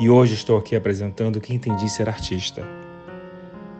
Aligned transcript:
E 0.00 0.08
hoje 0.08 0.32
estou 0.32 0.56
aqui 0.56 0.74
apresentando 0.74 1.36
o 1.36 1.40
que 1.42 1.52
entendi 1.52 1.86
ser 1.90 2.08
artista. 2.08 2.66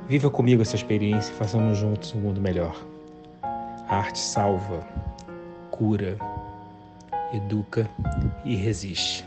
Viva 0.07 0.29
comigo 0.29 0.61
essa 0.61 0.77
experiência 0.77 1.33
e 1.33 1.35
façamos 1.35 1.79
juntos 1.79 2.13
um 2.13 2.21
mundo 2.21 2.39
melhor. 2.39 2.77
A 3.43 3.97
arte 3.97 4.19
salva, 4.19 4.87
cura, 5.71 6.19
educa 7.33 7.89
e 8.45 8.55
resiste. 8.55 9.27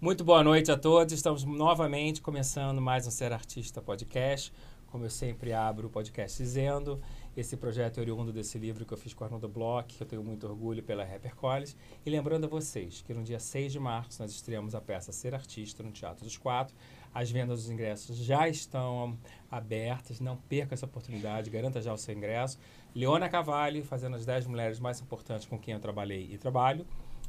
Muito 0.00 0.24
boa 0.24 0.42
noite 0.42 0.72
a 0.72 0.76
todos. 0.76 1.14
Estamos 1.14 1.44
novamente 1.44 2.20
começando 2.20 2.80
mais 2.80 3.06
um 3.06 3.10
Ser 3.12 3.32
Artista 3.32 3.80
podcast. 3.80 4.52
Como 4.88 5.04
eu 5.04 5.10
sempre 5.10 5.52
abro 5.52 5.86
o 5.86 5.90
podcast 5.90 6.42
dizendo, 6.42 7.00
esse 7.40 7.56
projeto 7.56 7.98
é 7.98 8.00
oriundo 8.00 8.32
desse 8.32 8.58
livro 8.58 8.84
que 8.84 8.92
eu 8.92 8.98
fiz 8.98 9.14
com 9.14 9.22
a 9.22 9.28
Arnoldo 9.28 9.48
Bloch, 9.48 9.86
que 9.86 10.02
eu 10.02 10.06
tenho 10.06 10.24
muito 10.24 10.44
orgulho 10.44 10.82
pela 10.82 11.04
Rapper 11.04 11.36
College. 11.36 11.76
E 12.04 12.10
lembrando 12.10 12.46
a 12.46 12.48
vocês 12.48 13.00
que 13.00 13.14
no 13.14 13.22
dia 13.22 13.38
6 13.38 13.72
de 13.72 13.78
março 13.78 14.20
nós 14.20 14.32
estreamos 14.32 14.74
a 14.74 14.80
peça 14.80 15.12
Ser 15.12 15.36
Artista 15.36 15.80
no 15.82 15.92
Teatro 15.92 16.24
dos 16.24 16.36
Quatro. 16.36 16.74
As 17.14 17.30
vendas 17.30 17.60
dos 17.60 17.70
ingressos 17.70 18.16
já 18.16 18.48
estão 18.48 19.16
abertas, 19.48 20.18
não 20.18 20.36
perca 20.36 20.74
essa 20.74 20.86
oportunidade, 20.86 21.48
garanta 21.48 21.80
já 21.80 21.92
o 21.92 21.96
seu 21.96 22.12
ingresso. 22.12 22.58
Leona 22.92 23.28
Cavalli 23.28 23.82
fazendo 23.82 24.16
as 24.16 24.26
10 24.26 24.48
mulheres 24.48 24.80
mais 24.80 25.00
importantes 25.00 25.46
com 25.46 25.56
quem 25.56 25.74
eu 25.74 25.80
trabalhei 25.80 26.28
e 26.32 26.38
trabalho. 26.38 26.84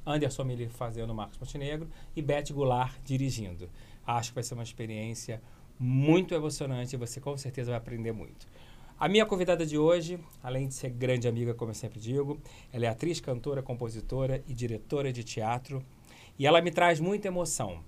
Anderson 0.06 0.44
Miller 0.44 0.70
fazendo 0.72 1.14
Marcos 1.14 1.38
Montenegro 1.38 1.88
e 2.16 2.22
Beth 2.22 2.52
Goulart 2.52 2.96
dirigindo. 3.06 3.70
Acho 4.08 4.30
que 4.30 4.36
vai 4.36 4.44
ser 4.44 4.56
uma 4.56 4.64
experiência 4.64 5.40
muito 5.80 6.34
emocionante 6.34 6.96
e 6.96 7.00
você 7.00 7.22
com 7.22 7.38
certeza 7.38 7.72
vai 7.72 7.78
aprender 7.78 8.12
muito. 8.12 8.48
A 9.00 9.08
minha 9.08 9.26
convidada 9.26 9.66
de 9.66 9.78
hoje, 9.78 10.20
além 10.44 10.68
de 10.68 10.74
ser 10.74 10.90
grande 10.90 11.26
amiga, 11.26 11.54
como 11.54 11.72
eu 11.72 11.76
sempre 11.76 12.02
digo, 12.02 12.38
ela 12.70 12.86
é 12.86 12.90
atriz, 12.90 13.22
cantora, 13.22 13.64
compositora 13.64 14.44
e 14.46 14.54
diretora 14.54 15.14
de 15.14 15.24
teatro 15.24 15.82
e 16.38 16.46
ela 16.46 16.62
me 16.62 16.70
traz 16.70 17.00
muita 17.00 17.30
emoção. 17.30 17.82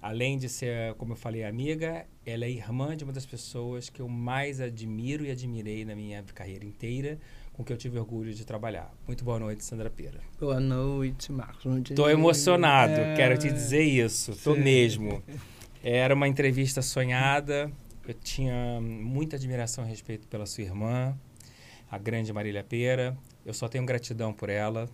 Além 0.00 0.38
de 0.38 0.48
ser, 0.48 0.94
como 0.94 1.14
eu 1.14 1.16
falei, 1.16 1.42
amiga, 1.42 2.06
ela 2.24 2.44
é 2.44 2.50
irmã 2.50 2.96
de 2.96 3.02
uma 3.02 3.12
das 3.12 3.26
pessoas 3.26 3.90
que 3.90 4.00
eu 4.00 4.08
mais 4.08 4.60
admiro 4.60 5.24
e 5.24 5.32
admirei 5.32 5.84
na 5.84 5.96
minha 5.96 6.22
carreira 6.32 6.64
inteira, 6.64 7.18
com 7.52 7.64
que 7.64 7.72
eu 7.72 7.76
tive 7.76 7.98
orgulho 7.98 8.32
de 8.32 8.44
trabalhar. 8.44 8.94
Muito 9.04 9.24
boa 9.24 9.40
noite, 9.40 9.64
Sandra 9.64 9.90
Pera. 9.90 10.20
Boa 10.38 10.60
noite, 10.60 11.32
Marcos. 11.32 11.90
Estou 11.90 12.08
emocionado, 12.08 12.92
é... 12.92 13.16
quero 13.16 13.36
te 13.36 13.50
dizer 13.50 13.82
isso. 13.82 14.30
Estou 14.30 14.56
mesmo. 14.56 15.20
Era 15.82 16.14
uma 16.14 16.28
entrevista 16.28 16.82
sonhada. 16.82 17.68
Eu 18.06 18.14
tinha 18.14 18.80
muita 18.80 19.34
admiração 19.34 19.82
a 19.82 19.86
respeito 19.86 20.28
pela 20.28 20.46
sua 20.46 20.62
irmã, 20.62 21.18
a 21.90 21.98
grande 21.98 22.32
Marília 22.32 22.62
Pera. 22.62 23.16
Eu 23.44 23.52
só 23.52 23.68
tenho 23.68 23.84
gratidão 23.84 24.32
por 24.32 24.48
ela. 24.48 24.88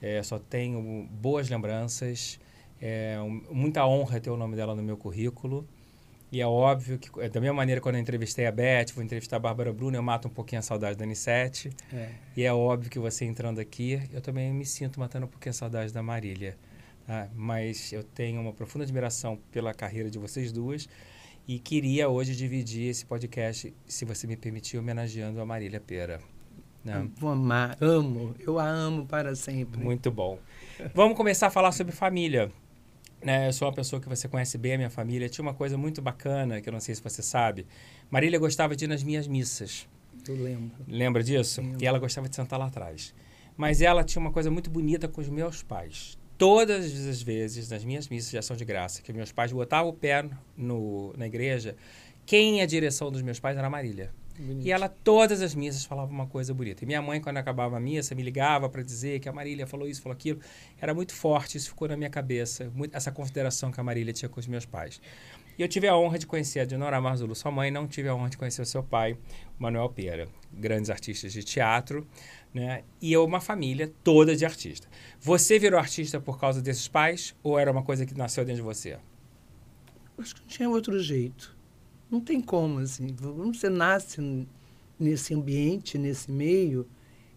É, 0.00 0.22
só 0.22 0.38
tenho 0.38 1.08
boas 1.10 1.48
lembranças. 1.48 2.38
É, 2.80 3.16
muita 3.50 3.86
honra 3.86 4.20
ter 4.20 4.28
o 4.28 4.36
nome 4.36 4.56
dela 4.56 4.74
no 4.74 4.82
meu 4.82 4.96
currículo. 4.96 5.66
E 6.30 6.40
é 6.40 6.46
óbvio 6.46 6.98
que, 6.98 7.08
é 7.20 7.30
da 7.30 7.40
mesma 7.40 7.54
maneira, 7.54 7.80
quando 7.80 7.94
eu 7.94 8.00
entrevistei 8.00 8.44
a 8.44 8.52
Beth, 8.52 8.92
vou 8.94 9.02
entrevistar 9.02 9.36
a 9.36 9.38
Bárbara 9.38 9.72
Bruno, 9.72 9.96
eu 9.96 10.02
mato 10.02 10.28
um 10.28 10.30
pouquinho 10.30 10.58
a 10.58 10.62
saudade 10.62 10.98
da 10.98 11.04
Anissete. 11.04 11.70
É. 11.92 12.10
E 12.36 12.42
é 12.42 12.52
óbvio 12.52 12.90
que 12.90 12.98
você 12.98 13.24
entrando 13.24 13.58
aqui, 13.58 14.02
eu 14.12 14.20
também 14.20 14.52
me 14.52 14.66
sinto 14.66 15.00
matando 15.00 15.24
um 15.24 15.28
pouquinho 15.28 15.50
a 15.50 15.54
saudade 15.54 15.94
da 15.94 16.02
Marília. 16.02 16.58
Tá? 17.06 17.28
Mas 17.34 17.92
eu 17.92 18.02
tenho 18.02 18.40
uma 18.40 18.52
profunda 18.52 18.84
admiração 18.84 19.38
pela 19.50 19.72
carreira 19.72 20.10
de 20.10 20.18
vocês 20.18 20.52
duas 20.52 20.88
e 21.46 21.58
queria 21.58 22.08
hoje 22.08 22.34
dividir 22.34 22.88
esse 22.88 23.04
podcast, 23.04 23.72
se 23.86 24.04
você 24.04 24.26
me 24.26 24.36
permitir, 24.36 24.78
homenageando 24.78 25.40
a 25.40 25.46
Marília 25.46 25.80
Pera. 25.80 26.20
Né? 26.84 27.08
Vou 27.16 27.30
amar, 27.30 27.76
amo, 27.80 28.34
eu 28.38 28.58
a 28.58 28.66
amo 28.66 29.06
para 29.06 29.34
sempre. 29.34 29.82
Muito 29.82 30.10
bom. 30.10 30.38
Vamos 30.94 31.16
começar 31.16 31.46
a 31.46 31.50
falar 31.50 31.72
sobre 31.72 31.92
família. 31.92 32.50
Né, 33.22 33.48
eu 33.48 33.52
sou 33.54 33.66
uma 33.66 33.74
pessoa 33.74 34.00
que 34.00 34.08
você 34.08 34.28
conhece 34.28 34.58
bem 34.58 34.74
a 34.74 34.76
minha 34.76 34.90
família. 34.90 35.28
Tinha 35.28 35.42
uma 35.42 35.54
coisa 35.54 35.78
muito 35.78 36.02
bacana, 36.02 36.60
que 36.60 36.68
eu 36.68 36.72
não 36.72 36.80
sei 36.80 36.94
se 36.94 37.02
você 37.02 37.22
sabe. 37.22 37.66
Marília 38.10 38.38
gostava 38.38 38.76
de 38.76 38.84
ir 38.84 38.88
nas 38.88 39.02
minhas 39.02 39.26
missas. 39.26 39.88
Eu 40.28 40.36
lembro. 40.36 40.76
Lembra 40.86 41.22
disso? 41.22 41.62
Lembro. 41.62 41.82
E 41.82 41.86
ela 41.86 41.98
gostava 41.98 42.28
de 42.28 42.36
sentar 42.36 42.58
lá 42.58 42.66
atrás. 42.66 43.14
Mas 43.56 43.80
ela 43.80 44.04
tinha 44.04 44.20
uma 44.20 44.30
coisa 44.30 44.50
muito 44.50 44.68
bonita 44.68 45.08
com 45.08 45.22
os 45.22 45.28
meus 45.28 45.62
pais. 45.62 46.18
Todas 46.36 47.06
as 47.08 47.22
vezes, 47.22 47.68
nas 47.70 47.84
minhas 47.84 48.08
missas 48.08 48.30
de 48.30 48.38
ação 48.38 48.56
de 48.56 48.64
graça, 48.64 49.02
que 49.02 49.12
meus 49.12 49.30
pais 49.30 49.52
botavam 49.52 49.90
o 49.90 49.94
pé 49.94 50.28
no, 50.56 51.14
na 51.16 51.26
igreja, 51.26 51.76
quem 52.26 52.60
a 52.60 52.66
direção 52.66 53.10
dos 53.10 53.22
meus 53.22 53.38
pais 53.38 53.56
era 53.56 53.66
a 53.66 53.70
Marília. 53.70 54.10
Bonito. 54.36 54.66
E 54.66 54.72
ela, 54.72 54.88
todas 54.88 55.40
as 55.40 55.54
missas, 55.54 55.84
falava 55.84 56.10
uma 56.10 56.26
coisa 56.26 56.52
bonita. 56.52 56.82
E 56.82 56.86
minha 56.86 57.00
mãe, 57.00 57.20
quando 57.20 57.36
acabava 57.36 57.76
a 57.76 57.80
missa, 57.80 58.14
me 58.16 58.22
ligava 58.22 58.68
para 58.68 58.82
dizer 58.82 59.20
que 59.20 59.28
a 59.28 59.32
Marília 59.32 59.64
falou 59.66 59.86
isso, 59.86 60.02
falou 60.02 60.14
aquilo. 60.14 60.40
Era 60.80 60.92
muito 60.92 61.14
forte, 61.14 61.56
isso 61.56 61.68
ficou 61.68 61.86
na 61.86 61.96
minha 61.96 62.10
cabeça, 62.10 62.70
muito, 62.74 62.96
essa 62.96 63.12
consideração 63.12 63.70
que 63.70 63.78
a 63.78 63.84
Marília 63.84 64.12
tinha 64.12 64.28
com 64.28 64.40
os 64.40 64.46
meus 64.48 64.66
pais. 64.66 65.00
E 65.56 65.62
eu 65.62 65.68
tive 65.68 65.86
a 65.86 65.96
honra 65.96 66.18
de 66.18 66.26
conhecer 66.26 66.58
a 66.58 66.64
Dinora 66.64 67.00
Marzulu, 67.00 67.32
sua 67.32 67.52
mãe, 67.52 67.70
não 67.70 67.86
tive 67.86 68.08
a 68.08 68.14
honra 68.14 68.28
de 68.28 68.36
conhecer 68.36 68.60
o 68.60 68.66
seu 68.66 68.82
pai, 68.82 69.16
Manuel 69.56 69.88
Pera, 69.88 70.26
grandes 70.52 70.90
artistas 70.90 71.32
de 71.32 71.44
teatro, 71.44 72.04
né? 72.54 72.84
E 73.02 73.16
uma 73.16 73.40
família 73.40 73.92
toda 74.04 74.36
de 74.36 74.44
artista. 74.44 74.88
Você 75.20 75.58
virou 75.58 75.78
artista 75.78 76.20
por 76.20 76.38
causa 76.38 76.62
desses 76.62 76.86
pais 76.86 77.34
ou 77.42 77.58
era 77.58 77.70
uma 77.70 77.82
coisa 77.82 78.06
que 78.06 78.16
nasceu 78.16 78.44
dentro 78.44 78.62
de 78.62 78.66
você? 78.66 78.96
Acho 80.16 80.36
que 80.36 80.40
não 80.42 80.48
tinha 80.48 80.70
outro 80.70 80.98
jeito. 81.00 81.56
Não 82.08 82.20
tem 82.20 82.40
como, 82.40 82.78
assim. 82.78 83.08
Quando 83.08 83.56
você 83.56 83.68
nasce 83.68 84.46
nesse 84.98 85.34
ambiente, 85.34 85.98
nesse 85.98 86.30
meio, 86.30 86.86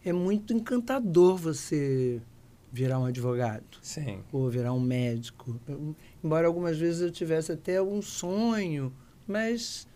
é 0.06 0.14
muito 0.14 0.54
encantador 0.54 1.36
você 1.36 2.22
virar 2.72 3.00
um 3.00 3.06
advogado. 3.06 3.66
Sim. 3.82 4.24
Ou 4.32 4.50
virar 4.52 4.74
um 4.74 4.80
médico. 4.80 5.60
embora 6.24 6.46
algumas 6.46 6.78
vezes 6.78 7.02
eu 7.02 7.10
tivesse 7.10 7.52
até 7.52 7.82
um 7.82 8.04
sonho, 8.04 8.94
mas 9.26 9.88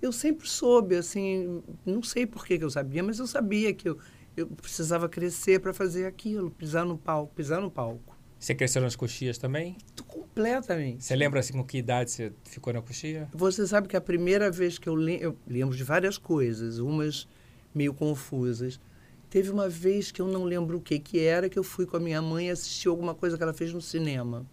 eu 0.00 0.12
sempre 0.12 0.48
soube, 0.48 0.96
assim, 0.96 1.62
não 1.84 2.02
sei 2.02 2.26
por 2.26 2.46
que 2.46 2.54
eu 2.54 2.70
sabia, 2.70 3.02
mas 3.02 3.18
eu 3.18 3.26
sabia 3.26 3.74
que 3.74 3.88
eu, 3.88 3.98
eu 4.36 4.46
precisava 4.46 5.08
crescer 5.08 5.60
para 5.60 5.72
fazer 5.72 6.06
aquilo, 6.06 6.50
pisar 6.50 6.84
no 6.84 6.96
palco, 6.96 7.34
pisar 7.34 7.60
no 7.60 7.70
palco. 7.70 8.16
Você 8.38 8.54
cresceu 8.54 8.80
nas 8.80 8.96
coxias 8.96 9.36
também? 9.36 9.76
Completamente. 10.06 11.04
Você 11.04 11.14
lembra 11.14 11.40
assim 11.40 11.52
com 11.52 11.62
que 11.62 11.76
idade 11.76 12.10
você 12.10 12.32
ficou 12.44 12.72
na 12.72 12.80
coxia? 12.80 13.28
Você 13.34 13.66
sabe 13.66 13.86
que 13.86 13.96
a 13.96 14.00
primeira 14.00 14.50
vez 14.50 14.78
que 14.78 14.88
eu, 14.88 14.94
lembro, 14.94 15.24
eu 15.24 15.36
lembro 15.46 15.76
de 15.76 15.84
várias 15.84 16.16
coisas, 16.16 16.78
umas 16.78 17.28
meio 17.74 17.92
confusas. 17.92 18.80
Teve 19.28 19.50
uma 19.50 19.68
vez 19.68 20.10
que 20.10 20.22
eu 20.22 20.26
não 20.26 20.44
lembro 20.44 20.78
o 20.78 20.80
que 20.80 20.98
que 20.98 21.20
era, 21.20 21.50
que 21.50 21.58
eu 21.58 21.62
fui 21.62 21.84
com 21.84 21.98
a 21.98 22.00
minha 22.00 22.22
mãe 22.22 22.50
assistir 22.50 22.88
alguma 22.88 23.14
coisa 23.14 23.36
que 23.36 23.42
ela 23.42 23.52
fez 23.52 23.74
no 23.74 23.80
cinema. 23.80 24.46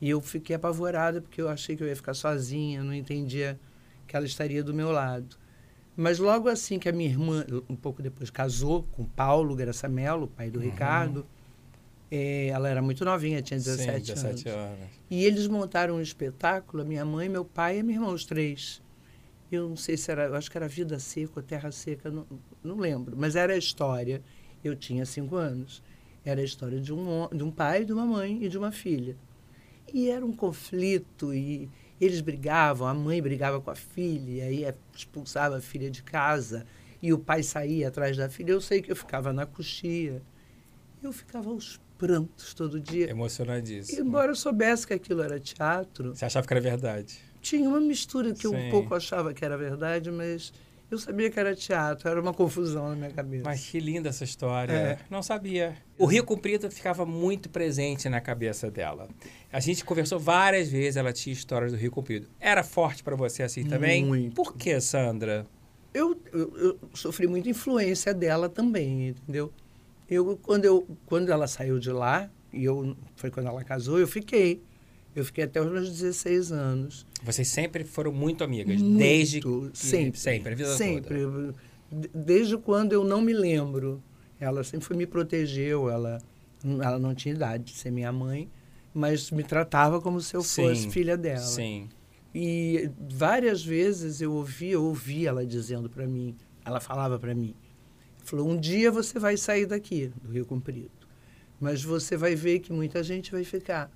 E 0.00 0.08
eu 0.08 0.20
fiquei 0.20 0.56
apavorada 0.56 1.20
porque 1.20 1.40
eu 1.40 1.48
achei 1.48 1.76
que 1.76 1.82
eu 1.82 1.86
ia 1.86 1.94
ficar 1.94 2.14
sozinha, 2.14 2.82
não 2.82 2.94
entendia 2.94 3.60
que 4.06 4.16
ela 4.16 4.26
estaria 4.26 4.64
do 4.64 4.72
meu 4.72 4.90
lado. 4.90 5.36
Mas 5.96 6.18
logo 6.18 6.48
assim 6.48 6.78
que 6.78 6.88
a 6.88 6.92
minha 6.92 7.08
irmã, 7.10 7.44
um 7.68 7.76
pouco 7.76 8.02
depois, 8.02 8.30
casou 8.30 8.84
com 8.92 9.04
Paulo 9.04 9.54
Graça 9.54 9.88
Mello, 9.88 10.26
pai 10.28 10.50
do 10.50 10.58
uhum. 10.58 10.64
Ricardo, 10.64 11.26
é, 12.10 12.48
ela 12.48 12.68
era 12.68 12.80
muito 12.80 13.04
novinha, 13.04 13.42
tinha 13.42 13.58
17, 13.58 14.06
Sim, 14.06 14.12
17 14.14 14.48
anos. 14.48 14.60
anos. 14.60 14.90
E 15.10 15.24
eles 15.24 15.46
montaram 15.46 15.96
um 15.96 16.00
espetáculo, 16.00 16.82
a 16.82 16.86
minha 16.86 17.04
mãe, 17.04 17.28
meu 17.28 17.44
pai 17.44 17.78
e 17.78 17.82
meu 17.82 17.96
irmão, 17.96 18.12
os 18.12 18.24
três. 18.24 18.82
Eu 19.50 19.68
não 19.68 19.76
sei 19.76 19.98
se 19.98 20.10
era, 20.10 20.24
eu 20.24 20.34
acho 20.34 20.50
que 20.50 20.56
era 20.56 20.66
Vida 20.66 20.98
Seca 20.98 21.32
ou 21.36 21.42
Terra 21.42 21.70
Seca, 21.70 22.10
não, 22.10 22.26
não 22.62 22.76
lembro. 22.78 23.14
Mas 23.16 23.36
era 23.36 23.52
a 23.52 23.56
história. 23.56 24.22
Eu 24.64 24.74
tinha 24.74 25.04
cinco 25.04 25.36
anos. 25.36 25.82
Era 26.24 26.40
a 26.40 26.44
história 26.44 26.80
de 26.80 26.92
um, 26.92 27.28
de 27.28 27.42
um 27.42 27.50
pai, 27.50 27.84
de 27.84 27.92
uma 27.92 28.06
mãe 28.06 28.42
e 28.42 28.48
de 28.48 28.56
uma 28.56 28.72
filha. 28.72 29.16
E 29.92 30.08
era 30.08 30.24
um 30.24 30.32
conflito 30.32 31.34
e 31.34 31.68
eles 32.04 32.20
brigavam, 32.20 32.88
a 32.88 32.94
mãe 32.94 33.22
brigava 33.22 33.60
com 33.60 33.70
a 33.70 33.76
filha, 33.76 34.50
e 34.50 34.64
aí 34.64 34.74
expulsava 34.94 35.58
a 35.58 35.60
filha 35.60 35.88
de 35.88 36.02
casa 36.02 36.66
e 37.00 37.12
o 37.12 37.18
pai 37.18 37.44
saía 37.44 37.88
atrás 37.88 38.16
da 38.16 38.28
filha. 38.28 38.50
Eu 38.50 38.60
sei 38.60 38.82
que 38.82 38.90
eu 38.90 38.96
ficava 38.96 39.32
na 39.32 39.46
coxia. 39.46 40.20
Eu 41.00 41.12
ficava 41.12 41.50
aos 41.50 41.80
prantos 41.96 42.54
todo 42.54 42.80
dia. 42.80 43.08
Emocionadíssimo. 43.08 44.08
Embora 44.08 44.32
eu 44.32 44.34
soubesse 44.34 44.84
que 44.84 44.94
aquilo 44.94 45.22
era 45.22 45.38
teatro. 45.38 46.14
Você 46.14 46.24
achava 46.24 46.44
que 46.46 46.52
era 46.52 46.60
verdade? 46.60 47.18
Tinha 47.40 47.68
uma 47.68 47.80
mistura 47.80 48.32
que 48.32 48.48
Sim. 48.48 48.54
eu 48.54 48.54
um 48.54 48.70
pouco 48.70 48.94
achava 48.94 49.32
que 49.32 49.44
era 49.44 49.56
verdade, 49.56 50.10
mas 50.10 50.52
eu 50.92 50.98
sabia 50.98 51.30
que 51.30 51.40
era 51.40 51.56
teatro, 51.56 52.06
era 52.06 52.20
uma 52.20 52.34
confusão 52.34 52.90
na 52.90 52.94
minha 52.94 53.10
cabeça. 53.10 53.44
Mas 53.46 53.66
que 53.66 53.80
linda 53.80 54.10
essa 54.10 54.24
história. 54.24 54.72
É. 54.72 54.98
Não 55.08 55.22
sabia. 55.22 55.74
O 55.98 56.04
Rio 56.04 56.22
Comprido 56.22 56.70
ficava 56.70 57.06
muito 57.06 57.48
presente 57.48 58.08
na 58.10 58.20
cabeça 58.20 58.70
dela. 58.70 59.08
A 59.50 59.58
gente 59.58 59.84
conversou 59.84 60.18
várias 60.18 60.68
vezes, 60.68 60.96
ela 60.96 61.12
tinha 61.12 61.32
histórias 61.32 61.72
do 61.72 61.78
Rio 61.78 61.90
Comprido. 61.90 62.28
Era 62.38 62.62
forte 62.62 63.02
para 63.02 63.16
você 63.16 63.42
assim 63.42 63.64
também? 63.64 64.04
Muito. 64.04 64.34
Por 64.34 64.54
que, 64.54 64.78
Sandra? 64.80 65.46
Eu, 65.94 66.20
eu, 66.30 66.58
eu, 66.58 66.78
sofri 66.92 67.26
muita 67.26 67.48
influência 67.48 68.12
dela 68.12 68.48
também, 68.48 69.08
entendeu? 69.08 69.50
Eu 70.10 70.38
quando, 70.42 70.66
eu, 70.66 70.86
quando 71.06 71.32
ela 71.32 71.46
saiu 71.46 71.78
de 71.78 71.90
lá, 71.90 72.28
e 72.52 72.64
eu, 72.64 72.94
foi 73.16 73.30
quando 73.30 73.46
ela 73.46 73.64
casou, 73.64 73.98
eu 73.98 74.06
fiquei. 74.06 74.62
Eu 75.14 75.24
fiquei 75.24 75.44
até 75.44 75.60
os 75.60 75.70
meus 75.70 75.90
16 75.90 76.52
anos. 76.52 77.06
Vocês 77.22 77.48
sempre 77.48 77.84
foram 77.84 78.12
muito 78.12 78.42
amigas? 78.42 78.80
Muito, 78.80 78.98
desde 78.98 79.40
que... 79.40 79.70
Sempre. 79.74 80.18
Sempre, 80.18 80.52
a 80.52 80.56
vida 80.56 80.76
sempre. 80.76 81.22
toda? 81.22 81.54
Desde 82.14 82.56
quando 82.56 82.92
eu 82.92 83.04
não 83.04 83.20
me 83.20 83.32
lembro. 83.32 84.02
Ela 84.40 84.64
sempre 84.64 84.86
foi, 84.86 84.96
me 84.96 85.06
protegeu, 85.06 85.88
ela, 85.88 86.18
ela 86.64 86.98
não 86.98 87.14
tinha 87.14 87.32
idade 87.32 87.64
de 87.64 87.72
ser 87.74 87.92
minha 87.92 88.10
mãe, 88.10 88.50
mas 88.92 89.30
me 89.30 89.44
tratava 89.44 90.00
como 90.00 90.20
se 90.20 90.34
eu 90.34 90.42
Sim. 90.42 90.62
fosse 90.62 90.90
filha 90.90 91.16
dela. 91.16 91.38
Sim. 91.38 91.88
E 92.34 92.90
várias 93.08 93.64
vezes 93.64 94.20
eu 94.20 94.32
ouvia, 94.32 94.72
eu 94.72 94.84
ouvia 94.84 95.28
ela 95.28 95.46
dizendo 95.46 95.88
para 95.88 96.06
mim, 96.06 96.34
ela 96.64 96.80
falava 96.80 97.18
para 97.18 97.34
mim, 97.34 97.54
falou, 98.24 98.48
um 98.48 98.58
dia 98.58 98.90
você 98.90 99.18
vai 99.18 99.36
sair 99.36 99.66
daqui, 99.66 100.10
do 100.22 100.32
Rio 100.32 100.46
Comprido, 100.46 100.90
mas 101.60 101.84
você 101.84 102.16
vai 102.16 102.34
ver 102.34 102.58
que 102.60 102.72
muita 102.72 103.02
gente 103.02 103.30
vai 103.30 103.44
ficar. 103.44 103.92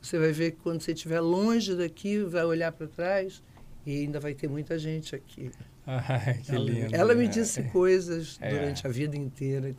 Você 0.00 0.18
vai 0.18 0.32
ver 0.32 0.52
que 0.52 0.58
quando 0.58 0.80
você 0.80 0.92
estiver 0.92 1.20
longe 1.20 1.74
daqui, 1.74 2.18
vai 2.20 2.44
olhar 2.44 2.72
para 2.72 2.86
trás 2.86 3.42
e 3.84 4.02
ainda 4.02 4.20
vai 4.20 4.34
ter 4.34 4.48
muita 4.48 4.78
gente 4.78 5.14
aqui. 5.14 5.50
Ai, 5.86 6.38
que 6.42 6.50
ela, 6.50 6.64
lindo. 6.64 6.94
Ela 6.94 7.14
me 7.14 7.28
disse 7.28 7.60
é. 7.60 7.62
coisas 7.64 8.38
é. 8.40 8.50
durante 8.50 8.86
a 8.86 8.90
vida 8.90 9.16
inteira 9.16 9.74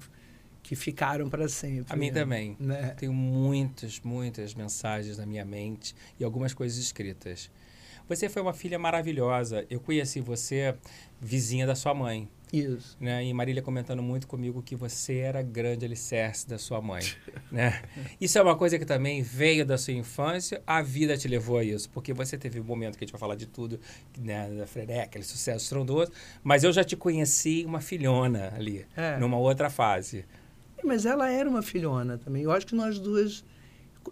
que 0.64 0.76
ficaram 0.76 1.30
para 1.30 1.48
sempre. 1.48 1.94
A 1.94 1.96
mim 1.96 2.12
também. 2.12 2.58
Né? 2.60 2.90
Tenho 2.98 3.14
muitas, 3.14 4.02
muitas 4.02 4.54
mensagens 4.54 5.18
na 5.18 5.26
minha 5.26 5.46
mente 5.46 5.96
e 6.20 6.24
algumas 6.24 6.54
coisas 6.54 6.78
escritas. 6.78 7.50
Você 8.08 8.30
foi 8.30 8.42
uma 8.42 8.54
filha 8.54 8.80
maravilhosa. 8.80 9.66
Eu 9.70 9.80
conheci 9.80 10.22
você 10.22 10.76
vizinha 11.20 11.66
da 11.66 11.76
sua 11.76 11.94
mãe. 11.94 12.30
Isso. 12.52 12.96
Né? 13.00 13.26
E 13.26 13.34
Marília 13.34 13.62
comentando 13.62 14.02
muito 14.02 14.28
comigo 14.28 14.62
que 14.62 14.76
você 14.76 15.18
era 15.18 15.42
grande 15.42 15.86
alicerce 15.86 16.48
da 16.48 16.58
sua 16.58 16.82
mãe. 16.82 17.04
né? 17.52 17.82
Isso 18.22 18.38
é 18.38 18.42
uma 18.42 18.56
coisa 18.56 18.80
que 18.80 18.86
também 18.86 19.22
veio 19.22 19.66
da 19.66 19.78
sua 19.78 19.94
infância, 19.94 20.62
a 20.66 20.82
vida 20.82 21.18
te 21.18 21.28
levou 21.28 21.58
a 21.58 21.64
isso. 21.64 21.90
Porque 21.90 22.14
você 22.14 22.38
teve 22.38 22.60
um 22.60 22.64
momento 22.64 22.98
que 22.98 23.04
a 23.04 23.06
gente 23.06 23.12
vai 23.12 23.20
falar 23.20 23.36
de 23.36 23.46
tudo, 23.46 23.80
né? 24.18 24.50
da 24.52 24.66
Frené, 24.66 25.02
aquele 25.02 25.26
sucesso 25.26 25.66
estrondoso, 25.66 26.12
mas 26.44 26.64
eu 26.64 26.72
já 26.72 26.84
te 26.84 26.96
conheci 26.96 27.66
uma 27.66 27.82
filhona 27.82 28.54
ali, 28.56 28.86
é. 28.96 29.18
numa 29.18 29.38
outra 29.38 29.70
fase. 29.70 30.26
Mas 30.84 31.06
ela 31.06 31.30
era 31.30 31.50
uma 31.50 31.62
filhona 31.62 32.18
também. 32.18 32.44
Eu 32.44 32.52
acho 32.52 32.66
que 32.66 32.76
nós 32.76 32.98
duas 32.98 33.44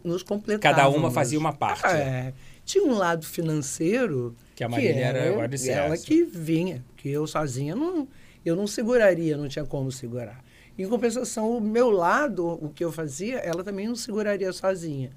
nos 0.03 0.24
completávamos. 0.24 0.83
Cada 0.83 0.89
uma 0.89 1.09
fazia 1.12 1.39
uma 1.39 1.53
parte. 1.53 1.86
Ah, 1.86 1.98
é. 1.98 2.33
Tinha 2.65 2.83
um 2.83 2.94
lado 2.94 3.25
financeiro. 3.25 4.35
Que 4.56 4.63
a 4.63 4.69
Marília 4.69 4.94
que 4.94 5.00
era, 5.00 5.19
era 5.19 5.38
o 5.38 5.41
alicerce. 5.41 5.79
Ela 5.79 5.97
que 5.97 6.23
vinha, 6.25 6.83
que 6.97 7.09
eu 7.09 7.27
sozinha 7.27 7.75
não, 7.75 8.07
eu 8.44 8.56
não 8.56 8.65
seguraria, 8.67 9.38
não 9.38 9.47
tinha 9.47 9.65
como 9.65 9.91
segurar. 9.91 10.44
Em 10.77 10.88
compensação, 10.88 11.57
o 11.57 11.62
meu 11.62 11.89
lado, 11.89 12.45
o 12.45 12.69
que 12.69 12.83
eu 12.83 12.91
fazia, 12.91 13.38
ela 13.38 13.63
também 13.63 13.88
não 13.88 13.95
seguraria 13.95 14.51
sozinha. 14.51 15.12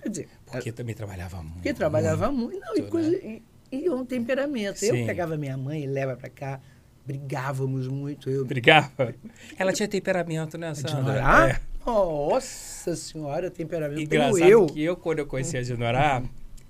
Quer 0.00 0.08
dizer. 0.08 0.28
Porque 0.46 0.68
ela, 0.70 0.76
também 0.76 0.94
trabalhava 0.94 1.42
muito. 1.42 1.54
Porque 1.54 1.74
trabalhava 1.74 2.32
muito. 2.32 2.60
Não, 2.60 2.76
e, 2.76 2.82
coisa, 2.82 3.10
né? 3.10 3.42
e, 3.70 3.76
e 3.84 3.90
um 3.90 4.04
temperamento. 4.04 4.78
Sim. 4.78 5.00
Eu 5.00 5.06
pegava 5.06 5.36
minha 5.36 5.56
mãe 5.56 5.84
e 5.84 5.86
leva 5.86 6.16
para 6.16 6.30
cá 6.30 6.60
brigávamos 7.04 7.86
muito. 7.86 8.30
Eu... 8.30 8.44
Brigava? 8.44 9.14
Ela 9.58 9.72
tinha 9.72 9.88
temperamento, 9.88 10.56
né, 10.56 10.74
Sandra? 10.74 11.22
Ah, 11.22 11.48
é. 11.50 11.60
Nossa 11.84 12.96
senhora, 12.96 13.50
temperamento 13.50 14.00
Engraçado 14.00 14.38
eu. 14.38 14.66
que 14.66 14.82
eu, 14.82 14.96
quando 14.96 15.18
eu 15.18 15.26
conheci 15.26 15.56
a 15.56 15.62
Dinorá, 15.62 16.22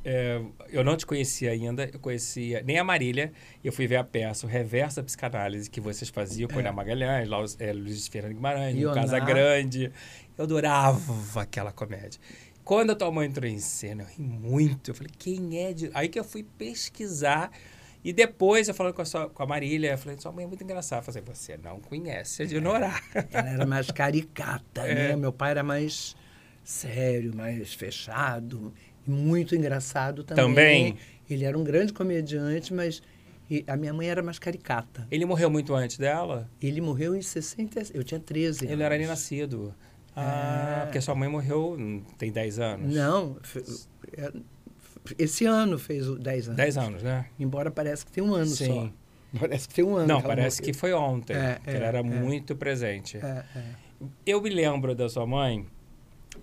é, 0.04 0.38
eu 0.68 0.84
não 0.84 0.96
te 0.96 1.06
conhecia 1.06 1.50
ainda, 1.50 1.88
eu 1.90 1.98
conhecia 1.98 2.62
nem 2.62 2.78
a 2.78 2.84
Marília, 2.84 3.32
eu 3.62 3.72
fui 3.72 3.86
ver 3.86 3.96
a 3.96 4.04
peça, 4.04 4.46
o 4.46 4.48
reverso 4.48 4.96
da 4.96 5.02
psicanálise 5.02 5.70
que 5.70 5.80
vocês 5.80 6.10
faziam 6.10 6.46
com 6.46 6.60
é. 6.60 6.68
a 6.68 6.72
Magalhães, 6.72 7.26
lá, 7.26 7.42
é, 7.58 7.72
Luiz 7.72 8.06
Fernando 8.06 8.34
Guimarães, 8.34 8.84
Casa 8.92 9.18
Grande. 9.18 9.90
Eu 10.36 10.44
adorava 10.44 11.40
aquela 11.40 11.72
comédia. 11.72 12.20
Quando 12.62 12.90
a 12.90 12.94
tua 12.94 13.10
mãe 13.10 13.28
entrou 13.28 13.48
em 13.48 13.58
cena, 13.58 14.02
eu 14.02 14.06
ri 14.08 14.22
muito. 14.22 14.90
Eu 14.90 14.94
falei, 14.94 15.12
quem 15.18 15.64
é? 15.64 15.72
De... 15.72 15.90
Aí 15.94 16.08
que 16.08 16.18
eu 16.18 16.24
fui 16.24 16.42
pesquisar. 16.42 17.50
E 18.02 18.12
depois, 18.12 18.68
eu 18.68 18.74
falando 18.74 18.92
com 18.92 19.00
a, 19.00 19.04
sua, 19.06 19.30
com 19.30 19.42
a 19.42 19.46
Marília, 19.46 19.92
eu 19.92 19.98
falei, 19.98 20.18
sua 20.18 20.32
mãe 20.32 20.44
é 20.44 20.46
muito 20.48 20.62
engraçada. 20.62 21.00
Eu 21.00 21.04
falei, 21.04 21.22
você 21.26 21.56
não 21.56 21.80
conhece 21.80 22.42
a 22.42 22.46
Dinorá. 22.46 23.00
Ela 23.32 23.48
era 23.48 23.66
mais 23.66 23.90
caricata, 23.90 24.82
é. 24.88 24.94
né? 24.94 25.16
Meu 25.16 25.32
pai 25.32 25.52
era 25.52 25.62
mais 25.62 26.14
sério, 26.62 27.34
mais 27.34 27.72
fechado 27.72 28.72
muito 29.06 29.54
engraçado 29.54 30.24
também. 30.24 30.44
Também? 30.44 30.96
Ele 31.28 31.44
era 31.44 31.56
um 31.58 31.64
grande 31.64 31.92
comediante, 31.92 32.72
mas 32.72 33.02
a 33.66 33.76
minha 33.76 33.92
mãe 33.92 34.08
era 34.08 34.22
mais 34.22 34.38
caricata. 34.38 35.06
Ele 35.10 35.24
morreu 35.24 35.50
muito 35.50 35.74
antes 35.74 35.98
dela? 35.98 36.50
Ele 36.60 36.80
morreu 36.80 37.14
em 37.14 37.22
60... 37.22 37.92
Eu 37.94 38.02
tinha 38.04 38.20
13 38.20 38.64
Ele 38.64 38.72
anos. 38.72 38.84
era 38.84 38.98
nem 38.98 39.06
nascido. 39.06 39.74
Ah, 40.16 40.80
é... 40.82 40.84
porque 40.86 41.00
sua 41.00 41.14
mãe 41.14 41.28
morreu 41.28 41.76
hum, 41.78 42.02
tem 42.16 42.30
10 42.30 42.58
anos. 42.58 42.94
Não, 42.94 43.36
é, 44.16 44.32
esse 45.18 45.44
ano 45.44 45.78
fez 45.78 46.06
10 46.06 46.46
anos. 46.48 46.56
10 46.56 46.78
anos, 46.78 47.02
né? 47.02 47.26
Embora 47.38 47.70
pareça 47.70 48.04
que 48.06 48.12
tem 48.12 48.22
um 48.22 48.34
ano 48.34 48.46
Sim. 48.46 48.66
só. 48.66 48.92
Parece 49.40 49.68
que 49.68 49.74
tem 49.74 49.84
um 49.84 49.96
ano. 49.96 50.06
Não, 50.06 50.20
que 50.20 50.26
parece 50.28 50.60
morreu. 50.60 50.72
que 50.72 50.78
foi 50.78 50.92
ontem. 50.92 51.36
É, 51.36 51.60
que 51.62 51.70
é, 51.70 51.76
ela 51.76 51.86
era 51.86 51.98
é. 51.98 52.02
muito 52.02 52.54
presente. 52.54 53.18
É. 53.18 53.44
Eu 54.24 54.40
me 54.40 54.50
lembro 54.50 54.94
da 54.94 55.08
sua 55.08 55.26
mãe 55.26 55.66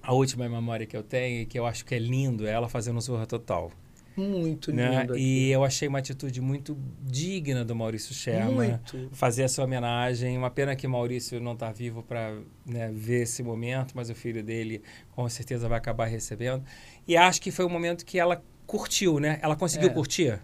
a 0.02 0.14
última 0.14 0.48
memória 0.48 0.86
que 0.86 0.98
eu 0.98 1.04
tenho, 1.04 1.46
que 1.46 1.58
eu 1.58 1.66
acho 1.66 1.86
que 1.86 1.96
é 1.96 2.00
lindo, 2.00 2.48
é 2.48 2.52
ela 2.52 2.68
fazendo 2.68 2.98
um 2.98 3.02
Zorra 3.02 3.26
Total. 3.26 3.72
Muito 4.16 4.74
né? 4.74 5.02
lindo. 5.02 5.18
E 5.18 5.50
eu 5.52 5.64
achei 5.64 5.88
uma 5.88 6.00
atitude 6.00 6.42
muito 6.42 6.78
digna 7.02 7.64
do 7.64 7.76
Maurício 7.76 8.14
Sherman. 8.14 8.80
Muito. 8.94 9.10
Fazer 9.14 9.44
essa 9.44 9.64
homenagem. 9.64 10.38
Uma 10.38 10.50
pena 10.50 10.76
que 10.76 10.88
Maurício 10.88 11.40
não 11.40 11.54
está 11.54 11.72
vivo 11.72 12.04
para 12.04 12.38
né, 12.66 12.92
ver 12.94 13.24
esse 13.24 13.42
momento, 13.42 13.94
mas 13.96 14.10
o 14.10 14.16
filho 14.16 14.44
dele 14.44 14.82
com 15.12 15.28
certeza 15.30 15.68
vai 15.70 15.78
acabar 15.78 16.06
recebendo. 16.06 16.64
E 17.08 17.16
acho 17.16 17.42
que 17.42 17.52
foi 17.52 17.66
um 17.66 17.70
momento 17.70 18.06
que 18.06 18.20
ela 18.20 18.44
curtiu, 18.68 19.20
né? 19.20 19.40
Ela 19.42 19.56
conseguiu 19.56 19.90
é. 19.90 19.94
curtir? 19.94 20.40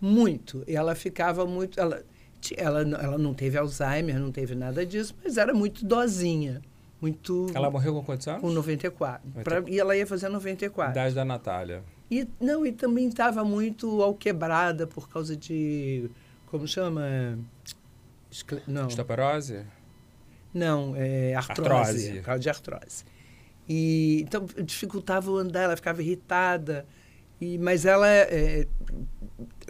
Muito. 0.00 0.64
E 0.66 0.74
ela 0.74 0.94
ficava 0.94 1.44
muito. 1.44 1.78
Ela, 1.78 2.02
ela, 2.56 2.80
ela 2.80 3.18
não 3.18 3.34
teve 3.34 3.58
Alzheimer, 3.58 4.18
não 4.18 4.32
teve 4.32 4.54
nada 4.54 4.86
disso, 4.86 5.14
mas 5.22 5.36
era 5.36 5.52
muito 5.52 5.84
dozinha 5.84 6.62
muito. 7.02 7.48
Ela 7.52 7.68
morreu 7.68 7.92
com 7.94 8.04
quantos 8.04 8.28
anos? 8.28 8.40
Com 8.40 8.50
94. 8.50 9.28
94. 9.28 9.42
Pra, 9.42 9.70
e 9.70 9.80
ela 9.80 9.96
ia 9.96 10.06
fazer 10.06 10.28
94. 10.28 10.92
Idade 10.92 11.14
da 11.14 11.24
Natália. 11.24 11.82
E, 12.08 12.28
não, 12.40 12.64
e 12.64 12.70
também 12.70 13.08
estava 13.08 13.44
muito 13.44 14.00
alquebrada 14.00 14.86
por 14.86 15.08
causa 15.08 15.36
de. 15.36 16.08
Como 16.46 16.68
chama? 16.68 17.38
Não. 18.68 18.86
Osteoporose? 18.86 19.64
Não, 20.54 20.94
é 20.94 21.34
artrose. 21.34 21.70
artrose. 21.70 22.12
Por 22.12 22.22
causa 22.22 22.40
de 22.40 22.48
artrose. 22.48 23.04
E, 23.68 24.22
então, 24.22 24.46
dificultava 24.64 25.30
o 25.30 25.36
andar, 25.36 25.62
ela 25.62 25.76
ficava 25.76 26.00
irritada. 26.00 26.86
E, 27.40 27.58
mas 27.58 27.84
ela. 27.84 28.08
É, 28.08 28.68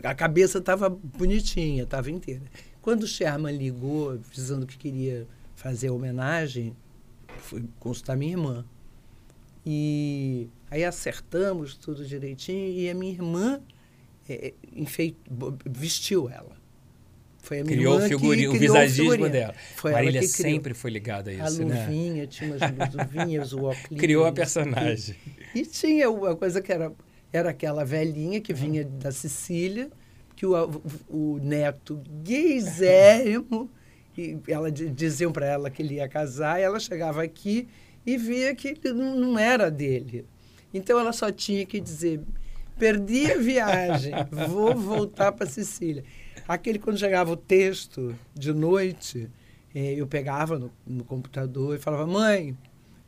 a 0.04 0.14
cabeça 0.14 0.58
estava 0.58 0.90
bonitinha, 0.90 1.84
estava 1.84 2.10
inteira. 2.10 2.42
Quando 2.82 3.04
o 3.04 3.06
Sherman 3.06 3.56
ligou, 3.56 4.10
avisando 4.10 4.66
que 4.66 4.76
queria 4.76 5.26
fazer 5.54 5.88
a 5.88 5.92
homenagem, 5.92 6.76
fui 7.42 7.64
consultar 7.78 8.16
minha 8.16 8.32
irmã. 8.32 8.64
E 9.64 10.48
aí 10.70 10.84
acertamos 10.84 11.76
tudo 11.76 12.04
direitinho 12.04 12.68
e 12.68 12.90
a 12.90 12.94
minha 12.94 13.12
irmã 13.12 13.60
é, 14.28 14.48
é 14.48 14.54
enfeit, 14.74 15.16
vestiu 15.68 16.28
ela. 16.28 16.60
Foi 17.38 17.60
a 17.60 17.64
minha 17.64 17.76
criou 17.76 18.00
irmã 18.00 18.08
que 18.08 18.46
o 18.48 18.52
visagismo 18.52 19.28
dela. 19.28 19.54
Foi 19.74 19.92
Marília 19.92 20.20
criou. 20.20 20.32
sempre 20.32 20.74
foi 20.74 20.90
ligada 20.90 21.30
a 21.30 21.34
isso, 21.34 21.62
a 21.62 21.64
né? 21.64 21.86
luvinha, 21.86 22.26
tinha 22.26 22.50
umas 22.50 22.60
luvinhas, 22.94 23.52
o 23.52 23.64
óculos. 23.64 24.00
Criou 24.00 24.24
a 24.24 24.32
personagem. 24.32 25.16
E, 25.54 25.60
e 25.60 25.66
tinha 25.66 26.08
uma 26.08 26.36
coisa 26.36 26.62
que 26.62 26.72
era, 26.72 26.92
era 27.32 27.50
aquela 27.50 27.84
velhinha 27.84 28.40
que 28.40 28.54
vinha 28.54 28.84
da 28.84 29.10
Sicília, 29.10 29.90
que 30.36 30.46
o, 30.46 30.54
o, 31.08 31.34
o 31.34 31.38
neto 31.42 32.00
gaysérrimo 32.22 33.68
e 34.16 34.38
ela 34.48 34.70
diziam 34.70 35.32
para 35.32 35.46
ela 35.46 35.70
que 35.70 35.82
ele 35.82 35.94
ia 35.94 36.08
casar, 36.08 36.60
e 36.60 36.62
ela 36.62 36.78
chegava 36.78 37.22
aqui 37.22 37.68
e 38.04 38.16
via 38.16 38.54
que 38.54 38.76
não 38.92 39.38
era 39.38 39.70
dele. 39.70 40.24
Então 40.72 40.98
ela 40.98 41.12
só 41.12 41.30
tinha 41.30 41.64
que 41.64 41.80
dizer: 41.80 42.20
perdi 42.78 43.30
a 43.30 43.38
viagem, 43.38 44.12
vou 44.48 44.74
voltar 44.74 45.32
para 45.32 45.46
Sicília. 45.46 46.04
Aquele 46.46 46.78
quando 46.78 46.98
chegava 46.98 47.30
o 47.30 47.36
texto 47.36 48.14
de 48.34 48.52
noite, 48.52 49.30
eh, 49.74 49.94
eu 49.96 50.06
pegava 50.06 50.58
no, 50.58 50.72
no 50.86 51.04
computador 51.04 51.76
e 51.76 51.78
falava: 51.78 52.06
mãe, 52.06 52.56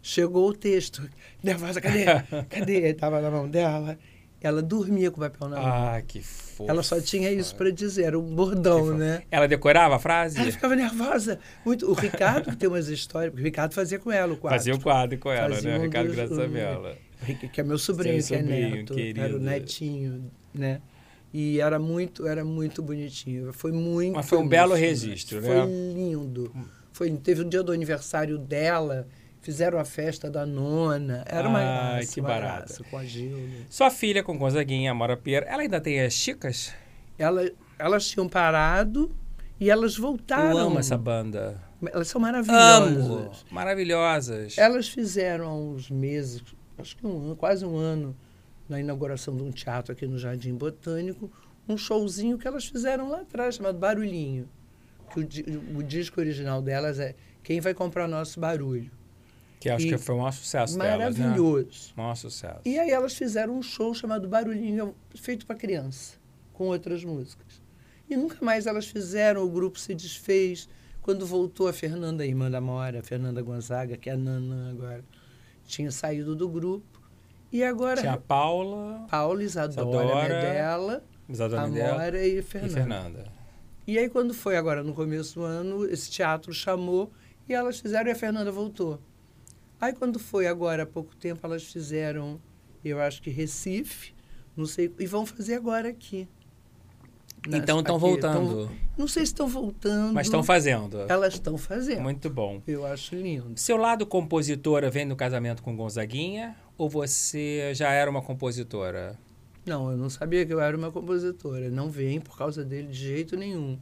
chegou 0.02 0.48
o 0.48 0.54
texto. 0.54 1.08
Nervosa, 1.42 1.80
cadê? 1.80 2.04
Cadê? 2.48 2.90
Estava 2.90 3.20
na 3.20 3.30
mão 3.30 3.48
dela. 3.48 3.98
Ela 4.46 4.60
dormia 4.62 5.10
com 5.10 5.16
o 5.16 5.20
papel 5.28 5.48
na 5.48 5.56
mão. 5.56 5.66
Ah, 5.66 6.02
que 6.06 6.20
fofo. 6.20 6.70
Ela 6.70 6.82
só 6.82 7.00
tinha 7.00 7.30
isso 7.30 7.56
para 7.56 7.70
dizer, 7.70 8.04
era 8.04 8.18
um 8.18 8.22
bordão, 8.34 8.96
né? 8.96 9.22
Ela 9.30 9.48
decorava 9.48 9.96
a 9.96 9.98
frase? 9.98 10.38
Ela 10.38 10.50
ficava 10.52 10.76
nervosa. 10.76 11.38
Muito. 11.64 11.90
O 11.90 11.94
Ricardo, 11.94 12.50
que 12.50 12.56
tem 12.56 12.68
umas 12.68 12.88
histórias, 12.88 13.30
porque 13.30 13.42
o 13.42 13.44
Ricardo 13.44 13.72
fazia 13.72 13.98
com 13.98 14.12
ela 14.12 14.34
o 14.34 14.36
quadro. 14.36 14.58
Fazia 14.58 14.74
o 14.74 14.80
quadro 14.80 15.18
com 15.18 15.30
ela, 15.32 15.54
Fazia 15.54 15.70
né? 15.72 15.78
um 15.78 15.82
Ricardo 15.82 16.06
dos- 16.08 16.16
Graça 16.16 16.34
um- 16.34 16.36
Sabela. 16.36 16.96
que 17.52 17.60
é 17.60 17.64
meu 17.64 17.78
sobrinho, 17.78 18.22
Seu 18.22 18.36
que 18.36 18.42
é 18.42 18.46
sobrinho, 18.46 18.76
neto, 18.76 18.94
querido. 18.94 19.20
era 19.20 19.36
o 19.36 19.38
netinho, 19.40 20.30
né? 20.54 20.80
E 21.32 21.58
era 21.60 21.78
muito, 21.78 22.26
era 22.28 22.44
muito 22.44 22.82
bonitinho. 22.82 23.52
Foi 23.52 23.72
muito. 23.72 24.14
Mas 24.14 24.28
foi 24.28 24.38
um 24.38 24.46
belo 24.46 24.74
registro, 24.74 25.40
Foi 25.42 25.54
né? 25.54 25.64
lindo. 25.94 26.54
Foi, 26.92 27.10
teve 27.10 27.40
o 27.40 27.44
dia 27.44 27.62
do 27.62 27.72
aniversário 27.72 28.38
dela, 28.38 29.08
fizeram 29.44 29.78
a 29.78 29.84
festa 29.84 30.30
da 30.30 30.46
nona. 30.46 31.22
Era 31.26 31.46
uma 31.46 31.60
graça, 31.60 32.14
que 32.14 32.20
graça, 32.20 32.84
com 32.84 32.96
a 32.96 33.04
Gilda. 33.04 33.66
Sua 33.68 33.90
filha 33.90 34.22
com 34.22 34.38
Gonzaguinha, 34.38 34.90
Amora 34.90 35.16
Pierre, 35.16 35.46
ela 35.46 35.62
ainda 35.62 35.80
tem 35.80 36.00
as 36.00 36.14
chicas? 36.14 36.72
Ela, 37.18 37.50
elas 37.78 38.08
tinham 38.08 38.26
parado 38.26 39.14
e 39.60 39.70
elas 39.70 39.96
voltaram. 39.96 40.50
Eu 40.50 40.58
amo 40.58 40.78
essa 40.78 40.96
banda. 40.96 41.60
Elas 41.92 42.08
são 42.08 42.18
maravilhosas. 42.20 43.06
Amo! 43.06 43.30
Maravilhosas. 43.50 44.56
Elas 44.56 44.88
fizeram 44.88 45.46
há 45.46 45.54
uns 45.54 45.90
meses, 45.90 46.42
acho 46.78 46.96
que 46.96 47.06
um 47.06 47.18
ano, 47.26 47.36
quase 47.36 47.66
um 47.66 47.76
ano, 47.76 48.16
na 48.66 48.80
inauguração 48.80 49.36
de 49.36 49.42
um 49.42 49.50
teatro 49.50 49.92
aqui 49.92 50.06
no 50.06 50.18
Jardim 50.18 50.54
Botânico, 50.54 51.30
um 51.68 51.76
showzinho 51.76 52.38
que 52.38 52.48
elas 52.48 52.64
fizeram 52.64 53.10
lá 53.10 53.20
atrás, 53.20 53.56
chamado 53.56 53.78
Barulhinho. 53.78 54.48
Que 55.12 55.20
o, 55.20 55.78
o 55.78 55.82
disco 55.82 56.18
original 56.18 56.62
delas 56.62 56.98
é 56.98 57.14
Quem 57.42 57.60
Vai 57.60 57.74
Comprar 57.74 58.08
Nosso 58.08 58.40
Barulho. 58.40 58.90
Que 59.64 59.70
acho 59.70 59.86
E- 59.86 59.88
que 59.92 59.96
foi 59.96 60.14
um 60.14 60.30
sucesso 60.30 60.76
delas, 60.76 61.16
né? 61.16 61.24
Maravilhoso. 61.24 61.94
Maior 61.96 62.14
sucesso. 62.16 62.60
E 62.66 62.78
aí 62.78 62.90
elas 62.90 63.14
fizeram 63.14 63.56
um 63.56 63.62
show 63.62 63.94
chamado 63.94 64.28
Barulhinho, 64.28 64.94
feito 65.14 65.46
para 65.46 65.56
criança, 65.56 66.18
com 66.52 66.64
outras 66.66 67.02
músicas. 67.02 67.62
E 68.10 68.14
nunca 68.14 68.36
mais 68.44 68.66
elas 68.66 68.86
fizeram, 68.86 69.42
o 69.42 69.48
grupo 69.48 69.78
se 69.80 69.94
desfez. 69.94 70.68
Quando 71.00 71.24
voltou 71.26 71.66
a 71.66 71.72
Fernanda, 71.72 72.24
a 72.24 72.26
irmã 72.26 72.50
da 72.50 72.60
Mora, 72.60 73.00
a 73.00 73.02
Fernanda 73.02 73.40
Gonzaga, 73.40 73.96
que 73.96 74.10
é 74.10 74.12
a 74.12 74.16
Nanã 74.18 74.70
agora, 74.70 75.02
tinha 75.66 75.90
saído 75.90 76.36
do 76.36 76.46
grupo. 76.46 77.00
E 77.50 77.64
agora 77.64 78.02
Tinha 78.02 78.12
a 78.12 78.18
Paula, 78.18 79.06
Paula, 79.10 79.42
Isadora, 79.42 80.04
Isadora, 80.04 80.28
Medella, 80.28 81.04
Isadora 81.26 81.62
a 81.62 81.66
Medella 81.68 81.92
Mora 81.94 82.26
e 82.26 82.38
e 82.38 82.42
Fernanda. 82.42 82.74
Fernanda. 82.74 83.32
E 83.86 83.96
aí, 83.98 84.10
quando 84.10 84.34
foi 84.34 84.58
agora 84.58 84.82
no 84.82 84.92
começo 84.92 85.36
do 85.36 85.42
ano, 85.42 85.86
esse 85.86 86.10
teatro 86.10 86.52
chamou 86.52 87.10
e 87.48 87.54
elas 87.54 87.80
fizeram 87.80 88.10
e 88.10 88.12
a 88.12 88.14
Fernanda 88.14 88.52
voltou. 88.52 89.00
Aí, 89.80 89.92
quando 89.92 90.18
foi 90.18 90.46
agora 90.46 90.84
há 90.84 90.86
pouco 90.86 91.14
tempo, 91.16 91.40
elas 91.44 91.62
fizeram, 91.64 92.40
eu 92.84 93.00
acho 93.00 93.20
que 93.22 93.30
Recife, 93.30 94.14
não 94.56 94.66
sei, 94.66 94.92
e 94.98 95.06
vão 95.06 95.26
fazer 95.26 95.54
agora 95.54 95.88
aqui. 95.88 96.28
Nas- 97.46 97.60
Então 97.60 97.80
estão 97.80 97.98
voltando. 97.98 98.66
tão- 98.66 98.76
não 98.96 99.06
sei 99.06 99.26
se 99.26 99.32
estão 99.32 99.46
voltando. 99.46 100.14
Mas 100.14 100.26
estão 100.28 100.42
fazendo. 100.42 101.00
Elas 101.08 101.34
estão 101.34 101.58
fazendo. 101.58 102.00
Muito 102.00 102.30
bom. 102.30 102.62
Eu 102.66 102.86
acho 102.86 103.14
lindo. 103.14 103.52
Seu 103.56 103.76
lado 103.76 104.06
compositora 104.06 104.90
vem 104.90 105.06
do 105.06 105.14
casamento 105.14 105.62
com 105.62 105.76
Gonzaguinha? 105.76 106.56
Ou 106.78 106.88
você 106.88 107.72
já 107.74 107.90
era 107.92 108.10
uma 108.10 108.22
compositora? 108.22 109.18
Não, 109.66 109.90
eu 109.90 109.96
não 109.98 110.08
sabia 110.08 110.44
que 110.46 110.54
eu 110.54 110.60
era 110.60 110.74
uma 110.76 110.90
compositora. 110.90 111.70
Não 111.70 111.90
vem 111.90 112.18
por 112.18 112.36
causa 112.38 112.64
dele 112.64 112.88
de 112.88 112.94
jeito 112.98 113.36
nenhum. 113.36 113.78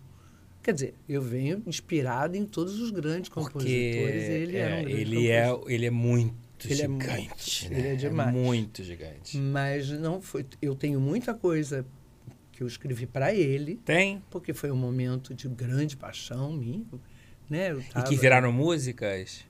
Quer 0.62 0.75
dizer, 0.75 0.95
eu 1.09 1.21
venho 1.21 1.62
inspirado 1.66 2.37
em 2.37 2.45
todos 2.47 2.78
os 2.81 2.90
grandes 2.90 3.28
Porque 3.28 3.52
compositores. 3.52 4.28
Ele 4.28 4.57
é, 4.57 4.64
um 4.66 4.69
grande 4.85 4.92
ele, 4.92 5.28
é, 5.28 5.54
ele 5.66 5.87
é 5.87 5.90
muito 5.90 6.35
Ele 6.64 6.73
é 6.75 6.76
gigante. 6.76 6.99
muito- 7.09 7.73
né? 7.73 7.78
ele 7.78 7.88
é 7.88 7.95
demais. 7.97 8.33
muito 8.35 8.85
gigante. 8.85 9.38
Mas 9.38 9.90
não 9.90 10.21
foi. 10.23 10.47
Eu 10.61 10.75
tenho 10.76 11.00
muita 11.00 11.35
coisa 11.35 11.85
que 12.52 12.62
eu 12.62 12.66
escrevi 12.69 13.07
para 13.07 13.35
ele, 13.35 13.81
Tem? 13.85 14.23
porque 14.31 14.52
foi 14.54 14.71
um 14.71 14.76
momento 14.76 15.35
de 15.35 15.49
grande 15.49 15.97
paixão 15.97 16.52
minha, 16.52 16.85
né? 17.50 17.73
Eu 17.73 17.81
E 17.81 17.83
que 17.83 17.92
tava- 17.92 18.11
viraram 18.11 18.52
músicas? 18.52 19.45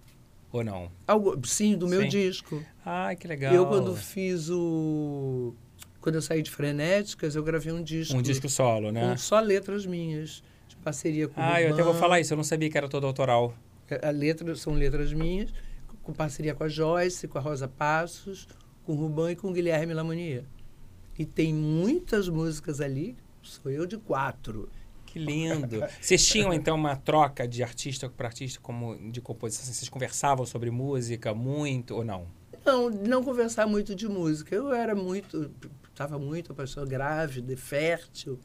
Ou 0.51 0.63
não? 0.63 0.91
algo, 1.07 1.39
sim, 1.47 1.77
do 1.77 1.89
meu 1.89 2.03
Sim. 2.03 2.09
disco. 2.09 2.63
Ai, 2.85 3.17
que 3.17 3.27
legal. 3.27 3.55
Eu 3.55 3.67
quando 3.67 3.95
fiz 3.97 4.49
o 4.51 5.55
quando 6.01 6.17
eu 6.17 6.23
saí 6.23 6.43
de 6.43 6.51
Frenéticas, 6.51 7.37
eu 7.37 7.43
gravei 7.45 7.73
um 7.73 7.83
disco, 7.83 8.17
Um 8.17 8.23
disco 8.23 8.49
solo, 8.49 8.91
né? 8.91 9.01
com 9.13 9.17
só 9.17 9.39
letras 9.41 9.87
minhas, 9.87 10.43
parceria 10.83 11.29
com 11.29 11.41
Ah, 11.41 11.63
eu 11.63 11.73
até 11.73 11.83
vou 11.83 11.95
falar 11.95 12.21
isso. 12.21 12.33
Eu 12.33 12.37
não 12.37 12.45
sabia 12.45 12.69
que 12.69 12.77
era 12.77 12.89
todo 12.89 13.07
autoral. 13.07 13.55
A 14.03 14.11
letra 14.11 14.55
são 14.57 14.75
letras 14.75 15.13
minhas, 15.13 15.53
com 16.03 16.13
parceria 16.13 16.55
com 16.55 16.65
a 16.65 16.69
Joyce, 16.69 17.29
com 17.29 17.39
a 17.39 17.41
Rosa 17.41 17.69
Passos, 17.69 18.49
com 18.85 18.93
o 18.93 18.97
Ruban 18.97 19.33
e 19.33 19.37
com 19.37 19.49
o 19.49 19.53
Guilherme 19.53 19.93
Lamonier. 19.95 20.45
E 21.19 21.25
tem 21.25 21.53
muitas 21.53 22.29
músicas 22.29 22.81
ali, 22.81 23.17
sou 23.43 23.71
eu 23.71 23.87
de 23.87 23.99
quatro. 23.99 24.69
Que 25.07 25.19
lindo. 25.19 25.85
Vocês 26.01 26.27
tinham, 26.27 26.55
então, 26.55 26.75
uma 26.75 26.97
troca 26.97 27.47
de 27.47 27.63
artista 27.63 28.09
para 28.09 28.29
artista, 28.29 28.59
como 28.63 28.97
de 29.11 29.21
composição? 29.21 29.67
Vocês 29.67 29.89
conversavam 29.91 30.47
sobre 30.47 30.71
música 30.71 31.35
muito 31.35 31.95
ou 31.95 32.03
não? 32.03 32.27
Não, 32.65 32.89
não 32.89 33.23
conversar 33.23 33.67
muito 33.67 33.95
de 33.95 34.09
música. 34.09 34.55
Eu 34.55 34.73
era 34.73 34.95
muito, 34.95 35.51
estava 35.91 36.19
muito 36.19 36.53
apaixonada, 36.53 36.91
grávida, 36.91 37.55
fértil. 37.59 38.41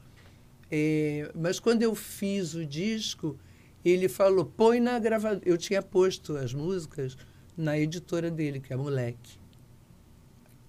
É, 0.71 1.31
mas 1.33 1.59
quando 1.59 1.81
eu 1.83 1.95
fiz 1.95 2.53
o 2.53 2.65
disco, 2.65 3.37
ele 3.83 4.09
falou, 4.09 4.45
põe 4.45 4.79
na 4.79 4.99
gravadora. 4.99 5.41
Eu 5.45 5.57
tinha 5.57 5.81
posto 5.81 6.35
as 6.35 6.53
músicas 6.53 7.17
na 7.55 7.77
editora 7.77 8.29
dele, 8.29 8.59
que 8.59 8.73
é 8.73 8.75
Moleque. 8.75 9.39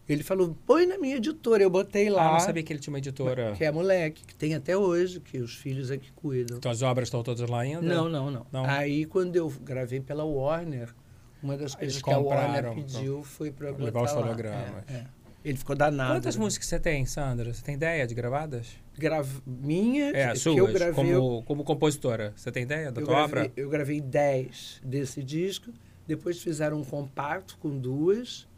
Ele 0.09 0.23
falou, 0.23 0.57
põe 0.67 0.87
na 0.87 0.97
minha 0.97 1.17
editora. 1.17 1.62
Eu 1.62 1.69
botei 1.69 2.09
Ah, 2.09 2.12
lá, 2.12 2.33
não 2.33 2.40
sabia 2.40 2.62
que 2.62 2.73
ele 2.73 2.81
tinha 2.81 2.93
uma 2.93 2.99
editora. 2.99 3.52
que 3.52 3.64
é 3.64 3.71
Moleque, 3.71 4.25
que 4.25 4.35
tem 4.35 4.55
até 4.55 4.75
hoje, 4.76 5.21
que 5.21 5.38
os 5.38 5.55
filhos 5.55 5.90
é 5.90 5.99
que 5.99 6.11
cuidam. 6.12 6.57
Então 6.57 6.71
as 6.71 6.81
obras 6.81 7.09
estão 7.09 7.23
todas 7.23 7.49
lá 7.49 7.61
ainda? 7.61 7.83
Não, 7.83 8.09
não, 8.09 8.31
não, 8.31 8.47
Não? 8.50 8.64
Aí, 8.64 9.05
quando 9.05 9.37
eu 9.37 9.50
gravei 9.62 10.00
pela 10.00 10.25
Warner, 10.25 10.95
uma 11.43 11.57
das 11.59 11.75
coisas 11.75 11.97
Eles 11.97 12.02
que 12.02 12.11
a 12.11 12.19
Warner 12.19 12.73
pediu 12.75 13.23
foi 13.23 13.50
para 13.50 13.71
levar 13.71 14.05
os 14.05 14.12
fonogramas. 14.12 14.85
É, 14.88 14.95
é. 14.95 15.07
Ele 15.45 15.57
ficou 15.57 15.76
danado. 15.76 16.14
Quantas 16.14 16.37
né? 16.37 16.42
músicas 16.42 16.66
você 16.68 16.78
tem, 16.80 17.07
Sandra? 17.07 17.54
Você 17.54 17.62
tem 17.62 17.75
ideia 17.76 18.07
de 18.07 18.14
gravadas? 18.14 18.66
Grav... 18.97 19.28
Minha, 19.47 20.11
É, 20.11 20.33
que 20.33 20.38
suas, 20.38 20.57
eu 20.57 20.66
gravei. 20.66 20.95
como, 20.95 21.42
como 21.45 21.64
compositora. 21.64 22.33
Você 22.37 22.50
tem 22.50 22.64
ideia 22.64 22.90
da 22.90 23.00
eu, 23.00 23.04
tua 23.04 23.14
gravei 23.14 23.42
obra? 23.45 23.52
eu 23.57 23.71
gravei 23.71 24.00
10 24.00 24.80
desse 24.85 25.23
disco. 25.23 25.73
Depois 26.07 26.42
fizeram 26.42 26.78
um 26.80 26.85
compacto 26.85 27.57
com 27.59 27.78
duas. 27.78 28.49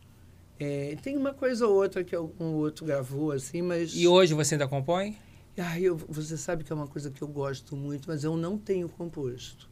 É, 0.59 0.97
tem 1.03 1.17
uma 1.17 1.33
coisa 1.35 1.67
ou 1.67 1.75
outra 1.75 2.03
que 2.03 2.15
algum 2.15 2.55
outro 2.55 2.85
gravou, 2.85 3.33
assim, 3.33 3.63
mas. 3.63 3.95
E 3.95 4.07
hoje 4.09 4.35
você 4.35 4.55
ainda 4.55 4.69
compõe? 4.69 5.17
Ai, 5.59 5.83
eu- 5.83 5.97
você 5.97 6.37
sabe 6.37 6.65
que 6.65 6.73
é 6.73 6.75
uma 6.75 6.87
coisa 6.87 7.11
que 7.11 7.21
eu 7.23 7.29
gosto 7.29 7.77
muito, 7.77 8.09
mas 8.09 8.25
eu 8.25 8.37
não 8.37 8.57
tenho 8.57 8.89
composto. 8.89 9.69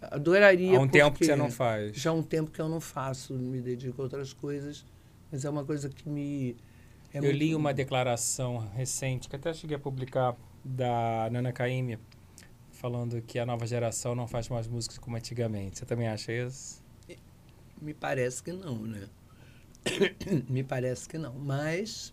Adoraria. 0.00 0.78
Há 0.78 0.80
um 0.80 0.88
tempo 0.88 1.18
que 1.18 1.24
você 1.24 1.36
não 1.36 1.50
faz. 1.50 1.94
Já 1.96 2.10
há 2.10 2.12
um 2.12 2.22
tempo 2.22 2.50
que 2.50 2.60
eu 2.60 2.68
não 2.68 2.80
faço, 2.80 3.34
me 3.34 3.60
dedico 3.60 4.00
a 4.00 4.04
outras 4.04 4.32
coisas, 4.32 4.84
mas 5.30 5.44
é 5.44 5.50
uma 5.50 5.64
coisa 5.64 5.88
que 5.88 6.08
me. 6.08 6.56
é 7.12 7.18
eu 7.18 7.22
muito- 7.22 7.36
li 7.36 7.54
uma 7.54 7.72
declaração 7.74 8.58
recente, 8.74 9.28
que 9.28 9.36
até 9.36 9.52
cheguei 9.52 9.76
a 9.76 9.80
publicar, 9.80 10.36
da 10.64 11.28
Nana 11.30 11.52
Caymmi, 11.52 11.98
falando 12.70 13.20
que 13.22 13.38
a 13.38 13.46
nova 13.46 13.66
geração 13.66 14.14
não 14.14 14.26
faz 14.26 14.48
mais 14.48 14.66
músicas 14.68 14.98
como 14.98 15.16
antigamente. 15.16 15.78
Você 15.78 15.86
também 15.86 16.06
acha 16.08 16.32
isso? 16.32 16.82
Me 17.80 17.94
parece 17.94 18.42
que 18.42 18.52
não, 18.52 18.76
né? 18.78 19.08
Me 20.48 20.62
parece 20.62 21.08
que 21.08 21.16
não. 21.18 21.32
Mas. 21.34 22.12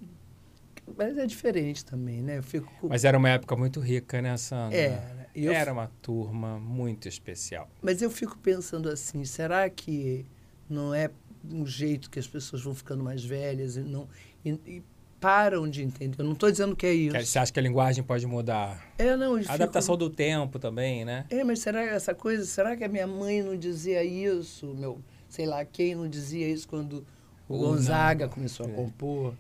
Mas 0.98 1.18
é 1.18 1.26
diferente 1.26 1.84
também, 1.84 2.22
né? 2.22 2.38
Eu 2.38 2.44
fico. 2.44 2.88
Mas 2.88 3.04
era 3.04 3.18
uma 3.18 3.30
época 3.30 3.56
muito 3.58 3.82
rica, 3.82 4.22
né, 4.22 4.38
Sandra? 4.38 4.78
Era. 4.78 5.28
Eu 5.36 5.52
Era 5.52 5.72
uma 5.74 5.88
turma 6.02 6.58
muito 6.58 7.08
especial. 7.08 7.70
Mas 7.82 8.02
eu 8.02 8.10
fico 8.10 8.38
pensando 8.40 8.90
assim, 8.90 9.24
será 9.26 9.70
que 9.70 10.26
não 10.70 10.94
é 10.94 11.12
um 11.52 11.66
jeito 11.66 12.10
que 12.10 12.20
as 12.20 12.28
pessoas 12.28 12.62
vão 12.62 12.74
ficando 12.76 13.04
mais 13.04 13.24
velhas 13.24 13.76
e 13.78 13.82
não 13.82 14.08
e, 14.46 14.52
e 14.66 14.84
param 15.20 15.68
de 15.70 15.82
entender? 15.84 16.20
Eu 16.22 16.26
não 16.26 16.34
estou 16.34 16.50
dizendo 16.52 16.76
que 16.76 16.86
é 16.86 16.94
isso. 16.94 17.20
Você 17.20 17.40
acha 17.40 17.52
que 17.52 17.60
a 17.60 17.64
linguagem 17.64 18.04
pode 18.04 18.26
mudar? 18.28 18.86
É, 18.98 19.16
não, 19.16 19.36
A 19.36 19.54
adaptação 19.54 19.98
do 19.98 20.10
tempo 20.10 20.60
também, 20.60 21.04
né? 21.04 21.26
É, 21.30 21.44
mas 21.44 21.60
será 21.60 21.84
que 21.88 21.94
essa 21.94 22.14
coisa, 22.14 22.46
será 22.46 22.76
que 22.76 22.84
a 22.84 22.88
minha 22.88 23.08
mãe 23.08 23.42
não 23.42 23.58
dizia 23.58 24.04
isso? 24.04 24.68
Meu, 24.76 25.00
sei 25.28 25.46
lá, 25.46 25.66
quem 25.66 25.96
não 25.96 26.08
dizia 26.08 26.48
isso 26.48 26.68
quando 26.68 27.06
o 27.50 27.56
O 27.56 27.58
Gonzaga 27.60 28.26
não. 28.26 28.34
começou 28.34 28.66
a 28.66 28.70
É. 28.70 28.74
compor? 28.74 29.34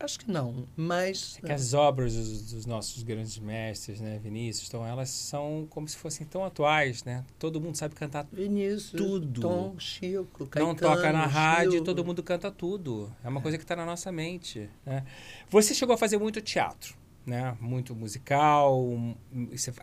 Acho 0.00 0.18
que 0.18 0.30
não, 0.30 0.66
mas... 0.74 1.38
É 1.42 1.46
que 1.46 1.52
as 1.52 1.74
obras 1.74 2.14
dos, 2.14 2.52
dos, 2.52 2.66
nossos 2.66 3.02
grandes 3.02 3.38
mestres, 3.38 4.00
né, 4.00 4.18
Vinícius, 4.18 4.66
então 4.66 4.86
elas 4.86 5.10
são 5.10 5.66
como 5.68 5.86
se 5.86 5.94
fossem 5.94 6.26
tão 6.26 6.42
atuais, 6.42 7.04
né? 7.04 7.22
Todo 7.38 7.60
mundo 7.60 7.76
sabe 7.76 7.94
cantar 7.94 8.26
Vinícius, 8.32 8.92
tudo. 8.92 9.42
Tom, 9.42 9.78
Chico, 9.78 10.46
Caetano, 10.46 10.68
Não 10.68 10.74
toca 10.74 11.12
na 11.12 11.26
rádio, 11.26 11.72
Chico. 11.72 11.84
todo 11.84 12.02
mundo 12.02 12.22
canta 12.22 12.50
tudo. 12.50 13.14
É 13.22 13.28
uma 13.28 13.42
coisa 13.42 13.58
que 13.58 13.64
está 13.64 13.76
na 13.76 13.84
nossa 13.84 14.10
mente, 14.10 14.70
né? 14.86 15.04
Você 15.50 15.74
chegou 15.74 15.94
a 15.94 15.98
fazer 15.98 16.16
muito 16.16 16.40
teatro, 16.40 16.96
né? 17.26 17.54
Muito 17.60 17.94
musical, 17.94 18.88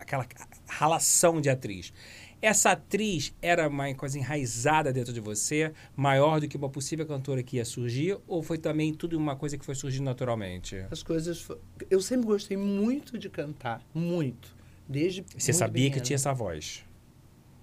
aquela 0.00 0.26
ralação 0.66 1.40
de 1.40 1.48
atriz. 1.48 1.92
Essa 2.40 2.72
atriz 2.72 3.34
era 3.42 3.68
uma 3.68 3.92
coisa 3.94 4.18
enraizada 4.18 4.92
dentro 4.92 5.12
de 5.12 5.20
você, 5.20 5.72
maior 5.96 6.40
do 6.40 6.46
que 6.46 6.56
uma 6.56 6.68
possível 6.68 7.04
cantora 7.04 7.42
que 7.42 7.56
ia 7.56 7.64
surgir, 7.64 8.16
ou 8.26 8.42
foi 8.42 8.58
também 8.58 8.94
tudo 8.94 9.16
uma 9.16 9.34
coisa 9.34 9.58
que 9.58 9.64
foi 9.64 9.74
surgindo 9.74 10.04
naturalmente? 10.04 10.76
As 10.90 11.02
coisas. 11.02 11.48
Eu 11.90 12.00
sempre 12.00 12.26
gostei 12.26 12.56
muito 12.56 13.18
de 13.18 13.28
cantar, 13.28 13.82
muito. 13.92 14.56
Desde. 14.88 15.24
Você 15.36 15.52
sabia 15.52 15.90
que 15.90 16.00
tinha 16.00 16.14
essa 16.14 16.32
voz? 16.32 16.84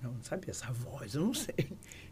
Não, 0.02 0.14
não 0.14 0.24
sabia 0.24 0.52
essa 0.52 0.72
voz, 0.72 1.16
eu 1.16 1.22
não 1.22 1.34
sei. 1.34 1.56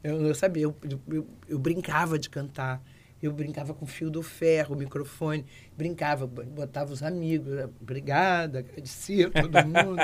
Eu, 0.04 0.20
eu 0.28 0.36
sabia, 0.36 0.64
eu, 0.64 0.76
eu, 1.08 1.28
eu 1.48 1.58
brincava 1.60 2.20
de 2.20 2.30
cantar 2.30 2.84
eu 3.26 3.32
brincava 3.32 3.74
com 3.74 3.86
fio 3.86 4.10
do 4.10 4.22
ferro, 4.22 4.76
o 4.76 4.78
microfone, 4.78 5.46
brincava, 5.78 6.28
botava 6.28 6.92
os 6.92 7.02
amigos, 7.02 7.54
obrigada, 7.82 8.60
agradecia 8.60 9.30
todo 9.30 9.54
mundo. 9.66 10.02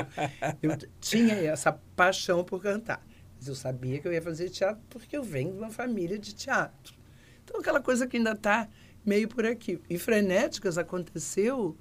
eu 0.62 0.76
tinha 1.00 1.34
essa 1.34 1.72
paixão 1.72 2.42
por 2.42 2.62
cantar. 2.62 3.04
Mas 3.36 3.48
eu 3.48 3.54
sabia 3.54 3.98
que 3.98 4.08
eu 4.08 4.12
ia 4.12 4.22
fazer 4.22 4.48
teatro 4.50 4.82
porque 4.88 5.16
eu 5.16 5.22
venho 5.22 5.52
de 5.52 5.58
uma 5.58 5.70
família 5.70 6.18
de 6.18 6.34
teatro. 6.34 6.94
Então, 7.44 7.60
aquela 7.60 7.80
coisa 7.80 8.06
que 8.06 8.16
ainda 8.16 8.32
está 8.32 8.68
meio 9.04 9.28
por 9.28 9.44
aqui. 9.44 9.80
E 9.88 9.98
Frenéticas 9.98 10.78
aconteceu 10.78 11.76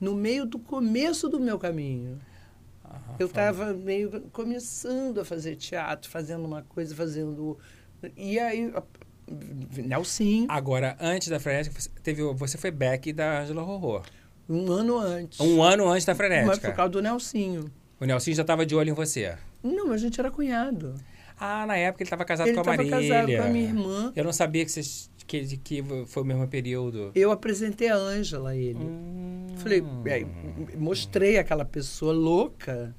no 0.00 0.14
meio 0.14 0.44
do 0.44 0.58
começo 0.58 1.28
do 1.28 1.38
meu 1.38 1.58
caminho. 1.58 2.20
Ah, 2.84 3.16
eu 3.18 3.26
estava 3.26 3.72
meio 3.72 4.22
começando 4.32 5.20
a 5.20 5.24
fazer 5.24 5.56
teatro, 5.56 6.10
fazendo 6.10 6.44
uma 6.44 6.62
coisa, 6.62 6.94
fazendo. 6.94 7.58
E 8.16 8.38
aí 8.38 8.72
Nelson. 9.76 10.46
Agora, 10.48 10.96
antes 11.00 11.28
da 11.28 11.40
Frenética, 11.40 11.80
você, 11.80 11.90
teve, 12.02 12.22
você 12.34 12.58
foi 12.58 12.70
back 12.70 13.12
da 13.12 13.40
Angela 13.40 13.62
Rorô. 13.62 14.02
Um 14.48 14.70
ano 14.70 14.98
antes. 14.98 15.40
Um 15.40 15.62
ano 15.62 15.88
antes 15.88 16.04
da 16.04 16.14
Frenética. 16.14 16.46
Mas 16.46 16.58
por 16.58 16.72
causa 16.72 16.90
do 16.90 17.02
Nelsinho. 17.02 17.70
O 18.00 18.04
Nelsinho 18.04 18.36
já 18.36 18.42
estava 18.42 18.66
de 18.66 18.74
olho 18.74 18.90
em 18.90 18.94
você? 18.94 19.36
Não, 19.62 19.92
a 19.92 19.96
gente 19.96 20.20
era 20.20 20.30
cunhado. 20.30 20.94
Ah, 21.38 21.66
na 21.66 21.76
época 21.76 22.02
ele 22.02 22.06
estava 22.06 22.24
casado 22.24 22.48
ele 22.48 22.54
com 22.54 22.60
a 22.60 22.64
Marília. 22.64 22.96
Ele 22.96 23.04
estava 23.04 23.26
casado 23.26 23.42
com 23.42 23.48
a 23.48 23.52
minha 23.52 23.64
irmã. 23.64 24.12
Eu 24.14 24.24
não 24.24 24.32
sabia 24.32 24.64
que, 24.64 24.70
vocês, 24.70 25.10
que, 25.26 25.56
que 25.56 25.84
foi 26.06 26.22
o 26.22 26.26
mesmo 26.26 26.46
período. 26.46 27.10
Eu 27.14 27.32
apresentei 27.32 27.88
a 27.88 27.96
Ângela 27.96 28.50
a 28.50 28.56
ele. 28.56 28.78
Hum. 28.78 29.46
Falei, 29.56 29.82
mostrei 30.76 31.38
aquela 31.38 31.64
pessoa 31.64 32.12
louca 32.12 32.94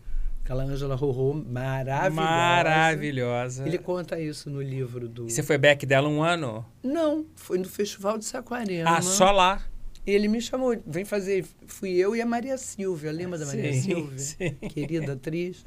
Aquela 0.45 0.63
Ângela 0.63 0.93
Rorô 0.93 1.33
maravilhosa. 1.33 2.11
Maravilhosa. 2.11 3.67
Ele 3.67 3.79
conta 3.79 4.19
isso 4.19 4.47
no 4.47 4.61
livro 4.61 5.09
do. 5.09 5.25
E 5.25 5.31
você 5.31 5.41
foi 5.41 5.57
back 5.57 5.87
dela 5.87 6.07
um 6.07 6.21
ano? 6.21 6.63
Não, 6.83 7.25
foi 7.35 7.57
no 7.57 7.65
Festival 7.65 8.19
de 8.19 8.25
Saquarema. 8.25 8.95
Ah, 8.95 9.01
só 9.01 9.31
lá? 9.31 9.65
Ele 10.05 10.27
me 10.27 10.39
chamou, 10.39 10.79
vem 10.85 11.03
fazer. 11.03 11.43
Fui 11.65 11.93
eu 11.93 12.15
e 12.15 12.21
a 12.21 12.27
Maria 12.27 12.59
Silvia, 12.59 13.11
lembra 13.11 13.39
da 13.39 13.45
Maria 13.47 13.73
sim, 13.73 13.81
Silvia? 13.81 14.19
Sim. 14.19 14.51
Querida 14.69 15.13
atriz. 15.13 15.65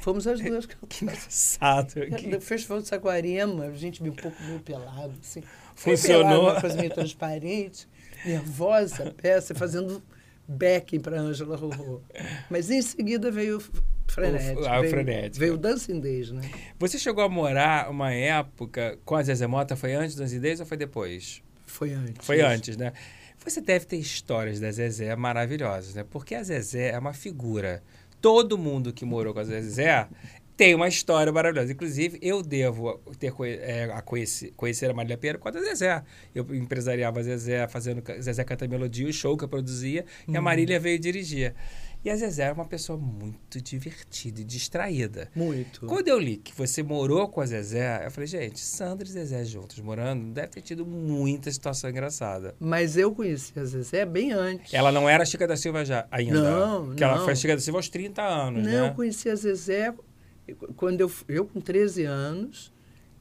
Fomos 0.00 0.28
as 0.28 0.40
duas 0.40 0.64
Que 0.88 1.04
engraçado. 1.04 1.94
No 2.30 2.40
Festival 2.40 2.80
de 2.82 2.86
Saquarema, 2.86 3.64
a 3.64 3.72
gente 3.72 4.00
um 4.00 4.12
pouco 4.12 4.40
meio 4.44 4.60
pelado, 4.60 5.12
assim. 5.20 5.42
Funcionou. 5.74 6.22
Pelado, 6.22 6.40
uma 6.42 6.60
coisa 6.60 6.76
meio 6.76 6.94
transparente, 6.94 7.88
nervosa, 8.24 9.12
peça, 9.20 9.56
fazendo 9.56 10.00
backing 10.46 11.00
para 11.00 11.20
Ângela 11.20 11.56
Rorô. 11.56 12.00
Mas 12.48 12.70
em 12.70 12.80
seguida 12.80 13.28
veio 13.28 13.60
Frenético. 14.10 14.66
Ah, 14.66 14.80
veio, 14.80 14.90
frenético. 14.90 15.38
Veio 15.38 15.54
o 15.54 15.58
Dancing 15.58 16.00
Days, 16.00 16.32
né? 16.32 16.42
Você 16.78 16.98
chegou 16.98 17.22
a 17.22 17.28
morar 17.28 17.90
uma 17.90 18.12
época 18.12 18.98
com 19.04 19.14
a 19.14 19.22
Zezé 19.22 19.46
Mota, 19.46 19.76
foi 19.76 19.94
antes 19.94 20.14
do 20.14 20.22
Dancing 20.22 20.40
Days 20.40 20.60
ou 20.60 20.66
foi 20.66 20.76
depois? 20.76 21.42
Foi 21.66 21.92
antes. 21.92 22.26
Foi 22.26 22.40
antes, 22.40 22.76
né? 22.76 22.92
Você 23.44 23.60
deve 23.60 23.86
ter 23.86 23.96
histórias 23.96 24.60
da 24.60 24.70
Zezé 24.70 25.14
maravilhosas, 25.16 25.94
né? 25.94 26.04
Porque 26.08 26.34
a 26.34 26.42
Zezé 26.42 26.90
é 26.90 26.98
uma 26.98 27.12
figura. 27.12 27.82
Todo 28.20 28.58
mundo 28.58 28.92
que 28.92 29.04
morou 29.04 29.32
com 29.32 29.40
a 29.40 29.44
Zezé 29.44 30.06
tem 30.60 30.74
uma 30.74 30.88
história 30.88 31.32
maravilhosa. 31.32 31.72
Inclusive, 31.72 32.18
eu 32.20 32.42
devo 32.42 33.00
ter 33.18 33.32
é, 33.62 33.84
a 33.84 34.02
conhecer, 34.02 34.52
conhecer 34.54 34.90
a 34.90 34.92
Marília 34.92 35.16
Pera 35.16 35.38
com 35.38 35.48
a 35.48 35.52
Zezé. 35.52 36.02
Eu 36.34 36.54
empresariava 36.54 37.20
a 37.20 37.22
Zezé, 37.22 37.66
fazendo 37.66 38.02
Zezé 38.20 38.44
Canta 38.44 38.68
Melodia, 38.68 39.08
o 39.08 39.12
show 39.12 39.38
que 39.38 39.44
eu 39.44 39.48
produzia, 39.48 40.04
uhum. 40.28 40.34
e 40.34 40.36
a 40.36 40.40
uhum. 40.40 40.44
Marília 40.44 40.78
veio 40.78 40.98
dirigir. 40.98 41.54
E 42.02 42.08
a 42.08 42.16
Zezé 42.16 42.44
era 42.44 42.54
uma 42.54 42.64
pessoa 42.64 42.98
muito 42.98 43.60
divertida 43.60 44.40
e 44.40 44.44
distraída. 44.44 45.30
Muito. 45.34 45.86
Quando 45.86 46.08
eu 46.08 46.18
li 46.18 46.38
que 46.38 46.54
você 46.54 46.82
morou 46.82 47.28
com 47.28 47.42
a 47.42 47.46
Zezé, 47.46 48.06
eu 48.06 48.10
falei, 48.10 48.26
gente, 48.26 48.58
Sandra 48.58 49.06
e 49.06 49.10
Zezé 49.10 49.44
juntos 49.44 49.78
morando, 49.80 50.32
deve 50.32 50.48
ter 50.48 50.62
tido 50.62 50.86
muita 50.86 51.50
situação 51.50 51.90
engraçada. 51.90 52.54
Mas 52.58 52.96
eu 52.96 53.14
conheci 53.14 53.58
a 53.58 53.64
Zezé 53.64 54.06
bem 54.06 54.32
antes. 54.32 54.72
Ela 54.72 54.90
não 54.90 55.08
era 55.08 55.26
Chica 55.26 55.46
da 55.46 55.56
Silva 55.56 55.84
já 55.84 56.06
ainda? 56.10 56.40
Não, 56.40 56.94
que 56.94 57.02
não. 57.02 57.10
ela 57.10 57.24
foi 57.24 57.36
Chica 57.36 57.54
da 57.54 57.60
Silva 57.60 57.78
aos 57.78 57.88
30 57.90 58.22
anos, 58.22 58.62
não, 58.64 58.70
né? 58.70 58.78
Não, 58.78 58.86
eu 58.86 58.94
conheci 58.94 59.28
a 59.28 59.34
Zezé 59.34 59.94
quando 60.76 61.00
eu, 61.00 61.10
eu 61.28 61.44
com 61.44 61.60
13 61.60 62.04
anos, 62.04 62.72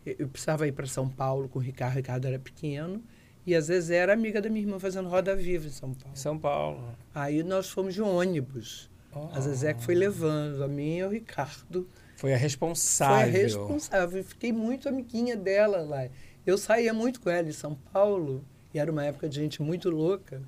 eu 0.05 0.27
precisava 0.27 0.67
ir 0.67 0.71
para 0.71 0.87
São 0.87 1.07
Paulo 1.07 1.47
com 1.49 1.59
o 1.59 1.61
Ricardo, 1.61 1.93
o 1.93 1.97
Ricardo 1.97 2.25
era 2.25 2.39
pequeno, 2.39 3.03
e 3.45 3.55
a 3.55 3.61
Zezé 3.61 3.95
era 3.95 4.13
amiga 4.13 4.41
da 4.41 4.49
minha 4.49 4.61
irmã 4.61 4.79
fazendo 4.79 5.09
roda 5.09 5.35
viva 5.35 5.67
em 5.67 5.71
São 5.71 5.93
Paulo. 5.93 6.17
São 6.17 6.37
Paulo. 6.37 6.95
Aí 7.19 7.43
nós 7.43 7.69
fomos 7.69 7.93
de 7.93 8.01
ônibus. 8.01 8.89
Oh. 9.13 9.27
A 9.34 9.39
Zezé 9.41 9.73
que 9.73 9.84
foi 9.84 9.95
levando, 9.95 10.63
a 10.63 10.67
mim 10.67 10.97
e 10.97 11.03
o 11.03 11.10
Ricardo. 11.10 11.88
Foi 12.15 12.34
a 12.34 12.38
responsável. 12.38 13.32
Foi 13.32 13.39
a 13.39 13.43
responsável. 13.43 14.23
Fiquei 14.23 14.53
muito 14.53 14.88
amiguinha 14.88 15.36
dela 15.36 15.82
lá. 15.82 16.08
Eu 16.45 16.58
saía 16.58 16.93
muito 16.93 17.19
com 17.19 17.29
ela 17.29 17.47
em 17.47 17.53
São 17.53 17.75
Paulo, 17.75 18.43
e 18.73 18.79
era 18.79 18.91
uma 18.91 19.03
época 19.03 19.27
de 19.27 19.36
gente 19.36 19.62
muito 19.62 19.89
louca. 19.89 20.41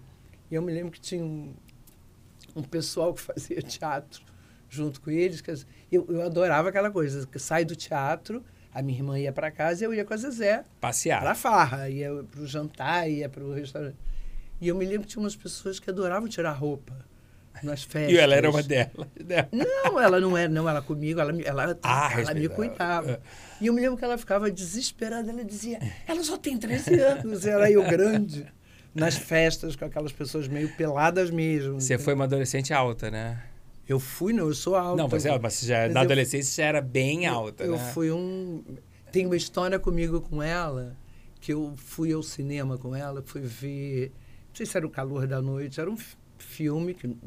E 0.49 0.55
eu 0.55 0.61
me 0.61 0.71
lembro 0.71 0.91
que 0.91 0.99
tinha 0.99 1.23
um, 1.23 1.53
um 2.55 2.63
pessoal 2.63 3.13
que 3.13 3.21
fazia 3.21 3.61
teatro 3.61 4.23
junto 4.69 5.01
com 5.01 5.11
eles. 5.11 5.41
Que 5.41 5.51
eu, 5.91 6.05
eu 6.09 6.21
adorava 6.21 6.69
aquela 6.69 6.89
coisa, 6.89 7.27
que 7.27 7.39
sai 7.39 7.65
do 7.65 7.75
teatro, 7.75 8.43
a 8.73 8.81
minha 8.81 8.97
irmã 8.97 9.19
ia 9.19 9.33
para 9.33 9.51
casa 9.51 9.83
e 9.83 9.85
eu 9.85 9.93
ia 9.93 10.05
com 10.05 10.13
a 10.13 10.17
Zezé. 10.17 10.63
Passear. 10.79 11.21
Para 11.21 11.35
farra, 11.35 11.89
ia 11.89 12.23
para 12.23 12.41
o 12.41 12.47
jantar, 12.47 13.09
ia 13.09 13.27
para 13.27 13.43
o 13.43 13.53
restaurante. 13.53 13.97
E 14.61 14.67
eu 14.67 14.75
me 14.75 14.85
lembro 14.85 15.01
que 15.01 15.07
tinha 15.07 15.23
umas 15.23 15.35
pessoas 15.35 15.79
que 15.79 15.89
adoravam 15.89 16.29
tirar 16.29 16.51
roupa 16.51 16.93
nas 17.63 17.83
festas. 17.83 18.13
E 18.13 18.17
ela 18.17 18.35
era 18.35 18.47
uma 18.47 18.61
delas. 18.61 19.07
Né? 19.25 19.47
Não, 19.51 19.99
ela 19.99 20.19
não 20.19 20.37
era, 20.37 20.47
não, 20.47 20.69
ela 20.69 20.83
comigo, 20.83 21.19
ela, 21.19 21.33
ela, 21.41 21.79
ah, 21.81 22.11
ela 22.21 22.33
me 22.35 22.47
cuidava. 22.47 23.19
E 23.59 23.65
eu 23.65 23.73
me 23.73 23.81
lembro 23.81 23.97
que 23.97 24.05
ela 24.05 24.19
ficava 24.19 24.51
desesperada, 24.51 25.31
ela 25.31 25.43
dizia, 25.43 25.79
ela 26.07 26.23
só 26.23 26.37
tem 26.37 26.57
13 26.57 26.93
anos, 27.01 27.45
era 27.45 27.71
eu 27.71 27.83
grande. 27.83 28.45
Nas 28.93 29.15
festas, 29.15 29.75
com 29.75 29.85
aquelas 29.85 30.11
pessoas 30.11 30.47
meio 30.47 30.69
peladas 30.75 31.31
mesmo. 31.31 31.79
Você 31.79 31.97
foi 31.97 32.13
uma 32.13 32.25
adolescente 32.25 32.73
alta, 32.73 33.09
né? 33.09 33.41
Eu 33.87 33.99
fui, 33.99 34.31
não, 34.31 34.47
eu 34.47 34.53
sou 34.53 34.75
alta. 34.75 35.01
Não, 35.01 35.09
você, 35.09 35.29
é, 35.29 35.39
mas 35.39 35.61
já, 35.61 35.85
mas 35.85 35.93
na 35.93 36.01
adolescência 36.01 36.63
já 36.63 36.67
era 36.67 36.81
bem 36.81 37.25
alta, 37.25 37.63
eu, 37.63 37.71
né? 37.71 37.77
Eu 37.77 37.93
fui 37.93 38.11
um... 38.11 38.63
Tem 39.11 39.25
uma 39.25 39.35
história 39.35 39.79
comigo 39.79 40.21
com 40.21 40.43
ela, 40.43 40.95
que 41.39 41.51
eu 41.51 41.73
fui 41.77 42.13
ao 42.13 42.21
cinema 42.21 42.77
com 42.77 42.95
ela, 42.95 43.23
fui 43.25 43.41
ver... 43.41 44.11
Não 44.51 44.55
sei 44.55 44.65
se 44.65 44.77
era 44.77 44.85
o 44.85 44.89
calor 44.89 45.25
da 45.25 45.41
noite, 45.41 45.79
era 45.79 45.89
um 45.89 45.97
filme 46.37 46.93
que 46.93 47.17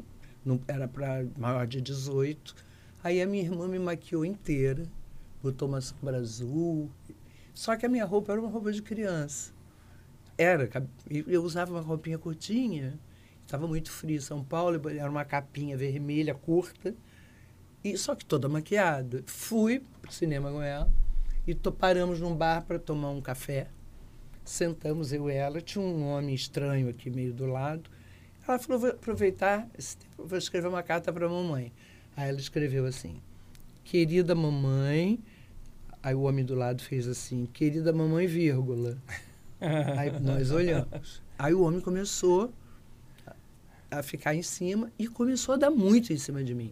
não 0.45 0.61
era 0.67 0.87
para 0.87 1.25
maior 1.37 1.67
de 1.67 1.81
18. 1.81 2.55
Aí 3.03 3.21
a 3.21 3.27
minha 3.27 3.43
irmã 3.43 3.67
me 3.67 3.79
maquiou 3.79 4.23
inteira, 4.23 4.83
botou 5.43 5.67
uma 5.67 5.81
sombra 5.81 6.17
azul. 6.17 6.89
Só 7.53 7.75
que 7.75 7.85
a 7.85 7.89
minha 7.89 8.05
roupa 8.05 8.31
era 8.31 8.41
uma 8.41 8.49
roupa 8.49 8.71
de 8.71 8.81
criança. 8.81 9.53
Era, 10.37 10.69
eu 11.09 11.43
usava 11.43 11.71
uma 11.71 11.81
roupinha 11.81 12.17
curtinha, 12.17 12.99
Estava 13.45 13.67
muito 13.67 13.91
frio 13.91 14.17
em 14.17 14.21
São 14.21 14.43
Paulo, 14.43 14.81
era 14.89 15.09
uma 15.09 15.23
capinha 15.23 15.77
vermelha 15.77 16.33
curta, 16.33 16.95
e 17.83 17.95
só 17.95 18.15
que 18.15 18.25
toda 18.25 18.49
maquiada. 18.49 19.23
Fui 19.27 19.83
para 20.01 20.09
o 20.09 20.13
cinema 20.13 20.51
com 20.51 20.63
ela 20.63 20.91
e 21.45 21.53
to, 21.53 21.71
paramos 21.71 22.19
num 22.19 22.35
bar 22.35 22.65
para 22.65 22.79
tomar 22.79 23.11
um 23.11 23.21
café. 23.21 23.67
Sentamos 24.45 25.11
eu 25.11 25.29
e 25.29 25.33
ela, 25.33 25.59
tinha 25.59 25.83
um 25.83 26.05
homem 26.05 26.35
estranho 26.35 26.87
aqui 26.87 27.09
meio 27.09 27.33
do 27.33 27.47
lado. 27.47 27.89
Ela 28.47 28.59
falou: 28.59 28.79
vou 28.79 28.89
aproveitar 28.91 29.67
esse 29.77 29.97
tempo, 29.97 30.23
vou 30.25 30.37
escrever 30.37 30.67
uma 30.67 30.83
carta 30.83 31.11
para 31.11 31.25
a 31.25 31.29
mamãe. 31.29 31.73
Aí 32.15 32.29
ela 32.29 32.39
escreveu 32.39 32.85
assim: 32.85 33.19
Querida 33.83 34.35
mamãe. 34.35 35.19
Aí 36.03 36.13
o 36.13 36.21
homem 36.21 36.45
do 36.45 36.53
lado 36.53 36.83
fez 36.83 37.07
assim: 37.07 37.47
Querida 37.47 37.91
mamãe, 37.91 38.27
vírgula. 38.27 38.97
Aí 39.97 40.11
nós 40.19 40.51
olhamos. 40.51 41.23
Aí 41.39 41.53
o 41.53 41.63
homem 41.63 41.81
começou 41.81 42.53
a 43.89 44.03
ficar 44.03 44.35
em 44.35 44.43
cima 44.43 44.91
e 44.99 45.07
começou 45.07 45.55
a 45.55 45.57
dar 45.57 45.71
muito 45.71 46.13
em 46.13 46.17
cima 46.17 46.43
de 46.43 46.53
mim. 46.53 46.71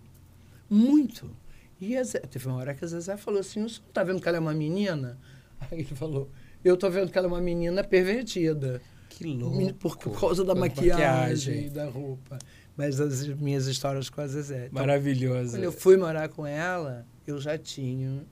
Muito. 0.70 1.36
E 1.82 2.02
Zé, 2.04 2.20
teve 2.20 2.48
uma 2.48 2.58
hora 2.58 2.76
que 2.76 2.86
a 2.86 2.88
Zezé 2.88 3.18
falou 3.18 3.40
assim: 3.40 3.68
Você 3.68 3.80
não 3.82 3.88
está 3.88 4.04
vendo 4.04 4.22
que 4.22 4.28
ela 4.28 4.38
é 4.38 4.40
uma 4.40 4.54
menina? 4.54 5.18
Aí 5.60 5.80
ele 5.80 5.96
falou: 5.96 6.30
Eu 6.63 6.76
estou 6.76 6.89
vendo 6.89 7.12
que 7.12 7.17
ela 7.17 7.28
é 7.28 7.32
uma 7.32 7.41
menina 7.41 7.84
pervertida. 7.84 8.82
Que 9.10 9.26
louco. 9.26 9.73
Por, 9.76 9.97
por 9.97 10.19
causa 10.19 10.43
da 10.43 10.56
maquiagem, 10.56 11.69
da 11.69 11.86
roupa. 11.86 12.39
Mas 12.76 12.99
as 12.99 13.28
minhas 13.28 13.67
histórias 13.67 14.10
com 14.10 14.21
a 14.21 14.28
Zezé. 14.28 14.67
Então, 14.67 14.82
Maravilhoso. 14.82 15.52
quando 15.52 15.63
eu 15.63 15.71
fui 15.71 15.97
morar 15.97 16.30
com 16.30 16.45
ela, 16.45 17.06
eu 17.28 17.39
já 17.39 17.58
tinha 17.58 18.26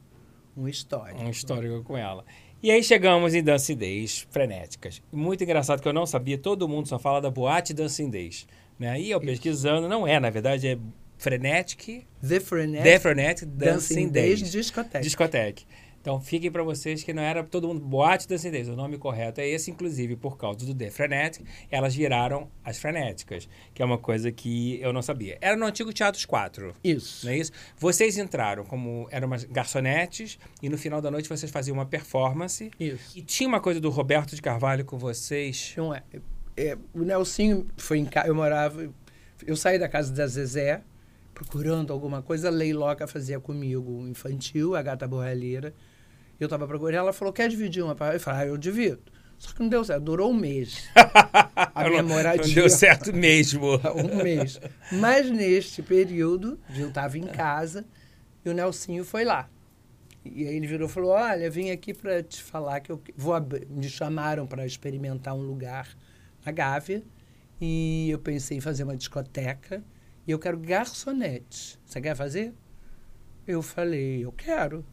um 0.58 0.68
histórico. 0.68 1.22
Um 1.22 1.30
histórico 1.30 1.84
com 1.84 1.98
ela. 1.98 2.26
E 2.64 2.70
aí 2.70 2.84
chegamos 2.84 3.34
em 3.34 3.44
Dancing 3.44 3.76
Days 3.76 4.28
frenéticas. 4.30 5.02
Muito 5.12 5.44
engraçado 5.44 5.82
que 5.82 5.88
eu 5.88 5.94
não 5.94 6.06
sabia, 6.06 6.38
todo 6.38 6.68
mundo 6.68 6.88
só 6.88 6.98
fala 7.00 7.20
da 7.20 7.30
boate 7.30 7.74
Dancing 7.74 8.10
Days. 8.10 8.48
Né? 8.80 9.00
E 9.02 9.12
eu 9.12 9.20
pesquisando, 9.20 9.88
não 9.88 10.08
é, 10.08 10.20
na 10.20 10.30
verdade 10.30 10.68
é 10.68 10.78
Frenetic, 11.18 12.04
The 12.28 12.40
Frenetic, 12.40 12.84
The 12.84 13.00
Frenetic 13.00 13.48
Dancing, 13.48 14.10
Dancing 14.10 14.10
Days. 14.10 14.52
Discoteque. 15.04 15.66
Então 16.02 16.20
fiquem 16.20 16.52
para 16.52 16.64
vocês 16.64 17.04
que 17.04 17.14
não 17.14 17.22
era 17.22 17.44
todo 17.44 17.68
mundo 17.68 17.80
boate 17.80 18.28
Dancing 18.28 18.50
Days. 18.50 18.68
O 18.68 18.76
nome 18.76 18.98
correto 18.98 19.40
é 19.40 19.48
esse, 19.48 19.70
inclusive, 19.70 20.16
por 20.16 20.36
causa 20.36 20.66
do 20.66 20.74
The 20.74 20.90
Frenetic, 20.90 21.46
elas 21.70 21.96
viraram 21.96 22.50
as 22.64 22.80
frenéticas, 22.80 23.48
que 23.74 23.82
é 23.84 23.86
uma 23.86 24.00
coisa 24.00 24.32
que 24.32 24.82
eu 24.82 24.92
não 24.92 25.02
sabia. 25.02 25.38
Era 25.40 25.56
no 25.56 25.66
antigo 25.66 25.94
Teatros 25.94 26.26
4. 26.26 26.74
Isso. 26.84 27.26
Não 27.26 27.34
é 27.34 27.38
isso? 27.38 27.52
Vocês 27.78 28.18
entraram 28.18 28.66
como 28.66 29.08
eram 29.12 29.28
umas 29.28 29.44
garçonetes 29.44 30.40
e 30.62 30.70
no 30.70 30.78
final 30.78 31.02
da 31.02 31.12
noite 31.12 31.30
vocês 31.30 31.52
faziam 31.52 31.76
uma 31.76 31.86
performance. 31.86 32.72
Isso. 32.80 33.18
E 33.18 33.22
tinha 33.22 33.48
uma 33.48 33.62
coisa 33.62 33.80
do 33.80 33.90
Roberto 33.90 34.36
de 34.36 34.42
Carvalho 34.42 34.84
com 34.84 34.98
vocês. 34.98 35.74
Não 35.78 35.94
é. 35.94 36.02
É, 36.58 36.78
o 36.94 37.04
Nelsinho 37.04 37.68
foi 37.78 38.00
em 38.00 38.06
casa, 38.06 38.28
eu 38.28 38.36
morava, 38.36 38.90
eu 39.46 39.56
saí 39.56 39.80
da 39.80 39.88
casa 39.88 40.12
da 40.12 40.28
Zezé, 40.28 40.82
procurando 41.34 41.94
alguma 41.94 42.22
coisa, 42.22 42.50
a 42.50 42.52
Leiloca 42.52 43.08
fazia 43.08 43.40
comigo 43.40 44.00
um 44.00 44.08
infantil, 44.08 44.76
a 44.76 44.82
gata 44.82 45.08
borralheira. 45.08 45.74
Eu 46.42 46.48
estava 46.48 46.68
procurando, 46.68 46.98
ela 46.98 47.14
falou, 47.14 47.32
quer 47.32 47.48
dividir 47.48 47.84
uma? 47.84 47.92
Eu 47.92 48.20
falei, 48.20 48.42
ah, 48.42 48.46
eu 48.48 48.58
divido. 48.58 49.02
Só 49.38 49.54
que 49.54 49.60
não 49.60 49.70
deu 49.70 49.84
certo, 49.84 50.04
durou 50.04 50.32
um 50.32 50.34
mês. 50.34 50.88
A 51.74 51.88
minha 51.88 52.04
moradia. 52.04 52.46
não 52.46 52.54
deu 52.54 52.70
certo 52.70 53.14
mesmo. 53.16 53.80
um 53.96 54.24
mês. 54.24 54.60
Mas 54.92 55.30
neste 55.30 55.82
período, 55.82 56.60
eu 56.76 56.90
estava 56.90 57.18
em 57.18 57.28
casa 57.28 57.86
e 58.44 58.50
o 58.50 58.54
Nelsinho 58.54 59.04
foi 59.04 59.24
lá. 59.24 59.50
E 60.24 60.48
aí 60.48 60.56
ele 60.56 60.68
virou 60.68 60.88
e 60.88 60.92
falou: 60.92 61.12
Olha, 61.12 61.50
vim 61.50 61.72
aqui 61.72 61.94
para 61.94 62.22
te 62.22 62.42
falar 62.42 62.80
que 62.80 62.92
eu 62.92 63.02
vou 63.16 63.34
abrir. 63.34 63.68
Me 63.68 63.90
chamaram 63.90 64.46
para 64.46 64.66
experimentar 64.66 65.34
um 65.36 65.42
lugar 65.42 65.96
na 66.46 66.52
Gávea 66.52 67.04
e 67.60 68.10
eu 68.12 68.20
pensei 68.20 68.58
em 68.58 68.62
fazer 68.62 68.84
uma 68.84 68.96
discoteca 68.96 69.84
e 70.28 70.32
eu 70.32 70.38
quero 70.40 70.58
garçonete. 70.58 71.80
Você 71.86 72.00
quer 72.02 72.16
fazer? 72.16 72.54
Eu 73.48 73.62
falei: 73.64 74.24
Eu 74.24 74.32
quero. 74.32 74.86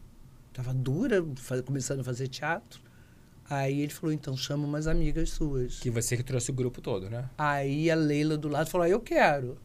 Estava 0.49 0.73
dura, 0.73 1.25
fa- 1.35 1.61
começando 1.61 2.01
a 2.01 2.03
fazer 2.03 2.27
teatro. 2.27 2.81
Aí 3.49 3.81
ele 3.81 3.91
falou: 3.91 4.11
Então 4.13 4.35
chama 4.37 4.65
umas 4.65 4.87
amigas 4.87 5.29
suas. 5.31 5.79
Que 5.79 5.89
você 5.89 6.15
que 6.17 6.23
trouxe 6.23 6.51
o 6.51 6.53
grupo 6.53 6.81
todo, 6.81 7.09
né? 7.09 7.29
Aí 7.37 7.89
a 7.89 7.95
Leila 7.95 8.37
do 8.37 8.47
lado 8.47 8.69
falou: 8.69 8.85
ah, 8.85 8.89
Eu 8.89 8.99
quero. 8.99 9.57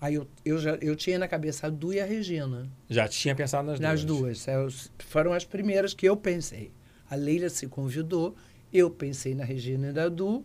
Aí 0.00 0.14
eu, 0.14 0.28
eu, 0.44 0.58
já, 0.60 0.76
eu 0.76 0.94
tinha 0.94 1.18
na 1.18 1.26
cabeça 1.26 1.66
a 1.66 1.70
Du 1.70 1.92
e 1.92 2.00
a 2.00 2.04
Regina. 2.06 2.68
Já 2.88 3.08
tinha 3.08 3.34
pensado 3.34 3.66
nas, 3.66 3.80
Nas 3.80 4.04
duas. 4.04 4.20
duas. 4.20 4.48
Elas 4.48 4.92
Foram 5.00 5.32
as 5.32 5.44
primeiras 5.44 5.92
que 5.92 6.06
eu 6.08 6.16
pensei. 6.16 6.70
A 7.10 7.16
Leila 7.16 7.48
se 7.48 7.66
convidou, 7.66 8.36
eu 8.72 8.90
pensei 8.90 9.34
na 9.34 9.44
Regina 9.44 9.88
e 9.88 9.92
na 9.92 10.08
Du. 10.08 10.44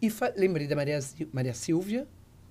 E 0.00 0.08
lembrei 0.36 0.66
da 0.66 0.74
Maria, 0.74 0.98
Maria 1.32 1.52
Silvia, 1.54 2.06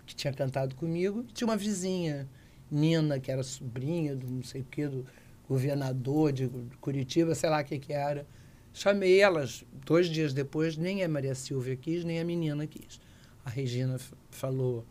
que 0.06 0.16
tinha 0.16 0.32
cantado 0.32 0.76
comigo. 0.76 1.26
E 1.28 1.34
tinha 1.34 1.48
uma 1.48 1.58
vizinha, 1.58 2.28
Nina, 2.70 3.20
que 3.20 3.32
era 3.32 3.42
sobrinha 3.42 4.16
do 4.16 4.28
não 4.28 4.44
sei 4.44 4.62
o 4.62 4.66
quê, 4.66 4.88
do 4.88 5.06
governador 5.48 6.32
de 6.32 6.50
Curitiba, 6.80 7.36
sei 7.36 7.50
lá 7.50 7.62
o 7.62 7.66
que, 7.66 7.80
que 7.80 7.94
era. 7.94 8.26
Chamei 8.74 9.20
elas. 9.20 9.64
Dois 9.86 10.08
dias 10.08 10.34
depois, 10.34 10.78
nem 10.78 11.04
a 11.04 11.08
Maria 11.08 11.36
Silvia 11.36 11.76
quis, 11.76 12.04
nem 12.04 12.20
a 12.20 12.26
menina 12.26 12.66
quis. 12.66 13.00
A 13.46 13.50
Regina 13.50 14.00
falou. 14.32 14.86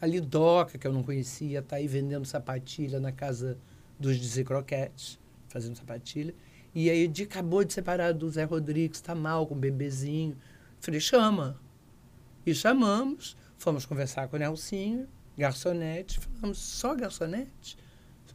A 0.00 0.06
Lidoca, 0.06 0.76
que 0.76 0.86
eu 0.86 0.92
não 0.92 1.02
conhecia, 1.02 1.60
está 1.60 1.76
aí 1.76 1.86
vendendo 1.86 2.26
sapatilha 2.26 3.00
na 3.00 3.12
casa 3.12 3.56
dos 3.98 4.18
Dizer 4.18 4.44
Croquetes, 4.44 5.18
fazendo 5.48 5.76
sapatilha. 5.76 6.34
E 6.74 6.90
aí 6.90 7.06
de, 7.06 7.22
acabou 7.22 7.64
de 7.64 7.72
separar 7.72 8.12
do 8.12 8.28
Zé 8.28 8.44
Rodrigues, 8.44 8.98
está 8.98 9.14
mal 9.14 9.46
com 9.46 9.54
o 9.54 9.58
bebezinho. 9.58 10.36
Falei, 10.80 11.00
chama. 11.00 11.58
E 12.44 12.54
chamamos, 12.54 13.36
fomos 13.56 13.86
conversar 13.86 14.28
com 14.28 14.36
o 14.36 14.38
Nelsinho, 14.38 15.08
garçonete. 15.38 16.20
Falamos, 16.20 16.58
só 16.58 16.94
garçonete? 16.94 17.78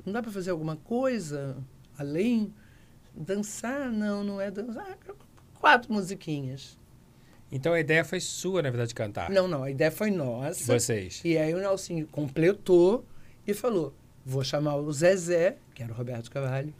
Não 0.05 0.13
dá 0.13 0.21
para 0.21 0.31
fazer 0.31 0.51
alguma 0.51 0.75
coisa 0.75 1.57
além? 1.97 2.53
Dançar? 3.15 3.91
Não, 3.91 4.23
não 4.23 4.39
é 4.39 4.49
dançar. 4.49 4.97
Quatro 5.59 5.91
musiquinhas. 5.91 6.77
Então 7.51 7.73
a 7.73 7.79
ideia 7.79 8.05
foi 8.05 8.19
sua, 8.19 8.61
na 8.61 8.69
verdade, 8.69 8.89
de 8.89 8.95
cantar. 8.95 9.29
Não, 9.29 9.47
não, 9.47 9.63
a 9.63 9.71
ideia 9.71 9.91
foi 9.91 10.11
nossa. 10.11 10.79
Vocês. 10.79 11.21
E 11.25 11.37
aí 11.37 11.53
o 11.53 11.59
Nelsinho 11.59 12.07
completou 12.07 13.05
e 13.45 13.53
falou: 13.53 13.93
vou 14.25 14.43
chamar 14.43 14.75
o 14.75 14.91
Zezé, 14.93 15.57
que 15.73 15.81
era 15.81 15.91
o 15.91 15.95
Roberto 15.95 16.29
Carvalho. 16.29 16.73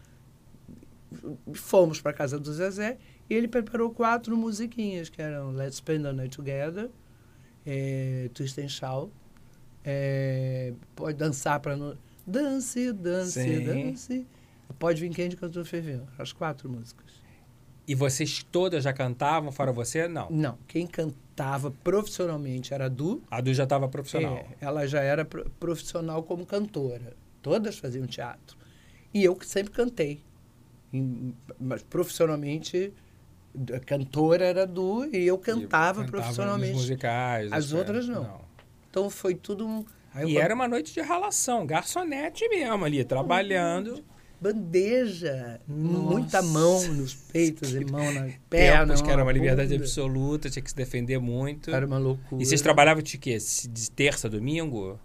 Fomos 1.54 2.00
para 2.00 2.14
casa 2.14 2.40
do 2.40 2.54
Zezé 2.54 2.98
e 3.30 3.34
ele 3.34 3.48
preparou 3.48 3.92
quatro 3.92 4.38
musiquinhas, 4.38 5.10
que 5.10 5.22
eram 5.22 5.52
Let's 5.52 5.78
Spend 5.78 6.04
the 6.04 6.14
Night 6.14 6.36
Together, 6.36 6.90
é, 7.66 8.30
Twist 8.34 8.60
and 8.60 8.68
Shout, 8.68 9.12
é, 9.84 10.74
Pode 10.96 11.18
Dançar 11.18 11.60
para... 11.60 11.76
No... 11.76 11.98
Dance, 12.30 12.94
dance, 12.94 13.32
Sim. 13.42 13.64
dance. 13.66 14.28
Pode 14.78 15.02
vir 15.02 15.10
quente 15.14 15.36
que 15.36 15.44
eu 15.44 15.48
estou 15.48 15.66
fervendo. 15.66 16.08
As 16.18 16.32
quatro 16.32 16.70
músicas. 16.70 17.08
E 17.88 17.96
vocês 17.96 18.44
todas 18.52 18.84
já 18.84 18.94
cantavam, 18.94 19.52
fora 19.52 19.72
você? 19.72 20.08
Não. 20.08 20.30
Não, 20.30 20.58
quem 20.68 20.86
cantava 20.86 21.72
profissionalmente 21.72 22.72
era 22.74 22.86
a 22.86 22.90
Du, 22.90 23.24
A 23.32 23.42
Du 23.42 23.52
já 23.54 23.64
estava 23.64 23.88
profissional. 23.90 24.36
É, 24.38 24.46
ela 24.62 24.86
já 24.88 25.02
era 25.02 25.26
pro- 25.26 25.50
profissional 25.60 26.22
como 26.22 26.46
cantora. 26.46 27.14
Todas 27.42 27.80
faziam 27.80 28.06
teatro. 28.06 28.56
E 29.12 29.24
eu 29.24 29.36
que 29.36 29.48
sempre 29.48 29.74
cantei. 29.74 30.22
Em- 30.94 31.34
mas 31.60 31.82
profissionalmente, 31.82 32.94
a 33.76 33.80
cantora 33.80 34.46
era 34.46 34.68
do 34.68 35.06
e 35.06 35.26
eu 35.26 35.38
cantava 35.40 36.02
E 36.02 36.04
nos 36.04 36.12
profissionalmente. 36.12 36.74
musicais. 36.74 37.52
As 37.52 37.66
as 37.66 37.74
outras 37.74 38.06
coisas. 38.06 38.24
não. 38.24 38.42
Então 38.92 39.10
foi 39.10 39.34
tudo 39.34 39.66
um. 39.68 39.84
Aí 40.14 40.24
eu 40.24 40.30
E 40.30 40.34
fa- 40.36 40.40
era 40.42 40.54
uma 40.56 40.68
noite 40.68 40.94
de 40.94 41.02
relação, 41.02 41.66
garçonete 41.66 42.48
mesmo 42.50 42.84
ali, 42.86 43.04
trabalhando. 43.04 44.04
bandeja, 44.42 45.60
Nossa. 45.68 46.00
muita 46.14 46.42
mão 46.42 46.82
nos 46.94 47.14
peitos 47.14 47.74
e 47.76 47.84
mão 47.86 48.12
na 48.14 48.30
perna. 48.50 48.86
Tempos 48.88 49.02
que 49.02 49.10
era 49.12 49.22
uma 49.22 49.32
liberdade 49.32 49.70
bunda. 49.70 49.84
absoluta, 49.84 50.50
tinha 50.50 50.64
que 50.64 50.70
se 50.70 50.76
defender 50.76 51.20
muito. 51.20 51.70
Era 51.72 51.86
uma 51.86 51.98
loucura. 51.98 52.42
E 52.42 52.46
vocês 52.46 52.62
trabalhavam 52.62 53.04
de 53.04 53.18
quê? 53.18 53.38
De 53.38 53.92
terça 53.92 54.28
a 54.28 54.30
domingo? 54.30 55.00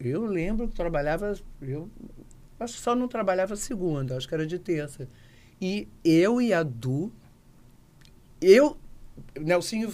Eu 0.00 0.24
lembro 0.26 0.66
que 0.68 0.74
trabalhava. 0.74 1.34
Eu 1.62 1.88
acho 2.58 2.74
que 2.74 2.80
só 2.80 2.94
não 2.96 3.06
trabalhava 3.06 3.54
segunda, 3.54 4.16
acho 4.16 4.26
que 4.26 4.34
era 4.34 4.46
de 4.46 4.58
terça. 4.58 5.08
E 5.60 5.86
eu 6.04 6.40
e 6.40 6.52
a 6.52 6.62
Du, 6.62 7.12
eu. 8.40 8.76
Nelsinho 9.38 9.92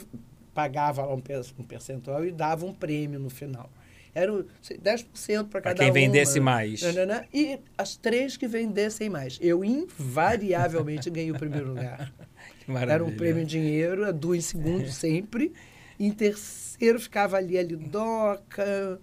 pagava 0.53 1.05
lá 1.05 1.15
um 1.15 1.21
percentual 1.21 2.25
e 2.25 2.31
dava 2.31 2.65
um 2.67 2.73
prêmio 2.73 3.19
no 3.19 3.29
final. 3.31 3.71
Era 4.15 4.33
o 4.33 4.45
10% 4.63 5.49
para 5.49 5.61
cada 5.61 5.75
quem 5.77 5.87
uma. 5.89 5.93
vendesse 5.95 6.39
mais. 6.39 6.83
Nananã, 6.83 7.25
E 7.33 7.59
as 7.77 7.97
três 7.97 8.37
que 8.37 8.47
vendessem 8.47 9.11
mais. 9.11 9.39
Eu 9.43 9.65
invariavelmente 9.65 11.11
ganhei 11.11 11.31
o 11.31 11.39
primeiro 11.39 11.69
lugar. 11.69 12.13
Que 12.65 12.71
maravilha. 12.71 12.95
Era 12.95 13.05
um 13.05 13.15
prêmio 13.15 13.43
em 13.43 13.47
dinheiro, 13.47 14.05
a 14.07 14.11
Du 14.11 14.35
em 14.35 14.41
segundo 14.41 14.87
sempre. 14.93 15.53
Em 16.01 16.11
terceiro 16.11 16.99
ficava 16.99 17.37
ali 17.37 17.59
a 17.59 17.63
Lidoca. 17.63 18.99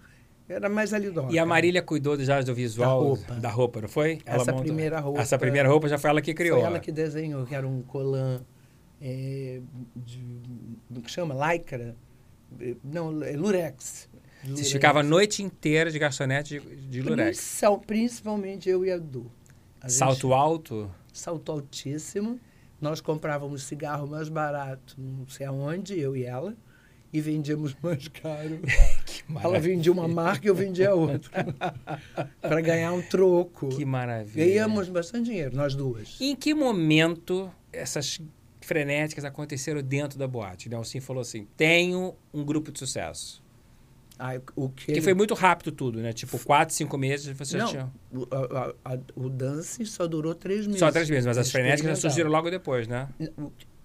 Era 0.50 0.68
mais 0.68 0.94
a 0.94 0.98
Lidoca. 0.98 1.32
E 1.32 1.38
a 1.38 1.46
Marília 1.46 1.82
cuidou 1.82 2.20
já 2.20 2.42
do 2.42 2.56
visual 2.56 3.00
Da 3.02 3.08
roupa. 3.08 3.34
da 3.36 3.50
roupa, 3.50 3.82
não 3.82 3.88
foi? 3.88 4.20
Essa 4.26 4.52
primeira 4.54 5.00
roupa- 5.00 5.22
Essa 5.22 5.38
primeira 5.38 5.70
roupa 5.70 5.88
já 5.88 5.98
foi 6.00 6.10
ela 6.10 6.22
que 6.22 6.34
criou. 6.34 6.58
Foi 6.60 6.68
ela 6.68 6.80
que 6.80 6.92
desenhou, 6.92 7.46
que 7.46 7.54
era 7.54 7.68
um 7.68 7.82
colã 7.84 8.42
é, 9.00 9.60
de. 9.96 10.20
Como 10.88 11.02
que 11.02 11.12
chama? 11.12 11.36
Lycra? 11.54 11.96
É, 12.60 12.76
Não, 12.84 13.24
é 13.24 13.32
lurex. 13.34 14.10
Vocês 14.44 14.72
ficavam 14.72 15.02
a 15.02 15.04
noite 15.04 15.44
inteira 15.44 15.92
de 15.92 16.00
garçonete 16.00 16.60
de, 16.60 16.76
de 16.88 17.02
lurex. 17.02 17.38
Principal- 17.38 17.80
Principalmente 17.80 18.70
eu 18.70 18.86
e 18.86 18.92
a 18.92 18.98
Du. 18.98 19.32
A 19.80 19.88
gente- 19.88 19.98
Salto 19.98 20.34
alto? 20.34 20.92
salto 21.14 21.52
altíssimo. 21.52 22.40
Nós 22.80 23.00
comprávamos 23.02 23.64
cigarro 23.64 24.08
mais 24.08 24.28
barato, 24.30 24.96
não 24.98 25.28
sei 25.28 25.46
aonde, 25.46 26.00
eu 26.00 26.16
e 26.18 26.24
ela, 26.24 26.56
e 27.14 27.22
vendíamos 27.22 27.76
mais 27.82 28.08
caro. 28.08 28.60
Que 29.06 29.24
Ela 29.44 29.60
vendia 29.60 29.92
uma 29.92 30.08
marca 30.08 30.48
e 30.48 30.50
eu 30.50 30.56
vendia 30.56 30.94
outra. 30.96 31.46
para 32.42 32.62
ganhar 32.62 32.92
um 32.94 33.02
troco. 33.02 33.70
Que 33.70 33.86
maravilha. 33.86 34.46
Ganhamos 34.46 34.90
bastante 34.90 35.26
dinheiro, 35.26 35.56
nós 35.56 35.76
duas. 35.76 36.18
Em 36.20 36.36
que 36.36 36.54
momento 36.54 37.52
essas 37.72 38.20
frenéticas 38.62 39.24
aconteceram 39.26 39.82
dentro 39.84 40.18
da 40.18 40.28
boate? 40.28 40.68
Nelson 40.70 41.00
falou 41.02 41.22
assim: 41.22 41.46
tenho 41.56 42.16
um 42.34 42.44
grupo 42.44 42.72
de 42.72 42.80
sucesso. 42.80 43.42
Ah, 44.24 44.40
o 44.56 44.70
que 44.70 44.86
Que 44.86 44.92
ele- 44.92 45.02
foi 45.02 45.16
muito 45.16 45.34
rápido 45.34 45.72
tudo, 45.72 46.00
né? 46.00 46.14
Tipo, 46.14 46.38
quatro, 46.38 46.76
cinco 46.76 46.96
meses 46.96 47.36
você 47.36 47.58
já 47.58 47.64
Não, 47.64 47.72
tinha. 47.72 47.92
o, 48.14 48.28
a- 48.32 48.74
a- 48.94 49.00
o 49.16 49.28
dance 49.30 49.84
só 49.88 50.06
durou 50.06 50.36
três 50.36 50.68
meses. 50.68 50.80
Só 50.80 50.92
três 50.92 51.10
meses, 51.10 51.26
mas 51.26 51.40
as 51.40 51.52
frenéticas 51.52 51.98
já 51.98 52.02
surgiram 52.10 52.30
logo 52.30 52.52
depois, 52.52 52.88
né? 52.88 53.10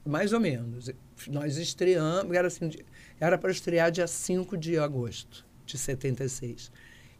Mais 0.04 0.34
ou 0.34 0.38
menos. 0.40 0.90
Nós 1.28 1.56
estreamos, 1.56 2.36
era 2.36 2.48
assim, 2.48 2.70
era 3.18 3.38
para 3.38 3.50
estrear 3.50 3.90
dia 3.90 4.06
5 4.06 4.56
de 4.58 4.78
agosto 4.78 5.44
de 5.64 5.78
76. 5.78 6.70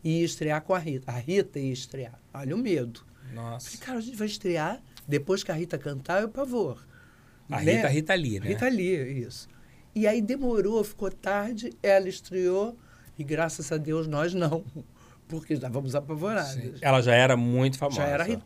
E 0.05 0.23
estrear 0.23 0.61
com 0.61 0.75
a 0.75 0.79
Rita. 0.79 1.11
A 1.11 1.17
Rita 1.19 1.59
ia 1.59 1.73
estrear. 1.73 2.21
Olha 2.35 2.55
o 2.55 2.59
medo. 2.59 3.01
Nossa. 3.35 3.71
Falei, 3.71 3.87
cara, 3.87 3.99
a 3.99 4.03
gente 4.03 4.17
vai 4.17 4.27
estrear 4.27 4.83
depois 5.09 5.43
que 5.43 5.51
a 5.51 5.55
Rita 5.55 5.79
cantar, 5.79 6.21
é 6.21 6.25
o 6.27 6.29
pavor. 6.29 6.87
A 7.51 7.61
Né? 7.63 7.77
Rita, 7.77 7.89
Rita 7.89 8.15
Lee, 8.15 8.41
né? 8.41 8.49
Rita 8.49 8.69
Lee, 8.69 9.21
isso. 9.27 9.49
E 9.95 10.07
aí 10.07 10.21
demorou, 10.21 10.85
ficou 10.85 11.11
tarde, 11.11 11.73
ela 11.83 12.09
estreou 12.09 12.77
e 13.19 13.25
graças 13.25 13.71
a 13.73 13.77
Deus 13.77 14.07
nós 14.07 14.35
não, 14.35 14.65
porque 15.29 15.55
estávamos 15.55 15.95
apavorados. 15.95 16.53
Sim. 16.53 16.75
Ela 16.81 17.01
já 17.01 17.15
era 17.15 17.37
muito 17.37 17.79
famosa. 17.79 17.99
Já 17.99 18.07
era 18.07 18.25
Lee. 18.25 18.39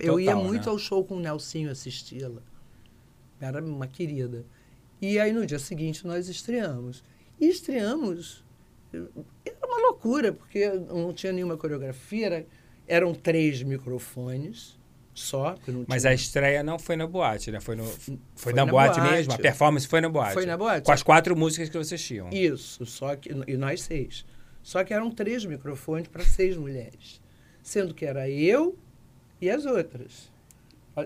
Eu 0.00 0.20
ia 0.20 0.32
Total, 0.32 0.44
muito 0.44 0.66
né? 0.66 0.70
ao 0.70 0.78
show 0.78 1.04
com 1.04 1.16
o 1.16 1.20
Nelsinho 1.20 1.70
assisti-la. 1.70 2.42
Era 3.40 3.62
uma 3.62 3.86
querida. 3.86 4.44
E 5.00 5.18
aí 5.18 5.32
no 5.32 5.44
dia 5.44 5.58
seguinte 5.58 6.06
nós 6.06 6.28
estreamos. 6.28 7.02
E 7.40 7.48
estreamos. 7.48 8.44
Era 8.92 9.66
uma 9.66 9.88
loucura, 9.88 10.32
porque 10.32 10.68
não 10.68 11.12
tinha 11.12 11.32
nenhuma 11.32 11.56
coreografia. 11.56 12.26
Era, 12.26 12.46
eram 12.86 13.14
três 13.14 13.62
microfones 13.62 14.78
só. 15.14 15.54
Mas 15.86 16.04
a 16.04 16.14
estreia 16.14 16.62
não 16.62 16.78
foi 16.78 16.96
na 16.96 17.06
boate, 17.06 17.50
né? 17.50 17.60
Foi, 17.60 17.76
no, 17.76 17.84
foi, 17.84 18.18
Foi 18.34 18.52
na, 18.52 18.64
na 18.64 18.70
boate, 18.72 18.98
boate. 19.00 19.12
mesmo? 19.14 19.32
A 19.32 19.38
performance 19.38 19.86
foi 19.86 20.00
na 20.00 20.08
boate? 20.08 20.34
Foi 20.34 20.46
na 20.46 20.56
boate. 20.56 20.86
Com 20.86 20.92
as 20.92 21.02
quatro 21.02 21.36
músicas 21.36 21.68
que 21.68 21.78
vocês 21.78 22.02
tinham. 22.02 22.30
Isso, 22.30 22.84
só 22.86 23.14
que 23.16 23.30
e 23.46 23.56
nós 23.56 23.82
seis. 23.82 24.24
Só 24.62 24.82
que 24.84 24.94
eram 24.94 25.10
três 25.10 25.44
microfones 25.44 26.08
para 26.08 26.24
seis 26.24 26.56
mulheres, 26.56 27.20
sendo 27.62 27.92
que 27.92 28.04
era 28.04 28.28
eu 28.30 28.78
e 29.40 29.50
as 29.50 29.66
outras. 29.66 30.30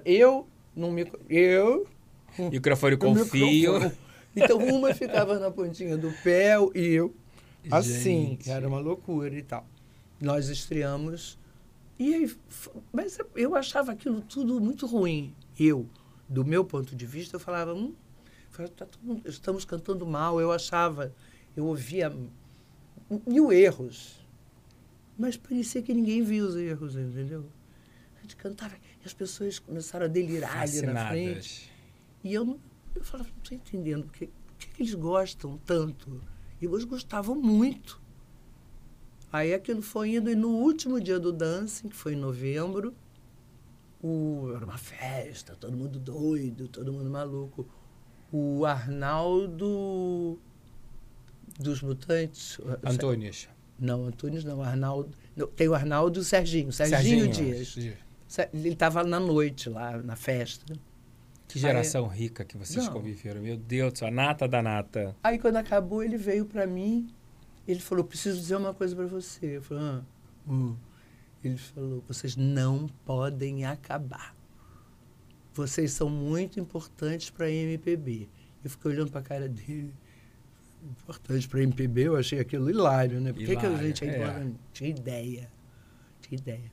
Eu 0.05 0.47
num 0.75 0.91
micro, 0.93 1.19
eu 1.29 1.87
Microfone 2.39 2.97
com 2.97 3.13
no 3.15 3.25
fio. 3.25 3.91
Então 4.39 4.59
uma 4.59 4.93
ficava 4.93 5.39
na 5.39 5.51
pontinha 5.51 5.97
do 5.97 6.13
pé 6.23 6.57
e 6.75 6.89
eu 6.89 7.15
assim, 7.71 8.29
Gente. 8.33 8.51
era 8.51 8.69
uma 8.69 8.79
loucura 8.79 9.35
e 9.35 9.43
tal. 9.43 9.67
Nós 10.21 10.51
estreamos 10.51 11.39
e 11.99 12.15
aí, 12.15 12.37
mas 12.93 13.19
eu 13.35 13.55
achava 13.55 13.93
aquilo 13.93 14.21
tudo 14.21 14.61
muito 14.61 14.87
ruim. 14.87 15.35
Eu, 15.59 15.89
do 16.29 16.45
meu 16.45 16.65
ponto 16.65 16.95
de 16.95 17.07
vista, 17.07 17.37
eu 17.37 17.41
falava, 17.41 17.75
hum, 17.75 17.95
tá 18.77 18.87
estamos 19.25 19.65
cantando 19.65 20.07
mal. 20.07 20.41
Eu 20.41 20.53
achava, 20.53 21.15
eu 21.57 21.65
ouvia 21.65 22.15
mil 23.27 23.53
erros, 23.53 24.27
mas 25.19 25.37
parecia 25.37 25.83
que 25.83 25.95
ninguém 25.95 26.23
via 26.23 26.45
os 26.45 26.57
erros, 26.57 26.97
entendeu? 26.97 27.47
A 28.19 28.23
gente 28.23 28.37
cantava 28.37 28.75
e 28.75 29.07
as 29.07 29.15
pessoas 29.15 29.59
começaram 29.59 30.05
a 30.05 30.09
delirar 30.09 30.63
ali 30.63 30.83
na 30.83 31.09
frente. 31.09 31.35
Fascinadas. 31.35 31.71
E 32.23 32.35
eu, 32.35 32.61
eu 32.95 33.05
falava, 33.05 33.31
não 33.31 33.39
estou 33.39 33.57
entendendo, 33.57 34.05
porque, 34.05 34.27
por 34.27 34.57
que 34.59 34.67
que 34.69 34.83
eles 34.83 34.95
gostam 34.95 35.59
tanto? 35.65 36.21
E 36.61 36.67
eles 36.67 36.85
gostavam 36.85 37.35
muito. 37.37 38.01
Aí 39.37 39.53
aquilo 39.53 39.83
foi 39.83 40.15
indo, 40.17 40.31
e 40.31 40.35
no 40.35 40.49
último 40.49 40.99
dia 40.99 41.21
do 41.21 41.31
dancing, 41.31 41.89
que 41.91 41.95
foi 41.97 42.15
em 42.15 42.17
novembro, 42.17 42.95
o, 44.03 44.51
era 44.57 44.65
uma 44.65 44.79
festa, 44.79 45.55
todo 45.55 45.77
mundo 45.77 45.99
doido, 45.99 46.69
todo 46.69 46.91
mundo 46.91 47.11
maluco. 47.11 47.69
O 48.33 48.65
Arnaldo 48.65 50.39
dos 51.61 51.83
Mutantes. 51.83 52.59
Antônios. 52.83 53.47
Não, 53.79 54.07
Antunes 54.07 54.43
não, 54.43 54.63
Arnaldo. 54.63 55.11
não, 55.37 55.47
tem 55.49 55.69
o 55.69 55.75
Arnaldo 55.75 56.19
e 56.19 56.23
o 56.23 56.25
Serginho. 56.25 56.73
Serginho, 56.73 57.29
Dias. 57.29 57.77
Se- 58.27 58.49
Ele 58.55 58.71
estava 58.71 59.05
na 59.05 59.21
noite 59.21 59.69
lá, 59.69 59.99
na 59.99 60.17
festa. 60.17 60.75
Que 61.47 61.59
geração 61.59 62.07
rica 62.09 62.43
que 62.43 62.57
vocês 62.57 62.87
Não. 62.87 62.93
conviveram. 62.95 63.43
Meu 63.43 63.59
Deus 63.59 64.03
a 64.03 64.11
nata 64.11 64.49
da 64.49 64.63
nata. 64.63 65.15
Aí, 65.23 65.39
quando 65.39 65.57
acabou, 65.57 66.03
ele 66.03 66.17
veio 66.17 66.47
para 66.47 66.67
mim. 66.67 67.07
Ele 67.67 67.81
falou: 67.81 68.05
Preciso 68.05 68.39
dizer 68.39 68.57
uma 68.57 68.75
coisa 68.75 68.95
para 68.95 69.07
você. 69.07 69.59
Eu 69.59 69.63
falei: 69.63 69.85
ah, 69.85 70.03
hum." 70.49 70.77
Ele 71.43 71.57
falou: 71.57 72.03
Vocês 72.07 72.37
não 72.37 72.89
podem 73.05 73.65
acabar. 73.65 74.35
Vocês 75.55 75.93
são 75.93 76.11
muito 76.11 76.61
importantes 76.61 77.31
para 77.31 77.47
a 77.47 77.51
MPB. 77.51 78.29
Eu 78.63 78.71
fiquei 78.71 78.91
olhando 78.91 79.11
para 79.11 79.21
a 79.21 79.25
cara 79.25 79.49
dele. 79.49 79.95
Importante 80.85 81.49
para 81.49 81.61
a 81.61 81.63
MPB, 81.63 82.03
eu 82.03 82.17
achei 82.17 82.39
aquilo 82.39 82.69
hilário, 82.71 83.21
né? 83.21 83.33
Por 83.33 83.45
que, 83.45 83.57
que 83.57 83.67
a 83.67 83.77
gente 83.77 84.05
é 84.05 84.17
importante? 84.17 84.57
Tinha 84.73 84.91
ideia. 84.91 85.51
Tinha 86.21 86.39
ideia. 86.39 86.73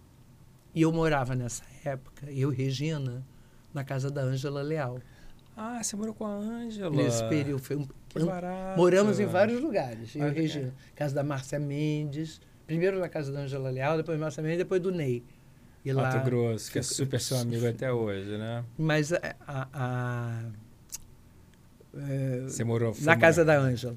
E 0.75 0.82
eu 0.82 0.91
morava 0.91 1.36
nessa 1.36 1.63
época, 1.84 2.29
eu 2.32 2.51
e 2.51 2.56
Regina, 2.56 3.25
na 3.73 3.84
casa 3.84 4.10
da 4.10 4.21
Ângela 4.21 4.62
Leal. 4.62 4.99
Ah, 5.56 5.84
você 5.84 5.96
morou 5.96 6.13
com 6.13 6.26
a 6.26 6.32
Ângela. 6.34 6.96
Nesse 6.96 7.24
período. 7.30 7.62
Foi 7.62 7.76
um, 7.76 7.88
Que 8.10 8.20
barato. 8.24 8.78
Moramos 8.78 9.20
em 9.20 9.26
vários 9.26 9.62
lugares, 9.62 10.16
eu 10.16 10.24
Ah, 10.24 10.30
e 10.30 10.32
Regina. 10.32 10.74
Casa 10.96 11.13
da 11.16 11.24
Márcia 11.24 11.60
Mendes, 11.60 12.42
primeiro 12.66 13.00
na 13.00 13.08
casa 13.10 13.32
da 13.32 13.42
Angela 13.42 13.70
Leal, 13.70 13.98
depois 13.98 14.20
Márcia 14.20 14.42
Mendes, 14.42 14.58
depois 14.60 14.82
do 14.82 14.92
Ney. 14.92 15.24
E 15.86 15.92
lá, 15.92 16.04
Mato 16.04 16.24
Grosso, 16.26 16.72
que 16.72 16.80
é 16.80 16.82
super 16.82 17.20
seu 17.20 17.38
amigo 17.38 17.68
até 17.68 17.92
hoje, 17.92 18.38
né? 18.38 18.63
mas 18.78 19.12
a, 19.12 19.20
a- 19.46 19.68
a- 19.74 20.44
é, 21.96 22.39
Você 22.48 22.63
morou 22.63 22.96
na 23.02 23.18
casa 23.18 23.44
da 23.46 23.58
Ângela. 23.60 23.94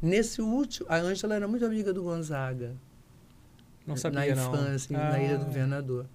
Nesse 0.00 0.42
último, 0.42 0.86
a 0.90 0.96
Ângela 0.96 1.34
era 1.36 1.46
muito 1.46 1.64
amiga 1.64 1.92
do 1.92 2.02
Gonzaga. 2.02 2.74
Não 3.86 3.96
sabia, 3.96 4.34
na 4.34 4.42
infância, 4.42 4.96
na 4.98 5.18
Ilha 5.22 5.38
do 5.38 5.42
Ah. 5.42 5.46
Governador. 5.46 6.06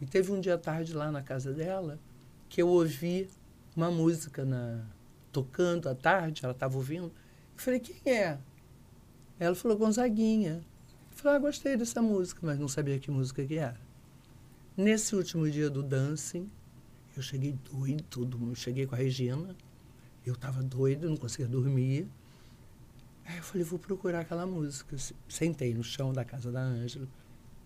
E 0.00 0.06
teve 0.06 0.32
um 0.32 0.40
dia 0.40 0.56
tarde 0.56 0.94
lá 0.94 1.12
na 1.12 1.22
casa 1.22 1.52
dela 1.52 1.98
que 2.48 2.62
eu 2.62 2.68
ouvi 2.68 3.28
uma 3.80 3.90
música 3.90 4.44
na, 4.44 4.84
tocando 5.32 5.88
à 5.88 5.94
tarde, 5.94 6.44
ela 6.44 6.52
estava 6.52 6.76
ouvindo. 6.76 7.06
Eu 7.06 7.12
falei, 7.56 7.80
quem 7.80 8.12
é? 8.12 8.38
Ela 9.38 9.54
falou, 9.54 9.76
Gonzaguinha. 9.78 10.62
Eu 11.10 11.16
falei, 11.16 11.36
ah, 11.38 11.40
gostei 11.40 11.76
dessa 11.76 12.02
música, 12.02 12.40
mas 12.42 12.58
não 12.58 12.68
sabia 12.68 12.98
que 12.98 13.10
música 13.10 13.44
que 13.44 13.56
era. 13.56 13.80
Nesse 14.76 15.16
último 15.16 15.50
dia 15.50 15.70
do 15.70 15.82
dancing, 15.82 16.50
eu 17.16 17.22
cheguei 17.22 17.58
doido, 17.72 18.02
todo 18.04 18.38
mundo. 18.38 18.54
Cheguei 18.54 18.86
com 18.86 18.94
a 18.94 18.98
Regina, 18.98 19.56
eu 20.26 20.34
estava 20.34 20.62
doido, 20.62 21.08
não 21.08 21.16
conseguia 21.16 21.48
dormir. 21.48 22.06
Aí 23.24 23.38
eu 23.38 23.42
falei, 23.42 23.64
vou 23.64 23.78
procurar 23.78 24.20
aquela 24.20 24.46
música. 24.46 24.96
Sentei 25.28 25.74
no 25.74 25.82
chão 25.82 26.12
da 26.12 26.24
casa 26.24 26.52
da 26.52 26.60
Ângela, 26.60 27.08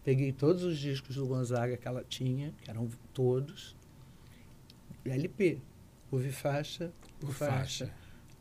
peguei 0.04 0.32
todos 0.32 0.62
os 0.62 0.78
discos 0.78 1.16
do 1.16 1.26
Gonzaga 1.26 1.76
que 1.76 1.88
ela 1.88 2.04
tinha, 2.04 2.52
que 2.62 2.70
eram 2.70 2.88
todos, 3.12 3.76
LP, 5.04 5.60
ouvi 6.14 6.32
faixa 6.32 6.92
por 7.20 7.30
faixa. 7.32 7.86
faixa. 7.86 7.94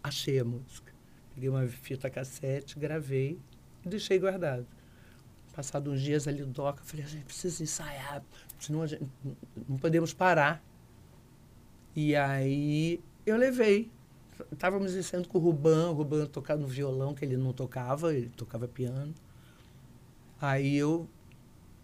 Achei 0.04 0.40
a 0.40 0.44
música. 0.46 0.92
Peguei 1.34 1.50
uma 1.50 1.68
fita 1.68 2.10
cassete, 2.10 2.78
gravei 2.78 3.40
e 3.86 3.90
deixei 3.90 4.20
guardado. 4.20 4.66
Passado 5.56 5.92
uns 5.92 6.02
dias 6.02 6.28
ali 6.28 6.44
doca, 6.44 6.84
falei, 6.84 7.06
a 7.06 7.08
gente 7.08 7.26
precisa 7.26 7.62
ensaiar, 7.64 8.24
senão 8.60 8.86
gente 8.88 9.08
não- 9.24 9.36
não 9.70 9.78
podemos 9.78 10.14
parar. 10.14 10.64
E 11.96 12.16
aí 12.16 13.00
eu 13.26 13.38
levei. 13.38 13.92
Estávamos 14.52 14.96
ensaiando 14.96 15.30
com 15.30 15.38
o 15.38 15.42
Ruban, 15.42 15.92
o 15.92 15.94
Ruban 15.94 16.26
tocava 16.26 16.60
no 16.60 16.68
violão, 16.68 17.14
que 17.14 17.24
ele 17.24 17.38
não 17.38 17.54
tocava, 17.54 18.14
ele 18.14 18.30
tocava 18.36 18.68
piano. 18.68 19.14
Aí 20.42 20.76
eu 20.76 21.08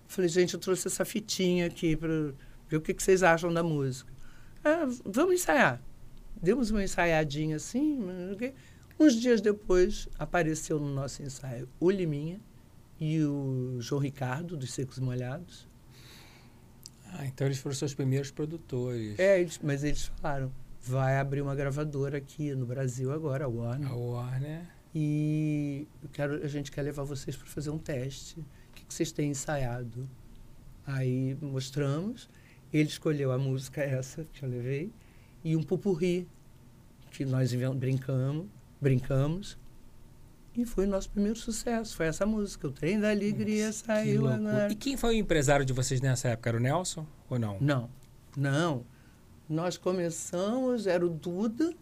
falei, 0.08 0.28
gente, 0.30 0.56
eu 0.56 0.60
trouxe 0.60 0.88
essa 0.88 1.06
fitinha 1.06 1.68
aqui 1.68 1.96
para 1.96 2.34
ver 2.68 2.78
o 2.78 2.82
que, 2.82 2.94
que 2.94 3.04
vocês 3.04 3.22
acham 3.22 3.54
da 3.54 3.62
música. 3.64 4.12
Ah, 4.64 4.88
vamos 5.06 5.36
ensaiar. 5.36 5.82
Demos 6.42 6.72
uma 6.72 6.84
ensaiadinha 6.84 7.58
assim. 7.58 8.00
Uns 9.00 9.16
dias 9.16 9.42
depois, 9.42 10.08
apareceu 10.18 10.80
no 10.80 10.94
nosso 10.94 11.22
ensaio 11.24 11.68
o 11.80 11.90
Liminha 11.90 12.40
e 13.00 13.24
o 13.24 13.78
João 13.80 14.02
Ricardo, 14.02 14.58
dos 14.58 14.74
Secos 14.74 14.98
e 14.98 15.02
Molhados. 15.02 15.68
Ah, 17.14 17.26
então 17.26 17.48
eles 17.48 17.58
foram 17.58 17.76
seus 17.76 17.94
primeiros 17.94 18.30
produtores. 18.30 19.18
É, 19.18 19.40
eles, 19.40 19.60
mas 19.64 19.84
eles 19.84 20.12
falaram, 20.22 20.52
vai 20.82 21.18
abrir 21.18 21.42
uma 21.42 21.56
gravadora 21.56 22.18
aqui 22.18 22.54
no 22.54 22.66
Brasil 22.66 23.12
agora, 23.12 23.46
a 23.46 23.48
Warner. 23.48 23.90
A 23.90 23.96
Warner. 23.96 24.62
E 24.94 25.88
quero, 26.12 26.44
a 26.44 26.48
gente 26.48 26.72
quer 26.72 26.82
levar 26.82 27.04
vocês 27.04 27.36
para 27.36 27.48
fazer 27.48 27.70
um 27.70 27.78
teste. 27.78 28.40
O 28.40 28.74
que, 28.74 28.86
que 28.86 28.94
vocês 28.94 29.12
têm 29.12 29.32
ensaiado? 29.32 30.10
Aí 30.86 31.38
mostramos. 31.42 32.30
Ele 32.72 32.88
escolheu 32.88 33.32
a 33.32 33.38
música 33.38 33.82
essa 33.82 34.26
que 34.32 34.44
eu 34.44 34.50
levei 34.50 34.92
e 35.44 35.56
um 35.56 35.64
pupurri 35.64 36.28
que 37.12 37.26
nós 37.26 37.54
brincamos, 37.76 38.46
brincamos. 38.80 39.58
E 40.56 40.66
foi 40.66 40.86
o 40.86 40.90
nosso 40.90 41.10
primeiro 41.10 41.38
sucesso. 41.38 41.96
Foi 41.96 42.08
essa 42.08 42.26
música. 42.26 42.68
O 42.68 42.72
Trem 42.72 43.00
da 43.00 43.10
Alegria 43.12 43.68
Nossa, 43.68 43.80
que 43.82 43.86
saiu 43.88 44.22
loucura. 44.22 44.50
agora. 44.50 44.72
E 44.72 44.76
quem 44.76 44.98
foi 44.98 45.16
o 45.16 45.18
empresário 45.18 45.66
de 45.66 45.74
vocês 45.74 46.02
nessa 46.02 46.30
época? 46.30 46.50
Era 46.50 46.58
o 46.58 46.60
Nelson 46.60 47.06
ou 47.30 47.40
não? 47.40 47.58
Não, 47.60 47.90
não. 48.36 48.86
Nós 49.48 49.78
começamos, 49.78 50.86
era 50.86 51.06
o 51.06 51.10
Duda, 51.10 51.74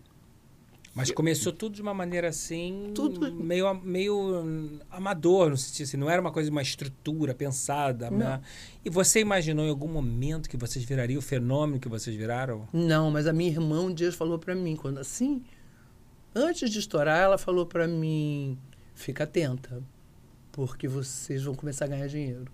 Mas 0.97 1.11
começou 1.11 1.53
tudo 1.53 1.75
de 1.75 1.81
uma 1.81 1.93
maneira 1.93 2.27
assim, 2.29 2.91
Tudo- 2.95 3.31
meio, 3.33 3.73
meio 3.81 4.79
amador, 4.89 5.51
no 5.51 5.57
sentido 5.57 5.85
assim, 5.85 5.97
não 5.97 6.09
era 6.09 6.19
uma 6.19 6.31
coisa, 6.31 6.49
uma 6.49 6.61
estrutura 6.61 7.33
pensada. 7.35 8.09
Né? 8.09 8.41
E 8.83 8.89
você 8.89 9.19
imaginou 9.19 9.63
em 9.65 9.69
algum 9.69 9.87
momento 9.87 10.49
que 10.49 10.57
vocês 10.57 10.83
virariam 10.83 11.19
o 11.19 11.21
fenômeno 11.21 11.79
que 11.79 11.87
vocês 11.87 12.15
viraram? 12.15 12.67
Não, 12.73 13.11
mas 13.11 13.27
a 13.27 13.31
minha 13.33 13.51
irmã 13.51 13.81
um 13.81 13.93
dia 13.93 14.11
falou 14.11 14.39
pra 14.39 14.55
mim, 14.55 14.75
quando 14.75 14.97
assim, 14.97 15.43
antes 16.33 16.69
de 16.71 16.79
estourar, 16.79 17.19
ela 17.21 17.37
falou 17.37 17.65
pra 17.65 17.87
mim: 17.87 18.57
fica 18.95 19.23
atenta, 19.25 19.81
porque 20.51 20.87
vocês 20.87 21.43
vão 21.43 21.53
começar 21.53 21.85
a 21.85 21.89
ganhar 21.89 22.07
dinheiro. 22.07 22.45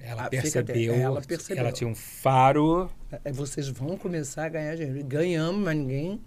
Ela 0.00 0.26
Ah, 0.26 0.28
percebeu, 0.30 0.94
ela 0.94 1.20
percebeu. 1.20 1.60
ela 1.64 1.72
tinha 1.72 1.90
um 1.90 1.94
faro. 1.94 2.88
É, 3.24 3.32
Vocês 3.32 3.68
vão 3.68 3.96
começar 3.98 4.44
a 4.44 4.48
ganhar 4.48 4.76
dinheiro. 4.76 5.04
Ganhamos, 5.04 5.60
mas 5.62 5.76
ninguém 5.76 6.20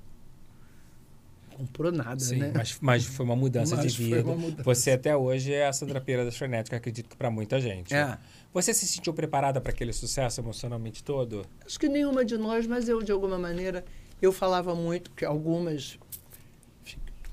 comprou 1.51 1.91
nada, 1.91 2.19
Sim, 2.19 2.37
né? 2.37 2.51
mas, 2.55 2.77
mas 2.81 3.05
foi 3.05 3.25
uma 3.25 3.35
mudança 3.35 3.75
Mas 3.75 3.93
de 3.93 3.97
foi 3.97 4.17
vida. 4.17 4.23
uma 4.23 4.35
mudança. 4.35 4.63
Você 4.63 4.91
até 4.91 5.15
hoje 5.15 5.53
é 5.53 5.67
a 5.67 5.73
Sandra 5.73 6.01
Pereira 6.01 6.25
das 6.25 6.35
Frenéticas, 6.35 6.77
acredito 6.77 7.09
que 7.09 7.15
para 7.15 7.29
muita 7.29 7.59
gente. 7.59 7.93
É. 7.93 8.17
Você 8.53 8.73
se 8.73 8.87
sentiu 8.87 9.13
preparada 9.13 9.61
para 9.61 9.71
aquele 9.71 9.93
sucesso 9.93 10.41
emocionalmente 10.41 11.03
todo? 11.03 11.45
Acho 11.65 11.79
que 11.79 11.87
nenhuma 11.87 12.25
de 12.25 12.37
nós, 12.37 12.65
mas 12.67 12.89
eu, 12.89 13.01
de 13.01 13.11
alguma 13.11 13.37
maneira, 13.37 13.85
eu 14.21 14.31
falava 14.31 14.75
muito 14.75 15.11
que 15.11 15.23
algumas, 15.23 15.97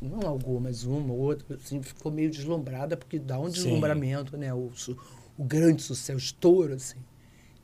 não 0.00 0.28
algumas, 0.28 0.84
uma 0.84 1.12
ou 1.12 1.18
outra, 1.20 1.56
assim, 1.56 1.82
ficou 1.82 2.12
meio 2.12 2.30
deslumbrada, 2.30 2.96
porque 2.96 3.18
dá 3.18 3.38
um 3.38 3.46
Sim. 3.46 3.52
deslumbramento, 3.52 4.36
né? 4.36 4.52
O, 4.54 4.70
o 5.36 5.44
grande 5.44 5.82
sucesso, 5.82 6.14
o 6.14 6.18
estouro, 6.18 6.74
assim. 6.74 6.98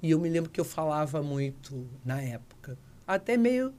E 0.02 0.10
eu 0.10 0.18
me 0.18 0.28
lembro 0.28 0.50
que 0.50 0.60
eu 0.60 0.64
falava 0.64 1.22
muito 1.22 1.86
na 2.04 2.20
época, 2.20 2.76
até 3.06 3.36
meio 3.36 3.72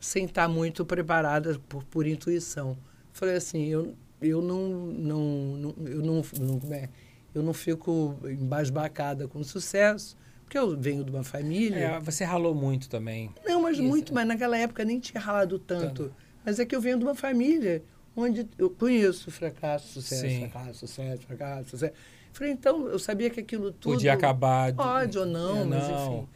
sem 0.00 0.24
estar 0.24 0.48
muito 0.48 0.84
preparada 0.84 1.58
por, 1.68 1.84
por 1.84 2.06
intuição. 2.06 2.76
Falei 3.12 3.36
assim, 3.36 3.66
eu, 3.66 3.94
eu 4.20 4.40
não, 4.40 4.68
não, 4.68 5.20
não- 5.56 5.74
eu 5.86 6.02
não, 6.02 6.22
não, 6.40 6.74
é? 6.74 6.88
eu 7.34 7.42
não 7.42 7.52
fico 7.52 8.16
embasbacada 8.24 9.26
com 9.28 9.42
sucesso, 9.42 10.16
porque 10.44 10.56
eu 10.58 10.76
venho 10.78 11.04
de 11.04 11.10
uma 11.10 11.24
família. 11.24 11.76
É, 11.96 12.00
você 12.00 12.24
ralou 12.24 12.54
muito 12.54 12.88
também. 12.88 13.30
Não, 13.44 13.62
mas 13.62 13.74
Isso. 13.76 13.82
muito, 13.86 14.14
mas 14.14 14.26
naquela 14.26 14.56
época 14.56 14.84
nem 14.84 14.98
tinha 14.98 15.20
ralado 15.20 15.58
tanto. 15.58 16.12
Mas 16.44 16.58
é 16.58 16.64
que 16.64 16.74
eu 16.74 16.80
venho 16.80 16.98
de 16.98 17.04
uma 17.04 17.14
família 17.14 17.82
onde 18.16 18.48
eu 18.56 18.70
conheço 18.70 19.30
fracasso, 19.30 19.88
sucesso, 19.92 20.22
Sim. 20.22 20.48
fracasso, 20.48 20.86
sucesso, 20.86 21.22
fracasso, 21.22 21.70
sucesso. 21.70 21.92
Falei, 22.32 22.52
então, 22.52 22.86
eu 22.88 22.98
sabia 22.98 23.28
que 23.30 23.40
aquilo 23.40 23.70
tudo... 23.72 23.94
Podia 23.94 24.12
acabar. 24.12 24.70
de- 24.70 24.76
Pode 24.76 25.18
ou 25.18 25.26
não, 25.26 25.58
É, 25.58 25.64
mas 25.64 25.84
enfim. 25.88 26.28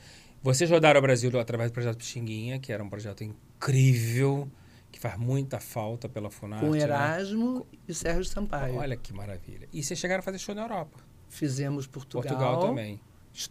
Vocês 0.43 0.69
rodaram 0.69 0.99
o 0.99 1.03
Brasil 1.03 1.39
através 1.39 1.71
do 1.71 1.75
projeto 1.75 1.97
Pixinguinha, 1.99 2.59
que 2.59 2.73
era 2.73 2.83
um 2.83 2.89
projeto 2.89 3.23
incrível, 3.63 4.49
que 4.91 4.99
faz 4.99 5.17
muita 5.17 5.61
falta 5.61 6.09
pela 6.09 6.31
Funarte. 6.31 6.67
Com 6.67 6.73
né? 6.73 6.81
Erasmo 6.81 7.67
e 7.87 7.95
Sérgio 7.95 8.25
Sampaio. 8.25 8.77
Olha 8.77 8.97
que 8.97 9.13
maravilha. 9.13 9.69
E 9.73 9.83
vocês 9.83 9.99
chegaram 9.99 10.21
a 10.21 10.23
fazer 10.23 10.39
show 10.39 10.55
na 10.55 10.63
Europa. 10.63 10.99
Fizemos 11.29 11.87
Portugal. 11.87 12.23
Portugal 12.23 12.61
também. 12.61 13.01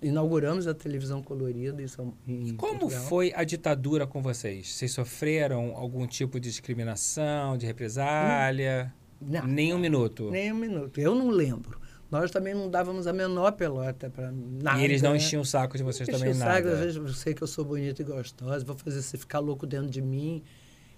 Inauguramos 0.03 0.67
a 0.67 0.75
televisão 0.75 1.23
colorida 1.23 1.81
em 1.81 1.87
São 1.87 2.13
em 2.27 2.55
Como 2.55 2.77
Portugal. 2.81 3.03
foi 3.05 3.33
a 3.35 3.43
ditadura 3.43 4.05
com 4.05 4.21
vocês? 4.21 4.67
Vocês 4.75 4.91
sofreram 4.91 5.75
algum 5.75 6.05
tipo 6.05 6.39
de 6.39 6.49
discriminação, 6.49 7.57
de 7.57 7.65
represália? 7.65 8.93
Não, 9.19 9.47
Nem 9.47 9.73
um 9.73 9.79
minuto. 9.79 10.29
nem 10.29 10.51
um 10.51 10.55
minuto. 10.55 10.99
Eu 11.01 11.15
não 11.15 11.29
lembro. 11.29 11.80
Nós 12.11 12.29
também 12.29 12.53
não 12.53 12.69
dávamos 12.69 13.07
a 13.07 13.13
menor 13.13 13.53
pelota 13.53 14.09
para 14.09 14.31
nada. 14.31 14.79
e 14.79 14.83
eles 14.83 15.01
não 15.01 15.11
né? 15.11 15.17
enchiam 15.17 15.41
o 15.41 15.45
saco 15.45 15.77
de 15.77 15.83
vocês 15.83 16.07
Enche 16.09 16.17
também 16.17 16.33
o 16.33 16.37
saco, 16.37 16.51
nada. 16.51 16.73
às 16.73 16.79
vezes 16.79 16.95
eu 16.97 17.07
sei 17.07 17.33
que 17.33 17.41
eu 17.41 17.47
sou 17.47 17.63
bonita 17.63 18.01
e 18.01 18.05
gostosa, 18.05 18.65
vou 18.65 18.75
fazer 18.75 19.01
você 19.01 19.17
ficar 19.17 19.39
louco 19.39 19.65
dentro 19.65 19.89
de 19.89 20.01
mim. 20.01 20.43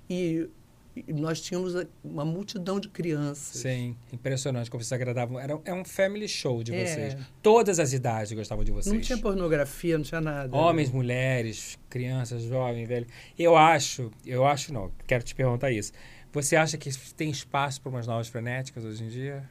E, 0.09 0.49
e 0.95 1.13
nós 1.13 1.39
tínhamos 1.39 1.73
uma 2.03 2.25
multidão 2.25 2.79
de 2.79 2.89
crianças. 2.89 3.61
Sim, 3.61 3.95
impressionante 4.11 4.71
como 4.71 4.83
vocês 4.83 4.91
agradavam. 4.91 5.39
Era, 5.39 5.59
é 5.65 5.73
um 5.73 5.85
family 5.85 6.27
show 6.27 6.63
de 6.63 6.73
É. 6.73 6.85
vocês. 6.85 7.17
Todas 7.43 7.79
as 7.79 7.93
idades 7.93 8.31
gostavam 8.31 8.63
de 8.63 8.71
vocês. 8.71 8.91
Não 8.93 8.99
tinha 9.01 9.17
pornografia, 9.19 9.97
não 9.97 10.03
tinha 10.03 10.19
nada. 10.19 10.55
Homens, 10.55 10.89
mulheres, 10.91 11.77
crianças, 11.89 12.41
jovens, 12.43 12.87
velhos. 12.87 13.07
Eu 13.37 13.55
acho, 13.55 14.09
eu 14.25 14.45
acho 14.47 14.73
não, 14.73 14.91
quero 15.05 15.23
te 15.23 15.35
perguntar 15.35 15.71
isso. 15.71 15.91
Você 16.31 16.55
acha 16.55 16.75
que 16.75 16.89
tem 17.13 17.29
espaço 17.29 17.79
para 17.81 17.91
umas 17.91 18.07
novas 18.07 18.27
frenéticas 18.27 18.83
hoje 18.83 19.03
em 19.03 19.07
dia? 19.09 19.47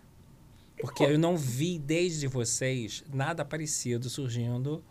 Porque 0.82 1.04
eu 1.04 1.18
não 1.18 1.36
vi 1.36 1.78
desde 1.78 2.26
vocês 2.26 3.02
nada 3.12 3.44
parecido 3.44 4.10
surgindo. 4.10 4.82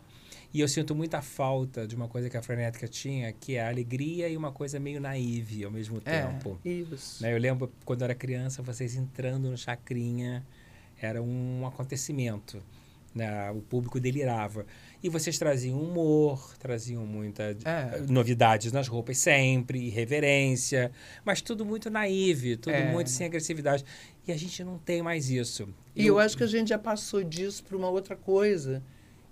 E 0.54 0.60
eu 0.60 0.68
sinto 0.68 0.94
muita 0.94 1.22
falta 1.22 1.86
de 1.86 1.94
uma 1.96 2.08
coisa 2.08 2.28
que 2.28 2.36
a 2.36 2.42
frenética 2.42 2.86
tinha, 2.88 3.32
que 3.32 3.54
é 3.56 3.62
a 3.62 3.68
alegria 3.68 4.28
e 4.28 4.36
uma 4.36 4.52
coisa 4.52 4.78
meio 4.80 5.00
naive 5.00 5.64
ao 5.64 5.70
mesmo 5.70 5.96
É, 6.04 6.22
tempo. 6.26 6.58
isso. 6.64 7.22
Né, 7.22 7.32
Eu 7.32 7.38
lembro 7.38 7.72
quando 7.86 8.02
eu 8.02 8.04
era 8.06 8.14
criança, 8.14 8.60
vocês 8.62 8.94
entrando 8.94 9.50
no 9.50 9.56
Chacrinha, 9.56 10.44
era 11.00 11.22
um 11.22 11.66
acontecimento. 11.66 12.62
Né? 13.14 13.50
O 13.50 13.60
público 13.60 14.00
delirava. 14.00 14.64
E 15.02 15.08
vocês 15.10 15.38
traziam 15.38 15.78
humor, 15.78 16.54
traziam 16.58 17.04
muita 17.06 17.54
É. 17.64 18.00
novidades 18.08 18.72
nas 18.72 18.88
roupas 18.88 19.18
sempre, 19.18 19.78
irreverência, 19.88 20.90
mas 21.24 21.42
tudo 21.42 21.64
muito 21.64 21.90
naive, 21.90 22.56
tudo 22.56 22.72
É. 22.74 22.90
muito 22.90 23.10
sem 23.10 23.26
agressividade. 23.26 23.84
E 24.26 24.32
a 24.32 24.36
gente 24.36 24.62
não 24.62 24.78
tem 24.78 25.02
mais 25.02 25.28
isso. 25.30 25.68
E 25.96 26.06
eu 26.06 26.18
acho 26.18 26.36
que 26.36 26.44
a 26.44 26.46
gente 26.46 26.68
já 26.68 26.78
passou 26.78 27.22
disso 27.24 27.64
para 27.64 27.76
uma 27.76 27.88
outra 27.90 28.14
coisa, 28.16 28.82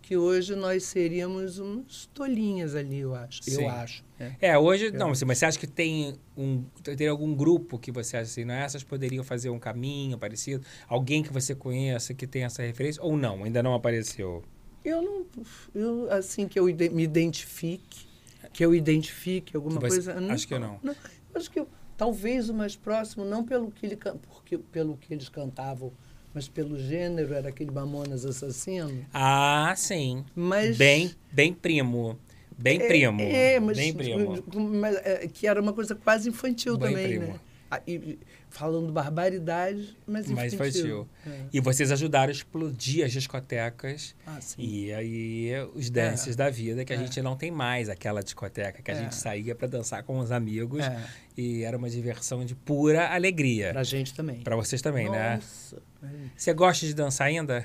que 0.03 0.17
hoje 0.17 0.57
nós 0.57 0.83
seríamos 0.85 1.59
uns 1.59 2.07
tolinhas 2.13 2.75
ali, 2.75 2.99
eu 2.99 3.15
acho. 3.15 3.43
Sim. 3.45 3.63
Eu 3.63 3.69
acho. 3.69 4.05
né? 4.19 4.37
É, 4.41 4.59
hoje, 4.59 4.91
não, 4.91 5.11
assim, 5.13 5.25
mas 5.25 5.39
você 5.39 5.47
acha 5.47 5.59
que 5.59 5.67
tem 5.67 6.15
um 6.37 6.65
tem 6.97 7.07
algum 7.07 7.35
grupo 7.35 7.79
que 7.79 7.93
você 7.93 8.17
acha 8.17 8.25
assim, 8.31 8.45
não, 8.45 8.55
essas 8.55 8.83
poderiam 8.83 9.23
fazer 9.23 9.51
um 9.51 9.59
caminho 9.59 10.19
parecido? 10.19 10.65
Alguém 10.89 11.23
que 11.23 11.33
você 11.33 11.55
conheça 11.55 12.13
que 12.13 12.27
tem 12.27 12.43
essa 12.43 12.63
referência? 12.63 13.03
Ou 13.03 13.17
não, 13.17 13.45
ainda 13.45 13.63
não 13.63 13.75
apareceu? 13.75 14.43
Eu 14.85 15.01
não. 15.03 15.27
Eu, 15.75 16.11
assim, 16.11 16.49
que 16.49 16.59
eu 16.59 16.65
me 16.65 17.03
identifique, 17.05 18.09
que 18.53 18.65
eu 18.65 18.75
identifique 18.75 19.55
alguma 19.55 19.79
você- 19.79 19.89
coisa. 20.11 20.15
acho 20.33 20.49
que 20.49 20.59
não. 20.59 20.81
eu 20.83 20.95
acho 21.35 21.51
que 21.51 21.61
eu- 21.61 21.69
talvez 22.01 22.49
o 22.49 22.55
mais 22.55 22.75
próximo, 22.75 23.27
não 23.27 23.45
pelo 23.45 23.71
que, 23.71 23.85
ele, 23.85 23.97
porque, 23.97 24.57
pelo 24.57 24.97
que 24.97 25.13
eles 25.13 25.29
cantavam, 25.29 25.93
mas 26.33 26.49
pelo 26.49 26.79
gênero, 26.79 27.35
era 27.35 27.51
aquele 27.51 27.71
Mamonas 27.71 28.25
Assassino. 28.25 29.05
Ah, 29.13 29.75
sim. 29.77 30.25
Mas. 30.35 30.79
Bem, 30.79 31.15
bem 31.31 31.53
primo. 31.53 32.19
Bem 32.57 32.81
é, 32.81 32.87
primo. 32.87 33.21
É, 33.21 33.61
mas, 33.61 33.77
bem 33.77 33.93
primo. 33.93 34.43
mas, 34.81 34.97
é, 34.97 35.29
que 35.29 35.47
era 35.47 35.61
uma 35.61 35.75
coisa 35.75 35.95
quase 35.95 36.31
infantil 36.31 36.79
Bem 36.79 36.89
também, 36.89 37.09
primo. 37.09 37.27
né? 37.35 37.41
Ah, 37.71 37.81
falando 38.49 38.93
barbaridade, 38.93 39.97
mas 40.07 40.29
infantil. 40.29 40.59
Mais 40.59 40.75
infantil. 40.77 41.09
É. 41.27 41.41
E 41.53 41.61
vocês 41.61 41.93
ajudaram 41.93 42.31
a 42.31 42.33
explodir 42.33 43.05
as 43.05 43.13
discotecas 43.13 44.15
Ah, 44.27 44.41
sim. 44.41 44.61
e 44.61 44.93
aí 44.93 45.53
os 45.75 45.89
dances 45.89 46.35
da 46.35 46.51
vida, 46.51 46.85
que 46.85 46.93
a 46.93 46.97
É. 46.97 46.99
gente 46.99 47.23
não 47.23 47.37
tem 47.37 47.51
mais 47.51 47.89
aquela 47.89 48.23
discoteca 48.25 48.83
que 48.83 48.91
a 48.91 48.95
É. 48.95 48.99
gente 49.03 49.15
saía 49.15 49.55
para 49.55 49.69
dançar 49.69 50.03
com 50.03 50.19
os 50.19 50.33
amigos 50.33 50.85
É, 50.85 51.01
e 51.37 51.63
era 51.63 51.77
uma 51.77 51.89
diversão 51.89 52.45
de 52.45 52.55
pura 52.57 53.09
alegria. 53.15 53.71
pra 53.73 53.85
gente 53.85 54.15
também. 54.15 54.41
Para 54.41 54.57
vocês 54.57 54.83
também, 54.83 55.09
né? 55.09 55.37
Nossa, 55.37 55.77
é. 56.03 56.07
Você 56.37 56.53
gosta 56.53 56.85
de 56.87 56.93
dançar 56.95 57.29
ainda? 57.29 57.65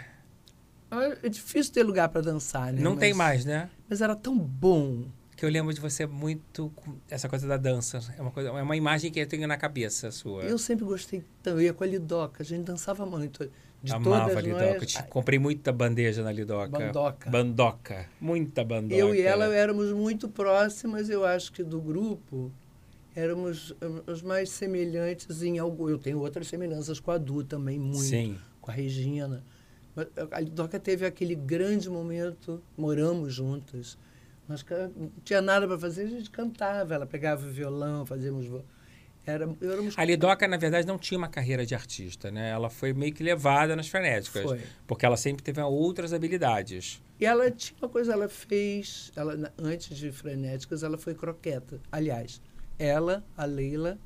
É 1.24 1.28
difícil 1.30 1.74
ter 1.74 1.84
lugar 1.84 2.08
para 2.10 2.22
dançar, 2.22 2.72
né? 2.72 2.80
Não 2.80 2.96
tem 2.96 3.10
Mas- 3.14 3.44
mais, 3.44 3.46
né? 3.46 3.70
Mas 3.90 4.02
era 4.02 4.16
tão 4.16 4.38
bom. 4.38 5.06
Que 5.36 5.46
eu 5.46 5.50
lembro 5.50 5.74
de 5.74 5.82
você 5.82 6.06
muito 6.06 6.72
essa 7.10 7.28
coisa 7.28 7.46
da 7.48 7.58
dança. 7.58 8.00
É 8.18 8.22
uma, 8.22 8.32
coisa, 8.32 8.50
é 8.50 8.62
uma 8.62 8.76
imagem 8.76 9.12
que 9.12 9.20
eu 9.20 9.28
tenho 9.28 9.48
na 9.48 9.58
cabeça 9.58 10.10
sua. 10.12 10.44
Eu 10.44 10.58
sempre 10.58 10.86
gostei 10.86 11.24
tanto. 11.44 11.58
Eu 11.58 11.62
ia 11.62 11.74
com 11.74 11.84
a 11.84 11.88
Lidoca, 11.88 12.42
a 12.42 12.46
gente 12.46 12.64
dançava 12.64 13.06
muito. 13.06 13.50
De 13.84 13.92
Amava 13.92 14.22
todas 14.22 14.38
a 14.38 14.42
Lidoca. 14.42 14.74
nós, 14.80 14.94
te- 14.94 15.04
comprei 15.04 15.38
muita 15.38 15.72
bandeja 15.72 16.24
na 16.24 16.32
Lidoca. 16.32 16.70
Bandoca. 16.80 17.30
Bandoca. 17.30 18.10
Muita 18.20 18.64
bandoca. 18.64 18.96
Eu 18.96 19.14
e 19.14 19.22
ela 19.22 19.54
éramos 19.54 19.92
muito 19.92 20.28
próximas, 20.30 21.10
eu 21.10 21.26
acho 21.26 21.52
que 21.52 21.64
do 21.64 21.80
grupo. 21.82 22.52
Éramos 23.16 23.72
hum, 23.82 24.02
os 24.08 24.22
mais 24.22 24.50
semelhantes 24.50 25.42
em 25.44 25.60
algo. 25.60 25.90
Eu 25.90 25.98
tenho 25.98 26.20
outras 26.20 26.48
semelhanças 26.48 27.00
com 27.00 27.12
a 27.12 27.18
Du 27.18 27.44
também, 27.44 27.78
muito. 27.80 28.00
Sim. 28.04 28.38
Com 28.60 28.72
a 28.72 28.74
Regina. 28.74 29.44
A 30.32 30.40
Lidoca 30.42 30.80
teve 30.80 31.06
aquele 31.06 31.36
grande 31.36 31.90
momento, 31.90 32.62
moramos 32.78 33.34
juntas. 33.34 33.98
Nós 34.48 34.62
ca- 34.64 34.90
não 34.96 35.12
tinha 35.24 35.42
nada 35.42 35.68
para 35.68 35.78
fazer, 35.80 36.04
a 36.04 36.10
gente 36.10 36.30
cantava. 36.30 36.94
Ela 36.96 37.06
pegava 37.06 37.46
o 37.46 37.50
violão, 37.50 38.06
fazíamos. 38.06 38.46
Era, 39.28 39.50
éramos 39.60 39.98
A 39.98 40.06
Lidoca, 40.06 40.48
na 40.48 40.56
verdade, 40.56 40.86
não 40.86 41.00
tinha 41.00 41.18
uma 41.18 41.28
carreira 41.28 41.66
de 41.66 41.74
artista, 41.74 42.30
né? 42.30 42.52
Ela 42.52 42.70
foi 42.70 42.94
meio 42.94 43.12
que 43.12 43.24
levada 43.24 43.76
nas 43.76 43.88
frenéticas. 43.88 44.44
Foi. 44.44 44.62
Porque 44.86 45.04
ela 45.04 45.18
sempre 45.18 45.42
teve 45.42 45.60
outras 45.62 46.14
habilidades. 46.14 47.02
E 47.20 47.26
ela 47.26 47.50
tinha 47.50 47.76
uma 47.82 47.90
coisa, 47.90 48.14
ela 48.14 48.30
fez, 48.30 49.12
ela, 49.16 49.52
antes 49.58 49.98
de 49.98 50.12
Frenéticas, 50.12 50.84
ela 50.84 50.96
foi 50.98 51.16
croqueta. 51.16 51.80
Aliás, 51.92 52.40
ela, 52.78 53.24
a 53.36 53.46
Leila 53.46 53.98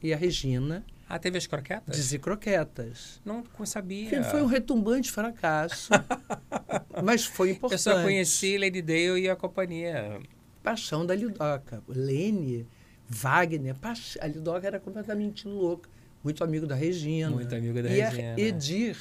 e 0.00 0.12
a 0.12 0.16
Regina 0.16 0.84
Ah, 1.08 1.18
teve 1.18 1.38
as 1.38 1.46
croquetas? 1.48 1.96
dizer 1.96 2.18
croquetas. 2.20 3.20
Não 3.24 3.42
sabia. 3.64 4.22
Foi 4.24 4.42
um 4.42 4.46
retumbante 4.46 5.10
fracasso, 5.10 5.90
mas 7.02 7.24
foi 7.24 7.50
importante. 7.50 7.86
Eu 7.86 7.94
só 7.94 8.02
conheci 8.02 8.58
Lady 8.58 8.82
Dale 8.82 9.20
e 9.20 9.28
a 9.28 9.36
companhia. 9.36 10.20
Paixão 10.62 11.04
da 11.04 11.14
Lidoca. 11.14 11.82
Lene 11.88 12.66
Wagner, 13.08 13.74
a 14.20 14.26
Lidoca 14.26 14.66
era 14.66 14.78
completamente 14.78 15.48
louca. 15.48 15.88
Muito 16.22 16.44
amigo 16.44 16.66
da 16.66 16.74
Regina. 16.74 17.30
Muito 17.30 17.54
amigo 17.54 17.82
da 17.82 17.88
e 17.88 18.00
Regina. 18.00 18.34
a 18.34 18.40
Edir, 18.40 18.96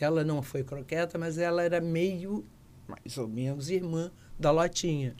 ela 0.00 0.24
não 0.24 0.40
foi 0.42 0.62
croqueta, 0.62 1.18
mas 1.18 1.36
ela 1.36 1.62
era 1.62 1.80
meio, 1.80 2.44
mais 2.86 3.18
ou 3.18 3.28
menos, 3.28 3.68
irmã 3.68 4.10
da 4.38 4.50
Lotinha. 4.50 5.14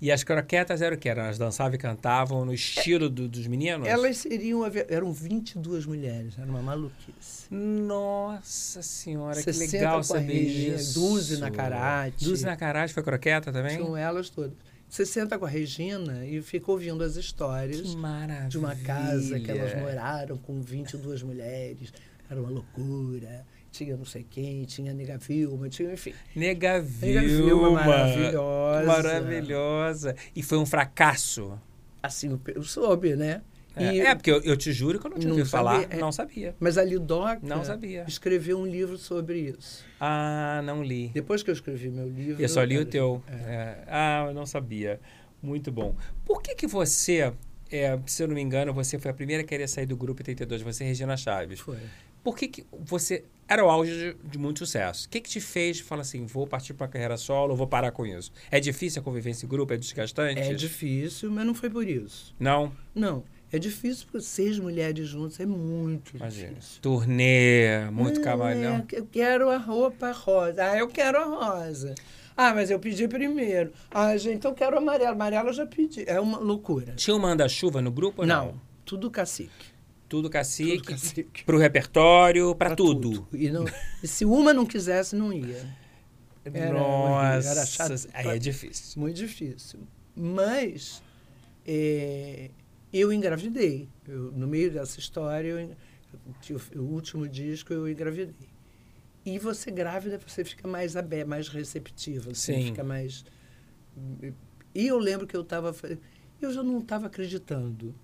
E 0.00 0.12
as 0.12 0.22
croquetas 0.22 0.80
eram 0.80 0.96
o 0.96 0.98
quê? 1.00 1.08
Elas 1.08 1.38
dançavam 1.38 1.74
e 1.74 1.78
cantavam 1.78 2.44
no 2.44 2.54
estilo 2.54 3.08
do- 3.10 3.28
dos 3.28 3.46
meninos? 3.48 3.88
Elas 3.88 4.18
seriam, 4.18 4.62
eram 4.88 5.12
22 5.12 5.86
mulheres, 5.86 6.34
era 6.38 6.48
uma 6.48 6.62
maluquice. 6.62 7.52
Nossa 7.52 8.80
senhora, 8.82 9.36
que 9.42 9.52
60 9.52 9.76
legal 9.76 10.02
saber 10.04 10.34
isso. 10.40 10.94
12 11.00 11.38
na 11.38 11.50
karate. 11.50 12.24
12 12.24 12.44
na 12.44 12.56
karate 12.56 12.94
foi 12.94 13.02
croqueta 13.02 13.52
também? 13.52 13.76
Tinham 13.76 13.96
elas 13.96 14.30
todas. 14.30 14.52
60 14.88 15.38
com 15.38 15.44
a 15.44 15.48
Regina 15.48 16.24
e 16.24 16.40
ficou 16.40 16.74
ouvindo 16.76 17.02
as 17.04 17.16
histórias 17.16 17.80
Que 17.82 18.48
de 18.48 18.56
uma 18.58 18.74
casa 18.76 19.38
que 19.38 19.50
elas 19.50 19.74
moraram 19.80 20.38
com 20.38 20.62
22 20.62 21.22
mulheres. 21.22 21.92
Era 22.30 22.40
uma 22.40 22.50
loucura. 22.50 23.44
Tinha 23.84 23.96
não 23.96 24.04
sei 24.04 24.26
quem, 24.28 24.64
tinha 24.64 24.92
Nega 24.92 25.16
Vilma, 25.18 25.68
tinha, 25.68 25.92
enfim. 25.92 26.12
Nega 26.34 26.74
Nega 26.80 27.20
Vilma, 27.20 27.46
Vilma. 27.46 27.70
maravilhosa. 27.84 28.86
Maravilhosa. 28.86 30.16
E 30.34 30.42
foi 30.42 30.58
um 30.58 30.66
fracasso. 30.66 31.58
Assim, 32.02 32.30
eu- 32.30 32.40
eu 32.54 32.62
soube, 32.62 33.14
né? 33.14 33.42
É, 33.76 33.94
E- 33.94 34.00
é, 34.00 34.14
porque 34.16 34.30
eu, 34.32 34.42
eu 34.42 34.56
te 34.56 34.72
juro 34.72 34.98
que 34.98 35.06
eu 35.06 35.10
não 35.12 35.18
tinha 35.18 35.30
ouvido 35.32 35.48
falar. 35.48 35.86
é. 35.92 35.96
Não 35.98 36.10
sabia. 36.10 36.56
Mas 36.58 36.76
a 36.76 36.82
Lidoca 36.84 37.38
Não 37.42 37.62
sabia. 37.64 38.04
escreveu 38.08 38.58
um 38.58 38.66
livro 38.66 38.98
sobre 38.98 39.38
isso. 39.56 39.84
Ah, 40.00 40.60
não 40.64 40.82
li. 40.82 41.08
Depois 41.14 41.44
que 41.44 41.50
eu 41.50 41.54
escrevi 41.54 41.88
meu 41.88 42.08
livro... 42.08 42.42
Eu 42.42 42.48
só 42.48 42.62
li 42.64 42.76
o 42.76 42.80
ela- 42.80 42.90
teu. 42.90 43.22
É. 43.28 43.32
É. 43.34 43.84
Ah, 43.86 44.24
eu 44.28 44.34
não 44.34 44.44
sabia. 44.46 44.98
Muito 45.40 45.70
bom. 45.70 45.94
Por 46.24 46.42
que 46.42 46.56
que 46.56 46.66
você, 46.66 47.32
é, 47.70 47.96
se 48.06 48.20
eu 48.24 48.26
não 48.26 48.34
me 48.34 48.40
engano, 48.42 48.74
você 48.74 48.98
foi 48.98 49.12
a 49.12 49.14
primeira 49.14 49.44
a 49.44 49.46
querer 49.46 49.68
sair 49.68 49.86
do 49.86 49.96
grupo 49.96 50.20
82, 50.22 50.62
você 50.62 50.82
e 50.82 50.88
Regina 50.88 51.16
Chaves. 51.16 51.60
Foi. 51.60 51.78
Por 52.28 52.36
que, 52.36 52.46
que 52.46 52.66
você 52.78 53.24
era 53.48 53.64
o 53.64 53.70
auge 53.70 53.90
de, 54.22 54.28
de 54.28 54.36
muito 54.38 54.58
sucesso? 54.58 55.06
O 55.06 55.08
que 55.08 55.18
que 55.18 55.30
te 55.30 55.40
fez 55.40 55.80
falar 55.80 56.02
assim, 56.02 56.26
vou 56.26 56.46
partir 56.46 56.74
para 56.74 56.84
a 56.84 56.88
carreira 56.90 57.16
solo, 57.16 57.56
vou 57.56 57.66
parar 57.66 57.90
com 57.90 58.04
isso? 58.04 58.30
É 58.50 58.60
difícil 58.60 59.00
a 59.00 59.02
convivência 59.02 59.46
em 59.46 59.48
grupo? 59.48 59.72
É 59.72 59.78
desgastante? 59.78 60.38
É 60.38 60.52
difícil, 60.52 61.30
mas 61.30 61.46
não 61.46 61.54
foi 61.54 61.70
por 61.70 61.88
isso. 61.88 62.36
Não? 62.38 62.70
Não. 62.94 63.24
É 63.50 63.58
difícil 63.58 64.06
porque 64.12 64.26
seis 64.26 64.58
mulheres 64.58 65.08
juntas 65.08 65.40
é 65.40 65.46
muito 65.46 66.18
Imagina. 66.18 66.48
difícil. 66.52 66.82
Turnê, 66.82 67.88
muito 67.90 68.16
Não, 68.16 68.24
camalhão. 68.24 68.86
é, 68.92 68.98
eu 68.98 69.06
quero 69.10 69.48
a 69.48 69.56
roupa 69.56 70.12
rosa. 70.12 70.64
Ah, 70.72 70.76
eu 70.76 70.86
quero 70.86 71.16
a 71.18 71.24
rosa. 71.24 71.94
Ah, 72.36 72.52
mas 72.52 72.70
eu 72.70 72.78
pedi 72.78 73.08
primeiro. 73.08 73.72
Ah, 73.90 74.14
gente, 74.18 74.36
então 74.36 74.50
eu 74.50 74.54
quero 74.54 74.76
a 74.76 74.80
amarela. 74.80 75.12
Amarela 75.12 75.48
eu 75.48 75.54
já 75.54 75.64
pedi. 75.64 76.04
É 76.06 76.20
uma 76.20 76.36
loucura. 76.36 76.92
Tinha 76.94 77.16
um 77.16 77.18
manda-chuva 77.18 77.80
no 77.80 77.90
grupo 77.90 78.20
ou 78.20 78.28
não? 78.28 78.46
Não, 78.48 78.60
tudo 78.84 79.10
cacique. 79.10 79.77
Tudo 80.08 80.30
cacique, 80.30 80.78
Tudo 80.78 80.90
cacique. 80.90 81.44
pro 81.44 81.58
repertório, 81.58 82.54
para 82.54 82.68
Pra 82.70 82.76
tudo. 82.76 83.28
E, 83.32 83.50
não- 83.50 83.64
e 84.02 84.08
se 84.08 84.24
uma 84.24 84.52
não 84.54 84.64
quisesse, 84.64 85.14
não 85.14 85.32
ia. 85.32 85.66
Era 86.44 86.72
Nossa, 86.72 87.48
era 87.50 87.66
chato. 87.66 88.08
aí 88.14 88.28
é 88.28 88.38
difícil. 88.38 89.00
Muito 89.00 89.16
difícil. 89.16 89.80
Mas 90.16 91.02
é, 91.66 92.50
eu 92.92 93.12
engravidei. 93.12 93.88
Eu, 94.06 94.32
no 94.32 94.46
meio 94.46 94.70
dessa 94.70 94.98
história, 94.98 95.48
eu, 95.48 95.60
en- 95.60 95.76
o, 96.74 96.78
o 96.78 96.82
último 96.94 97.28
disco 97.28 97.72
eu 97.74 97.86
engravidei. 97.86 98.34
E 99.26 99.38
você 99.38 99.70
grávida, 99.70 100.18
você 100.26 100.42
fica 100.42 100.66
mais 100.66 100.96
aberta, 100.96 101.28
mais 101.28 101.48
receptiva. 101.48 102.32
Você 102.34 102.54
Sim. 102.54 102.64
fica 102.66 102.82
mais... 102.82 103.26
E 104.74 104.86
eu 104.86 104.98
lembro 104.98 105.26
que 105.26 105.36
eu 105.36 105.42
estava... 105.42 105.74
Eu 106.40 106.50
já 106.52 106.62
não 106.62 106.78
estava 106.78 107.08
acreditando. 107.08 107.94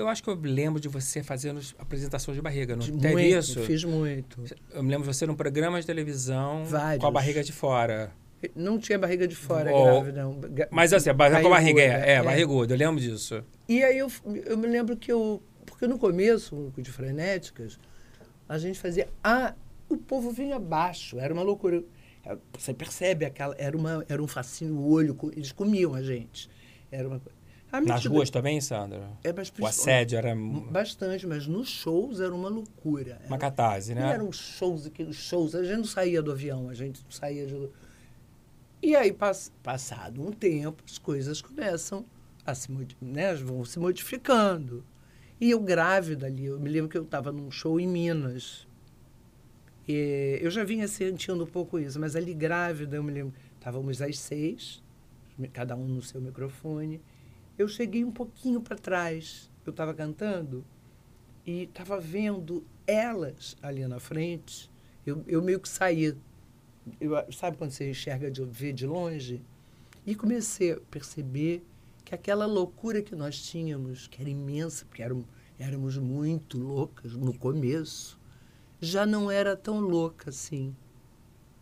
Eu 0.00 0.08
acho 0.08 0.22
que 0.22 0.30
eu 0.30 0.34
lembro 0.34 0.80
de 0.80 0.88
você 0.88 1.22
fazendo 1.22 1.60
apresentações 1.78 2.34
de 2.34 2.42
barriga, 2.42 2.74
não 2.74 2.84
teve 2.84 3.12
muito, 3.12 3.26
isso? 3.26 3.60
Fiz 3.60 3.84
muito. 3.84 4.42
Eu 4.72 4.82
me 4.82 4.90
lembro 4.90 5.06
de 5.06 5.14
você 5.14 5.26
num 5.26 5.34
programa 5.34 5.80
de 5.80 5.86
televisão 5.86 6.64
Vários. 6.64 7.00
com 7.02 7.06
a 7.06 7.10
barriga 7.10 7.44
de 7.44 7.52
fora. 7.52 8.10
Não 8.56 8.78
tinha 8.78 8.98
barriga 8.98 9.28
de 9.28 9.36
fora 9.36 9.70
Oh, 9.70 9.84
grávida, 9.84 10.22
não. 10.22 10.40
Mas 10.70 10.94
assim, 10.94 11.12
barriga 11.12 11.42
com 11.42 11.48
a 11.48 11.50
barriga, 11.50 11.82
barriguda, 11.82 12.06
é, 12.06 12.12
é, 12.14 12.22
barriguda, 12.22 12.74
eu 12.74 12.78
lembro 12.78 12.98
disso. 12.98 13.44
E 13.68 13.84
aí 13.84 13.98
eu, 13.98 14.10
eu 14.46 14.56
me 14.56 14.66
lembro 14.66 14.96
que 14.96 15.12
eu. 15.12 15.42
Porque 15.66 15.86
no 15.86 15.98
começo, 15.98 16.72
de 16.78 16.90
frenéticas, 16.90 17.78
a 18.48 18.56
gente 18.56 18.78
fazia. 18.78 19.08
Ah, 19.22 19.54
o 19.88 19.98
povo 19.98 20.30
vinha 20.30 20.56
abaixo, 20.56 21.18
era 21.18 21.34
uma 21.34 21.42
loucura. 21.42 21.84
É, 22.24 22.36
Você 22.58 22.72
percebe 22.72 23.26
aquela. 23.26 23.54
Era, 23.58 23.76
uma, 23.76 24.04
era 24.08 24.22
um 24.22 24.26
fascínio, 24.26 24.76
o 24.76 24.90
olho, 24.90 25.16
eles 25.36 25.52
comiam 25.52 25.94
a 25.94 26.02
gente. 26.02 26.48
Era 26.90 27.06
uma 27.06 27.20
coisa. 27.20 27.39
À 27.72 27.80
Nas 27.80 28.04
ruas 28.04 28.30
também, 28.30 28.60
Sandra? 28.60 29.08
É, 29.22 29.32
mas 29.32 29.52
O 29.58 29.64
assédio 29.66 30.18
era 30.18 30.34
Bastante, 30.34 31.26
mas 31.26 31.46
nos 31.46 31.68
shows 31.68 32.20
era 32.20 32.34
uma 32.34 32.48
loucura. 32.48 33.20
uma 33.26 33.36
Era- 33.36 33.38
catarse, 33.38 33.92
e 33.92 33.94
né? 33.94 34.12
eram 34.12 34.32
shows, 34.32 34.86
aqueles 34.86 35.16
shows. 35.16 35.54
A 35.54 35.62
gente 35.62 35.76
não 35.78 35.84
saía 35.84 36.20
do 36.20 36.32
avião, 36.32 36.68
a 36.68 36.74
gente 36.74 37.00
não 37.04 37.10
saía 37.10 37.46
de. 37.46 37.68
E 38.82 38.96
aí, 38.96 39.12
pass- 39.12 39.52
passado 39.62 40.20
um 40.20 40.32
tempo, 40.32 40.82
as 40.84 40.98
coisas 40.98 41.40
começam 41.40 42.04
a 42.44 42.54
se 42.54 42.68
né, 43.00 43.34
vão 43.34 43.64
se 43.64 43.78
modificando. 43.78 44.82
E 45.40 45.50
eu 45.50 45.60
grávida 45.60 46.26
ali, 46.26 46.46
eu 46.46 46.58
me 46.58 46.68
lembro 46.68 46.88
que 46.90 46.98
eu 46.98 47.02
estava 47.02 47.30
num 47.30 47.50
show 47.50 47.78
em 47.78 47.86
Minas. 47.86 48.66
E 49.88 50.38
eu 50.42 50.50
já 50.50 50.64
vinha 50.64 50.86
sentindo 50.88 51.42
um 51.44 51.46
pouco 51.46 51.78
isso, 51.78 51.98
mas 52.00 52.14
ali 52.16 52.34
grávida, 52.34 52.96
eu 52.96 53.02
me 53.02 53.12
lembro, 53.12 53.34
estávamos 53.58 54.00
às 54.02 54.18
seis, 54.18 54.82
cada 55.52 55.74
um 55.76 55.86
no 55.86 56.02
seu 56.02 56.20
microfone. 56.20 57.00
Eu 57.60 57.68
cheguei 57.68 58.02
um 58.06 58.10
pouquinho 58.10 58.58
para 58.58 58.74
trás, 58.74 59.50
eu 59.66 59.70
estava 59.70 59.92
cantando 59.92 60.64
e 61.44 61.64
estava 61.64 62.00
vendo 62.00 62.64
elas 62.86 63.54
ali 63.62 63.86
na 63.86 64.00
frente. 64.00 64.70
Eu, 65.04 65.22
eu 65.26 65.42
meio 65.42 65.60
que 65.60 65.68
saí. 65.68 66.16
Eu, 66.98 67.12
sabe 67.30 67.58
quando 67.58 67.72
você 67.72 67.90
enxerga 67.90 68.30
de 68.30 68.42
ver 68.46 68.72
de 68.72 68.86
longe? 68.86 69.42
E 70.06 70.14
comecei 70.14 70.72
a 70.72 70.80
perceber 70.90 71.62
que 72.02 72.14
aquela 72.14 72.46
loucura 72.46 73.02
que 73.02 73.14
nós 73.14 73.38
tínhamos, 73.42 74.06
que 74.06 74.22
era 74.22 74.30
imensa, 74.30 74.86
porque 74.86 75.02
éramos, 75.02 75.26
éramos 75.58 75.98
muito 75.98 76.56
loucas 76.56 77.12
no 77.12 77.36
começo, 77.36 78.18
já 78.80 79.04
não 79.04 79.30
era 79.30 79.54
tão 79.54 79.80
louca 79.80 80.30
assim. 80.30 80.74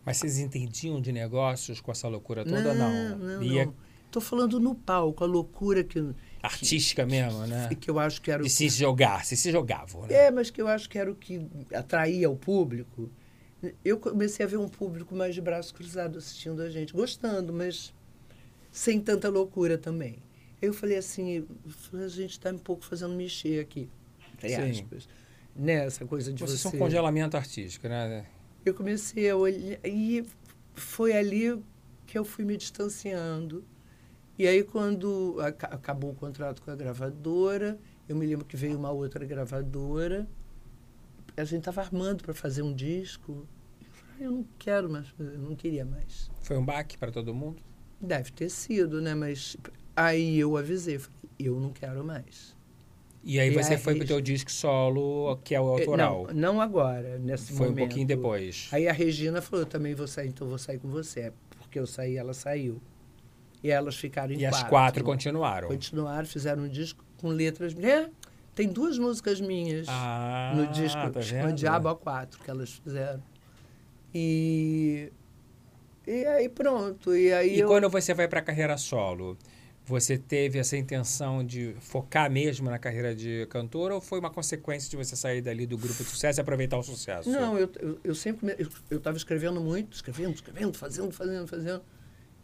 Mas 0.05 0.15
vocês 0.15 0.39
entendiam 0.39 1.01
de 1.01 1.11
negócios 1.11 1.81
com 1.81 1.91
essa 1.91 2.07
loucura 2.07 2.45
toda? 2.45 2.73
Não. 2.73 3.17
não, 3.17 3.43
Ia 3.43 3.65
não. 3.65 3.88
Tô 4.11 4.19
falando 4.19 4.59
no 4.59 4.73
palco, 4.73 5.23
a 5.23 5.27
loucura 5.27 5.83
que, 5.83 6.03
artística 6.41 7.05
mesmo, 7.05 7.45
né? 7.45 7.69
que 7.79 7.89
eu 7.89 7.99
acho 7.99 8.21
que 8.21 8.31
era 8.31 8.41
De 8.41 8.49
se 8.49 8.67
jogar, 8.69 9.23
se 9.23 9.37
se 9.37 9.51
jogavam, 9.51 10.07
né? 10.07 10.13
É, 10.13 10.31
mas 10.31 10.49
que 10.49 10.61
eu 10.61 10.67
acho 10.67 10.89
que 10.89 10.97
era 10.97 11.11
o 11.11 11.15
que 11.15 11.45
atraía 11.73 12.29
o 12.29 12.35
público. 12.35 13.09
Eu 13.83 13.99
comecei 13.99 14.45
a 14.45 14.49
ver 14.49 14.57
um 14.57 14.67
público 14.67 15.13
mais 15.13 15.35
de 15.35 15.41
braço 15.41 15.73
cruzado 15.73 16.17
assistindo 16.17 16.61
a 16.61 16.69
gente, 16.69 16.93
gostando, 16.93 17.53
mas 17.53 17.93
sem 18.71 18.99
tanta 18.99 19.29
loucura 19.29 19.77
também. 19.77 20.17
Eu 20.61 20.73
falei 20.73 20.97
assim, 20.97 21.45
a 21.93 22.07
gente 22.07 22.31
está 22.31 22.49
um 22.51 22.57
pouco 22.57 22.83
fazendo 22.85 23.13
mexer 23.13 23.59
aqui, 23.59 23.89
entre 24.33 24.55
aspas. 24.55 25.07
Né, 25.55 25.85
essa 25.85 26.05
coisa 26.05 26.31
de 26.31 26.41
Vocês 26.41 26.59
você... 26.59 26.69
são 26.69 26.71
um 26.73 26.77
congelamento 26.77 27.35
artístico, 27.35 27.87
né? 27.87 28.25
Eu 28.65 28.73
comecei 28.73 29.29
a 29.29 29.35
olhar 29.35 29.79
e 29.85 30.25
foi 30.73 31.13
ali 31.13 31.61
que 32.05 32.17
eu 32.17 32.23
fui 32.23 32.45
me 32.45 32.57
distanciando. 32.57 33.63
E 34.39 34.47
aí, 34.47 34.63
quando 34.63 35.35
aca- 35.41 35.67
acabou 35.67 36.11
o 36.11 36.15
contrato 36.15 36.61
com 36.61 36.71
a 36.71 36.75
gravadora, 36.75 37.77
eu 38.07 38.15
me 38.15 38.25
lembro 38.25 38.45
que 38.45 38.55
veio 38.55 38.77
uma 38.77 38.89
outra 38.89 39.25
gravadora. 39.25 40.25
A 41.35 41.43
gente 41.43 41.59
estava 41.59 41.81
armando 41.81 42.23
para 42.23 42.33
fazer 42.33 42.61
um 42.61 42.73
disco. 42.73 43.45
Eu 44.17 44.29
"Ah, 44.29 44.31
não 44.31 44.45
quero 44.57 44.89
mais, 44.89 45.07
eu 45.19 45.37
não 45.39 45.55
queria 45.57 45.83
mais. 45.83 46.31
Foi 46.41 46.57
um 46.57 46.63
baque 46.63 46.97
para 46.97 47.11
todo 47.11 47.33
mundo? 47.33 47.61
Deve 47.99 48.31
ter 48.31 48.49
sido, 48.49 49.01
né? 49.01 49.13
Mas 49.13 49.57
aí 49.93 50.39
eu 50.39 50.55
avisei, 50.55 50.97
falei, 50.99 51.19
eu 51.37 51.59
não 51.59 51.71
quero 51.73 52.01
mais. 52.01 52.55
E 53.21 53.41
aí 53.41 53.49
E 53.49 53.53
você 53.53 53.73
a 53.73 53.77
foi 53.77 53.95
pro 53.95 54.07
teu 54.07 54.21
disco 54.21 54.49
solo, 54.49 55.35
que 55.43 55.53
é 55.53 55.59
o 55.59 55.67
Eh, 55.77 55.81
autoral. 55.81 56.27
Não, 56.27 56.53
não 56.53 56.61
agora, 56.61 57.19
nesse 57.19 57.51
Foi 57.51 57.67
um 57.67 57.69
momento. 57.71 57.87
pouquinho 57.87 58.07
depois. 58.07 58.69
Aí 58.71 58.87
a 58.87 58.93
Regina 58.93 59.41
falou, 59.41 59.63
eu 59.65 59.69
também 59.69 59.93
vou 59.93 60.07
sair, 60.07 60.29
então 60.29 60.47
vou 60.47 60.57
sair 60.57 60.79
com 60.79 60.87
você. 60.87 61.33
Porque 61.57 61.77
eu 61.77 61.85
saí, 61.85 62.15
ela 62.15 62.33
saiu. 62.33 62.81
E 63.63 63.69
elas 63.69 63.95
ficaram 63.95 64.33
em 64.33 64.39
E 64.39 64.45
as 64.45 64.55
quatro. 64.55 64.69
quatro 64.69 65.03
continuaram. 65.03 65.67
Continuaram, 65.67 66.25
fizeram 66.25 66.63
um 66.63 66.69
disco 66.69 67.03
com 67.17 67.29
letras... 67.29 67.75
É, 67.77 68.09
tem 68.55 68.67
duas 68.67 68.97
músicas 68.97 69.39
minhas 69.39 69.87
Ah, 69.87 70.53
no 70.55 70.67
disco, 70.67 70.99
tá? 71.11 71.51
Diabo 71.51 71.87
a 71.87 71.95
Quatro, 71.95 72.39
que 72.43 72.49
elas 72.49 72.71
fizeram. 72.71 73.23
E... 74.13 75.11
E 76.07 76.25
aí 76.25 76.49
pronto, 76.49 77.15
e 77.15 77.31
aí 77.31 77.55
E 77.55 77.59
eu... 77.59 77.67
quando 77.67 77.87
você 77.89 78.13
vai 78.13 78.27
para 78.27 78.39
a 78.39 78.41
carreira 78.41 78.75
solo, 78.77 79.37
você 79.85 80.17
teve 80.17 80.57
essa 80.57 80.75
intenção 80.75 81.43
de 81.45 81.75
focar 81.79 82.29
mesmo 82.31 82.69
na 82.69 82.79
carreira 82.79 83.15
de 83.15 83.45
cantora 83.49 83.95
ou 83.95 84.01
foi 84.01 84.19
uma 84.19 84.29
consequência 84.29 84.89
de 84.89 84.97
você 84.97 85.15
sair 85.15 85.41
dali 85.41 85.65
do 85.67 85.77
grupo 85.77 86.03
de 86.03 86.09
sucesso 86.09 86.39
e 86.39 86.41
aproveitar 86.41 86.77
o 86.77 86.83
sucesso? 86.83 87.29
Não, 87.29 87.57
eu, 87.57 87.69
eu, 87.79 87.99
eu 88.03 88.15
sempre. 88.15 88.55
Eu 88.89 88.97
estava 88.97 89.17
escrevendo 89.17 89.61
muito, 89.61 89.93
escrevendo, 89.93 90.33
escrevendo, 90.33 90.77
fazendo, 90.77 91.11
fazendo, 91.11 91.47
fazendo. 91.47 91.81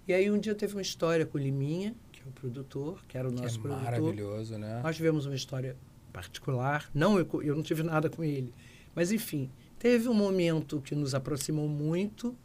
E 0.08 0.14
aí 0.14 0.30
um 0.30 0.38
dia 0.39 0.53
teve 0.56 0.76
uma 0.76 0.82
história 0.82 1.26
com 1.26 1.38
o 1.38 1.41
Liminha, 1.41 1.95
que 2.12 2.22
é 2.22 2.26
o 2.28 2.32
produtor, 2.32 3.03
que 3.08 3.18
era 3.18 3.28
o 3.28 3.34
Que 3.34 3.41
nosso 3.41 3.58
é 3.58 3.62
produtor. 3.62 3.84
maravilhoso, 3.84 4.58
né? 4.58 4.82
Nós 4.84 4.95
tivemos 4.95 5.26
uma 5.26 5.36
história 5.36 5.76
particular. 6.14 6.89
Não, 6.93 7.18
eu, 7.20 7.28
eu 7.41 7.56
não 7.56 7.64
tive 7.64 7.82
nada 7.84 8.10
com 8.10 8.24
ele. 8.24 8.53
Mas, 8.93 9.12
enfim, 9.12 9.49
teve 9.80 10.08
um 10.08 10.14
momento 10.14 10.80
que 10.82 10.93
nos 10.95 11.14
aproximou 11.16 11.68
muito. 11.68 12.36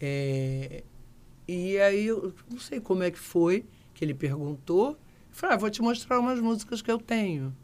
é, 0.00 0.82
e 1.46 1.78
aí, 1.78 2.06
eu 2.06 2.34
não 2.50 2.58
sei 2.58 2.78
como 2.78 3.02
é 3.02 3.10
que 3.10 3.18
foi, 3.18 3.64
que 3.94 4.04
ele 4.04 4.12
perguntou. 4.12 4.90
Eu 4.90 4.96
falei, 5.30 5.54
ah, 5.54 5.58
vou 5.58 5.70
te 5.70 5.80
mostrar 5.80 6.18
umas 6.20 6.38
músicas 6.40 6.82
que 6.82 6.90
eu 6.90 6.98
tenho. 6.98 7.56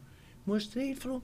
Mostrei, 0.46 0.86
ele 0.90 0.94
falou, 0.94 1.22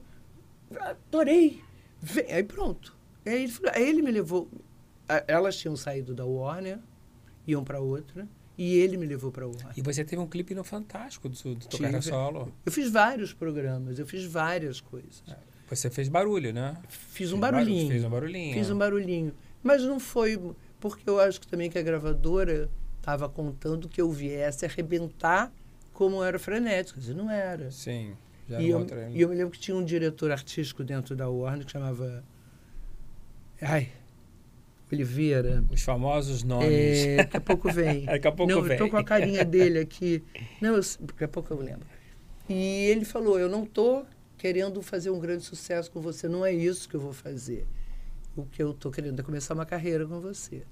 adorei. 0.79 1.61
Vem. 1.99 2.31
Aí 2.31 2.43
pronto. 2.43 2.95
Aí 3.25 3.43
ele, 3.43 3.51
falou, 3.51 3.71
aí 3.73 3.87
ele 3.89 4.01
me 4.01 4.11
levou. 4.11 4.47
Elas 5.27 5.57
tinham 5.57 5.75
saído 5.75 6.13
da 6.13 6.23
Warner, 6.25 6.79
iam 7.47 7.63
para 7.63 7.79
outra, 7.79 8.27
e 8.57 8.77
ele 8.77 8.97
me 8.97 9.05
levou 9.05 9.31
para 9.31 9.47
Warner. 9.47 9.73
E 9.75 9.81
você 9.81 10.03
teve 10.03 10.21
um 10.21 10.27
clipe 10.27 10.53
no 10.53 10.63
Fantástico 10.63 11.27
do, 11.29 11.55
do 11.55 11.67
Tocar. 11.67 12.01
Solo. 12.01 12.51
Eu 12.65 12.71
fiz 12.71 12.91
vários 12.91 13.33
programas, 13.33 13.97
eu 13.97 14.05
fiz 14.05 14.25
várias 14.25 14.79
coisas. 14.79 15.23
Você 15.69 15.89
fez 15.89 16.09
barulho, 16.09 16.53
né? 16.53 16.77
Fiz 16.89 17.31
um 17.31 17.39
barulhinho. 17.39 17.87
Fez 17.87 18.03
um 18.03 18.09
barulhinho. 18.09 18.53
Fiz 18.53 18.69
um 18.69 18.77
barulhinho. 18.77 19.33
Mas 19.63 19.81
não 19.83 19.99
foi. 19.99 20.39
Porque 20.79 21.09
eu 21.09 21.19
acho 21.19 21.39
que 21.39 21.47
também 21.47 21.69
que 21.69 21.77
a 21.77 21.81
gravadora 21.81 22.69
estava 22.97 23.29
contando 23.29 23.87
que 23.87 24.01
eu 24.01 24.11
viesse 24.11 24.65
arrebentar 24.65 25.51
como 25.93 26.23
era 26.23 26.37
frenético. 26.37 26.99
Dizer, 26.99 27.15
não 27.15 27.31
era. 27.31 27.71
Sim. 27.71 28.15
Já 28.49 28.59
E 28.59 28.65
era 28.65 28.73
eu, 28.73 28.79
outra... 28.79 29.09
e 29.09 29.21
eu 29.21 29.29
me 29.29 29.35
lembro 29.35 29.51
que 29.51 29.59
tinha 29.59 29.77
um 29.77 29.83
diretor 29.83 30.29
artístico 30.31 30.83
dentro 30.83 31.15
da 31.15 31.29
Warner 31.29 31.65
que 31.65 31.71
chamava. 31.71 32.23
Ai. 33.61 33.89
Oliveira. 34.95 35.63
Os 35.71 35.81
famosos 35.81 36.43
nomes. 36.43 36.69
É, 36.69 37.17
daqui 37.17 37.37
a 37.37 37.41
pouco 37.41 37.71
vem. 37.71 38.05
Daqui 38.05 38.27
a 38.27 38.31
pouco 38.31 38.51
não, 38.51 38.61
vem. 38.61 38.73
eu 38.73 38.77
tô 38.77 38.89
com 38.89 38.97
a 38.97 39.03
carinha 39.03 39.45
dele 39.45 39.79
aqui. 39.79 40.23
Não, 40.59 40.75
eu, 40.75 40.81
daqui 40.99 41.23
a 41.23 41.27
pouco 41.27 41.53
eu 41.53 41.59
lembro. 41.59 41.87
E 42.49 42.87
ele 42.87 43.05
falou: 43.05 43.39
Eu 43.39 43.49
não 43.49 43.65
tô 43.65 44.05
querendo 44.37 44.81
fazer 44.81 45.09
um 45.11 45.19
grande 45.19 45.43
sucesso 45.43 45.91
com 45.91 46.01
você, 46.01 46.27
não 46.27 46.45
é 46.45 46.51
isso 46.51 46.89
que 46.89 46.95
eu 46.95 46.99
vou 46.99 47.13
fazer. 47.13 47.67
O 48.35 48.45
que 48.45 48.61
eu 48.63 48.73
tô 48.73 48.89
querendo 48.89 49.19
é 49.19 49.23
começar 49.23 49.53
uma 49.53 49.65
carreira 49.65 50.05
com 50.07 50.19
você. 50.19 50.63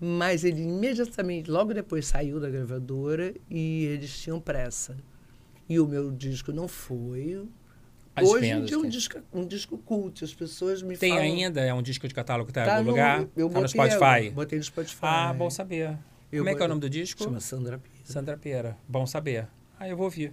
Mas 0.00 0.44
ele 0.44 0.62
imediatamente, 0.62 1.50
logo 1.50 1.74
depois, 1.74 2.06
saiu 2.06 2.40
da 2.40 2.48
gravadora 2.48 3.34
e 3.50 3.84
eles 3.84 4.18
tinham 4.18 4.40
pressa. 4.40 4.96
E 5.68 5.78
o 5.78 5.86
meu 5.86 6.10
disco 6.10 6.52
não 6.52 6.66
foi. 6.66 7.46
As 8.18 8.28
Hoje 8.28 8.46
em 8.46 8.50
vendas 8.54 8.66
dia 8.68 8.76
é 8.76 8.78
um 8.80 8.88
disco, 8.88 9.18
um 9.32 9.46
disco 9.46 9.78
cult. 9.78 10.24
As 10.24 10.34
pessoas 10.34 10.82
me 10.82 10.96
Tem 10.96 11.10
falam. 11.10 11.24
ainda? 11.24 11.60
É 11.60 11.72
um 11.74 11.82
disco 11.82 12.06
de 12.08 12.14
catálogo 12.14 12.48
que 12.48 12.52
tá, 12.52 12.62
em 12.62 12.66
Tá 12.66 12.72
algum 12.76 12.84
no, 12.84 12.90
lugar? 12.90 13.20
eu 13.20 13.26
tá 13.26 13.40
no 13.40 13.48
botei, 13.50 13.68
Spotify? 13.68 14.26
eu 14.26 14.32
botei 14.32 14.58
no 14.58 14.64
Spotify. 14.64 14.98
Ah, 15.02 15.32
bom 15.32 15.50
saber. 15.50 15.96
Eu 16.30 16.38
Como 16.44 16.50
é 16.50 16.54
que 16.54 16.62
é 16.62 16.64
o 16.64 16.68
nome 16.68 16.80
do 16.80 16.90
disco? 16.90 17.22
Chama 17.22 17.40
Sandra 17.40 17.78
Pires. 17.78 18.00
Sandra 18.04 18.36
Pera. 18.36 18.76
Bom 18.86 19.06
saber. 19.06 19.46
Ah, 19.80 19.88
eu 19.88 19.96
vou 19.96 20.04
ouvir. 20.04 20.32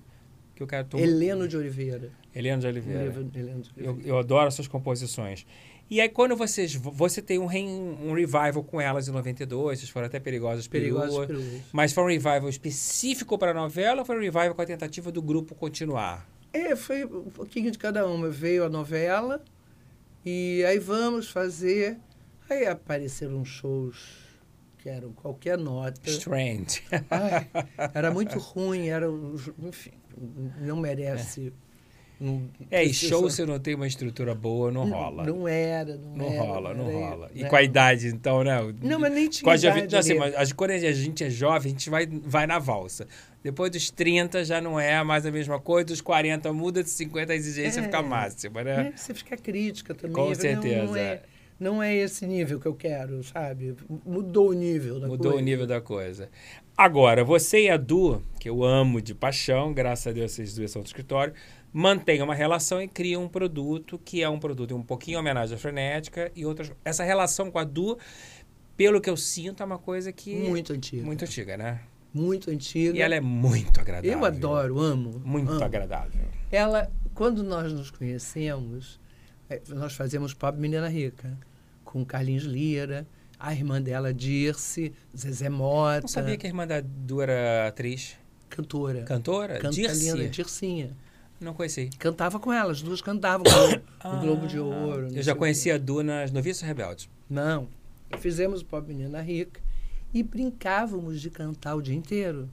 Que 0.54 0.64
eu 0.64 0.68
quero... 0.68 0.88
Tô... 0.88 0.98
Heleno 0.98 1.48
de 1.48 1.56
Oliveira. 1.58 2.12
Helena 2.34 2.58
de 2.60 2.68
Oliveira. 2.68 3.04
Heleno 3.04 3.24
de 3.62 3.70
Oliveira. 3.72 3.72
Eu, 3.78 4.02
eu 4.06 4.18
adoro 4.18 4.48
as 4.48 4.54
suas 4.54 4.68
composições. 4.68 5.46
E 5.90 6.02
aí, 6.02 6.10
quando 6.10 6.36
vocês. 6.36 6.74
Você 6.74 7.22
tem 7.22 7.38
um, 7.38 7.46
re- 7.46 7.62
um 7.64 8.14
revival 8.14 8.64
com 8.64 8.82
elas 8.82 9.08
em 9.08 9.12
92, 9.12 9.78
vocês 9.80 9.90
foram 9.90 10.08
até 10.08 10.20
perigosas 10.20 10.68
Perigosas. 10.68 11.30
Mas 11.72 11.94
foi 11.94 12.04
um 12.04 12.08
revival 12.08 12.50
específico 12.50 13.38
para 13.38 13.52
a 13.52 13.54
novela 13.54 14.00
ou 14.02 14.06
foi 14.06 14.16
um 14.18 14.22
revival 14.22 14.56
com 14.56 14.62
a 14.62 14.66
tentativa 14.66 15.12
do 15.12 15.22
grupo 15.22 15.54
continuar? 15.54 16.28
É, 16.56 16.74
foi 16.74 17.04
um 17.04 17.30
pouquinho 17.30 17.70
de 17.70 17.78
cada 17.78 18.08
uma. 18.08 18.30
Veio 18.30 18.64
a 18.64 18.70
novela 18.70 19.44
e 20.26 20.64
aí 20.66 20.80
vamos 20.80 21.30
fazer. 21.30 21.98
Aí 22.50 22.66
apareceram 22.66 23.44
shows 23.44 24.26
que 24.78 24.88
eram 24.88 25.12
qualquer 25.12 25.58
nota. 25.58 26.10
Strand. 26.10 26.80
Ai, 27.10 27.50
era 27.94 28.10
muito 28.10 28.40
ruim, 28.40 28.88
era, 28.88 29.08
enfim, 29.60 29.92
não 30.62 30.78
merece. 30.78 31.52
Não, 32.20 32.50
É, 32.72 32.84
e 32.84 32.94
show, 32.94 33.30
se 33.30 33.46
não 33.46 33.60
tem 33.60 33.76
uma 33.76 33.86
estrutura 33.88 34.34
boa, 34.34 34.72
não 34.72 34.90
rola. 34.90 35.26
Não 35.26 35.48
era, 35.48 35.98
não, 35.98 36.16
Não 36.16 36.26
era, 36.32 36.42
rola, 36.44 36.74
não 36.74 36.90
era- 36.90 37.10
rola. 37.10 37.32
E 37.36 37.44
né? 37.44 37.50
com 37.50 37.56
a 37.56 37.62
idade, 37.64 38.08
então, 38.08 38.44
né? 38.44 38.56
Não, 38.82 39.00
mas 39.00 39.14
nem 39.14 39.28
tinha 39.30 39.44
Com 39.44 39.50
a 39.50 39.56
idade 39.56 39.68
juventude, 39.76 39.96
assim, 39.98 40.14
mas 40.16 40.34
as- 40.36 40.54
quando 40.54 40.72
a 40.72 40.78
gente 40.78 41.24
é 41.24 41.30
jovem, 41.30 41.70
a 41.72 41.72
gente 41.72 41.90
vai, 41.90 42.06
vai 42.08 42.48
na 42.48 42.58
valsa. 42.58 43.08
Depois 43.44 43.70
dos 43.70 43.92
30 43.92 44.44
já 44.46 44.60
não 44.62 44.80
é 44.80 45.04
mais 45.04 45.26
a 45.26 45.32
mesma 45.32 45.60
coisa, 45.60 45.86
dos 45.88 46.02
40 46.02 46.52
muda, 46.54 46.82
dos 46.82 46.94
50 46.94 47.34
a 47.34 47.36
exigência 47.36 47.80
É. 47.82 47.84
fica 47.84 48.02
máxima, 48.02 48.64
né? 48.64 48.92
É, 48.94 48.98
você 48.98 49.14
fica 49.14 49.36
crítica 49.38 49.94
também. 49.94 50.16
Com 50.16 50.28
Não- 50.30 50.36
certeza. 50.36 50.84
Não 50.86 50.96
é, 50.96 51.22
não 51.60 51.84
é 51.84 51.94
esse 51.96 52.26
nível 52.26 52.60
que 52.60 52.66
eu 52.66 52.74
quero, 52.74 53.22
sabe? 53.24 53.76
Mudou 54.06 54.50
o 54.50 54.54
nível 54.54 55.00
da 55.00 55.08
Mudou 55.08 55.32
coisa. 55.32 55.38
o 55.38 55.46
nível 55.46 55.68
da 55.68 55.80
coisa. 55.82 56.30
Agora, 56.78 57.24
você 57.24 57.64
e 57.66 57.70
a 57.70 57.78
Du, 57.78 58.22
que 58.40 58.50
eu 58.50 58.64
amo 58.64 59.02
de 59.02 59.14
paixão, 59.16 59.74
graças 59.74 60.08
a 60.08 60.12
Deus 60.12 60.32
vocês 60.34 60.54
duas 60.56 60.72
são 60.72 60.82
do 60.82 60.86
escritório, 60.88 61.34
mantêm 61.76 62.22
uma 62.22 62.34
relação 62.34 62.82
e 62.82 62.88
criam 62.88 63.26
um 63.26 63.28
produto 63.28 64.00
que 64.00 64.24
é 64.24 64.30
um 64.30 64.40
produto 64.40 64.74
um 64.74 64.82
pouquinho 64.82 65.18
em 65.18 65.20
homenagem 65.20 65.56
à 65.56 65.58
frenética 65.58 66.32
e 66.34 66.46
outras. 66.46 66.72
Essa 66.86 67.04
relação 67.04 67.52
com 67.52 67.60
a 67.60 67.66
Du, 67.66 67.98
pelo 68.78 69.02
que 69.02 69.10
eu 69.10 69.18
sinto, 69.18 69.62
é 69.62 69.66
uma 69.66 69.78
coisa 69.78 70.10
que. 70.14 70.34
Muito 70.34 70.72
antiga. 70.72 71.04
Muito 71.04 71.26
antiga, 71.26 71.58
né? 71.58 71.82
Muito 72.14 72.50
antiga. 72.50 72.98
E 72.98 73.02
ela 73.02 73.14
é 73.14 73.20
muito 73.20 73.82
agradável. 73.82 74.10
Eu 74.10 74.24
adoro, 74.24 74.80
amo. 74.80 75.22
Muito 75.26 75.52
amo. 75.52 75.64
agradável. 75.66 76.26
Ela, 76.50 76.90
quando 77.14 77.44
nós 77.44 77.74
nos 77.74 77.92
conhecemos, 77.92 78.98
eh, 79.50 79.62
nós 79.68 79.92
fazíamos 79.96 80.34
Pop 80.34 80.58
Menina 80.58 80.88
Rica, 80.88 81.38
com 81.84 82.06
Carlinhos 82.06 82.46
Lira, 82.46 83.06
a 83.38 83.54
irmã 83.54 83.82
dela, 83.82 84.14
Dirce, 84.14 84.94
Zezé 85.16 85.50
Mota. 85.50 86.04
Não 86.04 86.08
sabia 86.08 86.38
que 86.38 86.48
a 86.48 86.50
irmã 86.50 86.66
da 86.66 86.80
Du 86.80 87.22
era 87.22 87.68
atriz. 87.68 88.16
Cantora. 88.48 89.04
Cantora? 89.04 89.56
Canta 89.60 89.76
Dirce? 89.76 90.10
linda, 90.14 90.30
Dircinha. 90.30 90.96
Não 91.46 91.54
conheci. 91.54 91.90
Cantava 92.00 92.40
com 92.40 92.52
ela, 92.52 92.72
as 92.72 92.82
duas 92.82 93.02
cantavam 93.02 93.44
com 94.02 94.10
o 94.10 94.20
Globo 94.20 94.48
de 94.48 94.58
Ah, 94.58 94.64
Ouro. 94.64 95.08
não 95.10 95.16
Eu 95.16 95.22
já 95.22 95.34
o 95.34 95.36
conheci 95.36 95.66
quê. 95.66 95.72
a 95.72 95.78
Du 95.78 96.02
nas 96.04 96.32
Noviços 96.32 96.64
Rebeldes. 96.64 97.08
Não. 97.30 97.68
Fizemos 98.18 98.62
o 98.62 98.66
Pop 98.66 98.88
Menina 98.88 99.22
Rica 99.22 99.62
e 100.12 100.24
brincávamos 100.24 101.22
de 101.22 101.30
cantar 101.30 101.76
o 101.76 101.82
dia 101.84 101.94
inteiro. 101.96 102.50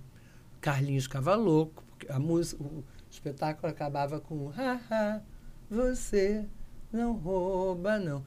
Carlinhos 0.60 1.04
ficava 1.04 1.34
louco, 1.34 1.82
porque 1.88 2.12
a 2.12 2.18
música, 2.18 2.62
o 2.62 2.84
espetáculo 3.10 3.72
acabava 3.72 4.20
com 4.20 4.48
haha, 4.48 5.22
você 5.70 6.44
não 6.92 7.12
rouba, 7.14 7.98
não. 7.98 8.22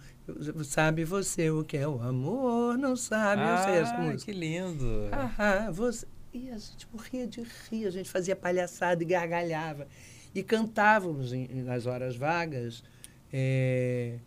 Sabe 0.63 1.03
você 1.05 1.51
o 1.51 1.63
que 1.63 1.77
é 1.77 1.87
o 1.87 2.01
amor, 2.01 2.75
não 2.77 2.95
sabe. 2.95 3.43
Eu 3.43 3.57
sei 3.59 3.73
essa 3.81 3.93
ah, 3.93 4.01
música. 4.01 4.31
que 4.31 4.37
lindo. 4.37 5.09
Haha, 5.11 5.71
você. 5.71 6.07
E 6.33 6.49
a 6.49 6.57
gente 6.57 6.87
morria 6.91 7.27
de 7.27 7.43
rir, 7.69 7.85
a 7.85 7.91
gente 7.91 8.09
fazia 8.09 8.35
palhaçada 8.35 9.01
e 9.03 9.05
gargalhava. 9.05 9.87
E 10.35 10.43
cantávamos 10.43 11.31
em- 11.33 11.47
nas 11.63 11.85
horas 11.85 12.15
vagas 12.17 12.83
é, 13.31 14.17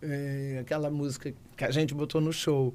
é, 0.00 0.58
aquela 0.60 0.88
música 0.90 1.34
que 1.56 1.64
a 1.64 1.70
gente 1.72 1.92
botou 1.92 2.20
no 2.20 2.32
show. 2.32 2.74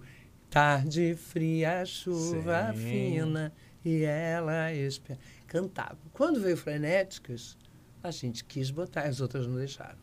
Tarde 0.50 1.16
fria, 1.16 1.84
chuva 1.86 2.74
Sim. 2.76 2.80
fina, 2.84 3.52
e 3.84 4.04
ela 4.04 4.72
espera. 4.74 5.18
Cantava. 5.48 5.98
Quando 6.12 6.40
veio 6.40 6.56
Frenéticas, 6.58 7.58
a 8.04 8.12
gente 8.12 8.44
quis 8.44 8.70
botar, 8.70 9.02
as 9.04 9.20
outras 9.20 9.48
não 9.48 9.56
deixaram. 9.56 9.98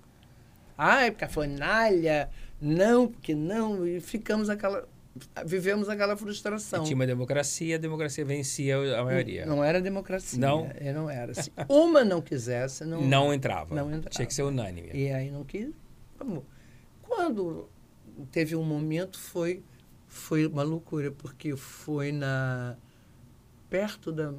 Ai, 0.76 1.10
porque 1.10 1.24
a 1.24 1.28
fornalha, 1.28 2.30
não, 2.60 3.06
porque 3.06 3.34
não, 3.34 3.86
e 3.86 4.00
ficamos 4.00 4.48
aquela. 4.48 4.88
Vivemos 5.44 5.88
aquela 5.88 6.16
frustração. 6.16 6.82
E 6.82 6.86
tinha 6.86 6.94
uma 6.94 7.06
democracia, 7.06 7.74
a 7.74 7.78
democracia 7.78 8.24
vencia 8.24 8.76
a 8.98 9.04
maioria. 9.04 9.44
Não 9.44 9.62
era 9.62 9.80
democracia. 9.80 10.38
Não? 10.38 10.70
É, 10.74 10.92
não 10.92 11.10
era. 11.10 11.34
Se 11.34 11.52
uma 11.68 12.04
não 12.04 12.22
quisesse, 12.22 12.84
não. 12.84 13.02
Não 13.02 13.34
entrava. 13.34 13.74
Não 13.74 13.88
entrava. 13.88 14.10
Tinha 14.10 14.26
que 14.26 14.32
ser 14.32 14.42
unânime. 14.42 14.90
E 14.94 15.10
aí 15.10 15.30
não 15.30 15.44
quis. 15.44 15.70
Quando 17.02 17.68
teve 18.30 18.54
um 18.54 18.62
momento, 18.62 19.18
foi, 19.18 19.64
foi 20.06 20.46
uma 20.46 20.62
loucura, 20.62 21.10
porque 21.10 21.56
foi 21.56 22.12
na. 22.12 22.76
perto 23.68 24.12
da. 24.12 24.32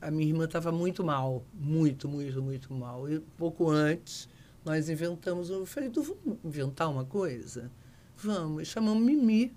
A 0.00 0.10
minha 0.10 0.28
irmã 0.28 0.44
estava 0.44 0.72
muito 0.72 1.04
mal, 1.04 1.44
muito, 1.52 2.08
muito, 2.08 2.42
muito 2.42 2.72
mal. 2.72 3.08
E 3.08 3.20
pouco 3.36 3.70
antes, 3.70 4.28
nós 4.64 4.88
inventamos. 4.88 5.50
Eu 5.50 5.66
falei, 5.66 5.90
tu 5.90 6.02
vamos 6.02 6.38
inventar 6.42 6.90
uma 6.90 7.04
coisa? 7.04 7.70
Vamos. 8.16 8.68
Chamamos 8.68 9.02
Mimi, 9.02 9.52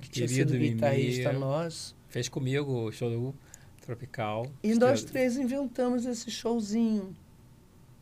que 0.00 0.08
tinha 0.10 0.26
Querido 0.26 0.50
sido 0.50 0.58
Mimi. 0.60 0.74
guitarrista 0.74 1.32
nosso. 1.32 1.96
Fez 2.08 2.28
comigo 2.28 2.72
o 2.86 2.92
show 2.92 3.10
do 3.10 3.34
Tropical. 3.82 4.46
E 4.62 4.74
nós 4.74 5.02
três 5.04 5.36
inventamos 5.36 6.04
esse 6.04 6.30
showzinho. 6.30 7.14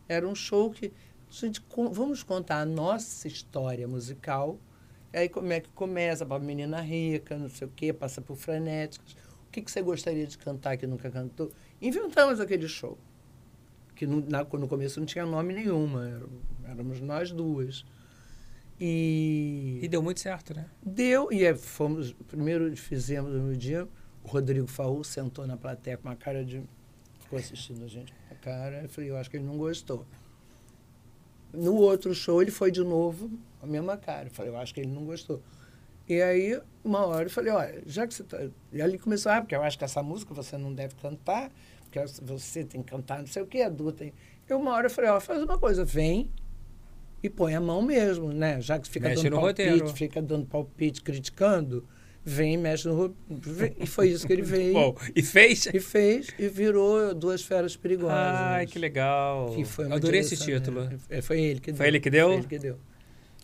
Era 0.09 0.27
um 0.27 0.35
show 0.35 0.71
que 0.71 0.87
a 1.31 1.33
gente 1.47 1.63
vamos 1.93 2.23
contar 2.23 2.61
a 2.61 2.65
nossa 2.67 3.27
história 3.29 3.87
musical. 3.87 4.59
Aí 5.13 5.29
como 5.29 5.53
é 5.53 5.61
que 5.61 5.69
começa 5.71 6.27
para 6.27 6.39
menina 6.43 6.81
rica, 6.81 7.37
não 7.39 7.49
sei 7.49 7.67
o 7.67 7.71
quê, 7.75 7.93
passa 7.93 8.21
por 8.21 8.37
frenéticos. 8.37 9.13
O 9.49 9.51
que, 9.51 9.63
que 9.63 9.71
você 9.71 9.81
gostaria 9.81 10.27
de 10.27 10.37
cantar 10.37 10.77
que 10.77 10.87
nunca 10.87 11.11
cantou? 11.11 11.51
Inventamos 11.81 12.39
aquele 12.41 12.69
show. 12.69 12.99
Que 13.95 14.07
no, 14.07 14.21
na- 14.29 14.45
no 14.45 14.69
começo 14.69 15.01
não 15.01 15.07
tinha 15.07 15.25
nome 15.25 15.55
nenhuma, 15.55 16.21
éramos 16.65 17.01
nós 17.01 17.33
duas. 17.33 17.85
E 18.81 19.81
E 19.83 19.89
deu 19.89 20.03
muito 20.03 20.21
certo, 20.21 20.55
né? 20.55 20.67
Deu, 20.85 21.33
e 21.33 21.45
é, 21.45 21.55
fomos, 21.55 22.13
primeiro 22.29 22.75
fizemos 22.77 23.33
no 23.33 23.57
dia 23.57 23.89
o 24.27 24.29
Rodrigo 24.29 24.67
Faú 24.67 25.05
sentou 25.05 25.47
na 25.47 25.57
plateia 25.57 25.97
com 25.97 26.09
uma 26.09 26.17
cara 26.17 26.45
de. 26.45 26.61
ficou 27.21 27.39
assistindo 27.39 27.85
a 27.85 27.87
gente 27.87 28.13
com 28.13 28.35
a 28.35 28.37
cara. 28.37 28.83
Eu 28.83 28.89
falei, 28.89 29.11
eu 29.11 29.17
acho 29.17 29.31
que 29.31 29.37
ele 29.37 29.45
não 29.47 29.57
gostou. 29.57 30.05
No 31.53 31.77
outro 31.77 32.13
show, 32.13 32.43
ele 32.43 32.51
foi 32.51 32.73
de 32.73 32.83
novo 32.83 33.31
com 33.61 33.67
a 33.67 33.69
mesma 33.69 33.97
cara. 33.97 34.27
Eu 34.27 34.33
falei, 34.33 34.51
eu 34.51 34.57
acho 34.59 34.75
que 34.75 34.81
ele 34.81 34.91
não 34.91 35.05
gostou. 35.05 35.41
E 36.09 36.21
aí, 36.21 36.61
uma 36.83 37.07
hora, 37.07 37.27
eu 37.27 37.31
falei, 37.31 37.53
olha, 37.53 37.83
já 37.87 38.05
que 38.05 38.15
você 38.15 38.25
tá. 38.25 38.49
E 38.73 38.83
ali 38.83 38.99
começou, 38.99 39.31
ah, 39.31 39.41
porque 39.41 39.55
eu 39.55 39.63
acho 39.63 39.79
que 39.79 39.85
essa 39.85 40.03
música 40.03 40.35
você 40.35 40.59
não 40.59 40.75
deve 40.75 40.97
cantar, 40.97 41.53
porque 41.83 42.01
você 42.23 42.65
tem 42.65 42.83
que 42.83 42.91
cantar 42.91 43.21
não 43.21 43.29
sei 43.29 43.43
o 43.43 43.47
quê, 43.47 43.63
adulta. 43.63 44.05
E 44.05 44.13
uma 44.51 44.73
hora 44.73 44.87
eu 44.87 44.91
falei, 44.91 45.11
ó, 45.11 45.21
faz 45.21 45.41
uma 45.41 45.57
coisa, 45.57 45.85
vem 45.85 46.33
e 47.23 47.29
põe 47.31 47.55
a 47.55 47.61
mão 47.61 47.83
mesmo, 47.83 48.33
né? 48.33 48.61
Já 48.61 48.79
que 48.79 48.89
fica 48.89 49.09
Mexe 49.09 49.23
dando 49.25 49.37
palpite, 49.41 49.69
roteiro. 49.69 49.89
fica 49.89 50.23
dando 50.23 50.47
palpite, 50.47 51.03
criticando, 51.03 51.85
vem 52.25 52.55
e 52.55 52.57
mexe 52.57 52.87
no. 52.89 53.15
E 53.79 53.87
foi 53.87 54.09
isso 54.11 54.27
que 54.27 54.33
ele 54.33 54.43
veio. 54.47 54.75
Bom, 54.75 54.97
e 55.15 55.23
fez? 55.23 55.67
E 55.73 55.81
fez, 55.81 56.29
e 56.39 56.49
virou 56.49 57.15
Duas 57.15 57.43
Feras 57.43 57.77
Perigosas. 57.77 58.17
Ai, 58.17 58.67
que 58.67 58.79
legal. 58.79 59.51
Que 59.55 59.65
foi 59.65 59.91
Adorei 59.91 60.21
esse 60.21 60.37
direção, 60.37 60.61
título. 60.61 60.85
né? 61.11 61.23
Foi 61.23 61.41
ele 61.41 61.61
que 61.61 61.73
deu. 61.73 61.77
Foi 61.79 61.87
ele 61.89 62.01
que 62.01 62.11
deu? 62.11 62.27
Foi 62.29 62.37
ele 62.37 62.47
que 62.47 62.59
deu. 62.59 62.79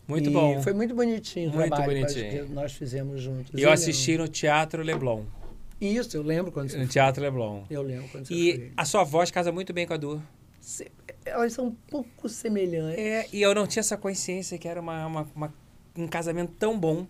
Muito 0.07 0.29
E 0.29 0.33
bom. 0.33 0.61
Foi 0.61 0.73
muito 0.73 0.93
bonitinho 0.93 1.49
o 1.49 1.53
Muito 1.55 1.67
trabalho 1.69 2.01
bonitinho. 2.01 2.45
que 2.45 2.53
nós 2.53 2.73
fizemos 2.73 3.21
juntos. 3.21 3.51
E 3.57 3.61
eu 3.61 3.71
assisti 3.71 4.17
no 4.17 4.27
Teatro 4.27 4.83
Leblon. 4.83 5.23
Isso, 5.79 6.15
eu 6.15 6.21
lembro 6.21 6.51
quando 6.51 6.69
você 6.69 6.77
No 6.77 6.87
Teatro 6.87 7.23
Leblon. 7.23 7.63
Eu 7.69 7.81
lembro 7.81 8.07
quando 8.09 8.25
você 8.27 8.33
E 8.33 8.53
foi. 8.55 8.71
a 8.77 8.85
sua 8.85 9.03
voz 9.03 9.31
casa 9.31 9.51
muito 9.51 9.71
bem 9.73 9.87
com 9.87 9.93
a 9.93 9.97
do. 9.97 10.21
Elas 11.25 11.53
são 11.53 11.67
um 11.67 11.71
pouco 11.71 12.27
semelhantes. 12.29 12.97
É, 12.99 13.27
e 13.33 13.41
eu 13.41 13.53
não 13.55 13.65
tinha 13.67 13.81
essa 13.81 13.97
consciência 13.97 14.57
que 14.57 14.67
era 14.67 14.79
uma, 14.79 15.05
uma- 15.05 15.27
uma- 15.35 15.53
um 15.95 16.07
casamento 16.07 16.53
tão 16.57 16.79
bom. 16.79 17.05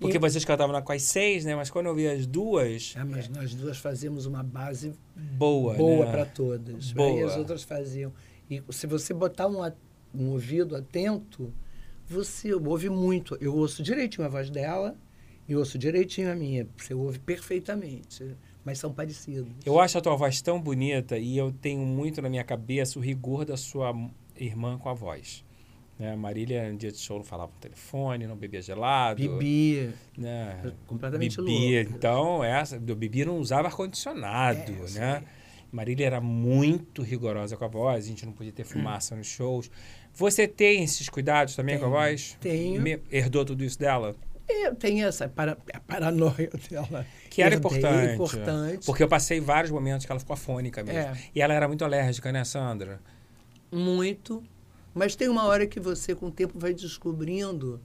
Porque 0.00 0.16
E- 0.16 0.20
vocês 0.20 0.44
cantavam 0.44 0.72
na 0.72 0.82
com 0.82 0.92
as 0.92 1.02
seis, 1.02 1.44
né? 1.44 1.54
Mas 1.54 1.70
quando 1.70 1.86
eu 1.86 1.94
vi 1.94 2.06
as 2.08 2.26
duas, 2.26 2.94
Ah, 2.96 3.04
mas 3.04 3.28
nós 3.28 3.54
duas 3.54 3.78
fazíamos 3.78 4.26
uma 4.26 4.42
base 4.42 4.92
boa, 5.14 5.74
boa 5.74 6.04
né? 6.06 6.10
para 6.12 6.26
todas. 6.26 6.92
Boa. 6.92 7.08
Aí 7.10 7.22
as 7.22 7.36
outras 7.36 7.62
faziam. 7.62 8.12
E 8.50 8.62
se 8.70 8.86
você 8.86 9.14
botar 9.14 9.46
um, 9.46 9.62
a- 9.62 9.72
um 10.14 10.30
ouvido 10.30 10.76
atento, 10.76 11.52
você 12.06 12.52
ouve 12.54 12.90
muito. 12.90 13.36
Eu 13.40 13.54
ouço 13.56 13.82
direitinho 13.82 14.26
a 14.26 14.28
voz 14.28 14.50
dela 14.50 14.96
e 15.48 15.54
ouço 15.56 15.78
direitinho 15.78 16.30
a 16.30 16.34
minha. 16.34 16.66
Você 16.76 16.92
ouve 16.92 17.18
perfeitamente. 17.18 18.36
Mas 18.64 18.78
são 18.78 18.92
parecidos. 18.92 19.46
Eu 19.64 19.78
acho 19.78 19.98
a 19.98 20.00
tua 20.00 20.16
voz 20.16 20.40
tão 20.40 20.60
bonita 20.60 21.18
e 21.18 21.36
eu 21.36 21.52
tenho 21.52 21.80
muito 21.80 22.22
na 22.22 22.28
minha 22.28 22.44
cabeça 22.44 22.98
o 22.98 23.02
rigor 23.02 23.44
da 23.44 23.56
sua 23.56 23.94
irmã 24.36 24.78
com 24.78 24.88
a 24.88 24.94
voz. 24.94 25.44
Né? 25.98 26.16
Marília, 26.16 26.72
no 26.72 26.76
dia 26.78 26.90
de 26.90 26.98
show, 26.98 27.18
não 27.18 27.24
falava 27.24 27.52
no 27.52 27.58
telefone, 27.60 28.26
não 28.26 28.36
bebia 28.36 28.60
gelado. 28.62 29.20
Bibi, 29.20 29.90
Né? 30.16 30.72
completamente 30.86 31.36
Bebia. 31.36 31.82
louca. 31.82 31.96
Então, 31.96 32.42
essa, 32.42 32.80
do 32.80 32.96
Bibi 32.96 33.24
não 33.24 33.38
usava 33.38 33.68
ar-condicionado, 33.68 34.72
É, 34.72 34.98
né? 34.98 35.22
Marília 35.70 36.06
era 36.06 36.20
muito 36.20 37.02
rigorosa 37.02 37.56
com 37.56 37.64
a 37.64 37.68
voz, 37.68 38.04
a 38.04 38.08
gente 38.08 38.24
não 38.24 38.32
podia 38.32 38.52
ter 38.52 38.64
fumaça 38.64 39.14
nos 39.16 39.26
shows. 39.26 39.68
Você 40.14 40.46
tem 40.46 40.84
esses 40.84 41.08
cuidados 41.08 41.56
também 41.56 41.76
com 41.78 41.86
a 41.86 41.88
Tenho, 41.88 42.00
voz? 42.00 42.38
tenho. 42.40 42.80
Me- 42.80 43.00
herdou 43.10 43.44
tudo 43.44 43.64
isso 43.64 43.76
dela? 43.78 44.14
Eu 44.48 44.74
tenho 44.74 45.06
essa 45.06 45.28
para, 45.28 45.56
a 45.72 45.80
paranoia 45.80 46.50
dela. 46.70 47.06
Que 47.30 47.42
era 47.42 47.54
importante. 47.54 48.14
importante. 48.14 48.84
Porque 48.86 49.02
eu 49.02 49.08
passei 49.08 49.40
vários 49.40 49.70
momentos 49.70 50.04
que 50.04 50.12
ela 50.12 50.20
ficou 50.20 50.34
afônica 50.34 50.82
mesmo. 50.82 51.00
É. 51.00 51.18
E 51.34 51.40
ela 51.40 51.54
era 51.54 51.66
muito 51.66 51.84
alérgica, 51.84 52.30
né, 52.30 52.44
Sandra? 52.44 53.00
Muito. 53.72 54.44
Mas 54.92 55.16
tem 55.16 55.28
uma 55.28 55.44
hora 55.46 55.66
que 55.66 55.80
você, 55.80 56.14
com 56.14 56.26
o 56.26 56.30
tempo, 56.30 56.58
vai 56.58 56.74
descobrindo 56.74 57.80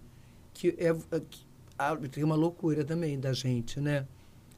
que 0.54 0.76
é 0.78 0.94
que, 1.22 1.46
ah, 1.78 1.96
tem 1.96 2.24
uma 2.24 2.36
loucura 2.36 2.84
também 2.84 3.20
da 3.20 3.32
gente, 3.32 3.80
né? 3.80 4.06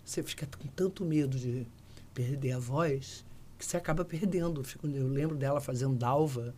Você 0.04 0.24
fica 0.24 0.47
com 0.58 0.68
tanto 0.68 1.06
medo 1.06 1.38
de 1.38 1.68
perder 2.14 2.54
a 2.54 2.60
voz 2.60 3.24
que 3.58 3.66
você 3.66 3.78
acaba 3.78 4.04
perdendo. 4.04 4.64
Eu 4.84 5.08
lembro 5.08 5.36
dela 5.36 5.62
fazendo 5.62 5.95
dalva. 5.95 6.54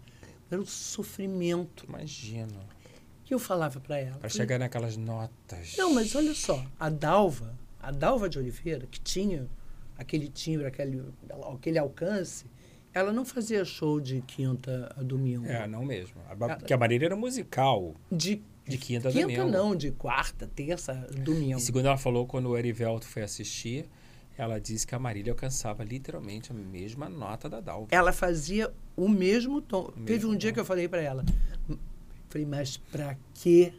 Era 0.49 0.61
um 0.61 0.65
sofrimento. 0.65 1.85
Imagino. 1.87 2.59
Que 3.25 3.33
eu 3.33 3.39
falava 3.39 3.79
para 3.79 3.97
ela? 3.99 4.17
Para 4.17 4.29
chegar 4.29 4.59
naquelas 4.59 4.97
notas. 4.97 5.75
Não, 5.77 5.93
mas 5.93 6.13
olha 6.15 6.33
só, 6.33 6.63
a 6.79 6.89
Dalva, 6.89 7.53
a 7.79 7.91
Dalva 7.91 8.27
de 8.29 8.37
Oliveira, 8.39 8.85
que 8.89 8.99
tinha 8.99 9.47
aquele 9.97 10.27
timbre, 10.27 10.65
aquele, 10.67 11.03
aquele 11.53 11.77
alcance, 11.77 12.45
ela 12.93 13.11
não 13.13 13.25
fazia 13.25 13.63
show 13.65 13.99
de 13.99 14.21
quinta 14.21 14.93
a 14.97 15.01
domingo. 15.03 15.45
É, 15.47 15.67
não 15.67 15.83
mesmo. 15.85 16.15
A- 16.29 16.55
Porque 16.57 16.73
a 16.73 16.77
Marília 16.77 17.07
era 17.07 17.15
musical. 17.15 17.95
De, 18.11 18.41
De 18.67 18.77
quinta 18.77 19.09
a 19.09 19.11
quinta 19.11 19.27
domingo. 19.27 19.49
não, 19.51 19.75
de 19.75 19.91
quarta, 19.91 20.47
terça, 20.53 20.93
domingo. 21.17 21.57
E 21.57 21.61
segundo 21.61 21.87
ela 21.87 21.97
falou, 21.97 22.25
quando 22.27 22.49
o 22.49 22.57
Erivelto 22.57 23.05
foi 23.07 23.23
assistir, 23.23 23.85
ela 24.37 24.59
disse 24.59 24.85
que 24.85 24.93
a 24.95 24.99
Marília 24.99 25.31
alcançava 25.33 25.83
literalmente 25.83 26.51
a 26.51 26.55
mesma 26.55 27.07
nota 27.09 27.49
da 27.49 27.59
Dalva. 27.61 27.87
Ela 27.91 28.11
fazia 28.11 28.71
o 28.95 29.07
mesmo 29.09 29.61
tom. 29.61 29.91
Teve 30.05 30.13
mesmo 30.13 30.31
um 30.31 30.35
dia 30.37 30.49
tom. 30.51 30.53
que 30.55 30.59
eu 30.59 30.65
falei 30.65 30.87
para 30.87 31.01
ela, 31.01 31.23
falei, 32.33 32.45
mas 32.47 32.77
para 32.77 33.17
que 33.33 33.73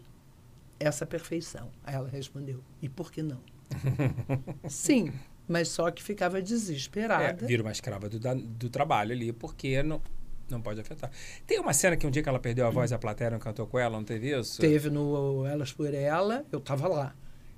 essa 0.80 1.04
perfeição? 1.06 1.70
Aí 1.84 1.94
ela 1.94 2.08
respondeu, 2.08 2.62
e 2.80 2.88
por 2.88 3.10
que 3.12 3.22
não? 3.22 3.40
Sim, 4.68 5.12
mas 5.48 5.68
só 5.68 5.90
que 5.90 6.02
ficava 6.02 6.38
É, 6.38 6.42
desesperada. 6.42 7.46
vira 7.46 7.62
uma 7.62 7.72
escrava 7.72 8.08
do, 8.08 8.18
do 8.18 8.68
trabalho 8.70 9.12
ali, 9.12 9.32
porque 9.32 9.82
não, 9.82 10.00
não 10.48 10.60
pode 10.60 10.80
afetar. 10.80 11.10
Tem 11.46 11.58
uma 11.60 11.72
cena 11.72 11.96
que 11.96 12.06
um 12.06 12.10
dia 12.10 12.22
que 12.22 12.28
ela 12.28 12.38
perdeu 12.38 12.66
a 12.66 12.70
voz 12.70 12.92
a 12.92 12.98
plateia 12.98 13.30
não 13.30 13.38
cantou 13.38 13.66
com 13.66 13.78
ela, 13.78 13.96
não 13.96 14.04
teve 14.04 14.38
isso? 14.38 14.60
Teve 14.60 14.90
no 14.90 15.44
Elas 15.46 15.72
por 15.72 15.92
Ela, 15.92 16.44
eu 16.52 16.58
estava 16.58 16.88
lá. 16.88 17.14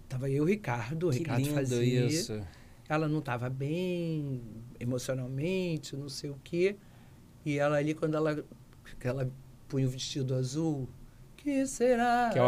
Tava 0.09 0.29
eu 0.31 0.37
e 0.37 0.41
o 0.41 0.45
Ricardo, 0.45 1.09
o 1.09 1.11
Que 1.11 1.19
Ricardo 1.19 1.43
lindo 1.43 1.55
fazia. 1.55 2.07
isso. 2.07 2.41
Ela 2.89 3.09
não 3.09 3.19
estava 3.19 3.51
bem 3.51 4.41
emocionalmente, 4.79 5.97
não 5.97 6.09
sei 6.09 6.31
o 6.31 6.39
quê. 6.45 6.77
E 7.45 7.59
ela 7.59 7.77
ali, 7.77 7.93
quando 7.95 8.15
ela, 8.17 8.45
ela 9.01 9.29
punha 9.69 9.87
o 9.87 9.91
vestido 9.91 10.35
azul, 10.35 10.89
que 11.37 11.67
será? 11.67 12.31
Que 12.33 12.39
é 12.39 12.43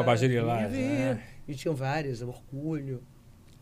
que 0.67 0.69
vir?" 0.69 1.15
né? 1.17 1.25
E 1.47 1.55
tinham 1.55 1.75
várias, 1.75 2.21
Orgulho. 2.21 3.03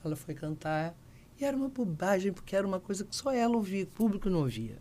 Ela 0.05 0.17
foi 0.17 0.35
cantar. 0.35 0.95
E 1.39 1.45
era 1.45 1.57
uma 1.57 1.69
bobagem, 1.69 2.33
porque 2.33 2.57
era 2.57 2.67
uma 2.67 2.81
coisa 2.81 3.05
que 3.05 3.15
só 3.15 3.33
ela 3.33 3.57
ouvia, 3.57 3.85
o 3.85 3.87
público 3.87 4.31
não 4.31 4.41
ouvia. 4.41 4.79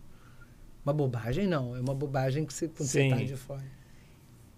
Uma 0.84 0.92
bobagem 0.92 1.46
não, 1.46 1.76
é 1.76 1.80
uma 1.80 1.94
bobagem 1.94 2.46
que 2.46 2.54
você, 2.54 2.68
quando 2.68 2.88
você 2.88 3.04
está 3.04 3.16
de 3.16 3.36
fora. 3.36 3.64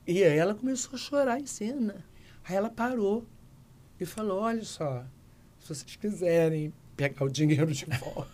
E 0.07 0.23
aí 0.23 0.39
ela 0.39 0.55
começou 0.55 0.95
a 0.95 0.99
chorar 0.99 1.41
em 1.41 1.47
cena. 1.47 2.05
Aí 2.45 2.55
ela 2.55 2.71
parou 2.71 3.27
e 3.99 4.07
falou, 4.07 4.41
olha 4.41 4.65
só, 4.65 5.05
se 5.59 5.69
vocês 5.69 5.97
quiserem 5.97 6.73
pegar 6.97 7.25
o 7.25 7.29
dinheiro 7.29 7.73
de 7.73 7.85
volta. 7.87 8.31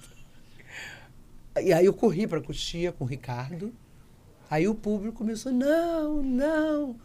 e 1.62 1.72
aí 1.72 1.87
eu 1.87 1.95
corri 1.95 2.26
para 2.26 2.39
a 2.39 2.43
coxia 2.43 2.93
com 2.93 3.05
o 3.05 3.07
Ricardo. 3.07 3.72
Aí 4.55 4.68
o 4.68 4.74
público 4.74 5.18
começou, 5.18 5.50
não, 5.52 6.22
não, 6.22 6.96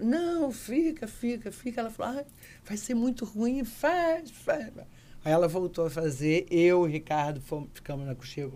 não, 0.00 0.50
fica, 0.50 1.06
fica, 1.06 1.52
fica. 1.52 1.80
Ela 1.82 1.90
falou, 1.90 2.16
"Ai, 2.18 2.24
vai 2.64 2.76
ser 2.78 2.94
muito 2.94 3.26
ruim, 3.26 3.62
faz, 3.62 4.30
faz. 4.30 4.70
Aí 5.22 5.32
ela 5.32 5.46
voltou 5.46 5.84
a 5.86 5.90
fazer, 5.90 6.46
eu 6.50 6.66
e 6.68 6.72
o 6.72 6.84
Ricardo 6.86 7.40
fomos, 7.42 7.68
ficamos 7.74 8.06
na 8.06 8.14
coxia 8.14 8.48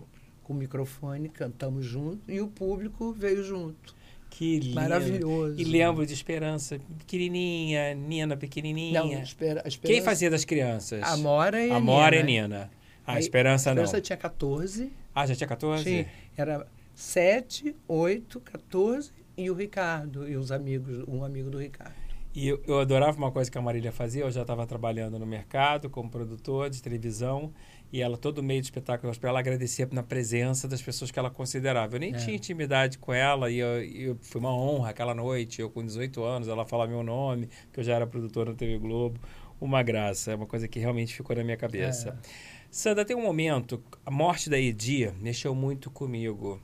com 0.43 0.53
o 0.53 0.55
microfone, 0.55 1.29
cantamos 1.29 1.85
junto, 1.85 2.31
e 2.31 2.41
o 2.41 2.47
público 2.47 3.11
veio 3.13 3.43
junto. 3.43 3.95
Que 4.31 4.59
lindo. 4.59 4.75
Maravilhoso. 4.75 5.59
E 5.59 5.63
lembro 5.63 6.05
de 6.07 6.13
Esperança, 6.13 6.79
pequenininha, 6.99 7.93
Nina 7.93 8.35
pequenininha. 8.37 8.99
Não, 9.03 9.21
espera, 9.21 9.59
a 9.59 9.63
Quem 9.63 9.69
Esperança- 9.73 10.05
fazia 10.05 10.29
das 10.31 10.43
crianças? 10.45 11.03
A 11.03 11.17
Mora 11.17 11.63
e 11.63 11.69
a, 11.71 11.75
A 11.75 11.79
Mora 11.79 12.15
e 12.15 12.23
Nina. 12.23 12.47
Nina. 12.47 12.71
A 13.05 13.13
Aí, 13.13 13.19
Esperança 13.19 13.71
A 13.71 13.75
não. 13.75 13.83
Esperança 13.83 14.01
tinha 14.01 14.17
14, 14.17 14.91
Ah, 15.13 15.25
já 15.27 15.35
tinha 15.35 15.47
14? 15.47 15.83
tinha, 15.83 16.07
era 16.37 16.65
7, 16.99 17.77
8, 17.87 18.41
14 18.41 19.13
e 19.37 19.49
o 19.49 19.53
Ricardo 19.53 20.27
e 20.27 20.35
os 20.35 20.51
amigos, 20.51 21.01
um 21.07 21.23
amigo 21.23 21.49
do 21.49 21.57
Ricardo. 21.57 21.93
E 22.35 22.45
eu, 22.49 22.61
eu 22.67 22.77
adorava 22.77 23.17
uma 23.17 23.31
coisa 23.31 23.49
que 23.49 23.57
a 23.57 23.61
Marília 23.61 23.89
fazia. 23.89 24.23
Eu 24.23 24.31
já 24.31 24.41
estava 24.41 24.67
trabalhando 24.67 25.17
no 25.17 25.25
mercado 25.25 25.89
como 25.89 26.09
produtor 26.09 26.69
de 26.69 26.81
televisão. 26.83 27.53
E 27.91 28.01
ela, 28.01 28.17
todo 28.17 28.43
meio 28.43 28.59
de 28.59 28.67
espetáculo 28.67 29.09
gospel, 29.09 29.29
ela 29.29 29.39
agradecia 29.39 29.87
na 29.93 30.03
presença 30.03 30.67
das 30.67 30.81
pessoas 30.81 31.09
que 31.09 31.17
ela 31.17 31.29
considerava. 31.29 31.95
Eu 31.95 32.01
nem 32.01 32.13
É. 32.13 32.17
tinha 32.17 32.35
intimidade 32.35 32.97
com 32.97 33.13
ela. 33.13 33.49
E 33.49 33.59
eu, 33.59 33.81
e 33.81 34.15
foi 34.19 34.41
uma 34.41 34.53
honra 34.53 34.89
aquela 34.89 35.15
noite. 35.15 35.61
Eu, 35.61 35.69
com 35.69 35.81
18 35.83 36.21
anos, 36.21 36.47
ela 36.49 36.65
falar 36.65 36.85
meu 36.85 37.01
nome, 37.01 37.47
que 37.71 37.79
eu 37.79 37.83
já 37.83 37.95
era 37.95 38.05
produtora 38.05 38.51
na 38.51 38.57
TV 38.57 38.77
Globo. 38.77 39.21
Uma 39.59 39.81
graça. 39.81 40.33
É 40.33 40.35
uma 40.35 40.45
coisa 40.45 40.67
que 40.67 40.79
realmente 40.79 41.15
ficou 41.15 41.33
na 41.33 41.45
minha 41.45 41.57
cabeça. 41.57 42.09
É. 42.21 42.29
Sandra, 42.69 43.05
tem 43.05 43.15
um 43.15 43.23
momento, 43.23 43.81
a 44.05 44.11
morte 44.11 44.49
da 44.49 44.59
Edi 44.59 45.09
mexeu 45.21 45.55
muito 45.55 45.89
comigo. 45.89 46.61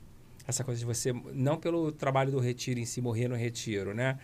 Essa 0.48 0.62
coisa 0.62 0.78
de 0.78 0.86
você, 0.86 1.12
não 1.32 1.56
pelo 1.58 1.90
trabalho 1.90 2.30
do 2.30 2.38
retiro 2.38 2.78
em 2.78 2.84
si, 2.84 3.00
morrer 3.00 3.26
no 3.26 3.34
retiro, 3.34 3.92
né? 3.92 4.16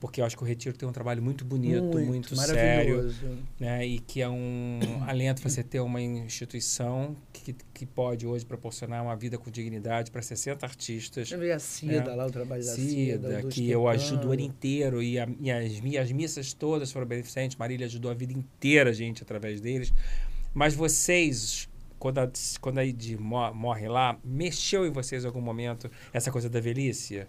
Porque 0.00 0.20
eu 0.20 0.24
acho 0.24 0.36
que 0.36 0.42
o 0.42 0.46
retiro 0.46 0.76
tem 0.76 0.88
um 0.88 0.92
trabalho 0.92 1.22
muito 1.22 1.44
bonito, 1.44 1.96
muito, 2.00 2.34
sério, 2.34 2.96
maravilhoso. 2.96 3.38
né? 3.58 3.86
E 3.86 4.00
que 4.00 4.20
é 4.20 4.28
um 4.28 4.80
alento 5.06 5.40
você 5.40 5.62
ter 5.62 5.78
uma 5.78 6.00
instituição 6.02 7.16
que, 7.32 7.54
que 7.72 7.86
pode 7.86 8.26
hoje 8.26 8.44
proporcionar 8.44 9.02
uma 9.02 9.14
vida 9.14 9.38
com 9.38 9.48
dignidade 9.50 10.10
para 10.10 10.22
60 10.22 10.66
artistas. 10.66 11.30
Eu 11.30 11.38
vi 11.38 11.52
a 11.52 11.58
Cida 11.60 12.10
É. 12.10 12.14
lá, 12.16 12.26
o 12.26 12.30
trabalho 12.32 12.64
da 12.64 12.72
Cida. 12.74 13.28
Cida, 13.28 13.42
que 13.48 13.70
eu 13.70 13.86
ajudo 13.86 14.28
o 14.28 14.32
ano 14.32 14.40
inteiro 14.42 15.00
e, 15.00 15.20
a, 15.20 15.28
e 15.40 15.50
as, 15.52 15.78
mi- 15.80 15.96
as 15.96 16.10
missas 16.10 16.52
todas 16.52 16.90
foram 16.90 17.06
beneficentes. 17.06 17.56
Marília 17.56 17.86
ajudou 17.86 18.10
a 18.10 18.14
vida 18.14 18.32
inteira 18.32 18.90
a 18.90 18.92
gente 18.92 19.22
através 19.22 19.60
deles. 19.60 19.92
Mas 20.52 20.74
vocês, 20.74 21.68
quando 22.00 22.18
a, 22.18 22.28
quando 22.60 22.78
a 22.78 22.84
Edi 22.84 23.16
morre 23.16 23.86
lá, 23.86 24.18
mexeu 24.24 24.84
em 24.86 24.90
vocês 24.90 25.22
em 25.22 25.26
algum 25.26 25.42
momento 25.42 25.90
essa 26.12 26.32
coisa 26.32 26.48
da 26.48 26.58
velhice? 26.58 27.26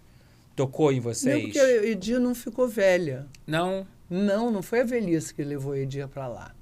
Tocou 0.55 0.93
em 0.93 1.01
vocês? 1.01 1.36
Não, 1.36 1.43
porque 1.43 1.59
a 1.59 1.86
Edir 1.86 2.19
não 2.19 2.34
ficou 2.34 2.67
velha. 2.67 3.28
Não? 3.45 3.86
Não, 4.09 4.49
não 4.49 4.63
foi 4.63 4.80
a 4.80 4.84
velhice 4.86 5.34
que 5.34 5.43
levou 5.43 5.74
a 5.74 5.80
Edir 5.80 6.07
para 6.07 6.28
lá. 6.28 6.55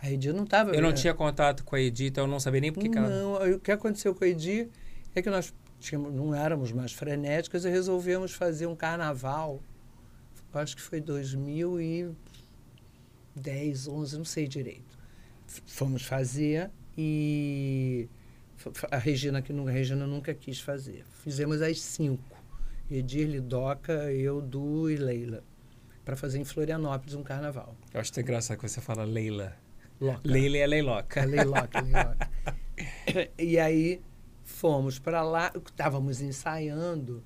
A 0.00 0.10
Edir 0.10 0.32
não 0.32 0.44
estava... 0.44 0.74
Eu 0.74 0.80
não 0.80 0.92
tinha 0.92 1.12
contato 1.12 1.64
com 1.64 1.74
a 1.74 1.80
Edir, 1.80 2.06
então 2.06 2.24
eu 2.24 2.28
não 2.28 2.38
sabia 2.38 2.60
nem 2.60 2.72
por 2.72 2.80
que 2.80 2.88
Não, 2.88 3.42
ela... 3.42 3.56
o 3.56 3.60
que 3.60 3.72
aconteceu 3.72 4.14
com 4.14 4.22
a 4.22 4.28
Edir 4.28 4.68
é 5.12 5.20
que 5.20 5.28
nós 5.28 5.52
tínhamos, 5.80 6.14
não 6.14 6.32
éramos 6.32 6.70
mais 6.70 6.92
frenéticas 6.92 7.64
e 7.64 7.68
resolvemos 7.68 8.32
fazer 8.32 8.66
um 8.66 8.76
carnaval. 8.76 9.60
Acho 10.54 10.76
que 10.76 10.82
foi 10.82 11.00
2010, 11.00 13.88
11, 13.88 14.18
não 14.18 14.24
sei 14.24 14.46
direito. 14.46 14.96
Fomos 15.66 16.02
fazer 16.02 16.70
e 16.96 18.08
a 18.90 18.96
Regina, 18.96 19.42
que 19.42 19.52
a 19.52 19.70
Regina 19.70 20.06
nunca 20.06 20.34
quis 20.34 20.60
fazer. 20.60 21.04
Fizemos 21.22 21.60
às 21.62 21.80
cinco. 21.80 22.36
Edir, 22.90 23.28
Lidoca, 23.28 24.12
eu, 24.12 24.40
Du 24.40 24.88
e 24.88 24.96
Leila. 24.96 25.42
Para 26.04 26.16
fazer 26.16 26.38
em 26.38 26.44
Florianópolis 26.44 27.14
um 27.14 27.22
carnaval. 27.22 27.76
Eu 27.92 28.00
acho 28.00 28.12
que 28.12 28.20
é 28.20 28.22
engraçado 28.22 28.58
que 28.58 28.68
você 28.68 28.80
fala 28.80 29.04
Leila. 29.04 29.56
Loca. 30.00 30.20
Leila 30.24 30.56
é 30.58 30.66
Leiloca. 30.66 31.20
É 31.20 31.26
Leiloca, 31.26 31.80
Leiloca. 31.80 32.30
e 33.38 33.58
aí 33.58 34.00
fomos 34.44 34.98
para 34.98 35.22
lá, 35.22 35.52
estávamos 35.54 36.20
ensaiando. 36.20 37.22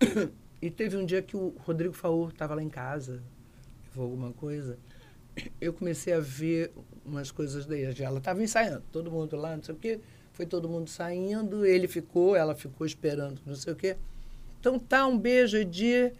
E 0.60 0.70
teve 0.70 0.96
um 0.96 1.04
dia 1.04 1.20
que 1.20 1.36
o 1.36 1.54
Rodrigo 1.58 1.92
Faur 1.92 2.30
estava 2.30 2.54
lá 2.54 2.62
em 2.62 2.68
casa, 2.70 3.22
levou 3.84 4.04
alguma 4.04 4.32
coisa. 4.32 4.78
Eu 5.60 5.70
comecei 5.74 6.14
a 6.14 6.18
ver 6.18 6.72
umas 7.06 7.30
coisas 7.30 7.66
daí. 7.66 7.84
Ela 8.00 8.18
estava 8.18 8.42
ensaiando, 8.42 8.82
todo 8.92 9.10
mundo 9.10 9.36
lá, 9.36 9.56
não 9.56 9.62
sei 9.62 9.74
o 9.74 9.78
quê. 9.78 10.00
Foi 10.32 10.44
todo 10.44 10.68
mundo 10.68 10.90
saindo, 10.90 11.64
ele 11.64 11.88
ficou, 11.88 12.36
ela 12.36 12.54
ficou 12.54 12.86
esperando, 12.86 13.40
não 13.46 13.54
sei 13.54 13.72
o 13.72 13.76
quê. 13.76 13.96
Então 14.60 14.78
tá, 14.78 15.06
um 15.06 15.18
beijo, 15.18 15.56
Edir. 15.56 16.12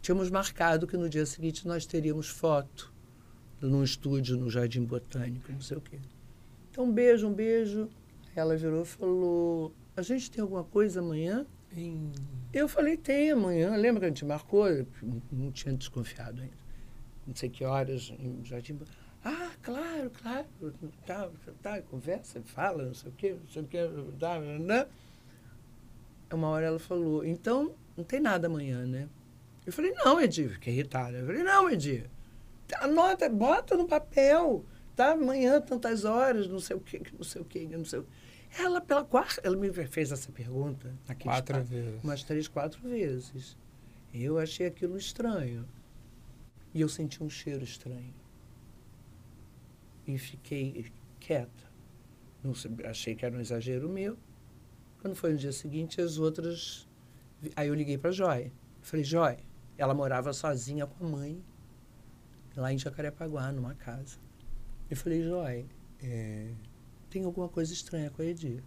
Tínhamos 0.00 0.30
marcado 0.30 0.86
que 0.86 0.96
no 0.96 1.08
dia 1.08 1.24
seguinte 1.24 1.66
nós 1.66 1.86
teríamos 1.86 2.28
foto 2.28 2.92
num 3.60 3.84
estúdio 3.84 4.36
no 4.36 4.50
Jardim 4.50 4.84
Botânico, 4.84 5.52
não 5.52 5.60
sei 5.60 5.76
o 5.76 5.80
quê. 5.80 6.00
Então, 6.70 6.84
um 6.84 6.92
beijo, 6.92 7.28
um 7.28 7.32
beijo. 7.32 7.88
Ela 8.34 8.56
virou 8.56 8.82
e 8.82 8.86
falou: 8.86 9.72
A 9.96 10.02
gente 10.02 10.30
tem 10.30 10.42
alguma 10.42 10.64
coisa 10.64 11.00
amanhã? 11.00 11.46
Em... 11.76 12.10
Eu 12.52 12.66
falei: 12.66 12.96
Tem 12.96 13.30
amanhã. 13.30 13.76
Lembra 13.76 14.00
que 14.00 14.06
a 14.06 14.08
gente 14.08 14.24
marcou? 14.24 14.66
Não 15.30 15.52
tinha 15.52 15.74
desconfiado 15.74 16.40
ainda. 16.40 16.62
Não 17.26 17.34
sei 17.36 17.48
que 17.48 17.64
horas, 17.64 18.12
em 18.18 18.44
Jardim 18.44 18.74
Botânico. 18.74 19.01
Ah, 19.24 19.52
claro, 19.62 20.10
claro. 20.10 20.46
Tá, 21.06 21.30
tá, 21.62 21.82
conversa, 21.82 22.42
fala, 22.42 22.86
não 22.86 22.94
sei 22.94 23.10
o 23.10 23.14
quê, 23.14 23.36
não 23.40 23.48
sei 23.48 23.62
o 23.62 23.66
quê. 23.66 23.78
Tá, 24.18 24.40
né? 24.40 24.86
Uma 26.32 26.48
hora 26.48 26.66
ela 26.66 26.78
falou: 26.78 27.24
Então, 27.24 27.74
não 27.96 28.04
tem 28.04 28.20
nada 28.20 28.46
amanhã, 28.46 28.84
né? 28.86 29.08
Eu 29.64 29.72
falei: 29.72 29.92
Não, 29.92 30.20
Edir. 30.20 30.50
Fiquei 30.50 30.74
irritada. 30.74 31.18
Eu 31.18 31.26
falei: 31.26 31.42
Não, 31.42 31.70
Edir. 31.70 32.10
Anota, 32.80 33.28
bota 33.28 33.76
no 33.76 33.86
papel. 33.86 34.64
Tá? 34.96 35.12
Amanhã, 35.12 35.60
tantas 35.60 36.04
horas, 36.04 36.48
não 36.48 36.60
sei 36.60 36.76
o 36.76 36.80
quê, 36.80 37.00
não 37.16 37.24
sei 37.24 37.40
o 37.40 37.44
quê, 37.44 37.68
não 37.70 37.84
sei 37.84 38.00
o 38.00 38.02
quê. 38.02 38.08
Ela, 38.58 38.80
pela 38.80 39.02
quarta, 39.04 39.40
ela 39.42 39.56
me 39.56 39.72
fez 39.72 40.12
essa 40.12 40.30
pergunta. 40.30 40.94
Quatro 41.22 41.64
vezes. 41.64 42.04
Umas 42.04 42.22
três, 42.22 42.48
quatro 42.48 42.80
vezes. 42.82 43.56
Eu 44.12 44.38
achei 44.38 44.66
aquilo 44.66 44.98
estranho. 44.98 45.66
E 46.74 46.80
eu 46.80 46.88
senti 46.88 47.22
um 47.22 47.30
cheiro 47.30 47.64
estranho. 47.64 48.12
E 50.06 50.18
fiquei 50.18 50.92
quieta. 51.20 51.70
Não, 52.42 52.52
achei 52.84 53.14
que 53.14 53.24
era 53.24 53.36
um 53.36 53.40
exagero 53.40 53.88
meu. 53.88 54.18
Quando 55.00 55.14
foi 55.14 55.32
no 55.32 55.38
dia 55.38 55.52
seguinte, 55.52 56.00
as 56.00 56.18
outras. 56.18 56.88
Aí 57.56 57.68
eu 57.68 57.74
liguei 57.74 57.98
para 57.98 58.10
Joy. 58.10 58.52
Falei, 58.80 59.04
Joy, 59.04 59.36
ela 59.78 59.94
morava 59.94 60.32
sozinha 60.32 60.86
com 60.86 61.04
a 61.04 61.08
mãe, 61.08 61.42
lá 62.56 62.72
em 62.72 62.78
Jacarepaguá, 62.78 63.50
numa 63.52 63.74
casa. 63.74 64.18
Eu 64.90 64.96
falei, 64.96 65.22
Joy, 65.22 65.66
é, 66.02 66.52
tem 67.08 67.24
alguma 67.24 67.48
coisa 67.48 67.72
estranha 67.72 68.10
com 68.10 68.22
a 68.22 68.24
Edir. 68.24 68.62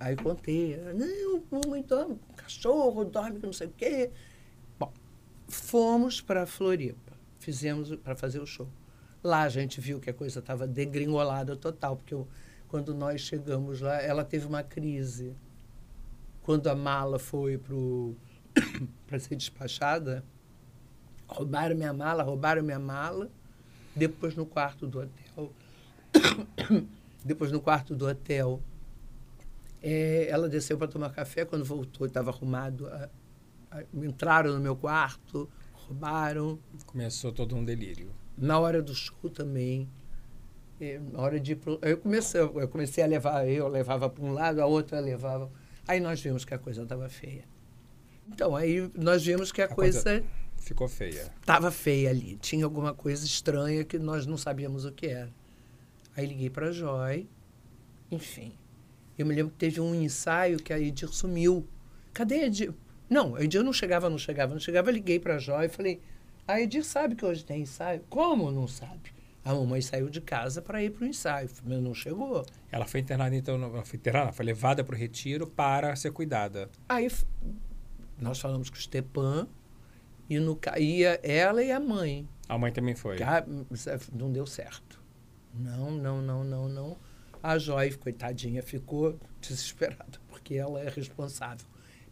Aí 0.00 0.16
contei, 0.16 0.76
não, 0.94 1.42
mamãe 1.50 1.82
dorme 1.82 2.16
com 2.16 2.34
cachorro, 2.34 3.04
dorme 3.04 3.40
com 3.40 3.46
não 3.46 3.52
sei 3.52 3.66
o 3.66 3.72
quê. 3.72 4.10
Bom, 4.78 4.92
fomos 5.48 6.20
para 6.20 6.46
Floripa, 6.46 7.03
fizemos 7.44 7.94
para 7.96 8.16
fazer 8.16 8.40
o 8.40 8.46
show. 8.46 8.68
Lá 9.22 9.42
a 9.42 9.48
gente 9.48 9.80
viu 9.80 10.00
que 10.00 10.10
a 10.10 10.14
coisa 10.14 10.40
estava 10.40 10.66
degringolada 10.66 11.54
total, 11.56 11.96
porque 11.96 12.14
eu, 12.14 12.26
quando 12.68 12.94
nós 12.94 13.20
chegamos 13.20 13.80
lá, 13.80 14.00
ela 14.00 14.24
teve 14.24 14.46
uma 14.46 14.62
crise. 14.62 15.34
Quando 16.42 16.66
a 16.68 16.74
mala 16.74 17.18
foi 17.18 17.58
para 19.06 19.18
ser 19.20 19.36
despachada, 19.36 20.24
roubaram 21.26 21.76
minha 21.76 21.92
mala, 21.92 22.22
roubaram 22.22 22.62
minha 22.62 22.78
mala. 22.78 23.30
Depois 23.94 24.34
no 24.34 24.44
quarto 24.44 24.86
do 24.86 25.00
hotel, 25.00 25.52
depois 27.24 27.52
no 27.52 27.60
quarto 27.60 27.94
do 27.94 28.06
hotel, 28.06 28.60
é, 29.82 30.26
ela 30.28 30.48
desceu 30.48 30.76
para 30.76 30.88
tomar 30.88 31.10
café. 31.10 31.44
Quando 31.44 31.64
voltou, 31.64 32.06
estava 32.06 32.30
arrumado. 32.30 32.88
A, 32.88 33.08
a, 33.70 33.82
entraram 33.94 34.52
no 34.52 34.60
meu 34.60 34.74
quarto, 34.74 35.48
roubaram. 35.86 36.58
Começou 36.86 37.32
todo 37.32 37.56
um 37.56 37.64
delírio. 37.64 38.10
Na 38.36 38.58
hora 38.58 38.82
do 38.82 38.94
show 38.94 39.30
também. 39.30 39.88
É, 40.80 40.98
na 40.98 41.20
hora 41.20 41.38
de 41.38 41.56
eu 41.82 41.98
comecei, 41.98 42.40
eu 42.40 42.68
comecei 42.68 43.04
a 43.04 43.06
levar, 43.06 43.48
eu 43.48 43.68
levava 43.68 44.10
para 44.10 44.24
um 44.24 44.32
lado, 44.32 44.60
a 44.60 44.66
outra 44.66 44.98
levava. 44.98 45.50
Aí 45.86 46.00
nós 46.00 46.20
vimos 46.20 46.44
que 46.44 46.52
a 46.52 46.58
coisa 46.58 46.82
estava 46.82 47.08
feia. 47.08 47.44
Então, 48.28 48.56
aí 48.56 48.90
nós 48.94 49.24
vimos 49.24 49.52
que 49.52 49.62
a, 49.62 49.66
a 49.66 49.68
coisa, 49.68 50.02
coisa 50.02 50.24
ficou 50.56 50.88
feia. 50.88 51.32
Estava 51.40 51.70
feia 51.70 52.10
ali. 52.10 52.36
Tinha 52.38 52.64
alguma 52.64 52.92
coisa 52.92 53.24
estranha 53.24 53.84
que 53.84 53.98
nós 53.98 54.26
não 54.26 54.36
sabíamos 54.36 54.84
o 54.84 54.92
que 54.92 55.06
era. 55.06 55.32
Aí 56.16 56.26
liguei 56.26 56.50
para 56.50 56.68
a 56.68 56.72
Joy. 56.72 57.28
Enfim. 58.10 58.54
Eu 59.16 59.26
me 59.26 59.34
lembro 59.34 59.52
que 59.52 59.58
teve 59.58 59.80
um 59.80 59.94
ensaio 59.94 60.58
que 60.58 60.72
a 60.72 60.80
Edir 60.80 61.08
sumiu. 61.08 61.66
Cadê 62.12 62.34
a 62.36 62.46
Edir? 62.46 62.74
Não, 63.08 63.38
Edir 63.38 63.62
não 63.62 63.72
chegava, 63.72 64.08
não 64.08 64.18
chegava, 64.18 64.52
não 64.52 64.60
chegava. 64.60 64.90
Eu 64.90 64.94
liguei 64.94 65.18
para 65.18 65.36
a 65.36 65.38
Joy 65.38 65.66
e 65.66 65.68
falei: 65.68 66.00
a 66.46 66.60
Edir 66.60 66.84
sabe 66.84 67.14
que 67.14 67.24
hoje 67.24 67.44
tem 67.44 67.62
ensaio? 67.62 68.02
Como 68.08 68.50
não 68.50 68.66
sabe? 68.66 69.12
A 69.44 69.52
mamãe 69.52 69.82
saiu 69.82 70.08
de 70.08 70.22
casa 70.22 70.62
para 70.62 70.82
ir 70.82 70.90
para 70.90 71.04
o 71.04 71.06
ensaio, 71.06 71.50
mas 71.64 71.78
não 71.82 71.92
chegou. 71.92 72.46
Ela 72.72 72.86
foi 72.86 73.00
internada, 73.00 73.36
então, 73.36 73.58
não 73.58 73.84
foi 73.84 73.98
internada, 73.98 74.32
foi 74.32 74.46
levada 74.46 74.82
para 74.82 74.94
o 74.94 74.98
retiro 74.98 75.46
para 75.46 75.94
ser 75.96 76.12
cuidada. 76.12 76.70
Aí 76.88 77.10
nós 78.18 78.40
falamos 78.40 78.70
com 78.70 78.76
o 78.76 78.80
Stepan, 78.80 79.46
e 80.30 80.38
no, 80.38 80.58
ia 80.78 81.20
ela 81.22 81.62
e 81.62 81.70
a 81.70 81.78
mãe. 81.78 82.26
A 82.48 82.56
mãe 82.56 82.72
também 82.72 82.94
foi? 82.94 83.18
não 84.12 84.32
deu 84.32 84.46
certo. 84.46 84.98
Não, 85.52 85.90
não, 85.90 86.22
não, 86.22 86.42
não, 86.42 86.68
não. 86.68 86.96
A 87.42 87.58
Joy, 87.58 87.92
coitadinha, 87.92 88.62
ficou 88.62 89.18
desesperada, 89.42 90.18
porque 90.28 90.54
ela 90.54 90.80
é 90.80 90.88
responsável 90.88 91.66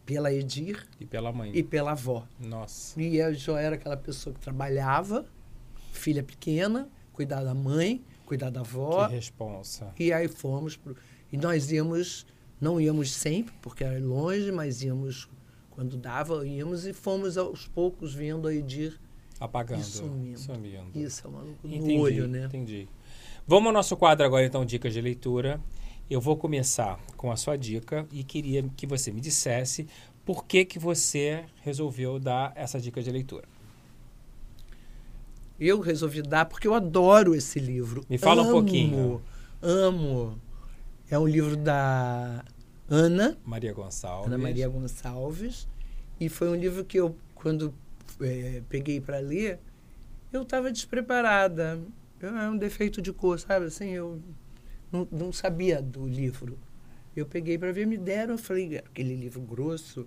pela 0.04 0.32
Edir 0.32 0.86
e 1.00 1.06
pela 1.06 1.32
mãe 1.32 1.52
e 1.54 1.62
pela 1.62 1.92
avó. 1.92 2.26
Nossa. 2.38 3.00
E 3.00 3.20
a 3.20 3.32
Joy 3.32 3.62
era 3.62 3.76
aquela 3.76 3.96
pessoa 3.96 4.34
que 4.34 4.40
trabalhava, 4.40 5.26
filha 5.92 6.22
pequena, 6.22 6.88
cuidar 7.12 7.42
da 7.42 7.54
mãe, 7.54 8.04
cuidar 8.26 8.50
da 8.50 8.60
avó. 8.60 9.08
Que 9.08 9.14
responsa. 9.14 9.92
E 9.98 10.12
aí 10.12 10.28
fomos 10.28 10.76
pro, 10.76 10.96
e 11.32 11.36
nós 11.36 11.70
íamos, 11.70 12.26
não 12.60 12.80
íamos 12.80 13.12
sempre, 13.12 13.54
porque 13.62 13.84
era 13.84 13.98
longe, 13.98 14.50
mas 14.50 14.82
íamos 14.82 15.28
quando 15.70 15.96
dava, 15.96 16.46
íamos 16.46 16.86
e 16.86 16.92
fomos 16.92 17.38
aos 17.38 17.66
poucos 17.66 18.14
vendo 18.14 18.46
a 18.46 18.54
Edir 18.54 18.98
apagando, 19.40 19.80
e 19.80 19.84
sumindo. 19.84 20.38
sumindo. 20.38 20.90
Isso 20.94 21.26
é 21.26 21.30
maluco 21.30 21.66
no 21.66 21.74
entendi, 21.74 21.98
olho, 21.98 22.28
né? 22.28 22.44
Entendi. 22.46 22.88
Vamos 23.46 23.66
ao 23.66 23.72
nosso 23.72 23.96
quadro 23.96 24.24
agora, 24.24 24.44
então, 24.44 24.64
dicas 24.64 24.92
de 24.92 25.00
leitura. 25.00 25.60
Eu 26.10 26.20
vou 26.20 26.36
começar 26.36 26.98
com 27.16 27.30
a 27.30 27.36
sua 27.36 27.56
dica 27.56 28.06
e 28.12 28.22
queria 28.22 28.62
que 28.76 28.86
você 28.86 29.10
me 29.10 29.20
dissesse 29.20 29.86
por 30.24 30.44
que, 30.44 30.64
que 30.64 30.78
você 30.78 31.44
resolveu 31.62 32.18
dar 32.18 32.52
essa 32.54 32.78
dica 32.80 33.02
de 33.02 33.10
leitura. 33.10 33.44
Eu 35.58 35.80
resolvi 35.80 36.22
dar 36.22 36.46
porque 36.46 36.66
eu 36.66 36.74
adoro 36.74 37.34
esse 37.34 37.58
livro. 37.58 38.04
Me 38.08 38.18
fala 38.18 38.42
amo, 38.42 38.50
um 38.50 38.52
pouquinho. 38.52 39.22
Amo. 39.60 40.38
É 41.08 41.18
um 41.18 41.26
livro 41.26 41.56
da 41.56 42.44
Ana 42.88 43.38
Maria 43.44 43.72
Gonçalves. 43.72 44.26
Ana 44.26 44.38
Maria 44.38 44.68
Gonçalves. 44.68 45.68
E 46.18 46.28
foi 46.28 46.48
um 46.48 46.54
livro 46.54 46.84
que 46.84 46.98
eu, 46.98 47.16
quando 47.34 47.72
é, 48.20 48.62
peguei 48.68 49.00
para 49.00 49.18
ler, 49.18 49.60
eu 50.32 50.42
estava 50.42 50.70
despreparada. 50.70 51.80
É 52.20 52.48
um 52.48 52.56
defeito 52.56 53.02
de 53.02 53.12
cor, 53.12 53.38
sabe? 53.38 53.66
Assim, 53.66 53.90
eu 53.90 54.20
não, 54.92 55.08
não 55.10 55.32
sabia 55.32 55.80
do 55.82 56.06
livro. 56.06 56.58
Eu 57.16 57.26
peguei 57.26 57.58
para 57.58 57.72
ver, 57.72 57.86
me 57.86 57.96
deram, 57.96 58.34
eu 58.34 58.38
falei, 58.38 58.78
aquele 58.78 59.14
livro 59.16 59.40
grosso. 59.40 60.06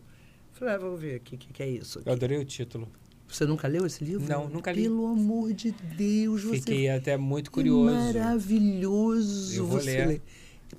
Falei, 0.53 0.75
ah, 0.75 0.77
vou 0.77 0.95
ver 0.95 1.15
aqui, 1.15 1.35
o 1.35 1.37
que, 1.37 1.51
que, 1.51 1.61
é 1.63 1.69
isso? 1.69 1.99
Aqui? 1.99 2.09
Eu 2.09 2.13
adorei 2.13 2.37
o 2.37 2.45
título. 2.45 2.87
Você 3.27 3.45
nunca 3.45 3.67
leu 3.67 3.85
esse 3.85 4.03
livro? 4.03 4.27
Não, 4.29 4.47
nunca 4.47 4.71
li. 4.71 4.83
Pelo 4.83 5.07
amor 5.07 5.51
de 5.53 5.71
Deus, 5.71 6.43
você 6.43 6.57
Fiquei 6.57 6.89
até 6.89 7.17
muito 7.17 7.49
é 7.49 7.53
curioso. 7.53 7.93
maravilhoso 7.93 9.55
Eu 9.59 9.65
vou 9.65 9.79
você 9.79 9.85
ler. 9.97 10.07
ler. 10.07 10.21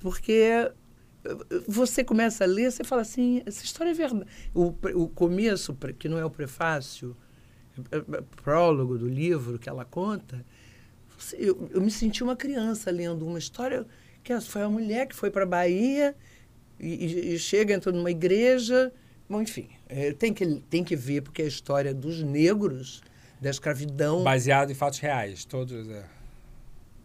Porque 0.01 0.33
eh, 0.33 0.73
você 1.67 2.05
começa 2.05 2.45
a 2.45 2.47
ler, 2.47 2.71
você 2.71 2.85
fala 2.85 3.03
assim, 3.03 3.43
essa 3.47 3.65
história 3.65 3.91
é 3.91 3.95
verdade. 3.95 4.25
O, 4.55 4.75
o 4.95 5.09
começo, 5.09 5.77
que 5.99 6.09
não 6.09 6.19
é 6.19 6.25
o 6.25 6.31
prefácio, 6.31 7.17
é- 7.91 7.97
é- 7.99 8.17
é 8.19 8.23
prólogo 8.43 8.97
do 8.97 9.09
livro 9.09 9.59
que 9.59 9.69
ela 9.69 9.85
conta, 9.85 10.45
eu, 11.39 11.69
eu 11.73 11.81
me 11.81 11.91
senti 11.91 12.23
uma 12.23 12.37
criança 12.37 12.91
lendo 12.91 13.27
uma 13.27 13.39
história 13.39 13.87
que 14.23 14.33
essa 14.33 14.47
foi 14.47 14.63
uma 14.63 14.71
mulher 14.71 15.07
que 15.07 15.15
foi 15.15 15.31
para 15.31 15.45
a 15.45 15.47
Bahia 15.47 16.15
e, 16.81 17.33
e- 17.35 17.39
chega, 17.39 17.73
entra 17.75 17.93
numa 17.93 18.11
igreja. 18.11 18.93
Bom, 19.29 19.41
enfim, 19.43 19.69
eh, 19.89 20.13
tem, 20.13 20.33
que, 20.33 20.45
tem 20.69 20.85
que 20.85 20.95
ver, 20.97 21.23
porque 21.23 21.43
é 21.43 21.45
a 21.45 21.49
história 21.49 21.93
dos 21.95 22.23
negros, 22.23 23.03
da 23.41 23.51
escravidão. 23.51 24.23
Baseado 24.23 24.71
em 24.71 24.75
fatos 24.75 24.99
reais, 24.99 25.45
todos. 25.45 25.89
É. 25.89 26.05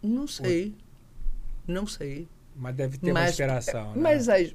Não 0.03 0.27
sei. 0.27 0.73
Não 1.67 1.85
sei. 1.87 2.27
Mas 2.55 2.75
deve 2.75 2.97
ter 2.97 3.11
uma 3.11 3.21
Mas- 3.21 3.31
inspiração. 3.31 3.93
né? 3.95 4.01
Mas 4.01 4.27
as- 4.29 4.53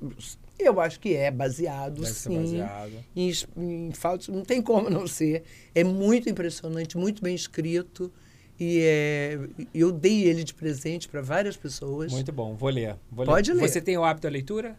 eu 0.59 0.81
acho 0.81 0.99
que 1.01 1.15
é 1.15 1.31
baseado, 1.31 2.01
deve 2.03 2.07
ser 2.13 2.29
sim. 2.31 2.37
baseado. 2.43 2.93
Em, 3.15 3.33
em 3.57 3.93
fatos, 3.93 4.29
não 4.29 4.43
tem 4.45 4.61
como 4.63 4.89
não 4.91 5.07
ser. 5.07 5.45
É 5.75 5.83
muito 5.85 6.29
impressionante, 6.29 6.97
muito 6.97 7.23
bem 7.23 7.35
escrito. 7.35 8.13
E 8.59 8.81
é, 8.81 9.39
eu 9.75 9.93
dei 9.93 10.25
ele 10.25 10.43
de 10.43 10.55
presente 10.55 11.09
para 11.09 11.21
várias 11.21 11.57
pessoas. 11.57 12.11
Muito 12.13 12.33
bom, 12.33 12.55
vou 12.55 12.71
ler. 12.71 12.97
Vou 13.11 13.25
Pode 13.27 13.53
ler. 13.53 13.69
Você 13.69 13.81
tem 13.81 13.97
o 13.99 14.05
hábito 14.05 14.27
da 14.27 14.31
leitura? 14.33 14.77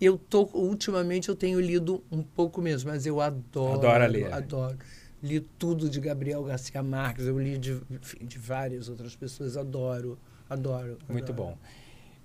Eu 0.00 0.18
tô, 0.18 0.48
ultimamente 0.52 1.28
eu 1.28 1.36
tenho 1.36 1.58
lido 1.60 2.02
um 2.12 2.22
pouco 2.22 2.60
mesmo, 2.60 2.90
mas 2.90 3.06
eu 3.06 3.20
adoro. 3.20 3.74
Adora 3.78 4.06
ler. 4.06 4.32
Adoro. 4.32 4.76
Li 5.22 5.40
tudo 5.58 5.88
de 5.88 6.00
Gabriel 6.00 6.42
Garcia 6.44 6.82
Marques, 6.82 7.24
eu 7.26 7.38
li 7.38 7.56
de, 7.56 7.80
de 8.20 8.38
várias 8.38 8.90
outras 8.90 9.16
pessoas, 9.16 9.56
adoro, 9.56 10.18
adoro. 10.50 10.98
Muito 11.08 11.32
adoro. 11.32 11.50
bom. 11.52 11.58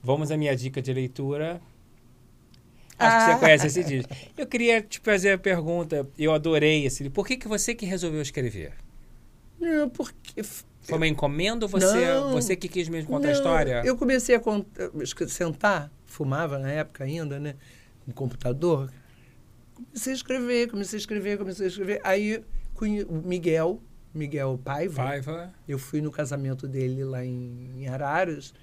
Vamos 0.04 0.32
à 0.32 0.36
minha 0.38 0.54
dica 0.54 0.82
de 0.82 0.92
leitura. 0.92 1.62
Acho 2.98 3.16
Ah. 3.16 3.26
que 3.26 3.34
você 3.34 3.40
conhece 3.40 3.68
esse 3.68 3.84
livro. 3.84 4.10
Eu 4.38 4.46
queria 4.46 4.82
te 4.82 5.00
fazer 5.00 5.32
a 5.32 5.38
pergunta. 5.38 6.06
Eu 6.18 6.34
adorei 6.34 6.86
esse 6.86 7.04
livro. 7.04 7.16
Por 7.16 7.26
que, 7.26 7.38
que 7.38 7.48
você 7.48 7.74
que 7.74 7.86
resolveu 7.86 8.22
escrever? 8.22 8.74
Não, 9.58 9.90
porque 9.90 10.42
Foi 10.90 10.98
uma 10.98 11.08
encomenda 11.08 11.66
ou 11.66 11.70
você, 11.70 12.06
Não. 12.06 12.32
você 12.32 12.56
que 12.56 12.68
quis 12.68 12.90
mesmo 12.90 13.10
contar 13.10 13.28
a 13.28 13.32
Não, 13.32 13.38
história? 13.38 13.82
Eu 13.86 13.96
comecei 13.96 14.36
a 14.36 14.42
sentar, 15.28 15.92
fumava 16.06 16.58
na 16.60 16.70
época 16.72 17.04
ainda, 17.04 17.40
né? 17.40 17.56
No 18.06 18.14
computador. 18.14 18.92
Comecei 19.74 20.14
a 20.14 20.16
escrever, 20.16 20.70
comecei 20.70 20.98
a 20.98 21.00
escrever, 21.00 21.38
comecei 21.38 21.66
a 21.66 21.70
escrever. 21.70 22.02
Aí 22.04 22.44
o 23.08 23.22
Miguel, 23.26 23.82
Miguel 24.14 24.60
Paiva, 24.64 25.04
Paiva. 25.04 25.54
eu 25.68 25.78
fui 25.78 26.02
no 26.02 26.12
casamento 26.12 26.68
dele 26.68 27.04
lá 27.04 27.24
em, 27.24 27.72
em 27.78 27.88
Araras 27.88 28.54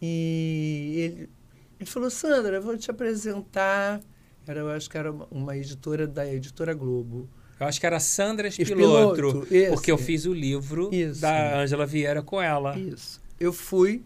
e 0.00 0.94
ele, 0.98 1.30
ele 1.78 1.88
falou, 1.88 2.10
Sandra, 2.10 2.60
vou 2.60 2.76
te 2.76 2.90
apresentar. 2.90 4.00
Era, 4.46 4.60
eu 4.60 4.70
acho 4.70 4.90
que 4.90 4.98
era 4.98 5.12
uma, 5.12 5.26
uma 5.30 5.56
editora 5.56 6.06
da 6.06 6.26
editora 6.26 6.74
Globo. 6.74 7.28
Eu 7.62 7.68
acho 7.68 7.78
que 7.78 7.86
era 7.86 8.00
Sandra 8.00 8.48
Espiloto. 8.48 9.46
Porque 9.70 9.90
eu 9.90 9.98
fiz 9.98 10.26
o 10.26 10.34
livro 10.34 10.90
Isso. 10.92 11.20
da 11.20 11.60
Ângela 11.60 11.86
Vieira 11.86 12.22
com 12.22 12.42
ela. 12.42 12.76
Isso. 12.78 13.20
Eu 13.38 13.52
fui, 13.52 14.02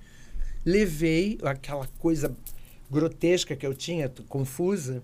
levei 0.65 1.39
aquela 1.43 1.87
coisa 1.99 2.35
grotesca 2.91 3.57
que 3.57 3.67
eu 3.67 3.75
tinha, 3.75 4.13
confusa, 4.29 5.03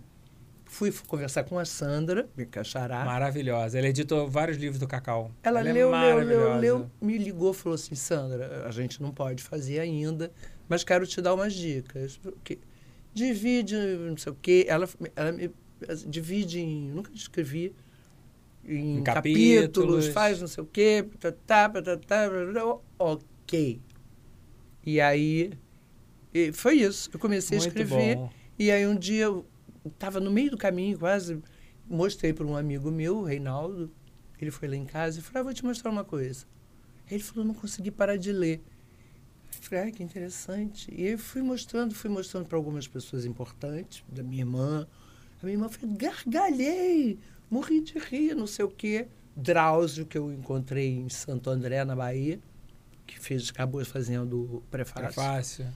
fui 0.66 0.92
conversar 1.06 1.44
com 1.44 1.58
a 1.58 1.64
Sandra, 1.64 2.28
me 2.36 2.46
cachará. 2.46 3.04
Maravilhosa. 3.04 3.78
Ela 3.78 3.88
editou 3.88 4.28
vários 4.28 4.56
livros 4.56 4.78
do 4.78 4.86
Cacau. 4.86 5.30
Ela, 5.42 5.60
é 5.60 5.64
leu, 5.64 5.74
leu, 5.74 5.90
leu, 5.90 5.90
maravilhosa. 5.90 6.58
leu, 6.58 6.90
me 7.00 7.18
ligou, 7.18 7.52
falou 7.52 7.74
assim, 7.74 7.94
Sandra, 7.94 8.66
a 8.66 8.70
gente 8.70 9.02
não 9.02 9.10
pode 9.10 9.42
fazer 9.42 9.80
ainda, 9.80 10.30
mas 10.68 10.84
quero 10.84 11.06
te 11.06 11.20
dar 11.20 11.34
umas 11.34 11.52
dicas. 11.52 12.18
Divide, 13.14 13.76
não 13.76 14.16
sei 14.16 14.32
o 14.32 14.36
quê. 14.40 14.64
Ela, 14.68 14.88
ela 15.14 15.32
me 15.32 15.50
divide 16.06 16.60
em. 16.60 16.90
Nunca 16.90 17.10
escrevi. 17.12 17.74
Em, 18.64 18.98
Em 18.98 19.02
capítulos, 19.02 19.60
capítulos. 19.60 20.06
faz 20.08 20.40
não 20.40 20.46
sei 20.48 20.62
o 20.62 20.66
quê. 20.66 21.06
Tá, 21.18 21.32
tá, 21.32 21.68
tá, 21.68 21.82
tá, 21.82 21.96
tá, 21.96 22.78
ok. 22.98 23.80
E 24.84 25.00
aí. 25.00 25.52
e 26.32 26.52
foi 26.52 26.76
isso. 26.76 27.10
Eu 27.12 27.18
comecei 27.18 27.58
a 27.58 27.60
Muito 27.60 27.68
escrever. 27.68 28.16
bom. 28.16 28.30
E 28.58 28.70
aí 28.70 28.86
um 28.86 28.96
dia 28.96 29.24
eu 29.24 29.44
estava 29.86 30.20
no 30.20 30.30
meio 30.30 30.50
do 30.50 30.56
caminho, 30.58 30.98
quase, 30.98 31.40
mostrei 31.88 32.32
para 32.32 32.46
um 32.46 32.56
amigo 32.56 32.90
meu, 32.90 33.18
o 33.18 33.22
Reinaldo. 33.24 33.90
Ele 34.40 34.50
foi 34.50 34.68
lá 34.68 34.76
em 34.76 34.84
casa 34.84 35.18
e 35.18 35.22
falou, 35.22 35.40
ah, 35.40 35.44
vou 35.44 35.54
te 35.54 35.64
mostrar 35.64 35.90
uma 35.90 36.04
coisa. 36.04 36.44
Ele 37.10 37.22
falou, 37.22 37.44
não 37.44 37.54
consegui 37.54 37.90
parar 37.90 38.16
de 38.16 38.32
ler. 38.32 38.60
Eu 39.54 39.62
falei, 39.62 39.88
ah, 39.88 39.90
que 39.92 40.02
interessante. 40.02 40.92
E 40.92 41.06
eu 41.06 41.18
fui 41.18 41.42
mostrando, 41.42 41.94
fui 41.94 42.10
mostrando 42.10 42.46
para 42.46 42.56
algumas 42.56 42.88
pessoas 42.88 43.24
importantes, 43.24 44.02
da 44.08 44.22
minha 44.22 44.42
irmã. 44.42 44.86
A 45.40 45.46
minha 45.46 45.54
irmã 45.56 45.68
falou, 45.68 45.94
gargalhei, 45.96 47.18
morri 47.52 47.82
de 47.82 47.98
rir, 47.98 48.34
não 48.34 48.46
sei 48.46 48.64
o 48.64 48.68
quê. 48.68 49.06
Drauzio, 49.36 50.06
que 50.06 50.16
eu 50.16 50.32
encontrei 50.32 50.96
em 50.96 51.08
Santo 51.10 51.50
André, 51.50 51.84
na 51.84 51.94
Bahia, 51.94 52.40
que 53.06 53.20
fez, 53.20 53.50
acabou 53.50 53.84
fazendo 53.84 54.56
o 54.56 54.62
prefácio. 54.70 55.12
Fácil. 55.12 55.66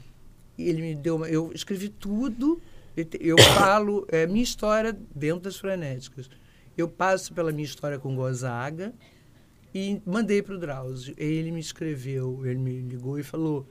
E 0.57 0.69
ele 0.69 0.81
me 0.81 0.95
deu 0.95 1.17
uma. 1.17 1.29
Eu 1.29 1.53
escrevi 1.55 1.91
tudo. 1.91 2.61
Eu 3.21 3.37
falo 3.59 4.07
é, 4.09 4.27
minha 4.27 4.43
história 4.43 4.99
dentro 5.15 5.43
das 5.43 5.57
frenéticas. 5.57 6.31
Eu 6.77 6.89
passo 6.89 7.33
pela 7.35 7.53
minha 7.53 7.65
história 7.65 7.99
com 7.99 8.15
Gonzaga 8.17 8.95
e 9.75 10.01
mandei 10.07 10.43
para 10.43 10.55
o 10.55 10.59
Drauzio. 10.59 11.15
Ele 11.19 11.51
me 11.51 11.61
escreveu, 11.61 12.45
ele 12.47 12.59
me 12.59 12.81
ligou 12.81 13.19
e 13.19 13.23
falou: 13.23 13.67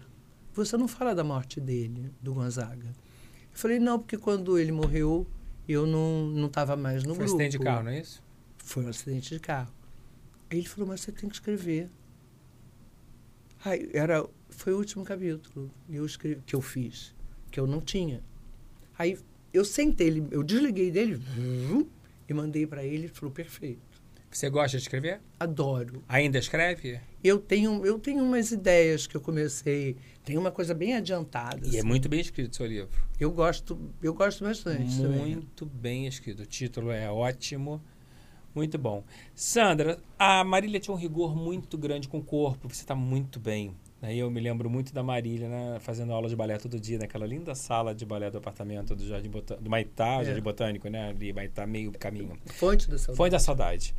Você 0.54 0.78
não 0.78 0.88
fala 0.88 1.16
da 1.16 1.24
morte 1.24 1.60
dele, 1.60 2.12
do 2.22 2.36
Gonzaga? 2.36 2.88
Eu 2.88 3.58
falei: 3.58 3.80
Não, 3.80 3.98
porque 3.98 4.18
quando 4.18 4.60
ele 4.60 4.72
morreu, 4.72 5.26
eu 5.74 5.86
não 5.88 6.46
estava 6.48 6.76
mais 6.76 7.04
no 7.04 7.16
Foi 7.16 7.26
um 7.26 7.28
grupo. 7.28 7.42
acidente 7.42 7.58
de 7.58 7.64
carro, 7.64 7.84
não 7.84 7.92
é 7.92 8.00
isso? 8.00 8.24
Foi 8.58 8.84
um 8.86 8.90
acidente 8.90 9.30
de 9.34 9.40
carro. 9.40 9.74
Aí 10.50 10.58
ele 10.60 10.68
falou, 10.68 10.88
mas 10.90 11.02
você 11.02 11.12
tem 11.12 11.28
que 11.30 11.36
escrever. 11.36 11.90
Aí, 13.64 13.90
era, 13.94 14.26
foi 14.50 14.74
o 14.74 14.78
último 14.78 15.04
capítulo 15.04 15.72
que 15.88 15.96
eu, 15.96 16.06
escrevi, 16.06 16.42
que 16.46 16.56
eu 16.56 16.62
fiz, 16.62 17.14
que 17.50 17.60
eu 17.60 17.66
não 17.66 17.82
tinha. 17.82 18.22
Aí 18.98 19.18
eu 19.52 19.66
sentei, 19.66 20.08
ele- 20.08 20.28
eu 20.32 20.44
desliguei 20.44 20.92
dele 20.92 21.16
vum, 21.16 21.88
e 22.30 22.34
mandei 22.34 22.68
para 22.68 22.84
ele, 22.84 23.06
ele 23.06 23.08
falou, 23.08 23.34
perfeito. 23.34 23.82
Você 24.30 24.50
gosta 24.50 24.78
de 24.78 24.84
escrever? 24.84 25.22
Adoro. 25.40 26.04
Ainda 26.08 26.38
escreve? 26.38 27.00
Eu 27.26 27.40
tenho, 27.40 27.84
eu 27.84 27.98
tenho 27.98 28.24
umas 28.24 28.52
ideias 28.52 29.08
que 29.08 29.18
eu 29.18 29.22
comecei, 29.22 29.98
tem 30.24 30.38
uma 30.38 30.52
coisa 30.52 30.76
bem 30.76 30.94
adiantada. 30.94 31.66
E 31.66 31.76
é 31.76 31.80
assim. 31.80 31.88
muito 31.88 32.08
bem 32.08 32.20
escrito 32.20 32.52
o 32.52 32.56
seu 32.56 32.68
livro. 32.68 32.90
Eu 33.20 33.32
gosto, 33.32 33.80
eu 34.04 34.14
gosto 34.14 34.44
bastante 34.44 34.96
também. 34.96 35.36
Muito 35.36 35.66
bem 35.66 36.06
escrito. 36.06 36.44
O 36.44 36.46
título 36.46 36.92
é 36.92 37.10
ótimo. 37.10 37.82
Muito 38.54 38.78
bom. 38.78 39.04
Sandra, 39.34 39.98
a 40.20 40.44
Marília 40.44 40.80
tinha 40.80 40.94
um 40.94 40.98
rigor 40.98 41.36
muito 41.36 41.78
grande 41.80 42.08
com 42.08 42.20
o 42.20 42.24
corpo. 42.24 42.70
Você 42.70 42.82
está 42.84 42.94
muito 42.94 43.40
bem. 43.40 43.74
Aí 44.04 44.20
eu 44.20 44.30
me 44.30 44.40
lembro 44.40 44.70
muito 44.70 44.94
da 44.94 45.02
Marília, 45.02 45.50
né, 45.50 45.78
fazendo 45.80 46.14
aula 46.14 46.30
de 46.30 46.36
balé 46.36 46.58
todo 46.60 46.80
dia, 46.80 47.00
naquela 47.00 47.26
linda 47.26 47.56
sala 47.56 47.96
de 47.96 48.06
balé 48.06 48.30
do 48.30 48.38
apartamento 48.38 48.96
do 48.96 49.04
Jardim 49.04 49.32
do 49.60 49.70
Maitá, 49.70 50.22
É. 50.22 50.26
Jardim 50.26 50.42
Botânico, 50.42 50.88
né? 50.90 51.10
Ali, 51.10 51.34
Maitá, 51.34 51.66
meio 51.66 51.92
caminho. 51.92 52.38
Fonte 52.46 52.88
da 52.88 53.00
saúde. 53.00 53.18
Foi 53.18 53.30
da 53.32 53.40
saudade. 53.40 53.96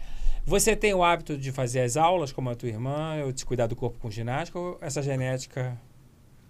Você 0.47 0.77
tem 0.77 0.95
o 0.95 1.03
hábito 1.03 1.37
de 1.37 1.51
fazer 1.51 1.81
as 1.81 1.97
aulas 1.97 2.31
como 2.31 2.49
a 2.51 2.55
tua 2.55 2.69
irmã, 2.69 3.17
ou 3.25 3.33
de 3.33 3.45
cuidar 3.45 3.67
do 3.67 3.75
corpo 3.75 3.99
com 3.99 4.09
ginástica, 4.11 4.57
ou 4.59 4.79
essa 4.81 5.03
genética 5.03 5.77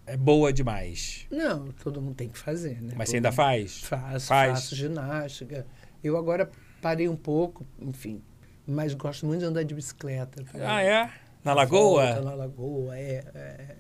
é 0.07 0.17
boa 0.19 0.53
demais? 0.53 1.27
Não, 1.31 1.69
todo 1.83 2.01
mundo 2.03 2.15
tem 2.15 2.29
que 2.29 2.39
fazer, 2.39 2.81
né? 2.83 2.93
Mas 2.95 3.07
Todo 3.07 3.07
você 3.09 3.17
ainda 3.17 3.33
faz? 3.33 3.81
Faço, 3.81 4.27
Faz? 4.27 4.53
faço 4.53 4.77
ginástica. 4.77 5.67
Eu 6.05 6.17
agora 6.19 6.51
parei 6.83 7.09
um 7.09 7.17
pouco, 7.17 7.67
enfim, 7.81 8.21
mas 8.67 8.93
gosto 8.93 9.25
muito 9.25 9.41
de 9.41 9.47
andar 9.47 9.63
de 9.63 9.75
bicicleta. 9.75 10.45
Ah, 10.63 10.83
é? 10.83 11.11
Na 11.43 11.55
Volta 11.55 11.55
lagoa? 11.55 12.21
na 12.21 12.35
lagoa, 12.35 12.99
é. 12.99 13.25
é. 13.35 13.77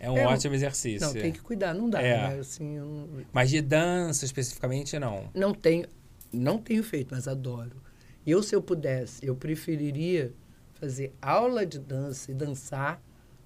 É 0.00 0.10
um 0.10 0.18
É, 0.18 0.26
ótimo 0.26 0.54
exercício. 0.54 1.06
Não, 1.06 1.14
tem 1.14 1.32
que 1.32 1.40
cuidar, 1.40 1.72
não 1.72 1.88
dá, 1.88 2.02
É. 2.02 2.28
né? 2.34 2.38
Assim, 2.40 2.78
não, 2.78 3.08
Mas 3.32 3.48
de 3.48 3.62
dança 3.62 4.24
especificamente, 4.24 4.98
não. 4.98 5.30
não 5.32 5.54
tenho, 5.54 5.86
não 6.32 6.58
tenho 6.58 6.82
feito, 6.82 7.14
mas 7.14 7.26
adoro. 7.28 7.80
Eu, 8.26 8.42
se 8.42 8.54
eu 8.54 8.62
pudesse, 8.62 9.24
eu 9.24 9.34
preferiria 9.36 10.32
fazer 10.74 11.14
aula 11.20 11.64
de 11.64 11.78
dança 11.78 12.30
e 12.30 12.34
dançar 12.34 13.00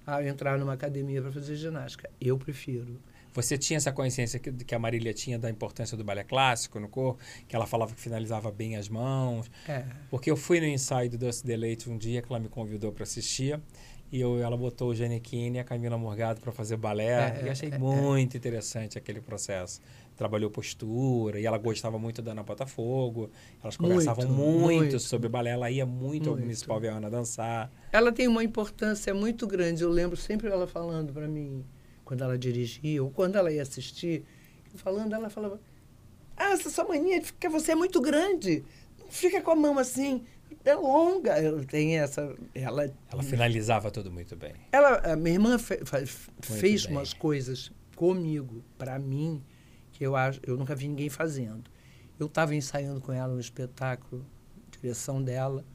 a 0.05 0.23
entrar 0.23 0.57
numa 0.57 0.73
academia 0.73 1.21
para 1.21 1.31
fazer 1.31 1.55
ginástica. 1.55 2.09
Eu 2.19 2.37
prefiro. 2.37 2.99
Você 3.33 3.57
tinha 3.57 3.77
essa 3.77 3.91
consciência 3.91 4.39
que, 4.39 4.51
que 4.51 4.73
a 4.73 4.79
Marília 4.79 5.13
tinha 5.13 5.37
da 5.37 5.49
importância 5.49 5.95
do 5.95 6.03
balé 6.03 6.23
clássico 6.23 6.79
no 6.79 6.89
corpo, 6.89 7.21
que 7.47 7.55
ela 7.55 7.67
falava 7.67 7.93
que 7.93 8.01
finalizava 8.01 8.51
bem 8.51 8.75
as 8.75 8.89
mãos. 8.89 9.49
É. 9.67 9.85
Porque 10.09 10.31
eu 10.31 10.35
fui 10.35 10.59
no 10.59 10.65
ensaio 10.65 11.09
do 11.09 11.17
Doce 11.17 11.45
Deleite 11.45 11.89
um 11.89 11.97
dia 11.97 12.21
que 12.21 12.31
ela 12.31 12.39
me 12.39 12.49
convidou 12.49 12.91
para 12.91 13.03
assistir 13.03 13.59
E 14.11 14.19
eu, 14.19 14.41
ela 14.41 14.57
botou 14.57 14.89
o 14.89 14.95
Giannichini 14.95 15.57
e 15.57 15.59
a 15.59 15.63
Camila 15.63 15.97
Morgado 15.97 16.41
para 16.41 16.51
fazer 16.51 16.77
balé. 16.77 17.39
É, 17.39 17.45
e 17.45 17.49
achei 17.49 17.69
é, 17.69 17.77
muito 17.77 18.35
interessante 18.35 18.97
aquele 18.97 19.21
processo. 19.21 19.79
Trabalhou 20.19 20.51
postura 20.51 21.39
e 21.39 21.45
ela 21.45 21.57
gostava 21.57 21.97
muito 21.97 22.21
da 22.21 22.33
Ana 22.33 22.43
Botafogo. 22.43 23.31
Elas 23.63 23.77
conversavam 23.77 24.27
muito, 24.27 24.59
Muito, 24.79 24.99
sobre 24.99 25.29
balé. 25.29 25.51
Ela 25.51 25.71
ia 25.71 25.85
muito, 25.85 26.27
ao 26.29 26.33
Muito. 26.35 26.43
Municipal 26.43 26.77
ver 26.77 26.89
a 26.89 26.97
Ana 26.97 27.09
dançar. 27.09 27.71
Ela 27.89 28.11
tem 28.11 28.27
uma 28.27 28.43
importância 28.43 29.13
muito 29.13 29.47
grande. 29.47 29.81
Eu 29.81 29.89
lembro 29.89 30.17
sempre 30.17 30.49
ela 30.49 30.67
falando 30.67 31.13
para 31.13 31.25
mim, 31.25 31.63
quando 32.03 32.21
ela 32.21 32.37
dirigia, 32.37 33.01
ou 33.01 33.09
quando 33.09 33.37
ela 33.37 33.49
ia 33.49 33.61
assistir, 33.61 34.25
falando, 34.75 35.13
ela 35.13 35.29
falava: 35.29 35.57
Ah, 36.35 36.51
essa 36.51 36.69
sua 36.69 36.83
mania 36.85 37.17
de 37.21 37.27
ficar, 37.27 37.49
você 37.49 37.71
é 37.71 37.75
muito 37.75 38.01
grande. 38.01 38.65
Não 38.99 39.07
fica 39.09 39.41
com 39.41 39.51
a 39.51 39.55
mão 39.55 39.79
assim, 39.79 40.25
é 40.65 40.75
longa. 40.75 41.31
Ela 41.31 41.63
tem 41.63 41.97
essa. 41.97 42.35
Ela, 42.53 42.93
Ela 43.09 43.23
finalizava 43.23 43.89
tudo 43.89 44.11
muito 44.11 44.35
bem. 44.35 44.51
ela 44.69 44.97
a 45.13 45.15
minha 45.15 45.35
irmã 45.35 45.57
fe- 45.57 45.79
fa- 45.85 46.03
fez 46.41 46.85
bem. 46.87 46.91
umas 46.97 47.13
coisas 47.13 47.71
comigo, 47.95 48.61
para 48.77 48.99
mim, 48.99 49.41
que 49.99 50.05
eu, 50.05 50.15
acho, 50.15 50.39
eu 50.47 50.55
nunca 50.55 50.73
vi 50.73 50.87
ninguém 50.87 51.09
fazendo. 51.09 51.69
Eu 52.17 52.27
estava 52.27 52.55
ensaiando 52.55 53.01
com 53.01 53.11
ela 53.11 53.33
um 53.33 53.39
espetáculo, 53.39 54.25
direção 54.71 55.21
dela, 55.21 55.65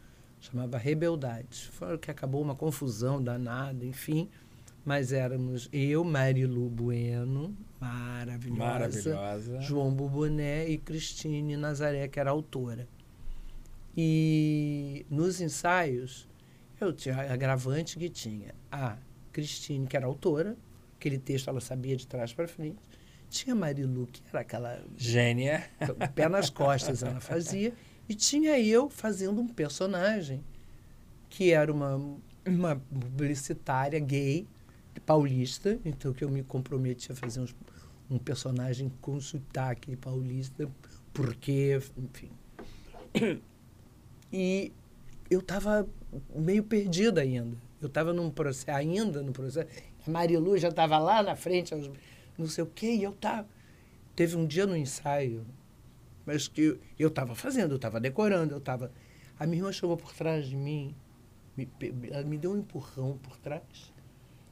chamava 0.40 0.78
Rebeldade. 0.78 1.68
Foi 1.72 1.98
que 1.98 2.10
acabou 2.10 2.40
uma 2.40 2.54
confusão 2.54 3.22
danada, 3.22 3.84
enfim. 3.84 4.30
Mas 4.82 5.12
éramos 5.12 5.68
eu, 5.70 6.02
Marilu 6.04 6.70
Bueno, 6.70 7.54
maravilhosa, 7.78 8.64
Maravilhosa. 8.64 9.60
João 9.60 9.92
Buboné 9.92 10.68
e 10.68 10.78
Cristine 10.78 11.56
Nazaré, 11.58 12.08
que 12.08 12.18
era 12.18 12.30
autora. 12.30 12.88
E 13.94 15.04
nos 15.10 15.38
ensaios, 15.38 16.26
eu 16.80 16.94
tinha 16.94 17.30
a 17.30 17.36
gravante 17.36 17.98
que 17.98 18.08
tinha 18.08 18.54
a 18.72 18.96
Cristine, 19.32 19.86
que 19.86 19.96
era 19.98 20.06
autora, 20.06 20.56
aquele 20.96 21.18
texto 21.18 21.48
ela 21.48 21.60
sabia 21.60 21.94
de 21.94 22.06
trás 22.06 22.32
para 22.32 22.48
frente. 22.48 22.78
Tinha 23.34 23.54
Marilu, 23.54 24.06
que 24.06 24.22
era 24.30 24.40
aquela 24.42 24.80
Gênia. 24.96 25.64
pé 26.14 26.28
nas 26.28 26.48
costas 26.50 27.02
ela 27.02 27.20
fazia. 27.20 27.72
E 28.08 28.14
tinha 28.14 28.58
eu 28.60 28.88
fazendo 28.88 29.40
um 29.40 29.48
personagem 29.48 30.40
que 31.28 31.50
era 31.50 31.72
uma, 31.72 31.96
uma 32.46 32.76
publicitária 32.76 33.98
gay, 33.98 34.46
paulista, 35.04 35.80
então 35.84 36.12
que 36.12 36.22
eu 36.22 36.30
me 36.30 36.44
comprometi 36.44 37.10
a 37.10 37.14
fazer 37.16 37.40
uns- 37.40 37.56
um 38.08 38.18
personagem 38.18 38.92
com 39.00 39.20
sotaque 39.20 39.96
paulista, 39.96 40.70
porque, 41.12 41.80
enfim. 41.98 42.30
E 44.32 44.72
eu 45.28 45.40
estava 45.40 45.86
meio 46.34 46.62
perdida 46.62 47.20
ainda. 47.20 47.56
Eu 47.80 47.88
estava 47.88 48.12
num 48.12 48.30
processo, 48.30 48.70
ainda 48.78 49.22
no 49.22 49.32
processo. 49.32 49.68
A 50.06 50.10
Marilu 50.10 50.56
já 50.56 50.68
estava 50.68 50.98
lá 50.98 51.22
na 51.22 51.34
frente, 51.34 51.74
aos- 51.74 51.90
não 52.36 52.46
sei 52.46 52.64
o 52.64 52.66
quê, 52.66 52.94
e 52.94 53.02
eu 53.02 53.12
estava. 53.12 53.48
Teve 54.14 54.36
um 54.36 54.46
dia 54.46 54.66
no 54.66 54.76
ensaio, 54.76 55.46
mas 56.24 56.48
que 56.48 56.78
eu 56.98 57.08
estava 57.08 57.34
fazendo, 57.34 57.72
eu 57.72 57.76
estava 57.76 58.00
decorando, 58.00 58.54
eu 58.54 58.58
estava. 58.58 58.92
A 59.38 59.46
minha 59.46 59.60
irmã 59.60 59.72
chegou 59.72 59.96
por 59.96 60.12
trás 60.12 60.46
de 60.46 60.56
mim, 60.56 60.94
me 61.56 61.68
ela 62.10 62.24
me 62.24 62.38
deu 62.38 62.52
um 62.52 62.58
empurrão 62.58 63.18
por 63.18 63.36
trás. 63.38 63.92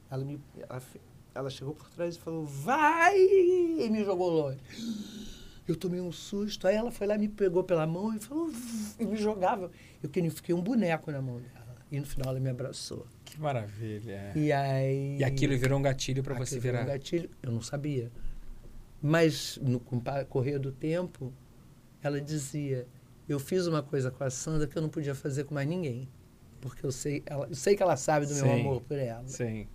Ela, 0.09 0.23
me, 0.23 0.39
ela, 0.69 0.81
ela 1.33 1.49
chegou 1.49 1.73
por 1.73 1.89
trás 1.89 2.15
e 2.15 2.19
falou, 2.19 2.45
vai! 2.45 3.17
E 3.17 3.89
me 3.89 4.03
jogou 4.03 4.29
longe. 4.29 4.59
Eu 5.67 5.75
tomei 5.75 5.99
um 5.99 6.11
susto. 6.11 6.67
Aí 6.67 6.75
ela 6.75 6.91
foi 6.91 7.07
lá, 7.07 7.17
me 7.17 7.27
pegou 7.27 7.63
pela 7.63 7.87
mão 7.87 8.15
e 8.15 8.19
falou, 8.19 8.51
e 8.99 9.05
me 9.05 9.15
jogava. 9.15 9.71
Eu 10.01 10.09
fiquei 10.31 10.53
um 10.53 10.61
boneco 10.61 11.11
na 11.11 11.21
mão 11.21 11.39
dela. 11.39 11.77
E 11.91 11.99
no 11.99 12.05
final 12.05 12.29
ela 12.29 12.39
me 12.39 12.49
abraçou. 12.49 13.07
Que 13.33 13.41
maravilha. 13.41 14.31
E 14.35 14.51
aí. 14.51 15.17
E 15.17 15.23
aquilo 15.23 15.57
virou 15.57 15.79
um 15.79 15.81
gatilho 15.81 16.21
para 16.21 16.35
você 16.35 16.59
virou 16.59 16.79
virar. 16.81 16.83
Um 16.83 16.93
gatilho, 16.93 17.29
eu 17.41 17.51
não 17.51 17.61
sabia. 17.61 18.11
Mas 19.01 19.57
no 19.59 19.79
correr 20.29 20.59
do 20.59 20.71
tempo, 20.71 21.33
ela 22.01 22.21
dizia: 22.21 22.87
Eu 23.27 23.39
fiz 23.39 23.65
uma 23.65 23.81
coisa 23.81 24.11
com 24.11 24.23
a 24.23 24.29
Sandra 24.29 24.67
que 24.67 24.77
eu 24.77 24.81
não 24.83 24.89
podia 24.89 25.15
fazer 25.15 25.45
com 25.45 25.55
mais 25.55 25.67
ninguém. 25.67 26.07
Porque 26.61 26.85
eu 26.85 26.91
sei, 26.91 27.23
ela, 27.25 27.47
eu 27.47 27.55
sei 27.55 27.75
que 27.75 27.81
ela 27.81 27.97
sabe 27.97 28.27
do 28.27 28.35
meu 28.35 28.45
Sim. 28.45 28.59
amor 28.61 28.81
por 28.81 28.97
ela. 28.97 29.27
Sim. 29.27 29.67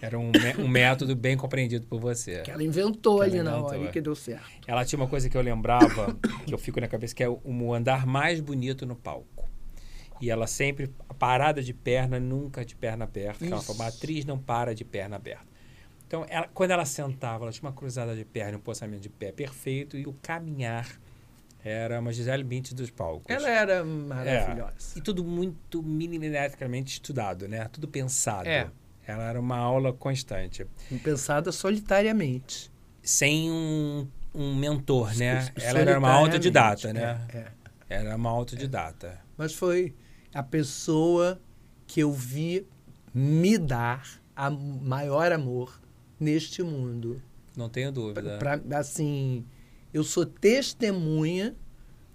Era 0.00 0.18
um, 0.18 0.32
um 0.58 0.66
método 0.66 1.14
bem 1.14 1.36
compreendido 1.36 1.86
por 1.86 2.00
você. 2.00 2.40
Que 2.40 2.50
ela 2.50 2.64
inventou 2.64 3.18
Que 3.18 3.24
ali 3.24 3.36
ela 3.36 3.44
na 3.44 3.50
inventou, 3.58 3.68
hora 3.78 3.86
é. 3.86 3.88
e 3.88 3.92
que 3.92 4.00
deu 4.00 4.16
certo. 4.16 4.50
Ela 4.66 4.84
tinha 4.84 4.98
uma 4.98 5.06
coisa 5.06 5.28
que 5.28 5.36
eu 5.36 5.42
lembrava, 5.42 6.18
que 6.44 6.52
eu 6.52 6.58
fico 6.58 6.80
na 6.80 6.88
cabeça, 6.88 7.14
que 7.14 7.22
é 7.22 7.28
o, 7.28 7.40
o 7.44 7.72
andar 7.72 8.04
mais 8.04 8.40
bonito 8.40 8.84
no 8.84 8.96
palco. 8.96 9.28
E 10.22 10.30
ela 10.30 10.46
sempre, 10.46 10.88
a 11.08 11.14
parada 11.14 11.60
de 11.60 11.74
perna, 11.74 12.20
nunca 12.20 12.64
de 12.64 12.76
perna 12.76 13.02
aberta. 13.04 13.44
Ela 13.44 13.60
falou, 13.60 13.80
uma 13.82 13.88
atriz 13.88 14.24
não 14.24 14.38
para 14.38 14.72
de 14.72 14.84
perna 14.84 15.16
aberta. 15.16 15.44
Então, 16.06 16.24
ela- 16.28 16.48
quando 16.54 16.70
ela 16.70 16.84
sentava, 16.84 17.44
ela 17.44 17.50
tinha 17.52 17.68
uma 17.68 17.74
cruzada 17.74 18.14
de 18.14 18.24
perna, 18.24 18.56
um 18.56 18.60
postamento 18.60 19.00
de 19.00 19.08
pé 19.08 19.32
perfeito, 19.32 19.96
e 19.96 20.06
o 20.06 20.12
caminhar 20.22 20.88
era 21.64 21.98
uma 21.98 22.12
Gisele 22.12 22.44
Bündchen 22.44 22.76
dos 22.76 22.88
palcos. 22.88 23.24
Ela 23.28 23.50
era 23.50 23.84
maravilhosa. 23.84 24.96
E 24.96 25.00
tudo 25.00 25.24
muito 25.24 25.82
milimetricamente 25.82 26.92
estudado, 26.92 27.48
né? 27.48 27.68
Tudo 27.72 27.88
pensado. 27.88 28.48
É. 28.48 28.70
Ela 29.04 29.24
era 29.28 29.40
uma 29.40 29.56
aula 29.56 29.92
constante. 29.92 30.64
Pensada 31.02 31.50
solitariamente. 31.50 32.70
Sem 33.02 33.50
um, 33.50 34.06
um 34.32 34.54
mentor, 34.54 35.12
né? 35.16 35.50
Ela 35.60 35.80
era 35.80 35.98
uma 35.98 36.12
autodidata, 36.12 36.92
né? 36.92 37.26
É, 37.34 37.38
é. 37.38 37.46
Era 37.90 38.14
uma 38.14 38.30
autodidata. 38.30 39.18
Mas 39.36 39.52
foi 39.52 39.92
a 40.34 40.42
pessoa 40.42 41.40
que 41.86 42.00
eu 42.00 42.12
vi 42.12 42.66
me 43.14 43.58
dar 43.58 44.20
a 44.34 44.50
maior 44.50 45.32
amor 45.32 45.80
neste 46.18 46.62
mundo. 46.62 47.20
Não 47.56 47.68
tenho 47.68 47.92
dúvida. 47.92 48.38
Pra, 48.38 48.60
assim, 48.78 49.44
eu 49.92 50.02
sou 50.02 50.24
testemunha 50.24 51.54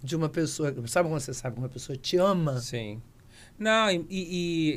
de 0.01 0.15
uma 0.15 0.29
pessoa. 0.29 0.73
Sabe 0.87 1.09
quando 1.09 1.19
você 1.21 1.33
sabe 1.33 1.55
que 1.55 1.61
uma 1.61 1.69
pessoa 1.69 1.95
te 1.95 2.17
ama? 2.17 2.59
Sim. 2.59 3.01
Não, 3.59 3.89
e, 3.89 4.05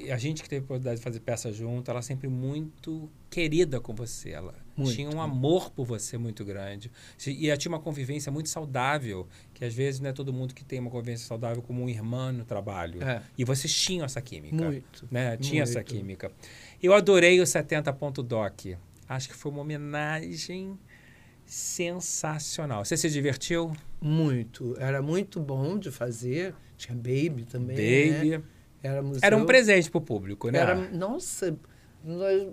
e- 0.06 0.10
a 0.10 0.16
gente 0.16 0.42
que 0.42 0.48
teve 0.48 0.62
a 0.62 0.64
oportunidade 0.64 0.96
de 0.98 1.02
fazer 1.02 1.20
peça 1.20 1.52
junto, 1.52 1.90
ela 1.90 2.00
sempre 2.00 2.28
muito 2.28 3.10
querida 3.28 3.78
com 3.78 3.94
você. 3.94 4.30
Ela 4.30 4.54
Muito. 4.74 4.94
tinha 4.94 5.10
um 5.10 5.20
amor 5.20 5.70
por 5.70 5.84
você 5.84 6.16
muito 6.16 6.44
grande. 6.44 6.90
E 7.26 7.48
ela 7.50 7.58
tinha 7.58 7.70
uma 7.70 7.78
convivência 7.80 8.32
muito 8.32 8.48
saudável, 8.48 9.28
que 9.52 9.64
às 9.66 9.74
vezes 9.74 10.00
não 10.00 10.08
é 10.08 10.12
todo 10.14 10.32
mundo 10.32 10.54
que 10.54 10.64
tem 10.64 10.78
uma 10.80 10.90
convivência 10.90 11.26
saudável 11.26 11.62
como 11.62 11.82
um 11.82 11.88
irmão 11.90 12.32
no 12.32 12.44
trabalho. 12.46 13.02
É. 13.04 13.22
E 13.36 13.44
vocês 13.44 13.72
tinham 13.72 14.04
essa 14.06 14.20
química. 14.22 14.56
Muito. 14.56 15.06
né? 15.10 15.36
Tinha 15.36 15.62
essa 15.62 15.74
Muito. 15.80 15.94
química. 15.94 16.32
Eu 16.82 16.94
adorei 16.94 17.38
o 17.40 17.44
70.doc. 17.46 18.78
Acho 19.06 19.28
que 19.28 19.34
foi 19.34 19.52
uma 19.52 19.60
homenagem 19.60 20.78
sensacional. 21.44 22.84
Você 22.84 22.96
se 22.96 23.10
divertiu? 23.10 23.72
Muito. 24.00 24.74
Era 24.78 25.02
muito 25.02 25.38
bom 25.40 25.78
de 25.78 25.90
fazer. 25.90 26.54
Tinha 26.76 26.96
Baby 26.96 27.44
também. 27.44 28.10
né? 28.12 28.42
Baby. 28.82 28.94
Éramos 28.94 29.22
Era 29.22 29.36
um 29.36 29.44
presente 29.46 29.90
pro 29.90 30.00
público, 30.00 30.50
né? 30.50 30.58
Era, 30.58 30.74
nossa, 30.74 31.56
nós- 32.04 32.46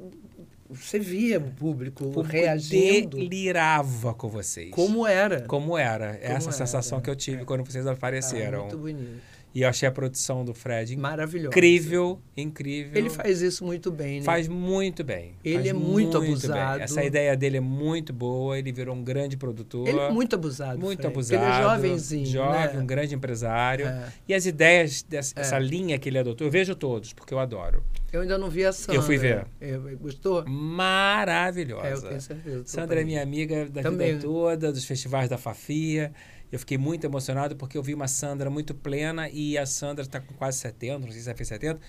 você 0.69 0.99
via 0.99 1.37
o 1.39 1.51
público, 1.51 2.03
o 2.05 2.11
público 2.11 2.35
reagindo 2.35 3.15
delirava 3.17 4.13
com 4.13 4.27
vocês. 4.27 4.69
como 4.71 5.07
era. 5.07 5.41
Como 5.41 5.77
era. 5.77 6.17
Essa 6.21 6.49
era, 6.49 6.51
sensação 6.51 6.99
que 6.99 7.09
eu 7.09 7.15
tive 7.15 7.43
é. 7.43 7.45
quando 7.45 7.63
vocês 7.65 7.87
Ah, 7.87 7.91
apareceram. 7.93 8.63
muito 8.63 8.77
bonito. 8.77 9.21
E 9.55 9.61
eu 9.63 9.69
achei 9.69 9.87
a 9.89 9.91
produção 9.91 10.45
do 10.45 10.53
Fred 10.53 10.95
Maravilhoso. 10.97 11.47
incrível, 11.47 12.21
incrível. 12.35 12.91
Ele 12.95 13.09
faz 13.09 13.41
isso 13.41 13.65
muito 13.65 13.89
bem, 13.91 14.19
né? 14.19 14.25
Faz 14.25 14.47
muito 14.47 15.03
bem. 15.03 15.33
Ele 15.43 15.67
é 15.69 15.73
muito 15.73 16.19
bem. 16.19 16.29
abusado. 16.31 16.81
Essa 16.83 17.03
ideia 17.03 17.35
dele 17.35 17.57
é 17.57 17.61
muito 17.61 18.13
boa. 18.13 18.59
Ele 18.59 18.71
virou 18.71 18.95
um 18.95 19.03
grande 19.03 19.35
produtor. 19.35 19.87
Ele 19.87 19.99
é 19.99 20.11
muito 20.11 20.35
abusado. 20.35 20.77
muito 20.79 20.99
Fred, 21.01 21.11
abusado. 21.13 21.43
Ele 21.43 21.51
é 21.51 21.61
jovenzinho. 21.63 22.25
Jovem, 22.27 22.75
né? 22.75 22.79
um 22.79 22.85
grande 22.85 23.15
empresário. 23.15 23.87
É. 23.87 24.13
E 24.27 24.33
as 24.33 24.45
ideias 24.45 25.01
dessa 25.01 25.33
É. 25.35 25.41
essa 25.41 25.57
linha 25.57 25.97
que 25.97 26.07
ele 26.07 26.19
adotou, 26.19 26.45
eu 26.45 26.51
vejo 26.51 26.75
todos, 26.75 27.11
porque 27.13 27.33
eu 27.33 27.39
adoro. 27.39 27.83
Eu 28.13 28.21
ainda 28.21 28.37
não 28.37 28.49
vi 28.49 28.63
a 28.63 28.71
Sandra. 28.71 28.95
Eu 28.95 29.01
fui 29.01 29.17
ver. 29.17 29.45
Eu- 29.59 29.97
gostou? 29.97 30.45
Maravilhosa. 30.47 31.87
É, 31.87 31.93
eu 31.93 32.01
tenho 32.01 32.21
certeza. 32.21 32.63
Sandra 32.65 33.01
é 33.01 33.03
minha 33.03 33.21
amiga 33.23 33.65
da 33.69 33.81
Também. 33.81 34.13
vida 34.13 34.21
toda, 34.27 34.71
dos 34.71 34.85
festivais 34.85 35.29
da 35.29 35.37
Fafia. 35.37 36.11
Eu 36.51 36.59
fiquei 36.59 36.77
muito 36.77 37.05
emocionado 37.05 37.55
porque 37.55 37.77
eu 37.77 37.83
vi 37.83 37.93
uma 37.93 38.07
Sandra 38.07 38.49
muito 38.49 38.73
plena 38.73 39.29
e 39.29 39.57
a 39.57 39.65
Sandra 39.65 40.03
está 40.03 40.19
com 40.19 40.33
quase 40.33 40.59
70, 40.59 40.99
não 40.99 41.11
sei 41.11 41.21
se 41.21 41.29
ela 41.29 41.37
fez 41.37 41.49
70, 41.49 41.79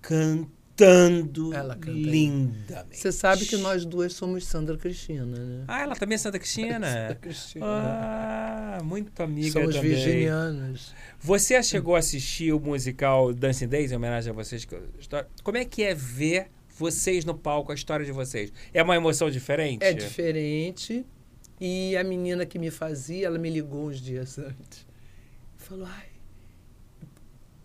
cantando 0.00 1.52
Ela 1.52 1.74
canta 1.74 1.90
lindamente. 1.90 2.98
Você 2.98 3.12
sabe 3.12 3.44
que 3.44 3.56
nós 3.58 3.84
duas 3.84 4.14
somos 4.14 4.46
Sandra 4.46 4.78
Cristina, 4.78 5.26
né? 5.26 5.64
Ah, 5.68 5.82
ela 5.82 5.94
também 5.94 6.14
é 6.14 6.18
Santa 6.18 6.38
Cristina? 6.38 7.18
Cristina. 7.20 7.66
ah, 7.66 8.78
muito 8.82 9.22
amiga 9.22 9.50
somos 9.50 9.74
também. 9.74 9.90
virginianas. 9.90 10.94
Você 11.20 11.62
chegou 11.62 11.94
a 11.94 11.98
assistir 11.98 12.52
o 12.52 12.60
musical 12.60 13.34
Dancing 13.34 13.68
Days, 13.68 13.92
em 13.92 13.96
homenagem 13.96 14.30
a 14.30 14.34
vocês? 14.34 14.66
Como 15.42 15.58
é 15.58 15.64
que 15.64 15.82
é 15.82 15.94
ver 15.94 16.50
vocês 16.78 17.24
no 17.24 17.34
palco, 17.34 17.72
a 17.72 17.74
história 17.74 18.06
de 18.06 18.12
vocês? 18.12 18.52
É 18.72 18.82
uma 18.82 18.96
emoção 18.96 19.28
diferente? 19.30 19.84
É 19.84 19.92
diferente. 19.92 21.04
E 21.60 21.96
a 21.96 22.04
menina 22.04 22.46
que 22.46 22.58
me 22.58 22.70
fazia, 22.70 23.26
ela 23.26 23.38
me 23.38 23.50
ligou 23.50 23.88
uns 23.88 24.00
dias 24.00 24.38
antes. 24.38 24.86
Falou, 25.56 25.86
ai, 25.90 26.06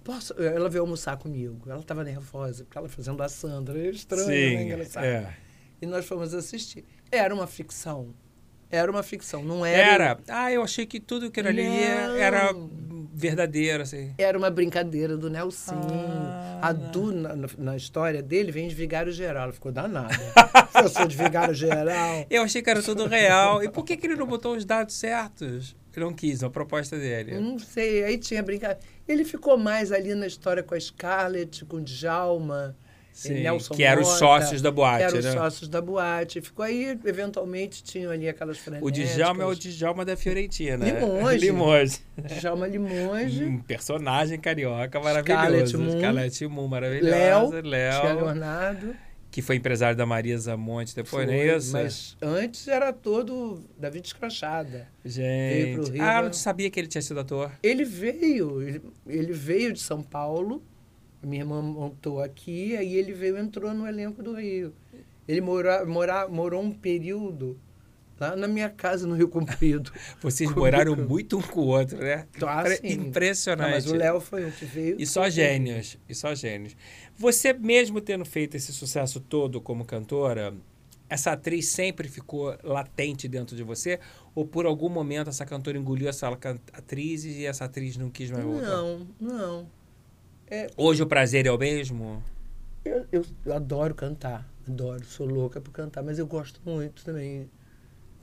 posso... 0.03 0.33
Ela 0.41 0.69
veio 0.69 0.81
almoçar 0.81 1.17
comigo. 1.17 1.69
Ela 1.69 1.79
estava 1.81 2.03
nervosa, 2.03 2.63
porque 2.63 2.77
ela 2.77 2.89
fazendo 2.89 3.21
a 3.21 3.29
Sandra. 3.29 3.79
É 3.79 3.89
estranho, 3.89 4.27
né? 4.27 4.33
Sim, 4.33 4.63
Engraçado. 4.63 5.03
é. 5.05 5.37
E 5.81 5.85
nós 5.85 6.05
fomos 6.05 6.33
assistir. 6.33 6.83
Era 7.11 7.33
uma 7.33 7.45
ficção. 7.45 8.13
Era 8.71 8.89
uma 8.89 9.03
ficção, 9.03 9.43
não 9.43 9.63
era... 9.63 9.93
Era. 9.93 10.19
Ah, 10.27 10.51
eu 10.51 10.63
achei 10.63 10.87
que 10.87 10.99
tudo 10.99 11.29
que 11.29 11.39
era 11.39 11.49
ali 11.49 11.63
Não. 11.63 12.15
era 12.15 12.51
verdadeiro, 13.13 13.83
assim. 13.83 14.13
Era 14.17 14.37
uma 14.37 14.49
brincadeira 14.49 15.15
do 15.15 15.29
Nelson. 15.29 15.79
Ah. 15.91 16.69
A 16.69 16.71
Du, 16.73 17.11
na, 17.11 17.35
na- 17.57 17.77
história 17.77 18.21
dele, 18.23 18.51
vem 18.51 18.67
de 18.67 18.73
Vigário 18.75 19.11
Geral. 19.11 19.51
Ficou 19.51 19.71
danada. 19.71 20.13
eu 20.81 20.89
sou 20.89 21.05
de 21.05 21.15
Vigário 21.15 21.53
Geral. 21.53 22.25
Eu 22.29 22.43
achei 22.43 22.61
que 22.61 22.69
era 22.69 22.81
tudo 22.81 23.05
real. 23.05 23.63
E 23.63 23.69
por 23.69 23.83
que, 23.85 23.95
que 23.95 24.07
ele 24.07 24.15
não 24.15 24.25
botou 24.25 24.55
os 24.55 24.65
dados 24.65 24.95
certos? 24.95 25.75
Ele 25.95 26.05
não 26.05 26.13
quis, 26.13 26.43
a 26.43 26.49
proposta 26.49 26.97
dele. 26.97 27.39
Não 27.39 27.59
sei, 27.59 28.03
aí 28.03 28.17
tinha 28.17 28.41
brincadeira. 28.41 28.79
Ele 29.07 29.23
ficou 29.23 29.57
mais 29.57 29.91
ali 29.91 30.15
na 30.15 30.25
história 30.25 30.63
com 30.63 30.73
a 30.73 30.79
Scarlett, 30.79 31.65
com 31.65 31.77
o 31.77 31.81
Djalma, 31.81 32.75
Sim, 33.13 33.35
Nelson 33.35 33.75
que 33.75 33.83
eram 33.83 34.01
os 34.01 34.07
sócios 34.07 34.59
da 34.59 34.69
que 34.69 34.75
boate, 34.75 35.03
eram 35.03 35.19
os 35.19 35.25
né? 35.25 35.31
sócios 35.31 35.69
da 35.69 35.79
boate. 35.79 36.41
Ficou 36.41 36.65
aí, 36.65 36.97
eventualmente, 37.05 37.83
tinham 37.83 38.11
ali 38.11 38.27
aquelas 38.27 38.57
O 38.57 38.61
frenéticas. 38.61 39.15
Djalma 39.15 39.43
é 39.43 39.45
o 39.45 39.55
Djalma 39.55 40.03
da 40.03 40.17
Fiorentina. 40.17 40.83
Limoges. 40.83 41.41
Limoges. 41.43 42.01
Djalma 42.39 42.67
Limonge, 42.67 43.45
Um 43.45 43.59
personagem 43.59 44.39
carioca 44.39 44.99
Scarlett 44.99 45.29
maravilhoso. 45.29 45.79
Moon. 45.79 45.97
Scarlett 45.99 46.47
Moon, 46.47 46.61
Léo, 46.63 46.69
maravilhosa. 46.69 47.61
Tia 47.61 47.69
Léo. 47.69 48.15
Leonardo. 48.15 48.95
Que 49.29 49.41
foi 49.41 49.55
empresário 49.55 49.97
da 49.97 50.05
Maria 50.05 50.37
Zamonte 50.37 50.95
depois, 50.95 51.25
não 51.27 51.33
é 51.33 51.47
Foi, 51.47 51.57
isso? 51.57 51.73
Mas 51.73 52.17
antes 52.21 52.67
era 52.67 52.93
todo 52.93 53.63
Davi 53.77 53.99
Descrachada. 53.99 54.87
veio 55.03 55.75
pro 55.75 55.85
Gente. 55.85 55.91
Rio, 55.93 56.03
ah, 56.03 56.15
né? 56.17 56.21
não 56.23 56.33
sabia 56.33 56.69
que 56.69 56.79
ele 56.79 56.87
tinha 56.87 57.01
sido 57.01 57.19
ator. 57.19 57.51
Ele 57.63 57.83
veio, 57.83 58.61
ele, 58.61 58.81
ele 59.07 59.33
veio 59.33 59.73
de 59.73 59.79
São 59.79 60.03
Paulo, 60.03 60.63
minha 61.27 61.41
irmã 61.41 61.61
montou 61.61 62.21
aqui, 62.21 62.75
aí 62.75 62.95
ele 62.95 63.13
veio 63.13 63.37
entrou 63.37 63.73
no 63.73 63.87
elenco 63.87 64.21
do 64.21 64.33
Rio. 64.33 64.73
Ele 65.27 65.41
morou, 65.41 65.85
mora, 65.87 66.27
morou 66.27 66.61
um 66.61 66.71
período 66.71 67.57
lá 68.19 68.35
na 68.35 68.47
minha 68.47 68.69
casa 68.69 69.07
no 69.07 69.15
Rio 69.15 69.27
Comprido. 69.27 69.91
Vocês 70.21 70.49
Comigo. 70.49 70.65
moraram 70.65 70.95
muito 70.95 71.37
um 71.37 71.41
com 71.41 71.61
o 71.61 71.67
outro, 71.67 71.97
né? 71.97 72.27
Ah, 72.45 72.61
Impre- 72.61 72.75
sim. 72.77 72.93
Impressionante. 72.93 73.67
Não, 73.67 73.75
mas 73.75 73.87
o 73.87 73.95
Léo 73.95 74.19
foi 74.21 74.45
um 74.45 74.51
que 74.51 74.65
veio. 74.65 74.95
E 74.99 75.05
só 75.05 75.29
gênios, 75.29 75.97
e 76.07 76.13
só 76.15 76.33
gênios. 76.35 76.75
Você 77.17 77.53
mesmo 77.53 78.01
tendo 78.01 78.25
feito 78.25 78.55
esse 78.55 78.73
sucesso 78.73 79.19
todo 79.19 79.61
como 79.61 79.85
cantora, 79.85 80.53
essa 81.09 81.31
atriz 81.33 81.67
sempre 81.67 82.07
ficou 82.07 82.55
latente 82.63 83.27
dentro 83.27 83.55
de 83.55 83.63
você? 83.63 83.99
Ou 84.35 84.45
por 84.45 84.65
algum 84.65 84.89
momento 84.89 85.29
essa 85.29 85.45
cantora 85.45 85.77
engoliu 85.77 86.09
essa 86.09 86.27
atriz 86.27 87.23
e 87.23 87.45
essa 87.45 87.65
atriz 87.65 87.97
não 87.97 88.09
quis 88.09 88.31
mais 88.31 88.43
voltar? 88.43 88.67
Não, 88.67 89.07
não. 89.19 89.67
Hoje 90.77 91.03
o 91.03 91.07
prazer 91.07 91.45
é 91.45 91.51
o 91.51 91.57
mesmo? 91.57 92.23
Eu, 92.85 93.05
eu, 93.11 93.25
eu 93.45 93.53
adoro 93.53 93.95
cantar, 93.95 94.47
adoro, 94.67 95.03
sou 95.05 95.25
louca 95.25 95.61
por 95.61 95.71
cantar, 95.71 96.03
mas 96.03 96.19
eu 96.19 96.27
gosto 96.27 96.59
muito 96.65 97.03
também. 97.03 97.49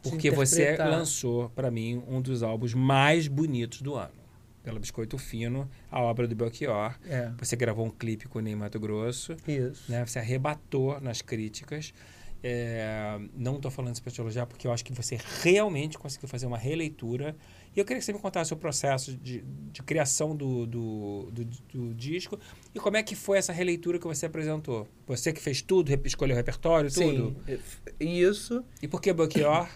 Porque 0.03 0.31
você 0.31 0.76
lançou, 0.76 1.51
para 1.51 1.70
mim, 1.70 2.03
um 2.09 2.20
dos 2.20 2.43
álbuns 2.43 2.74
mais 2.74 3.28
bonitos 3.28 3.83
do 3.83 3.95
ano. 3.95 4.20
Pela 4.62 4.78
Biscoito 4.78 5.16
Fino, 5.16 5.68
a 5.91 6.03
obra 6.03 6.28
do 6.28 6.35
Belchior. 6.35 6.95
É, 7.09 7.31
Você 7.39 7.57
gravou 7.57 7.87
um 7.87 7.91
clipe 7.91 8.28
com 8.28 8.39
o 8.39 8.43
Ney 8.43 8.55
Mato 8.55 8.78
Grosso. 8.78 9.35
isso. 9.49 9.91
né? 9.91 10.05
Você 10.05 10.18
arrebatou 10.18 11.01
nas 11.01 11.22
críticas. 11.22 11.95
É, 12.43 13.18
não 13.35 13.57
estou 13.57 13.70
falando 13.70 13.95
isso 13.95 14.03
para 14.03 14.12
te 14.12 14.20
elogiar, 14.20 14.47
porque 14.47 14.66
eu 14.66 14.72
acho 14.72 14.85
que 14.85 14.93
você 14.93 15.18
realmente 15.43 15.99
conseguiu 15.99 16.28
fazer 16.28 16.47
uma 16.47 16.59
releitura. 16.59 17.35
E 17.74 17.78
eu 17.78 17.84
queria 17.84 18.00
que 18.00 18.04
você 18.04 18.12
me 18.12 18.18
contasse 18.18 18.52
o 18.52 18.56
processo 18.56 19.16
de, 19.16 19.42
de 19.72 19.82
criação 19.82 20.34
do, 20.34 20.66
do, 20.66 21.30
do, 21.30 21.44
do 21.44 21.94
disco 21.94 22.38
e 22.74 22.80
como 22.80 22.96
é 22.96 23.02
que 23.02 23.14
foi 23.14 23.38
essa 23.38 23.52
releitura 23.52 23.98
que 23.98 24.06
você 24.06 24.26
apresentou. 24.26 24.88
Você 25.06 25.32
que 25.32 25.40
fez 25.40 25.62
tudo, 25.62 25.90
escolheu 26.04 26.34
o 26.34 26.36
repertório, 26.36 26.92
tudo. 26.92 27.36
Sim, 27.46 27.56
isso. 28.00 28.64
E 28.82 28.88
por 28.88 29.00
que 29.00 29.12
Belchior, 29.12 29.68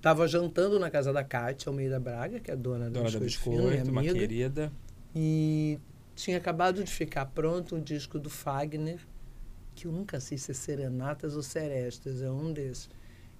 Estava 0.00 0.26
jantando 0.26 0.78
na 0.78 0.90
casa 0.90 1.12
da 1.12 1.22
Cátia 1.22 1.68
Almeida 1.68 2.00
Braga, 2.00 2.40
que 2.40 2.50
é 2.50 2.56
dona, 2.56 2.88
dona 2.88 3.10
do 3.10 3.12
da 3.12 3.20
Biscoito, 3.20 3.58
Fino, 3.58 3.68
Biscoito, 3.70 3.90
uma 3.90 4.02
querida? 4.02 4.72
E 5.14 5.78
tinha 6.16 6.38
acabado 6.38 6.82
de 6.82 6.90
ficar 6.90 7.26
pronto 7.26 7.76
um 7.76 7.82
disco 7.82 8.18
do 8.18 8.30
Fagner, 8.30 8.98
que 9.74 9.86
eu 9.86 9.92
nunca 9.92 10.18
sei 10.18 10.38
se 10.38 10.52
é 10.52 10.54
Serenatas 10.54 11.36
ou 11.36 11.42
Serestas, 11.42 12.22
é 12.22 12.30
um 12.30 12.50
desses. 12.50 12.88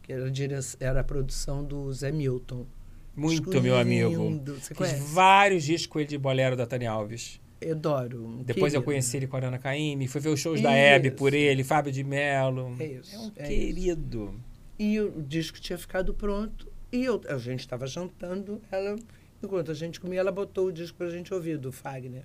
Que 0.02 0.12
era, 0.12 0.26
a 0.26 0.84
era 0.84 1.00
a 1.00 1.04
produção 1.04 1.64
do 1.64 1.90
Zé 1.94 2.12
Milton. 2.12 2.66
Muito, 3.20 3.50
Disco 3.50 3.62
meu 3.62 3.76
amigo. 3.76 4.10
lindo. 4.10 4.54
Você 4.54 4.68
Fiz 4.68 4.76
conhece? 4.76 5.00
vários 5.12 5.64
discos 5.64 5.86
com 5.86 6.00
ele 6.00 6.08
de 6.08 6.18
bolero 6.18 6.56
da 6.56 6.66
Tânia 6.66 6.90
Alves. 6.90 7.40
Eu 7.60 7.72
adoro. 7.72 8.40
Depois 8.44 8.72
eu 8.72 8.80
querido. 8.80 8.84
conheci 8.84 9.16
ele 9.18 9.26
com 9.26 9.36
a 9.36 9.40
Ana 9.40 9.58
Caymmi, 9.58 10.08
fui 10.08 10.20
ver 10.20 10.30
os 10.30 10.40
shows 10.40 10.60
da 10.62 10.72
Hebe 10.72 11.10
por 11.10 11.34
Isso. 11.34 11.36
ele, 11.42 11.62
Fábio 11.62 11.92
de 11.92 12.02
Mello. 12.02 12.74
É 12.78 12.86
isso, 12.86 13.14
É 13.14 13.18
um 13.18 13.32
é 13.36 13.46
querido. 13.48 14.40
E 14.78 14.98
o 14.98 15.20
disco 15.22 15.60
tinha 15.60 15.76
ficado 15.76 16.14
pronto. 16.14 16.66
E 16.90 17.04
eu, 17.04 17.20
a 17.28 17.36
gente 17.36 17.60
estava 17.60 17.86
jantando, 17.86 18.60
ela, 18.72 18.96
enquanto 19.42 19.70
a 19.70 19.74
gente 19.74 20.00
comia, 20.00 20.20
ela 20.20 20.32
botou 20.32 20.68
o 20.68 20.72
disco 20.72 20.96
para 20.96 21.06
a 21.08 21.10
gente 21.10 21.32
ouvir, 21.34 21.58
do 21.58 21.70
Fagner. 21.70 22.24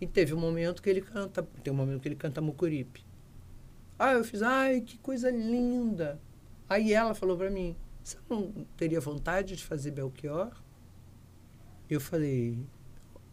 E 0.00 0.06
teve 0.06 0.32
um 0.34 0.38
momento 0.40 0.82
que 0.82 0.88
ele 0.88 1.02
canta, 1.02 1.42
tem 1.62 1.72
um 1.72 1.76
momento 1.76 2.00
que 2.00 2.08
ele 2.08 2.16
canta 2.16 2.40
Mucuripe. 2.40 3.04
Ah, 3.98 4.14
eu 4.14 4.24
fiz, 4.24 4.40
ai, 4.42 4.80
que 4.80 4.96
coisa 4.98 5.30
linda. 5.30 6.18
Aí 6.68 6.92
ela 6.92 7.14
falou 7.14 7.36
para 7.36 7.50
mim, 7.50 7.76
você 8.04 8.18
não 8.28 8.52
teria 8.76 9.00
vontade 9.00 9.56
de 9.56 9.64
fazer 9.64 9.90
Belchior? 9.90 10.52
Eu 11.88 12.00
falei, 12.00 12.58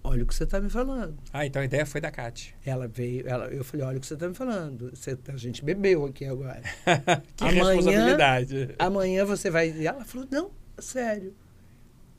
olha 0.04 0.24
o 0.24 0.26
que 0.26 0.34
você 0.34 0.46
está 0.46 0.62
me 0.62 0.70
falando. 0.70 1.18
Ah, 1.34 1.46
então 1.46 1.62
a 1.62 1.66
ideia 1.66 1.86
foi 1.86 2.00
da 2.00 2.10
Kate. 2.10 2.56
Ela 2.66 2.88
veio, 2.88 3.28
ela, 3.28 3.46
eu 3.48 3.64
falei, 3.64 3.86
olha 3.86 3.98
o 3.98 4.02
que 4.02 4.08
você 4.08 4.14
está 4.14 4.28
me 4.30 4.34
falando. 4.34 4.90
Você, 4.96 5.18
a 5.28 5.38
gente 5.38 5.64
bebeu 5.64 6.06
aqui 6.06 6.26
agora. 6.26 6.62
que 7.36 7.44
Amanhã- 7.44 7.74
responsabilidade. 7.74 8.76
Amanhã 8.80 9.26
você 9.26 9.50
vai. 9.50 9.72
E 9.72 9.86
ela 9.86 10.06
falou: 10.06 10.28
não, 10.32 10.52
sério. 10.80 11.36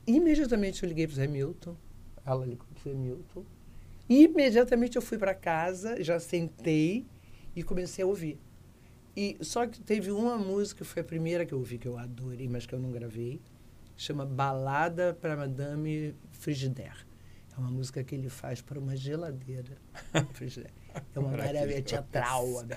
Imediatamente 0.05 0.83
eu 0.83 0.89
liguei 0.89 1.07
para 1.07 1.13
o 1.13 1.15
Zé 1.15 1.27
Milton. 1.27 1.75
Ela 2.25 2.45
ligou 2.45 2.67
para 2.67 2.79
o 2.79 2.93
Zé 2.93 2.97
Milton. 2.97 3.43
Imediatamente 4.07 4.95
eu 4.95 5.01
fui 5.01 5.17
para 5.17 5.33
casa, 5.33 6.03
já 6.03 6.19
sentei 6.19 7.05
e 7.55 7.63
comecei 7.63 8.03
a 8.03 8.07
ouvir. 8.07 8.39
E 9.15 9.37
só 9.41 9.67
que 9.67 9.79
teve 9.79 10.11
uma 10.11 10.37
música, 10.37 10.83
foi 10.83 11.01
a 11.01 11.05
primeira 11.05 11.45
que 11.45 11.53
eu 11.53 11.59
ouvi, 11.59 11.77
que 11.77 11.87
eu 11.87 11.97
adorei, 11.97 12.47
mas 12.47 12.65
que 12.65 12.73
eu 12.73 12.79
não 12.79 12.91
gravei, 12.91 13.39
chama 13.95 14.25
Balada 14.25 15.15
para 15.19 15.37
Madame 15.37 16.15
Frigidaire. 16.31 17.05
É 17.55 17.59
uma 17.59 17.69
música 17.69 18.03
que 18.03 18.15
ele 18.15 18.29
faz 18.29 18.61
para 18.61 18.79
uma 18.79 18.95
geladeira. 18.95 19.77
Frigidaire. 20.33 20.73
É 21.15 21.19
uma 21.19 21.29
maravilha 21.29 21.81
teatral. 21.83 22.63
né? 22.63 22.75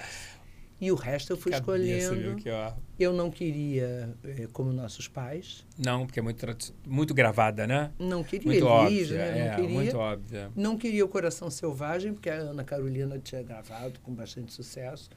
E 0.79 0.93
o 0.93 0.95
resto 0.95 1.33
eu 1.33 1.39
fui 1.39 1.53
Cabeça, 1.53 2.13
escolhendo. 2.15 2.43
ó. 2.51 2.75
Eu 2.99 3.15
não 3.15 3.31
queria, 3.31 4.15
eh, 4.23 4.47
como 4.53 4.71
nossos 4.75 5.09
pais, 5.09 5.65
Não, 5.79 6.05
porque 6.05 6.19
é 6.21 6.23
muito, 6.23 6.47
muito 6.87 7.15
gravada, 7.15 7.67
né? 7.67 7.93
não 7.99 8.23
queria 8.23 8.47
Muito 8.53 8.67
Elis, 8.87 9.11
óbvia. 9.11 9.17
né? 9.19 9.39
não 9.39 9.47
É, 9.47 9.55
queria. 9.57 9.71
muito 9.71 9.97
óbvia. 9.97 10.51
Não 10.55 10.77
queria 10.77 11.03
o 11.03 11.09
Coração 11.09 11.49
Selvagem, 11.51 12.13
porque 12.13 12.29
a 12.29 12.35
Ana 12.35 12.63
Carolina 12.63 13.19
tinha 13.19 13.43
gravado 13.43 13.99
com 14.01 14.13
bastante 14.15 14.53
sucesso. 14.53 15.09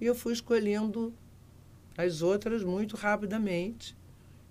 E 0.00 0.06
eu 0.06 0.14
fui 0.14 0.32
escolhendo 0.32 1.12
as 1.96 2.22
outras 2.22 2.62
muito 2.64 2.96
rapidamente. 2.96 3.96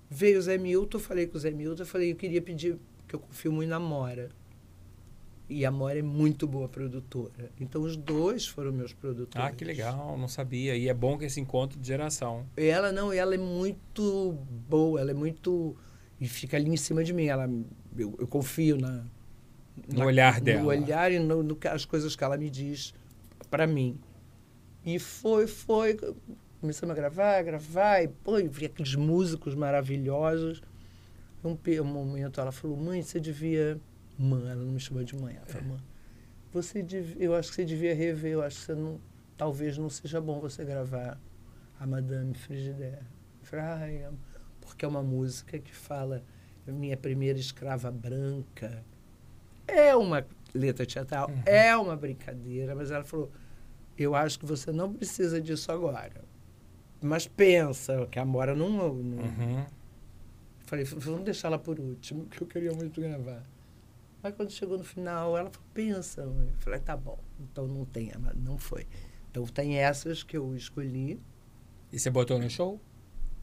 Veio 0.09 0.39
o 0.39 0.41
Zé 0.41 0.57
Milton, 0.57 0.99
falei 0.99 1.27
com 1.27 1.37
o 1.37 1.39
Zé 1.39 1.51
Milton, 1.51 1.85
falei, 1.85 2.11
eu 2.11 2.15
queria 2.15 2.41
pedir, 2.41 2.77
que 3.07 3.15
eu 3.15 3.19
confio 3.19 3.51
muito 3.51 3.69
na 3.69 3.79
Mora. 3.79 4.29
E 5.49 5.65
a 5.65 5.71
Mora 5.71 5.99
é 5.99 6.01
muito 6.01 6.47
boa 6.47 6.69
produtora. 6.69 7.51
Então 7.59 7.81
os 7.81 7.97
dois 7.97 8.47
foram 8.47 8.71
meus 8.71 8.93
produtores. 8.93 9.45
Ah, 9.47 9.51
que 9.51 9.65
legal, 9.65 10.17
não 10.17 10.27
sabia. 10.27 10.75
E 10.75 10.87
é 10.87 10.93
bom 10.93 11.17
que 11.17 11.25
esse 11.25 11.39
encontro 11.39 11.77
de 11.79 11.85
geração. 11.85 12.45
Ela 12.55 12.91
não, 12.91 13.11
ela 13.11 13.35
é 13.35 13.37
muito 13.37 14.37
boa, 14.69 14.99
ela 15.01 15.11
é 15.11 15.13
muito. 15.13 15.75
E 16.19 16.28
fica 16.28 16.55
ali 16.55 16.70
em 16.70 16.78
cima 16.78 17.03
de 17.03 17.11
mim. 17.13 17.25
Ela, 17.25 17.49
eu, 17.97 18.15
eu 18.17 18.25
confio 18.28 18.78
na, 18.78 19.03
No 19.91 19.99
na- 19.99 20.05
olhar 20.05 20.39
dela. 20.39 20.61
No 20.61 20.67
olhar 20.70 21.11
e 21.11 21.20
no, 21.20 21.43
no 21.43 21.55
que- 21.55 21.67
as 21.67 21.83
coisas 21.86 22.15
que 22.15 22.24
ela 22.24 22.37
me 22.37 22.49
diz 22.49 22.93
para 23.51 23.67
mim. 23.67 23.99
E 24.86 25.00
foi, 25.00 25.47
foi. 25.47 25.97
Começamos 26.60 26.93
a 26.93 26.96
gravar, 26.96 27.42
gravar, 27.43 28.04
e 28.04 28.08
pô, 28.08 28.39
e 28.39 28.47
vi 28.47 28.66
aqueles 28.66 28.96
músicos 28.96 29.55
maravilhosos. 29.55 30.62
Um, 31.43 31.58
um 31.82 31.84
momento 31.84 32.39
ela 32.39 32.51
falou: 32.51 32.78
mãe, 32.78 33.01
você 33.01 33.20
devia. 33.20 33.80
Mãe, 34.18 34.43
ela 34.43 34.55
não 34.64 34.74
me 34.74 34.80
chamou 34.80 35.04
de 35.04 35.16
mãe. 35.16 35.36
Ela 35.36 35.46
falou: 35.46 35.68
mãe, 35.70 35.80
você 36.51 36.82
devia, 36.84 37.24
eu 37.24 37.36
acho 37.36 37.50
que 37.50 37.55
você 37.55 37.66
devia 37.66 37.93
rever, 37.96 38.34
eu 38.34 38.42
acho 38.43 38.60
que 38.60 38.66
você 38.66 38.76
não. 38.76 39.00
Talvez 39.36 39.78
não 39.78 39.89
seja 39.89 40.22
bom 40.22 40.39
você 40.39 40.64
gravar 40.64 41.20
a 41.80 41.88
Madame 41.88 42.34
Frigidaire. 42.36 43.01
Eu 43.42 43.47
falei, 43.47 43.66
ai, 43.66 44.10
porque 44.62 44.86
é 44.86 44.88
uma 44.88 45.01
música 45.04 45.58
que 45.60 45.74
fala 45.76 46.24
minha 46.66 46.96
primeira 46.96 47.38
escrava 47.39 47.92
branca. 47.92 48.86
É 49.68 49.96
uma 49.96 50.26
letra 50.54 50.86
teatral, 50.86 51.30
Uhum. 51.30 51.42
é 51.46 51.76
uma 51.76 51.96
brincadeira, 51.96 52.76
mas 52.76 52.92
ela 52.92 53.04
falou, 53.04 53.32
eu 53.97 54.15
acho 54.15 54.39
que 54.39 54.45
você 54.45 54.71
não 54.71 54.93
precisa 54.93 55.41
disso 55.41 55.71
agora. 55.71 56.24
Mas 57.01 57.28
pensa, 57.28 58.07
que 58.07 58.17
a 58.17 58.25
Mora 58.25 58.55
não... 58.55 58.70
não 58.70 58.87
Uhum. 58.93 59.65
Falei, 60.65 60.86
vamos 60.86 61.24
deixar 61.24 61.49
ela 61.49 61.59
por 61.59 61.79
último, 61.79 62.25
que 62.32 62.41
eu 62.41 62.47
queria 62.47 62.71
muito 62.71 63.01
gravar. 63.01 63.43
Mas 64.21 64.33
quando 64.36 64.51
chegou 64.51 64.78
no 64.78 64.83
final, 64.83 65.37
ela 65.37 65.49
falou, 65.49 65.67
pensa. 65.74 66.21
Eu 66.21 66.53
falei, 66.59 66.79
tá 66.79 66.95
bom, 66.95 67.20
então 67.39 67.67
não 67.67 67.83
tem, 67.83 68.11
mas 68.20 68.36
não 68.36 68.57
foi. 68.57 68.87
Então 69.29 69.45
tem 69.45 69.75
essas 69.78 70.24
que 70.24 70.37
eu 70.37 70.55
escolhi. 70.55 71.20
E 71.91 71.99
você 71.99 72.09
botou 72.09 72.39
no 72.39 72.49
show? 72.49 72.79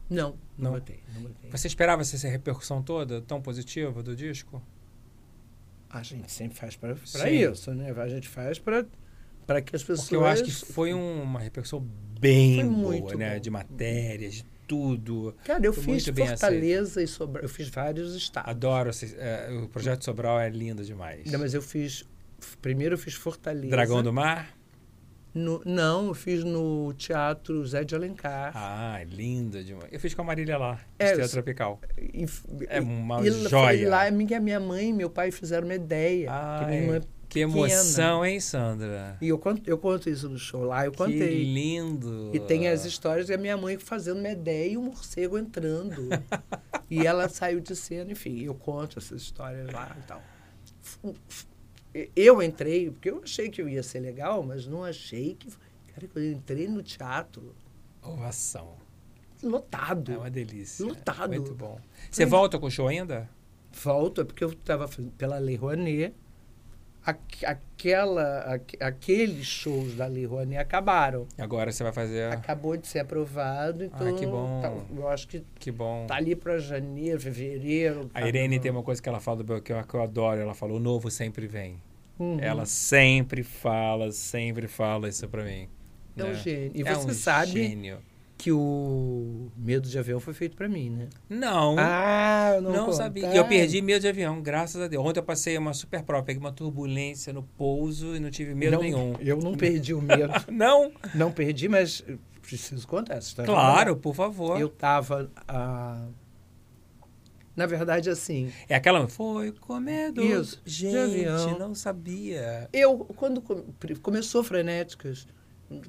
Não, 0.09 0.31
não, 0.57 0.71
Não? 0.71 0.71
botei, 0.71 0.99
não 1.13 1.21
botei. 1.21 1.49
Você 1.51 1.67
esperava 1.67 2.01
essa 2.01 2.27
repercussão 2.27 2.81
toda 2.81 3.21
tão 3.21 3.41
positiva 3.41 4.03
do 4.03 4.13
disco? 4.15 4.61
A 5.89 6.03
gente 6.03 6.31
sempre 6.31 6.57
faz 6.57 6.75
para 6.75 6.93
isso, 7.29 7.73
né? 7.73 7.91
A 7.91 8.07
gente 8.07 8.27
faz 8.27 8.57
para 8.57 8.85
para 9.51 9.61
que 9.61 9.75
as 9.75 9.81
pessoas... 9.83 10.01
Porque 10.01 10.15
eu 10.15 10.25
acho 10.25 10.43
que 10.43 10.51
foi 10.51 10.93
um- 10.93 11.21
uma 11.23 11.39
repercussão 11.39 11.85
bem 12.19 12.65
boa, 12.67 13.15
né? 13.15 13.33
bom. 13.35 13.39
De 13.39 13.49
matérias, 13.49 14.33
de 14.35 14.45
tudo. 14.67 15.35
Cara, 15.43 15.65
eu 15.65 15.73
foi 15.73 15.99
fiz 15.99 16.05
Fortaleza 16.07 17.03
e 17.03 17.07
Sobral. 17.07 17.43
Eu 17.43 17.49
fiz 17.49 17.67
vários 17.67 18.15
estados. 18.15 18.49
Adoro. 18.49 18.89
é, 19.17 19.49
o 19.63 19.67
projeto 19.67 20.05
Sobral 20.05 20.39
é 20.39 20.49
lindo 20.49 20.83
demais. 20.83 21.29
Não, 21.31 21.39
mas 21.39 21.53
eu 21.53 21.61
fiz... 21.61 22.05
Primeiro 22.61 22.95
eu 22.95 22.97
fiz 22.97 23.13
Fortaleza. 23.13 23.69
Dragão 23.69 24.01
do 24.01 24.13
Mar? 24.13 24.55
No- 25.33 25.61
não, 25.65 26.07
eu 26.07 26.13
fiz 26.13 26.43
no 26.43 26.93
Teatro 26.93 27.65
Zé 27.65 27.83
de 27.85 27.95
Alencar. 27.95 28.51
Ah, 28.53 29.01
linda 29.05 29.63
demais. 29.63 29.87
Eu 29.91 29.99
fiz 29.99 30.13
com 30.13 30.21
a 30.21 30.25
Marília 30.25 30.57
lá, 30.57 30.79
É, 30.99 31.05
Estrela 31.05 31.25
eu- 31.25 31.29
Tropical. 31.31 31.79
E, 31.97 32.25
É 32.67 32.81
uma 32.81 33.21
e 33.25 33.31
joia. 33.47 33.77
Foi 33.77 33.85
lá 33.85 34.11
minha, 34.11 34.39
minha 34.41 34.59
mãe 34.59 34.89
e 34.89 34.93
meu 34.93 35.09
pai 35.09 35.31
fizeram 35.31 35.67
uma 35.67 35.75
ideia. 35.75 36.29
que 36.59 36.65
minha 36.65 36.81
irmã 36.81 37.01
que 37.31 37.39
emoção, 37.39 38.25
hein, 38.25 38.41
Sandra? 38.41 39.17
E 39.21 39.29
eu 39.29 39.39
conto, 39.39 39.61
eu 39.65 39.77
conto 39.77 40.09
isso 40.09 40.27
no 40.27 40.37
show 40.37 40.65
lá, 40.65 40.85
eu 40.85 40.91
Que 40.91 40.97
contei. 40.97 41.43
lindo. 41.43 42.29
E 42.33 42.39
tem 42.41 42.67
as 42.67 42.83
histórias 42.83 43.27
da 43.27 43.37
minha 43.37 43.55
mãe 43.55 43.77
fazendo 43.77 44.25
ideia 44.27 44.73
e 44.73 44.77
o 44.77 44.81
morcego 44.81 45.37
entrando. 45.37 46.09
e 46.91 47.07
ela 47.07 47.29
saiu 47.29 47.61
de 47.61 47.73
cena, 47.73 48.11
enfim, 48.11 48.41
eu 48.43 48.53
conto 48.53 48.99
essas 48.99 49.21
histórias 49.21 49.71
lá 49.71 49.95
e 49.97 50.03
tal. 50.03 50.21
Eu 52.13 52.41
entrei, 52.43 52.91
porque 52.91 53.09
eu 53.09 53.21
achei 53.23 53.49
que 53.49 53.61
eu 53.61 53.69
ia 53.69 53.81
ser 53.81 54.01
legal, 54.01 54.43
mas 54.43 54.67
não 54.67 54.83
achei 54.83 55.35
que. 55.35 55.47
Cara, 55.93 56.07
quando 56.11 56.25
eu 56.25 56.31
entrei 56.33 56.67
no 56.67 56.81
teatro, 56.83 57.55
Ovação. 58.01 58.75
lotado. 59.41 60.11
É 60.11 60.17
uma 60.17 60.29
delícia. 60.29 60.85
Lotado. 60.85 61.29
Muito 61.31 61.53
bom. 61.55 61.79
Você 62.09 62.25
volta 62.25 62.59
com 62.59 62.65
o 62.67 62.71
show 62.71 62.87
ainda? 62.89 63.29
Volta, 63.71 64.25
porque 64.25 64.43
eu 64.43 64.49
estava 64.49 64.89
pela 65.17 65.37
Lei 65.37 65.55
Rouanet. 65.55 66.13
Aqu- 67.03 67.45
aquela, 67.45 68.39
aqu- 68.55 68.77
aqueles 68.79 69.45
shows 69.47 69.95
da 69.95 70.05
Lei 70.05 70.25
Rouanet 70.25 70.57
acabaram. 70.59 71.27
Agora 71.37 71.71
você 71.71 71.83
vai 71.83 71.91
fazer. 71.91 72.31
Acabou 72.31 72.77
de 72.77 72.85
ser 72.87 72.99
aprovado, 72.99 73.83
então 73.85 74.07
Ah, 74.07 74.13
que 74.13 74.25
bom. 74.25 74.61
tá- 74.61 74.71
eu 74.95 75.07
acho 75.07 75.27
que 75.27 75.43
Que 75.59 75.71
bom. 75.71 76.05
tá 76.05 76.15
ali 76.15 76.35
para 76.35 76.59
janeiro, 76.59 77.19
fevereiro. 77.19 78.09
A 78.13 78.21
tá- 78.21 78.27
Irene 78.27 78.59
tem 78.59 78.69
uma 78.69 78.83
coisa 78.83 79.01
que 79.01 79.09
ela 79.09 79.19
fala 79.19 79.37
do 79.37 79.43
Belchior 79.43 79.85
que 79.87 79.93
eu 79.95 80.01
adoro. 80.03 80.39
Ela 80.39 80.53
falou: 80.53 80.77
o 80.77 80.79
novo 80.79 81.09
sempre 81.09 81.47
vem. 81.47 81.81
Uhum. 82.19 82.37
Ela 82.39 82.67
sempre 82.67 83.41
fala, 83.41 84.11
sempre 84.11 84.67
fala 84.67 85.09
isso 85.09 85.27
pra 85.27 85.43
mim. 85.43 85.67
é 86.15 86.23
um 86.23 86.27
né? 86.27 86.33
gênio. 86.35 86.71
E 86.75 86.81
É 86.87 86.93
você 86.93 87.07
um 87.09 87.13
sabe 87.15 87.51
gênio. 87.51 87.97
Que 88.41 88.51
o 88.51 89.51
Medo 89.55 89.87
de 89.87 89.99
Avião 89.99 90.19
foi 90.19 90.33
feito 90.33 90.55
para 90.55 90.67
mim, 90.67 90.89
né? 90.89 91.09
Não. 91.29 91.75
Ah, 91.77 92.53
eu 92.55 92.61
não, 92.61 92.71
Não, 92.71 92.91
sabia. 92.91 93.29
Ah, 93.29 93.35
eu 93.35 93.47
perdi 93.47 93.81
medo 93.83 94.01
de 94.01 94.07
avião, 94.07 94.41
graças 94.41 94.81
a 94.81 94.87
Deus. 94.87 95.05
Ontem 95.05 95.19
eu 95.19 95.23
passei 95.23 95.55
uma 95.59 95.75
super 95.75 96.01
prova, 96.01 96.23
peguei 96.25 96.39
uma 96.39 96.51
turbulência 96.51 97.31
no 97.31 97.43
pouso 97.43 98.15
e 98.15 98.19
não 98.19 98.31
tive 98.31 98.55
medo 98.55 98.71
não, 98.77 98.81
nenhum. 98.81 99.13
Eu 99.19 99.37
não 99.37 99.53
perdi 99.53 99.93
o 99.93 100.01
medo. 100.01 100.33
Não? 100.51 100.91
não 101.13 101.31
perdi, 101.31 101.69
mas 101.69 102.03
preciso 102.41 102.87
contar 102.87 103.15
essa 103.17 103.27
história. 103.27 103.51
Claro, 103.51 103.95
por 103.95 104.15
favor. 104.15 104.59
Eu 104.59 104.67
estava. 104.67 105.29
na 107.55 107.65
verdade, 107.67 108.09
assim, 108.09 108.51
É 108.67 108.75
aquela. 108.75 109.07
Foi 109.07 109.51
com 109.51 109.79
medo. 109.79 110.21
Isso, 110.23 110.59
de 110.65 110.89
Gente, 110.89 111.59
não 111.59 111.75
sabia. 111.75 112.67
eu, 112.73 112.97
quando 113.15 113.41
com- 113.41 113.61
pri- 113.79 113.95
começou 113.97 114.43
Frenéticas, 114.43 115.27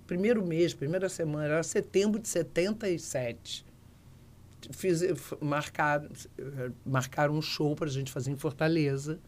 primeiro 0.06 0.44
mês, 0.44 0.74
primeira 0.74 1.09
semana, 1.09 1.44
era 1.44 1.62
setembro 1.62 2.20
de 2.20 2.28
77. 2.28 3.64
Fiz, 4.70 5.02
f- 5.02 5.36
marcaram, 6.84 7.34
um 7.34 7.42
show 7.42 7.74
para 7.74 7.88
a 7.88 7.90
gente 7.92 8.12
fazer 8.12 8.30
em 8.30 8.36
Fortaleza, 8.36 9.18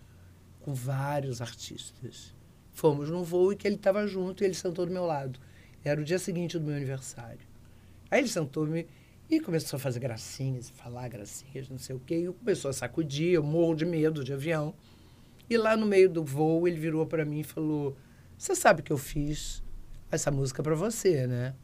com 0.60 0.72
vários 0.72 1.40
artistas. 1.40 2.34
Fomos 2.72 3.10
num 3.10 3.22
voo 3.22 3.52
e 3.52 3.56
que 3.56 3.66
ele 3.66 3.76
estava 3.76 4.06
junto 4.06 4.42
e 4.42 4.46
ele 4.46 4.54
sentou 4.54 4.86
do 4.86 4.92
meu 4.92 5.04
lado. 5.04 5.38
Era 5.84 6.00
o 6.00 6.04
dia 6.04 6.18
seguinte 6.18 6.58
do 6.58 6.64
meu 6.64 6.76
aniversário. 6.76 7.40
Aí 8.10 8.20
ele 8.20 8.28
sentou-me 8.28 8.86
e 9.28 9.40
começou 9.40 9.76
a 9.76 9.80
fazer 9.80 9.98
gracinhas, 10.00 10.70
falar 10.70 11.08
gracinhas, 11.08 11.68
não 11.68 11.78
sei 11.78 11.96
o 11.96 12.00
quê, 12.00 12.18
e 12.28 12.32
começou 12.32 12.68
a 12.68 12.72
sacudir, 12.74 13.32
eu 13.32 13.42
morro 13.42 13.74
de 13.74 13.84
medo 13.84 14.22
de 14.22 14.32
avião. 14.32 14.74
E 15.50 15.56
lá 15.56 15.76
no 15.76 15.84
meio 15.86 16.08
do 16.08 16.24
voo, 16.24 16.68
ele 16.68 16.78
virou 16.78 17.04
para 17.06 17.24
mim 17.24 17.40
e 17.40 17.44
falou: 17.44 17.96
Você 18.38 18.54
sabe 18.54 18.82
que 18.82 18.92
eu 18.92 18.98
fiz 18.98 19.63
essa 20.14 20.30
música 20.30 20.62
para 20.62 20.74
você, 20.74 21.26
né? 21.26 21.54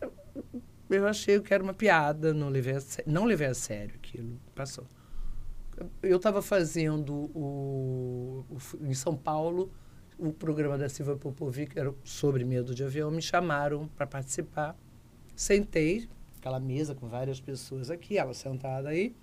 Eu, 0.00 0.12
eu 0.90 1.06
achei 1.06 1.40
que 1.40 1.52
era 1.52 1.62
uma 1.62 1.74
piada, 1.74 2.32
não 2.34 2.48
levei 2.48 2.74
a, 2.76 2.80
não 3.06 3.24
levei 3.24 3.46
a 3.48 3.54
sério 3.54 3.94
aquilo. 3.96 4.40
Passou. 4.54 4.86
Eu 6.02 6.16
estava 6.16 6.42
fazendo 6.42 7.14
o, 7.34 8.44
o- 8.50 8.60
em 8.84 8.94
São 8.94 9.16
Paulo 9.16 9.70
o 10.18 10.32
programa 10.32 10.76
da 10.76 10.88
Silvia 10.88 11.16
Popovic, 11.16 11.72
que 11.74 11.78
era 11.78 11.94
sobre 12.02 12.44
medo 12.44 12.74
de 12.74 12.82
avião. 12.82 13.10
Me 13.10 13.22
chamaram 13.22 13.86
para 13.96 14.06
participar. 14.06 14.76
Sentei, 15.36 16.08
aquela 16.38 16.58
mesa 16.58 16.94
com 16.94 17.08
várias 17.08 17.40
pessoas 17.40 17.90
aqui, 17.90 18.18
ela 18.18 18.34
sentada 18.34 18.88
aí. 18.88 19.14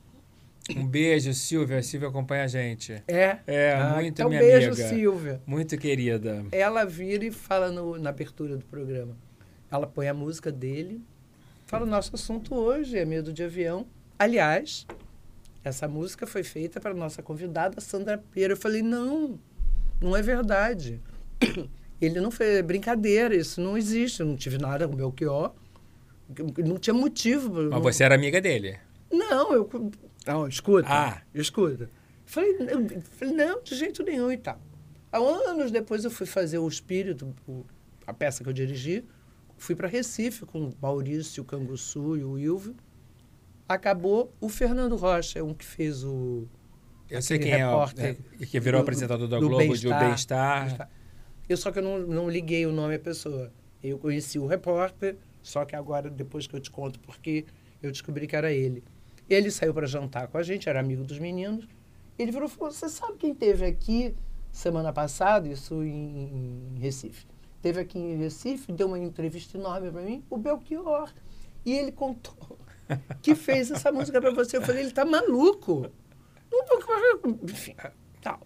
Um 0.75 0.85
beijo, 0.87 1.33
Silvia. 1.33 1.77
A 1.77 1.83
Silvia 1.83 2.09
acompanha 2.09 2.43
a 2.43 2.47
gente. 2.47 2.93
É, 3.07 3.37
É, 3.45 3.73
Ah, 3.73 3.93
muito 3.95 4.07
então 4.07 4.29
minha 4.29 4.41
beijo, 4.41 4.67
amiga. 4.71 4.87
Silvia. 4.89 5.41
Muito 5.45 5.77
querida. 5.77 6.43
Ela 6.51 6.85
vira 6.85 7.25
e 7.25 7.31
fala 7.31 7.69
no- 7.71 7.97
na 7.99 8.09
abertura 8.09 8.57
do 8.57 8.65
programa. 8.65 9.15
Ela 9.71 9.85
põe 9.85 10.07
a 10.07 10.13
música 10.13 10.51
dele, 10.51 11.01
fala: 11.65 11.85
nosso 11.85 12.15
assunto 12.15 12.55
hoje 12.55 12.97
é 12.97 13.05
medo 13.05 13.31
de 13.31 13.43
avião. 13.43 13.85
Aliás, 14.17 14.87
essa 15.63 15.87
música 15.87 16.25
foi 16.25 16.43
feita 16.43 16.79
para 16.79 16.93
nossa 16.93 17.21
convidada 17.21 17.79
Sandra 17.79 18.17
Pera. 18.33 18.53
Eu 18.53 18.57
falei: 18.57 18.81
não, 18.81 19.39
não 20.01 20.15
é 20.15 20.21
verdade. 20.21 20.99
Ele 22.01 22.19
não 22.19 22.29
fez 22.31 22.61
brincadeira, 22.61 23.35
isso 23.35 23.61
não 23.61 23.77
existe. 23.77 24.19
Eu 24.21 24.25
não 24.25 24.35
tive 24.35 24.57
nada 24.57 24.87
com 24.87 24.93
o 24.93 24.97
Belchior. 24.97 25.53
Não 26.57 26.77
tinha 26.77 26.93
motivo. 26.93 27.53
Mas 27.53 27.69
não- 27.69 27.81
você 27.81 28.03
era 28.03 28.15
amiga 28.15 28.41
dele. 28.41 28.77
não, 29.11 29.53
eu. 29.53 29.69
Não, 30.25 30.47
escuta. 30.47 30.87
Ah. 30.89 31.21
Escuta. 31.33 31.89
Falei, 32.25 32.55
falei, 33.17 33.33
não, 33.35 33.61
de 33.61 33.75
jeito 33.75 34.03
nenhum 34.03 34.31
e 34.31 34.37
tal. 34.37 34.59
Há 35.11 35.17
anos 35.17 35.71
depois 35.71 36.03
eu 36.03 36.11
fui 36.11 36.25
fazer 36.25 36.57
o 36.57 36.67
Espírito, 36.67 37.33
o- 37.47 37.65
a 38.05 38.13
peça 38.13 38.43
que 38.43 38.49
eu 38.49 38.53
dirigi. 38.53 39.05
Fui 39.57 39.75
para 39.75 39.87
Recife 39.87 40.45
com 40.45 40.65
o 40.69 40.73
Maurício, 40.81 41.43
o 41.43 41.45
Canguçu 41.45 42.17
e 42.17 42.23
o 42.23 42.37
Ilvio. 42.37 42.75
Acabou 43.67 44.33
o 44.39 44.47
Fernando 44.49 44.95
Rocha, 44.95 45.43
um 45.43 45.53
que 45.53 45.65
fez 45.65 46.03
o. 46.03 46.47
Eu 47.09 47.21
sei 47.21 47.39
quem 47.39 47.51
é, 47.51 47.57
repórter 47.57 48.17
é, 48.39 48.45
que 48.45 48.59
virou 48.59 48.79
do- 48.81 48.83
apresentador 48.83 49.27
da 49.27 49.39
do 49.39 49.47
Globo 49.47 49.77
de 49.77 49.87
O. 49.87 49.97
Bem-Estar. 49.99 50.89
Eu 51.47 51.57
só 51.57 51.71
que 51.71 51.79
eu 51.79 51.83
não, 51.83 51.99
não 51.99 52.29
liguei 52.29 52.65
o 52.65 52.71
nome 52.71 52.95
à 52.95 52.99
pessoa. 52.99 53.51
Eu 53.83 53.97
conheci 53.99 54.37
o 54.39 54.45
repórter, 54.47 55.17
só 55.41 55.63
que 55.65 55.75
agora, 55.75 56.09
depois 56.09 56.47
que 56.47 56.55
eu 56.55 56.59
te 56.59 56.69
conto 56.71 56.99
porque 56.99 57.45
eu 57.81 57.91
descobri 57.91 58.25
que 58.27 58.35
era 58.35 58.51
ele. 58.51 58.83
Ele 59.29 59.49
saiu 59.49 59.73
para 59.73 59.87
jantar 59.87 60.27
com 60.27 60.37
a 60.37 60.43
gente, 60.43 60.69
era 60.69 60.79
amigo 60.79 61.03
dos 61.03 61.19
meninos. 61.19 61.67
Ele 62.17 62.31
virou 62.31 62.47
e 62.47 62.51
falou: 62.51 62.71
Você 62.71 62.89
sabe 62.89 63.17
quem 63.17 63.33
teve 63.33 63.65
aqui 63.65 64.15
semana 64.51 64.93
passada? 64.93 65.47
Isso 65.47 65.83
em, 65.83 66.73
em 66.75 66.79
Recife. 66.79 67.25
Teve 67.61 67.81
aqui 67.81 67.97
em 67.97 68.17
Recife, 68.17 68.71
deu 68.71 68.87
uma 68.87 68.99
entrevista 68.99 69.57
enorme 69.57 69.91
para 69.91 70.01
mim, 70.01 70.23
o 70.29 70.37
Belchior. 70.37 71.11
E 71.65 71.73
ele 71.73 71.91
contou 71.91 72.57
que 73.21 73.33
fez 73.33 73.71
essa 73.71 73.91
música 73.91 74.21
para 74.21 74.31
você. 74.31 74.57
Eu 74.57 74.61
falei: 74.61 74.83
Ele 74.83 74.91
tá 74.91 75.03
maluco. 75.03 75.89
Enfim, 77.43 77.75
tal. 78.21 78.39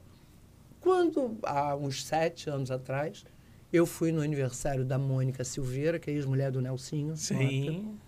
Quando, 0.80 1.38
há 1.44 1.76
uns 1.76 2.04
sete 2.06 2.50
anos 2.50 2.72
atrás, 2.72 3.26
eu 3.72 3.86
fui 3.86 4.12
no 4.12 4.22
aniversário 4.22 4.86
da 4.86 4.98
Mônica 4.98 5.44
Silveira, 5.44 6.00
que 6.00 6.10
é 6.10 6.14
ex-mulher 6.14 6.52
do 6.52 6.62
Nelsinho. 6.62 7.16
Sim. 7.18 8.00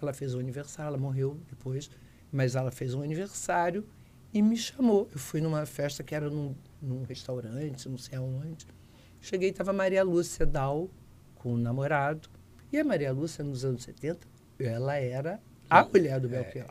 Ela 0.00 0.12
fez 0.12 0.34
um 0.34 0.40
aniversário, 0.40 0.88
ela 0.88 0.98
morreu 0.98 1.38
depois, 1.48 1.90
mas 2.32 2.54
ela 2.54 2.70
fez 2.70 2.94
um 2.94 3.02
aniversário 3.02 3.84
e 4.32 4.42
me 4.42 4.56
chamou. 4.56 5.08
Eu 5.12 5.18
fui 5.18 5.40
numa 5.40 5.64
festa 5.66 6.02
que 6.02 6.14
era 6.14 6.28
num, 6.28 6.54
num 6.80 7.02
restaurante, 7.04 7.88
não 7.88 7.98
sei 7.98 8.18
aonde. 8.18 8.66
Cheguei 9.20 9.48
e 9.48 9.50
estava 9.52 9.72
Maria 9.72 10.02
Lúcia 10.04 10.44
Dal 10.46 10.88
com 11.34 11.54
o 11.54 11.56
namorado. 11.56 12.28
E 12.72 12.78
a 12.78 12.84
Maria 12.84 13.12
Lúcia, 13.12 13.42
nos 13.42 13.64
anos 13.64 13.82
70, 13.84 14.18
ela 14.60 14.96
era 14.96 15.40
a 15.70 15.84
mulher 15.84 16.20
do 16.20 16.28
Belchior. 16.28 16.68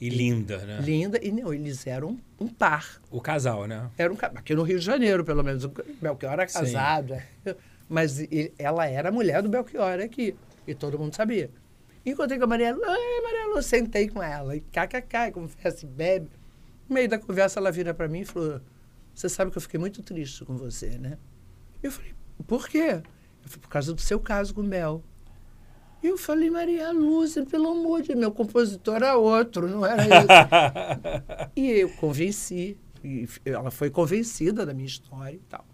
E 0.00 0.08
linda, 0.08 0.58
né? 0.66 0.80
Linda, 0.80 1.18
e 1.22 1.30
não, 1.30 1.52
eles 1.54 1.86
eram 1.86 2.18
um 2.40 2.48
par. 2.48 3.00
O 3.10 3.20
casal, 3.20 3.66
né? 3.66 3.90
Era 3.96 4.12
um, 4.12 4.16
aqui 4.34 4.54
no 4.54 4.62
Rio 4.62 4.78
de 4.78 4.84
Janeiro, 4.84 5.24
pelo 5.24 5.42
menos. 5.42 5.64
O 5.64 5.68
Belchior 5.68 6.32
era 6.32 6.46
casado. 6.46 7.14
é. 7.14 7.56
Mas 7.88 8.18
ele- 8.18 8.52
ela 8.58 8.86
era 8.86 9.10
a 9.10 9.12
mulher 9.12 9.40
do 9.42 9.48
Belchior 9.48 10.00
aqui. 10.00 10.34
E 10.66 10.74
todo 10.74 10.98
mundo 10.98 11.14
sabia. 11.14 11.50
Encontrei 12.06 12.38
com 12.38 12.44
a 12.44 12.48
Maria 12.48 12.74
Lu, 12.74 12.82
Ai, 12.84 13.20
Maria 13.22 13.54
Lu, 13.54 13.62
sentei 13.62 14.08
com 14.08 14.22
ela. 14.22 14.54
E 14.54 14.60
kkk, 14.60 15.32
conversa 15.32 15.86
e 15.86 15.88
bebe. 15.88 16.30
No 16.88 16.94
meio 16.94 17.08
da 17.08 17.18
conversa, 17.18 17.58
ela 17.58 17.72
vira 17.72 17.94
para 17.94 18.08
mim 18.08 18.20
e 18.20 18.24
falou: 18.24 18.60
você 19.14 19.28
sabe 19.28 19.50
que 19.52 19.56
eu 19.56 19.62
fiquei 19.62 19.78
muito 19.78 20.02
triste 20.02 20.44
com 20.44 20.56
você, 20.56 20.98
né? 20.98 21.16
Eu 21.82 21.92
falei, 21.92 22.14
por 22.46 22.68
quê? 22.68 23.00
Eu 23.00 23.48
falei, 23.48 23.60
por 23.60 23.68
causa 23.68 23.94
do 23.94 24.00
seu 24.00 24.18
caso 24.18 24.52
com 24.52 24.60
o 24.60 24.64
Bel. 24.64 25.02
E 26.02 26.08
eu 26.08 26.18
falei, 26.18 26.50
Maria 26.50 26.90
Lúcia, 26.92 27.46
pelo 27.46 27.68
amor 27.68 28.02
de 28.02 28.08
Deus, 28.08 28.20
meu 28.20 28.32
compositor 28.32 28.96
era 28.96 29.16
outro, 29.16 29.68
não 29.68 29.86
era 29.86 30.02
isso. 30.02 31.52
e 31.56 31.70
eu 31.70 31.88
convenci, 31.90 32.76
e 33.02 33.26
ela 33.44 33.70
foi 33.70 33.88
convencida 33.88 34.66
da 34.66 34.74
minha 34.74 34.86
história 34.86 35.36
e 35.36 35.42
tal. 35.48 35.64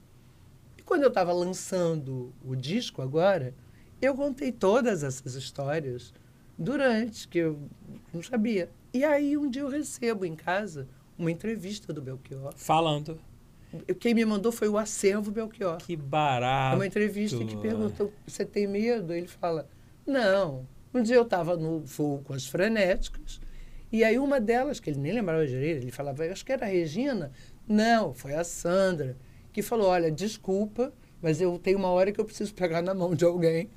E 0.78 0.82
quando 0.82 1.02
eu 1.02 1.08
estava 1.08 1.32
lançando 1.32 2.32
o 2.44 2.54
disco 2.54 3.00
agora, 3.02 3.54
eu 4.00 4.14
contei 4.14 4.52
todas 4.52 5.02
essas 5.02 5.34
histórias 5.34 6.12
durante, 6.60 7.26
que 7.26 7.38
eu 7.38 7.58
não 8.12 8.22
sabia. 8.22 8.70
E 8.92 9.02
aí 9.02 9.36
um 9.36 9.48
dia 9.48 9.62
eu 9.62 9.68
recebo 9.68 10.26
em 10.26 10.36
casa 10.36 10.86
uma 11.18 11.30
entrevista 11.30 11.92
do 11.92 12.02
Belchior. 12.02 12.52
Falando. 12.54 13.18
Quem 13.98 14.14
me 14.14 14.24
mandou 14.24 14.52
foi 14.52 14.68
o 14.68 14.76
acervo 14.76 15.30
Belchior. 15.30 15.78
Que 15.78 15.96
barato. 15.96 16.76
Uma 16.76 16.86
entrevista 16.86 17.42
que 17.44 17.56
perguntou: 17.56 18.12
você 18.26 18.44
tem 18.44 18.66
medo? 18.66 19.14
Ele 19.14 19.26
fala: 19.28 19.66
não. 20.06 20.66
Um 20.92 21.02
dia 21.02 21.16
eu 21.16 21.22
estava 21.22 21.56
no 21.56 21.80
voo 21.80 22.20
com 22.24 22.32
as 22.34 22.46
frenéticas, 22.46 23.40
e 23.92 24.02
aí 24.02 24.18
uma 24.18 24.40
delas, 24.40 24.80
que 24.80 24.90
ele 24.90 24.98
nem 24.98 25.12
lembrava 25.12 25.46
direito, 25.46 25.82
ele 25.82 25.92
falava: 25.92 26.24
acho 26.24 26.44
que 26.44 26.52
era 26.52 26.66
a 26.66 26.68
Regina. 26.68 27.30
Não, 27.66 28.12
foi 28.12 28.34
a 28.34 28.42
Sandra, 28.42 29.16
que 29.52 29.62
falou: 29.62 29.86
olha, 29.86 30.10
desculpa, 30.10 30.92
mas 31.22 31.40
eu 31.40 31.56
tenho 31.58 31.78
uma 31.78 31.90
hora 31.90 32.10
que 32.10 32.20
eu 32.20 32.24
preciso 32.24 32.52
pegar 32.52 32.82
na 32.82 32.92
mão 32.92 33.14
de 33.14 33.24
alguém. 33.24 33.70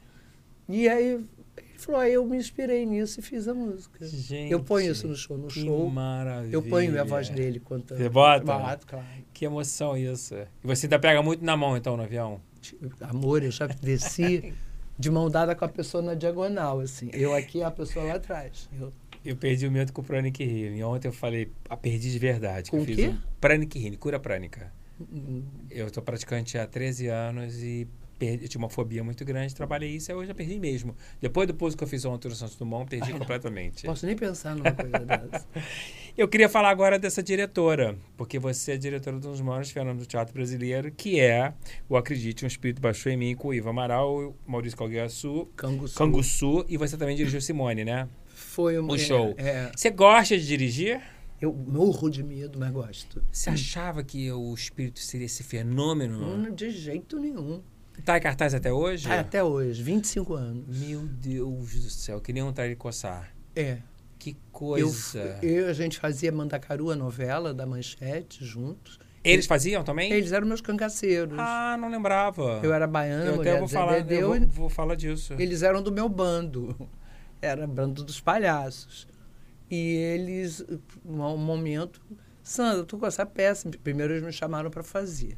E 0.68 0.89
aí 0.89 1.23
falou, 1.85 2.01
aí 2.01 2.14
eu 2.14 2.26
me 2.26 2.38
inspirei 2.38 2.85
nisso 2.85 3.19
e 3.19 3.23
fiz 3.23 3.47
a 3.47 3.53
música. 3.53 4.05
Gente, 4.05 4.51
eu 4.51 4.64
ponho 4.64 4.91
isso 4.91 5.07
no 5.07 5.15
show. 5.15 5.38
No 5.38 5.47
que 5.47 5.61
show, 5.61 5.89
maravilha. 5.89 6.53
eu 6.53 6.61
ponho 6.61 6.99
a 6.99 7.03
voz 7.03 7.30
dele 7.30 7.60
cantando. 7.60 8.01
Você 8.01 8.10
bota? 8.10 8.45
Boto, 8.45 8.88
claro. 8.88 9.05
Que 9.34 9.45
emoção 9.45 9.97
isso. 9.97 10.35
E 10.35 10.68
você 10.68 10.85
ainda 10.85 10.99
pega 10.99 11.22
muito 11.22 11.43
na 11.43 11.55
mão, 11.57 11.76
então, 11.76 11.97
no 11.97 12.03
avião? 12.03 12.41
Amor, 13.01 13.43
eu 13.43 13.51
já 13.51 13.68
desci 13.68 14.53
de 14.97 15.11
mão 15.11 15.30
dada 15.30 15.55
com 15.55 15.65
a 15.65 15.69
pessoa 15.69 16.01
na 16.01 16.14
diagonal, 16.14 16.80
assim. 16.80 17.10
Eu 17.14 17.34
aqui 17.34 17.60
e 17.60 17.64
a 17.64 17.72
pessoa 17.72 18.05
lá 18.05 18.15
atrás. 18.15 18.69
Eu, 18.80 18.93
eu 19.26 19.35
perdi 19.35 19.68
o 19.68 19.72
medo 19.72 19.91
com 19.91 20.01
o 20.01 20.03
Pranic 20.03 20.41
Healing. 20.43 20.84
Ontem 20.84 21.07
eu 21.07 21.14
falei, 21.14 21.51
a 21.69 21.76
perdi 21.76 22.11
de 22.11 22.19
verdade. 22.19 22.72
Com 22.72 22.81
o 22.81 22.85
quê? 22.85 23.10
Um 23.10 23.18
pranic 23.39 23.77
Healing, 23.77 23.97
cura 23.97 24.19
prânica. 24.19 24.72
Hum. 25.01 25.43
Eu 25.69 25.88
estou 25.88 26.03
praticante 26.03 26.57
há 26.57 26.68
13 26.68 27.07
anos 27.07 27.61
e 27.61 27.88
perdi, 28.25 28.45
eu 28.45 28.49
tinha 28.49 28.59
uma 28.59 28.69
fobia 28.69 29.03
muito 29.03 29.23
grande, 29.25 29.53
trabalhei 29.53 29.89
isso 29.89 30.11
e 30.11 30.13
hoje 30.13 30.27
já 30.27 30.33
perdi 30.35 30.59
mesmo. 30.59 30.95
Depois 31.21 31.47
do 31.47 31.53
pouso 31.53 31.75
que 31.75 31.83
eu 31.83 31.87
fiz 31.87 32.05
ontem 32.05 32.29
no 32.29 32.35
Santos 32.35 32.55
Dumont, 32.55 32.89
perdi 32.89 33.11
Ai, 33.11 33.17
completamente. 33.19 33.85
Posso 33.85 34.05
nem 34.05 34.15
pensar 34.15 34.55
numa 34.55 34.71
coisa 34.71 34.99
dessa. 35.05 35.45
Eu 36.17 36.27
queria 36.27 36.47
falar 36.47 36.69
agora 36.69 36.97
dessa 36.99 37.21
diretora, 37.21 37.97
porque 38.15 38.39
você 38.39 38.73
é 38.73 38.77
diretora 38.77 39.19
de 39.19 39.27
um 39.27 39.31
dos 39.31 39.41
maiores 39.41 39.71
fenômenos 39.71 40.05
do 40.05 40.09
teatro 40.09 40.33
brasileiro, 40.33 40.91
que 40.91 41.19
é 41.19 41.53
o 41.89 41.97
Acredite, 41.97 42.45
um 42.45 42.47
Espírito 42.47 42.81
Baixou 42.81 43.11
em 43.11 43.17
Mim, 43.17 43.35
com 43.35 43.49
o 43.49 43.53
Ivo 43.53 43.69
Amaral, 43.69 44.35
Maurício 44.47 44.77
Calguiaçu, 44.77 45.47
Canguçu. 45.55 45.97
Canguçu, 45.97 46.65
e 46.69 46.77
você 46.77 46.95
também 46.97 47.15
dirigiu 47.15 47.41
Simone, 47.41 47.83
né? 47.83 48.07
Foi 48.27 48.79
um, 48.79 48.87
O 48.87 48.97
show. 48.97 49.33
É, 49.37 49.49
é. 49.49 49.71
Você 49.75 49.89
gosta 49.89 50.37
de 50.37 50.45
dirigir? 50.45 51.01
Eu 51.41 51.51
morro 51.51 52.09
de 52.09 52.23
medo, 52.23 52.57
mas 52.57 52.71
gosto. 52.71 53.21
Você 53.29 53.49
achava 53.49 54.01
que 54.01 54.31
o 54.31 54.53
espírito 54.53 54.99
seria 54.99 55.25
esse 55.25 55.43
fenômeno? 55.43 56.23
Hum, 56.25 56.53
De 56.53 56.71
jeito 56.71 57.19
nenhum. 57.19 57.61
Tá 58.03 58.17
em 58.17 58.21
cartaz 58.21 58.53
até 58.53 58.71
hoje? 58.71 59.09
Ah, 59.09 59.21
até 59.21 59.43
hoje, 59.43 59.81
25 59.81 60.33
anos. 60.33 60.79
Meu 60.79 61.01
Deus 61.01 61.73
do 61.75 61.89
céu, 61.89 62.19
que 62.19 62.33
nem 62.33 62.43
um 62.43 62.51
de 62.51 62.75
coçar. 62.75 63.33
É. 63.55 63.77
Que 64.19 64.31
Eu, 64.31 64.35
coisa. 64.51 65.39
eu, 65.41 65.67
a 65.67 65.73
gente 65.73 65.99
fazia 65.99 66.31
Mandacaru, 66.31 66.91
a 66.91 66.95
novela 66.95 67.53
da 67.53 67.65
Manchete, 67.65 68.43
juntos. 68.43 68.99
Eles 69.23 69.45
faziam 69.45 69.83
também? 69.83 70.11
Eles 70.11 70.31
eram 70.33 70.45
meus 70.45 70.59
cangaceiros. 70.59 71.37
Ah, 71.39 71.77
não 71.79 71.89
lembrava. 71.89 72.59
eu 72.61 72.73
era 72.73 72.85
baiana, 72.85 73.25
Eu 73.25 73.41
até 73.41 73.57
vou 73.57 73.67
falar, 73.67 74.01
Dedeu, 74.01 74.33
eu 74.35 74.39
vou, 74.41 74.47
vou 74.49 74.69
falar 74.69 74.95
disso. 74.95 75.33
Eles 75.39 75.63
eram 75.63 75.81
do 75.81 75.91
meu 75.91 76.09
bando. 76.09 76.75
Era 77.41 77.67
bando 77.67 78.05
dos 78.05 78.21
palhaços. 78.21 79.05
E 79.69 79.95
eles, 79.95 80.63
num 81.03 81.35
momento, 81.35 82.01
Sandra, 82.41 82.85
tu 82.85 82.97
com 82.97 83.05
essa 83.05 83.25
peça? 83.25 83.69
Primeiro 83.83 84.13
eles 84.13 84.23
me 84.23 84.31
chamaram 84.31 84.69
para 84.69 84.81
fazer. 84.81 85.37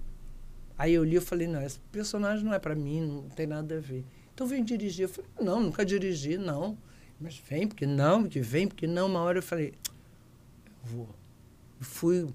Aí 0.78 0.94
eu 0.94 1.04
li 1.04 1.16
e 1.16 1.22
falei, 1.22 1.48
não, 1.48 1.62
esse 1.62 1.80
personagem 1.92 2.44
não 2.44 2.54
é 2.54 2.60
para 2.60 2.76
mim, 2.76 3.02
não 3.02 3.30
tem 3.30 3.48
nada 3.48 3.78
a 3.78 3.80
ver. 3.80 4.04
Então 4.34 4.46
vem 4.46 4.64
dirigir. 4.64 5.04
Eu 5.04 5.10
falei, 5.10 5.30
não, 5.40 5.62
nunca 5.62 5.86
dirigi, 5.86 6.38
não. 6.38 6.78
Mas 7.20 7.38
vem, 7.38 7.68
porque 7.68 7.86
não, 7.86 8.24
porque 8.24 8.42
vem, 8.42 8.68
porque 8.68 8.86
não. 8.86 9.08
Uma 9.08 9.22
hora 9.22 9.38
eu 9.38 9.44
falei, 9.44 9.74
eu 10.66 10.92
vou. 10.92 11.10
Fui 11.80 12.28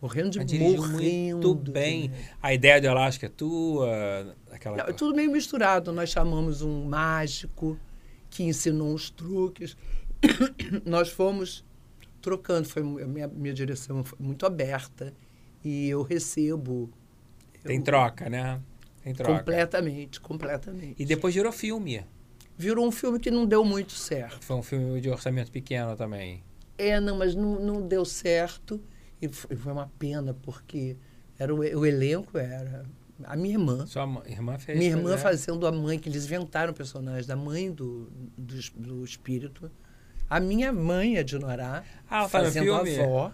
morrendo 0.00 0.44
de 0.44 0.58
morrendo. 0.58 1.48
muito 1.48 1.70
bem. 1.70 2.10
medo. 2.10 2.14
A 2.40 2.54
ideia 2.54 2.80
do 2.80 2.86
elástico 2.86 3.26
é 3.26 3.28
tua? 3.28 4.36
Aquela 4.50 4.76
Não, 4.76 4.84
é 4.86 4.92
tudo 4.92 5.14
meio 5.14 5.30
misturado. 5.30 5.92
Nós 5.92 6.10
chamamos 6.10 6.62
um 6.62 6.84
mágico 6.84 7.78
que 8.30 8.44
ensinou 8.44 8.92
uns 8.92 9.10
truques. 9.10 9.76
Nós 10.86 11.08
fomos 11.08 11.64
trocando. 12.20 12.68
Foi, 12.68 12.82
minha, 12.82 13.26
minha 13.26 13.54
direção 13.54 14.04
foi 14.04 14.18
muito 14.20 14.46
aberta. 14.46 15.12
E 15.64 15.88
eu 15.88 16.02
recebo. 16.02 16.90
Tem 17.62 17.78
eu- 17.78 17.84
troca, 17.84 18.28
né? 18.28 18.60
Tem 19.02 19.14
troca. 19.14 19.38
Completamente, 19.38 20.20
completamente. 20.20 20.94
E 21.02 21.04
depois 21.04 21.34
virou 21.34 21.52
filme. 21.52 22.04
Virou 22.56 22.86
um 22.86 22.92
filme 22.92 23.18
que 23.18 23.30
não 23.30 23.46
deu 23.46 23.64
muito 23.64 23.92
certo. 23.92 24.44
Foi 24.44 24.56
um 24.56 24.62
filme 24.62 25.00
de 25.00 25.10
orçamento 25.10 25.50
pequeno 25.50 25.96
também. 25.96 26.42
É, 26.78 27.00
não, 27.00 27.16
mas 27.16 27.34
não, 27.34 27.58
não 27.58 27.86
deu 27.86 28.04
certo. 28.04 28.80
E 29.20 29.28
foi 29.28 29.72
uma 29.72 29.90
pena, 29.98 30.34
porque 30.34 30.96
era 31.38 31.54
o, 31.54 31.58
o 31.58 31.86
elenco 31.86 32.38
era 32.38 32.84
a 33.24 33.36
minha 33.36 33.54
irmã. 33.54 33.86
Sua 33.86 34.02
irmã 34.26 34.58
fez. 34.58 34.78
Minha 34.78 34.90
irmã 34.90 35.14
é. 35.14 35.18
fazendo 35.18 35.66
a 35.66 35.72
mãe, 35.72 35.98
que 35.98 36.08
eles 36.08 36.24
inventaram 36.24 36.72
o 36.72 36.74
personagem 36.74 37.26
da 37.26 37.36
mãe 37.36 37.70
do, 37.70 38.10
do, 38.36 38.56
do 38.76 39.04
espírito. 39.04 39.70
A 40.28 40.40
minha 40.40 40.72
mãe, 40.72 41.18
a 41.18 41.22
Dinorá, 41.22 41.84
Ah, 42.08 42.22
tá 42.22 42.28
fazendo 42.28 42.72
a 42.72 42.78
avó. 42.78 43.32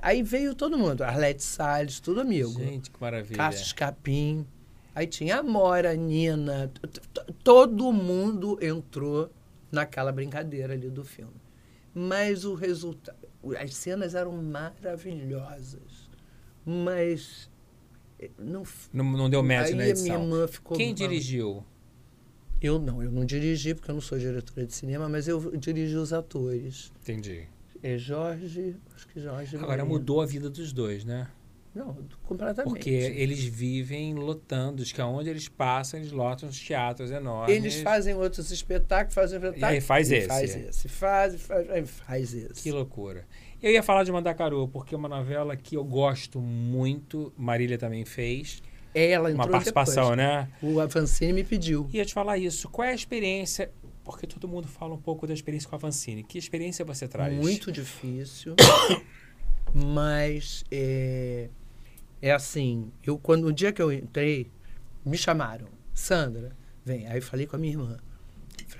Aí 0.00 0.22
veio 0.22 0.54
todo 0.54 0.78
mundo, 0.78 1.02
Arlete 1.02 1.42
Salles, 1.42 2.00
tudo 2.00 2.20
amigo. 2.20 2.58
Gente, 2.58 2.90
que 2.90 3.00
maravilha. 3.00 3.36
Cássio 3.36 3.62
Escapim. 3.64 4.46
Aí 4.94 5.06
tinha 5.06 5.38
a 5.38 5.42
Mora, 5.42 5.90
a 5.90 5.94
Nina. 5.94 6.70
Todo 7.42 7.92
mundo 7.92 8.58
entrou 8.60 9.30
naquela 9.70 10.12
brincadeira 10.12 10.74
ali 10.74 10.90
do 10.90 11.04
filme. 11.04 11.32
Mas 11.94 12.44
o 12.44 12.54
resultado. 12.54 13.16
As 13.58 13.74
cenas 13.74 14.14
eram 14.14 14.32
maravilhosas. 14.42 16.08
Mas. 16.64 17.50
eh, 18.18 18.30
Não, 18.38 18.62
Não, 18.92 19.04
não 19.04 19.28
deu 19.30 19.42
match 19.42 19.68
aí 19.68 19.74
na 19.74 19.88
edição. 19.88 20.04
minha 20.22 20.34
irmã 20.36 20.46
ficou. 20.48 20.76
Quem 20.76 20.88
mal. 20.88 20.94
dirigiu? 20.94 21.64
Eu 22.60 22.78
não, 22.78 23.02
eu 23.02 23.10
não 23.10 23.24
dirigi, 23.24 23.74
porque 23.74 23.90
eu 23.90 23.94
não 23.94 24.00
sou 24.00 24.16
diretora 24.18 24.64
de 24.64 24.72
cinema, 24.72 25.08
mas 25.08 25.26
eu 25.26 25.56
dirigi 25.56 25.96
os 25.96 26.12
atores. 26.12 26.92
Entendi. 27.02 27.48
É 27.82 27.98
Jorge. 27.98 28.76
Acho 28.94 29.08
que 29.08 29.20
Jorge. 29.20 29.56
Agora 29.56 29.84
mudou 29.84 30.20
a 30.20 30.26
vida 30.26 30.48
dos 30.48 30.72
dois, 30.72 31.04
né? 31.04 31.28
Não, 31.74 31.96
completamente. 32.24 32.70
Porque 32.70 32.90
eles 32.90 33.42
vivem 33.44 34.14
lotando, 34.14 34.82
diz 34.82 34.92
que 34.92 35.00
aonde 35.00 35.30
eles 35.30 35.48
passam, 35.48 35.98
eles 35.98 36.12
lotam 36.12 36.48
os 36.48 36.60
teatros 36.60 37.10
enormes. 37.10 37.56
Eles 37.56 37.80
fazem 37.80 38.14
outros 38.14 38.50
espetáculos, 38.50 39.14
fazem 39.14 39.38
espetáculos. 39.38 39.78
E 39.78 39.80
faz 39.80 40.10
e 40.10 40.16
esse. 40.16 40.28
Faz 40.28 40.54
esse. 40.56 40.88
Faz, 40.88 41.40
faz, 41.40 41.90
faz 41.90 42.34
esse. 42.34 42.62
Que 42.62 42.70
loucura. 42.70 43.26
Eu 43.62 43.70
ia 43.70 43.82
falar 43.82 44.04
de 44.04 44.12
Mandacaru, 44.12 44.68
porque 44.68 44.94
é 44.94 44.98
uma 44.98 45.08
novela 45.08 45.56
que 45.56 45.76
eu 45.76 45.84
gosto 45.84 46.40
muito, 46.40 47.32
Marília 47.38 47.78
também 47.78 48.04
fez. 48.04 48.62
Ela 48.94 49.30
entrou 49.30 49.46
Uma 49.46 49.50
participação, 49.52 50.10
depois. 50.10 50.18
né? 50.18 50.48
O 50.60 50.78
Avancini 50.78 51.32
me 51.32 51.44
pediu. 51.44 51.88
Ia 51.90 52.04
te 52.04 52.12
falar 52.12 52.36
isso. 52.36 52.68
Qual 52.68 52.86
é 52.86 52.90
a 52.90 52.94
experiência? 52.94 53.70
Porque 54.04 54.26
todo 54.26 54.48
mundo 54.48 54.66
fala 54.66 54.94
um 54.94 55.00
pouco 55.00 55.26
da 55.26 55.34
experiência 55.34 55.68
com 55.68 55.76
a 55.76 55.78
Vancini. 55.78 56.24
Que 56.24 56.38
experiência 56.38 56.84
você 56.84 57.06
traz? 57.06 57.34
Muito 57.34 57.70
difícil. 57.70 58.56
mas 59.74 60.64
é, 60.70 61.48
é 62.20 62.32
assim, 62.32 62.92
eu 63.02 63.16
quando 63.16 63.46
o 63.46 63.52
dia 63.52 63.72
que 63.72 63.80
eu 63.80 63.92
entrei, 63.92 64.50
me 65.04 65.16
chamaram, 65.16 65.68
Sandra, 65.94 66.56
vem. 66.84 67.06
Aí 67.06 67.18
eu 67.18 67.22
falei 67.22 67.46
com 67.46 67.56
a 67.56 67.58
minha 67.58 67.72
irmã. 67.72 67.98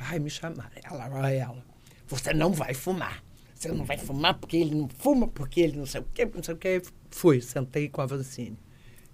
Ai, 0.01 0.19
me 0.19 0.31
chamaram. 0.31 0.71
Ela, 0.83 1.31
ela. 1.31 1.65
Você 2.09 2.35
não 2.35 2.53
vai 2.53 2.75
fumar. 2.75 3.23
Você 3.55 3.69
não 3.69 3.85
vai 3.85 3.97
fumar 3.97 4.35
porque 4.35 4.57
ele 4.57 4.75
não 4.75 4.89
fuma, 4.89 5.29
porque 5.29 5.61
ele 5.61 5.77
não 5.77 5.87
sei 5.87 6.01
o 6.01 6.07
quê, 6.13 6.29
não 6.35 6.43
sei 6.43 6.55
o 6.55 6.57
quê. 6.57 6.83
Fui, 7.11 7.41
sentei 7.41 7.89
com 7.89 8.01
a 8.01 8.07
Vancini. 8.07 8.59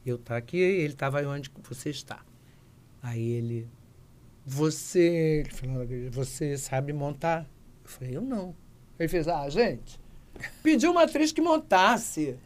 Eu 0.07 0.17
tá 0.17 0.37
aqui, 0.39 0.57
ele 0.57 0.95
estava 0.95 1.21
onde 1.29 1.51
você 1.69 1.91
está. 1.91 2.25
Aí 3.03 3.23
ele, 3.23 3.69
você, 4.49 5.43
ele 5.45 5.51
falou, 5.51 5.87
você 6.11 6.57
sabe 6.57 6.93
montar? 6.93 7.47
Eu 7.85 7.91
falei, 7.91 8.17
eu 8.17 8.23
não. 8.23 8.55
Ele 8.99 9.09
fez, 9.09 9.29
ah, 9.29 9.49
gente, 9.49 10.01
pediu 10.63 10.91
uma 10.91 11.03
atriz 11.03 11.33
que 11.33 11.41
montasse. 11.41 12.37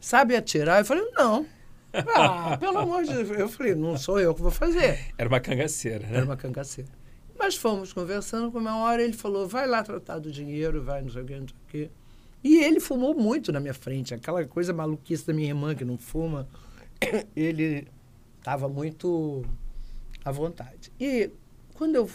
Sabe 0.00 0.36
atirar? 0.36 0.80
Eu 0.80 0.84
falei, 0.84 1.04
não. 1.12 1.46
Ah, 2.14 2.56
pelo 2.58 2.78
amor 2.78 3.02
de 3.02 3.12
Deus. 3.14 3.30
Eu 3.30 3.48
falei, 3.48 3.74
não 3.74 3.96
sou 3.96 4.20
eu 4.20 4.34
que 4.34 4.42
vou 4.42 4.50
fazer. 4.50 5.06
Era 5.16 5.26
uma 5.26 5.40
cangaceira, 5.40 6.06
né? 6.06 6.18
Era 6.18 6.24
uma 6.26 6.36
cangaceira. 6.36 6.90
Mas 7.36 7.56
fomos 7.56 7.94
conversando, 7.94 8.52
com 8.52 8.58
uma 8.58 8.76
hora 8.84 9.02
ele 9.02 9.14
falou, 9.14 9.48
vai 9.48 9.66
lá 9.66 9.82
tratar 9.82 10.18
do 10.18 10.30
dinheiro, 10.30 10.82
vai 10.82 11.00
não 11.00 11.08
sei 11.08 11.22
o 11.22 11.24
quê, 11.24 11.40
não 11.40 11.48
sei 11.48 11.56
o 11.56 11.70
quê. 11.70 11.90
E 12.44 12.58
ele 12.58 12.78
fumou 12.78 13.14
muito 13.14 13.50
na 13.50 13.58
minha 13.58 13.74
frente, 13.74 14.14
aquela 14.14 14.44
coisa 14.44 14.72
maluquice 14.72 15.26
da 15.26 15.32
minha 15.32 15.48
irmã 15.48 15.74
que 15.74 15.84
não 15.84 15.96
fuma. 15.96 16.46
Ele 17.34 17.88
estava 18.38 18.68
muito 18.68 19.44
à 20.24 20.30
vontade. 20.30 20.92
E 21.00 21.30
quando 21.78 21.94
eu 21.94 22.10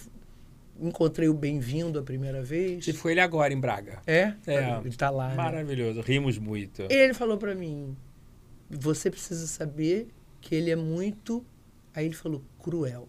encontrei 0.79 1.29
o 1.29 1.33
Bem-vindo 1.33 1.97
a 1.97 2.03
primeira 2.03 2.43
vez. 2.43 2.85
E 2.87 2.93
foi 2.93 3.13
ele 3.13 3.21
agora 3.21 3.53
em 3.53 3.59
Braga. 3.59 4.01
É? 4.05 4.33
É. 4.45 4.77
Ele 4.79 4.89
está 4.89 5.09
lá. 5.09 5.29
né? 5.29 5.35
Maravilhoso, 5.35 6.01
rimos 6.01 6.37
muito. 6.37 6.81
Ele 6.89 7.13
falou 7.13 7.37
para 7.37 7.55
mim: 7.55 7.95
você 8.69 9.09
precisa 9.09 9.47
saber 9.47 10.09
que 10.41 10.53
ele 10.53 10.69
é 10.69 10.75
muito. 10.75 11.45
Aí 11.95 12.05
ele 12.05 12.15
falou: 12.15 12.43
cruel. 12.61 13.07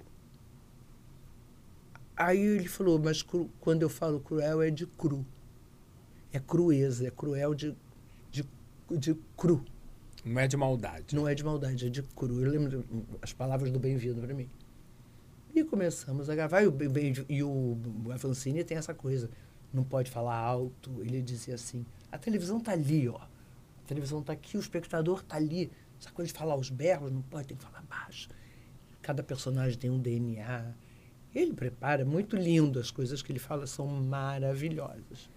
Aí 2.17 2.39
ele 2.39 2.69
falou: 2.69 2.99
mas 2.99 3.23
cru- 3.23 3.51
quando 3.61 3.83
eu 3.83 3.89
falo 3.89 4.21
cruel 4.21 4.63
é 4.63 4.71
de 4.71 4.87
cru. 4.87 5.27
É 6.33 6.39
crueza, 6.41 7.07
é 7.07 7.11
cruel 7.11 7.55
de, 7.55 7.75
de, 8.31 8.45
de 8.91 9.15
cru. 9.37 9.65
Não 10.25 10.41
é 10.41 10.47
de 10.47 10.57
maldade. 10.57 11.15
Não 11.15 11.29
é 11.29 11.35
de 11.35 11.45
maldade, 11.45 11.87
é 11.87 11.91
de 11.91 12.03
cru. 12.03 12.41
Eu 12.41 12.51
lembro 12.51 12.85
as 13.23 13.33
palavras 13.33 13.71
do 13.71 13.79
bem-vindo 13.79 14.21
para 14.21 14.33
mim. 14.35 14.49
E 15.55 15.63
começamos 15.63 16.29
a 16.29 16.35
gravar. 16.35 16.63
E 16.63 16.67
o, 16.67 16.77
e 17.29 17.43
o 17.43 17.79
Avancini 18.13 18.65
tem 18.65 18.77
essa 18.77 18.93
coisa. 18.93 19.31
Não 19.73 19.85
pode 19.85 20.11
falar 20.11 20.37
alto. 20.37 20.91
Ele 21.01 21.23
dizia 21.23 21.55
assim: 21.55 21.87
a 22.11 22.19
televisão 22.19 22.59
tá 22.59 22.73
ali, 22.73 23.09
ó. 23.09 23.17
A 23.19 23.87
televisão 23.87 24.23
tá 24.23 24.33
aqui, 24.33 24.57
o 24.57 24.61
espectador 24.61 25.23
tá 25.23 25.37
ali. 25.37 25.71
Essa 26.01 26.11
coisa 26.11 26.33
de 26.33 26.39
falar 26.39 26.57
os 26.57 26.71
berros, 26.71 27.13
não 27.13 27.23
pode, 27.23 27.49
tem 27.49 27.57
que 27.57 27.63
falar 27.63 27.83
baixo. 27.83 28.29
Cada 29.01 29.23
personagem 29.23 29.79
tem 29.79 29.91
um 29.91 30.01
DNA. 30.01 30.75
Ele 31.33 31.53
prepara, 31.53 32.03
é 32.03 32.05
muito 32.05 32.37
lindo. 32.37 32.81
As 32.81 32.91
coisas 32.91 33.23
que 33.23 33.31
ele 33.31 33.39
fala 33.39 33.67
são 33.67 33.87
maravilhosas. 33.87 35.31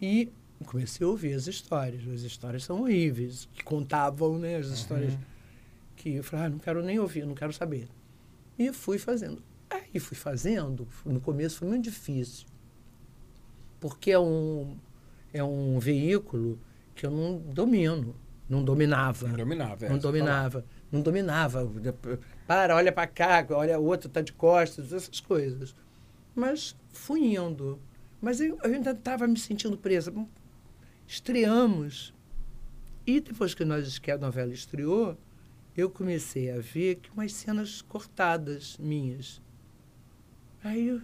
E 0.00 0.30
comecei 0.66 1.04
a 1.04 1.10
ouvir 1.10 1.32
as 1.32 1.46
histórias. 1.48 2.06
As 2.06 2.20
histórias 2.20 2.62
são 2.62 2.82
horríveis. 2.82 3.48
Que 3.52 3.64
contavam, 3.64 4.38
né? 4.38 4.56
As 4.56 4.66
histórias 4.66 5.18
que 5.96 6.14
eu 6.14 6.24
falei, 6.24 6.46
ah, 6.46 6.48
não 6.50 6.58
quero 6.58 6.82
nem 6.82 6.98
ouvir, 6.98 7.26
não 7.26 7.34
quero 7.34 7.52
saber. 7.52 7.88
E 8.58 8.72
fui 8.72 8.98
fazendo. 8.98 9.42
Aí 9.70 9.98
fui 9.98 10.16
fazendo, 10.16 10.86
no 11.04 11.20
começo 11.20 11.58
foi 11.58 11.68
muito 11.68 11.84
difícil. 11.84 12.46
Porque 13.80 14.10
é 14.12 14.18
um, 14.18 14.76
é 15.32 15.42
um 15.42 15.78
veículo 15.78 16.58
que 16.94 17.04
eu 17.04 17.10
não 17.10 17.38
domino, 17.38 18.14
não 18.48 18.62
dominava. 18.62 19.28
Não 19.28 19.36
dominava. 19.36 19.86
é, 19.86 19.88
Não 19.88 19.98
dominava. 19.98 20.64
Não 20.92 21.00
dominava. 21.00 21.70
Para, 22.46 22.76
olha 22.76 22.92
para 22.92 23.06
cá, 23.06 23.44
olha, 23.50 23.78
o 23.78 23.84
outro 23.84 24.08
está 24.08 24.20
de 24.20 24.32
costas, 24.32 24.92
essas 24.92 25.20
coisas. 25.20 25.74
Mas 26.34 26.76
fui 26.92 27.34
indo. 27.34 27.80
Mas 28.20 28.40
eu, 28.40 28.58
eu 28.62 28.74
ainda 28.74 28.92
estava 28.92 29.26
me 29.26 29.38
sentindo 29.38 29.76
presa. 29.76 30.12
Estreamos. 31.06 32.14
E 33.06 33.20
depois 33.20 33.54
que, 33.54 33.64
nós, 33.64 33.98
que 33.98 34.10
a 34.10 34.16
novela 34.16 34.52
estreou, 34.52 35.16
eu 35.76 35.90
comecei 35.90 36.50
a 36.50 36.58
ver 36.58 36.96
que 36.96 37.10
umas 37.10 37.32
cenas 37.32 37.82
cortadas 37.82 38.76
minhas. 38.78 39.40
Aí 40.62 41.00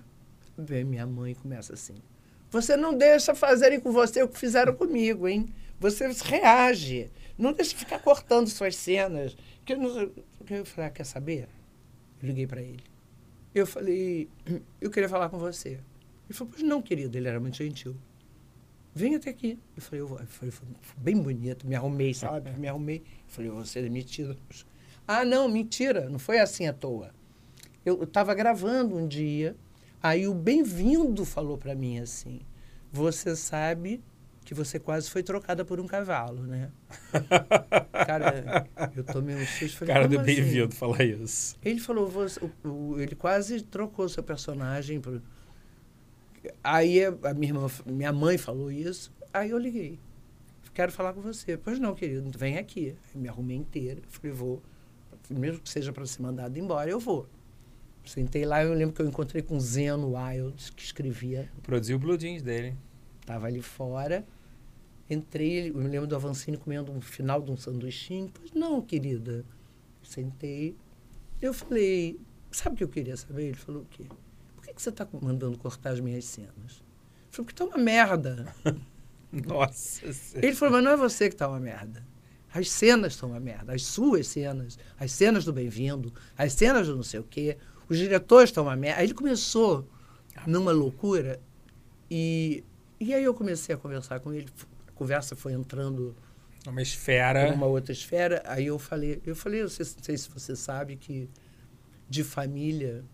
vem 0.56 0.84
minha 0.84 1.06
mãe 1.06 1.34
começa 1.34 1.74
assim. 1.74 1.96
Você 2.50 2.76
não 2.76 2.96
deixa 2.96 3.34
fazerem 3.34 3.80
com 3.80 3.92
você 3.92 4.22
o 4.22 4.28
que 4.28 4.38
fizeram 4.38 4.74
comigo, 4.74 5.28
hein? 5.28 5.52
Você 5.78 6.08
reage. 6.24 7.10
Não 7.38 7.52
deixa 7.52 7.76
ficar 7.76 8.00
cortando 8.00 8.48
suas 8.48 8.76
cenas. 8.76 9.36
Que 9.64 9.72
eu, 9.72 9.78
não, 9.78 10.12
eu 10.50 10.64
falei, 10.64 10.88
ah, 10.88 10.90
quer 10.90 11.04
saber? 11.04 11.48
Eu 12.22 12.28
liguei 12.28 12.46
para 12.46 12.60
ele. 12.60 12.84
Eu 13.54 13.66
falei, 13.66 14.28
eu 14.80 14.90
queria 14.90 15.08
falar 15.08 15.28
com 15.28 15.38
você. 15.38 15.80
Ele 16.28 16.34
falou, 16.34 16.52
pois 16.52 16.62
não, 16.62 16.82
querido. 16.82 17.16
Ele 17.16 17.28
era 17.28 17.40
muito 17.40 17.56
gentil. 17.56 17.96
Vem 18.94 19.14
até 19.14 19.30
aqui. 19.30 19.58
Eu 19.76 19.82
falei, 19.82 20.00
eu 20.00 20.06
vou. 20.06 20.18
Eu 20.18 20.26
falei, 20.26 20.50
foi 20.50 20.66
bem 20.96 21.16
bonito. 21.20 21.66
Me 21.66 21.74
arrumei, 21.74 22.12
sabe? 22.12 22.50
Me 22.58 22.66
arrumei. 22.68 22.98
Eu 22.98 23.02
falei, 23.28 23.50
você 23.50 23.78
é 23.78 23.82
demitido. 23.82 24.36
Ah, 25.06 25.24
não, 25.24 25.48
mentira. 25.48 26.08
Não 26.08 26.18
foi 26.18 26.38
assim 26.38 26.66
à 26.66 26.72
toa. 26.72 27.10
Eu 27.84 28.02
estava 28.02 28.34
gravando 28.34 28.96
um 28.96 29.06
dia, 29.08 29.56
aí 30.02 30.26
o 30.28 30.34
Bem-vindo 30.34 31.24
falou 31.24 31.56
para 31.56 31.74
mim 31.74 31.98
assim: 31.98 32.40
Você 32.92 33.34
sabe 33.36 34.02
que 34.44 34.52
você 34.54 34.78
quase 34.78 35.08
foi 35.08 35.22
trocada 35.22 35.64
por 35.64 35.78
um 35.80 35.86
cavalo, 35.86 36.42
né? 36.42 36.70
Cara, 38.06 38.66
eu 38.96 39.04
tomei 39.04 39.36
um 39.36 39.46
susto. 39.46 39.78
Falei, 39.78 39.94
Cara 39.94 40.08
"Como 40.08 40.16
do 40.16 40.20
assim?" 40.22 40.34
bem-vindo, 40.34 40.74
fala 40.74 41.02
isso. 41.04 41.56
Ele 41.64 41.78
falou, 41.80 42.08
você, 42.08 42.40
o- 42.64 42.68
o- 42.68 43.00
ele 43.00 43.14
quase 43.14 43.60
trocou 43.62 44.08
seu 44.08 44.22
personagem. 44.22 45.00
Aí 46.62 47.04
a 47.04 47.34
minha, 47.34 47.52
irmã, 47.52 47.66
minha 47.86 48.12
mãe 48.12 48.38
falou 48.38 48.70
isso, 48.70 49.12
aí 49.32 49.50
eu 49.50 49.58
liguei. 49.58 49.98
Quero 50.72 50.92
falar 50.92 51.12
com 51.12 51.20
você. 51.20 51.56
Pois 51.56 51.78
não, 51.78 51.94
querido, 51.94 52.30
vem 52.38 52.56
aqui. 52.56 52.96
Aí 53.12 53.20
me 53.20 53.28
arrumei 53.28 53.56
inteira. 53.56 54.00
Falei, 54.08 54.32
vou. 54.32 54.62
Mesmo 55.28 55.60
que 55.60 55.68
seja 55.68 55.92
para 55.92 56.06
ser 56.06 56.22
mandado 56.22 56.56
embora, 56.58 56.88
eu 56.90 56.98
vou. 56.98 57.28
Sentei 58.04 58.44
lá, 58.46 58.64
eu 58.64 58.72
lembro 58.72 58.94
que 58.94 59.02
eu 59.02 59.06
encontrei 59.06 59.42
com 59.42 59.60
Zeno 59.60 60.16
Wild, 60.16 60.72
que 60.72 60.82
escrevia, 60.82 61.50
Produziu 61.62 61.96
o 61.96 61.98
Blue 61.98 62.18
Jeans 62.18 62.40
dele. 62.42 62.74
estava 63.20 63.46
ali 63.46 63.60
fora. 63.60 64.26
Entrei, 65.08 65.68
eu 65.70 65.74
me 65.74 65.88
lembro 65.88 66.06
do 66.06 66.16
Avancini 66.16 66.56
comendo 66.56 66.90
um 66.92 67.00
final 67.00 67.42
de 67.42 67.50
um 67.50 67.56
sanduichinho. 67.56 68.30
Pois 68.32 68.52
não, 68.52 68.80
querida. 68.80 69.44
Sentei. 70.02 70.76
Eu 71.42 71.52
falei, 71.52 72.18
sabe 72.50 72.74
o 72.74 72.78
que 72.78 72.84
eu 72.84 72.88
queria 72.88 73.16
saber? 73.16 73.46
Ele 73.48 73.54
falou 73.54 73.82
o 73.82 73.86
quê? 73.86 74.06
Que, 74.80 74.84
você 74.84 74.88
está 74.90 75.06
mandando 75.20 75.58
cortar 75.58 75.90
as 75.90 76.00
minhas 76.00 76.24
cenas? 76.24 76.50
Eu 76.52 77.30
falei, 77.30 77.46
porque 77.46 77.54
tá 77.54 77.64
uma 77.64 77.78
merda. 77.78 78.54
Nossa 79.30 80.12
Senhora. 80.12 80.46
Ele 80.46 80.56
falou, 80.56 80.74
mas 80.74 80.84
não 80.84 80.90
é 80.92 80.96
você 80.96 81.28
que 81.28 81.36
tá 81.36 81.48
uma 81.48 81.60
merda. 81.60 82.02
As 82.52 82.68
cenas 82.70 83.12
estão 83.12 83.28
uma 83.30 83.38
merda. 83.40 83.74
As 83.74 83.84
suas 83.84 84.26
cenas, 84.26 84.78
as 84.98 85.12
cenas 85.12 85.44
do 85.44 85.52
Bem-vindo, 85.52 86.12
as 86.36 86.52
cenas 86.54 86.86
do 86.88 86.96
não 86.96 87.02
sei 87.02 87.20
o 87.20 87.24
quê, 87.24 87.56
os 87.88 87.96
diretores 87.98 88.50
estão 88.50 88.64
uma 88.64 88.74
merda. 88.76 89.00
Aí 89.00 89.06
ele 89.06 89.14
começou 89.14 89.86
numa 90.46 90.72
loucura 90.72 91.40
e, 92.10 92.64
e 92.98 93.14
aí 93.14 93.22
eu 93.22 93.34
comecei 93.34 93.74
a 93.74 93.78
conversar 93.78 94.18
com 94.20 94.32
ele. 94.32 94.48
A 94.88 94.92
conversa 94.92 95.36
foi 95.36 95.52
entrando 95.52 96.16
Uma 96.66 96.82
esfera. 96.82 97.50
numa 97.52 97.66
outra 97.66 97.92
esfera. 97.92 98.42
Aí 98.46 98.66
eu 98.66 98.78
falei, 98.78 99.20
eu 99.24 99.36
falei, 99.36 99.62
eu 99.62 99.68
sei- 99.68 99.86
não 99.96 100.02
sei 100.02 100.16
se 100.18 100.28
você 100.30 100.56
sabe 100.56 100.96
que 100.96 101.28
de 102.08 102.24
família 102.24 103.04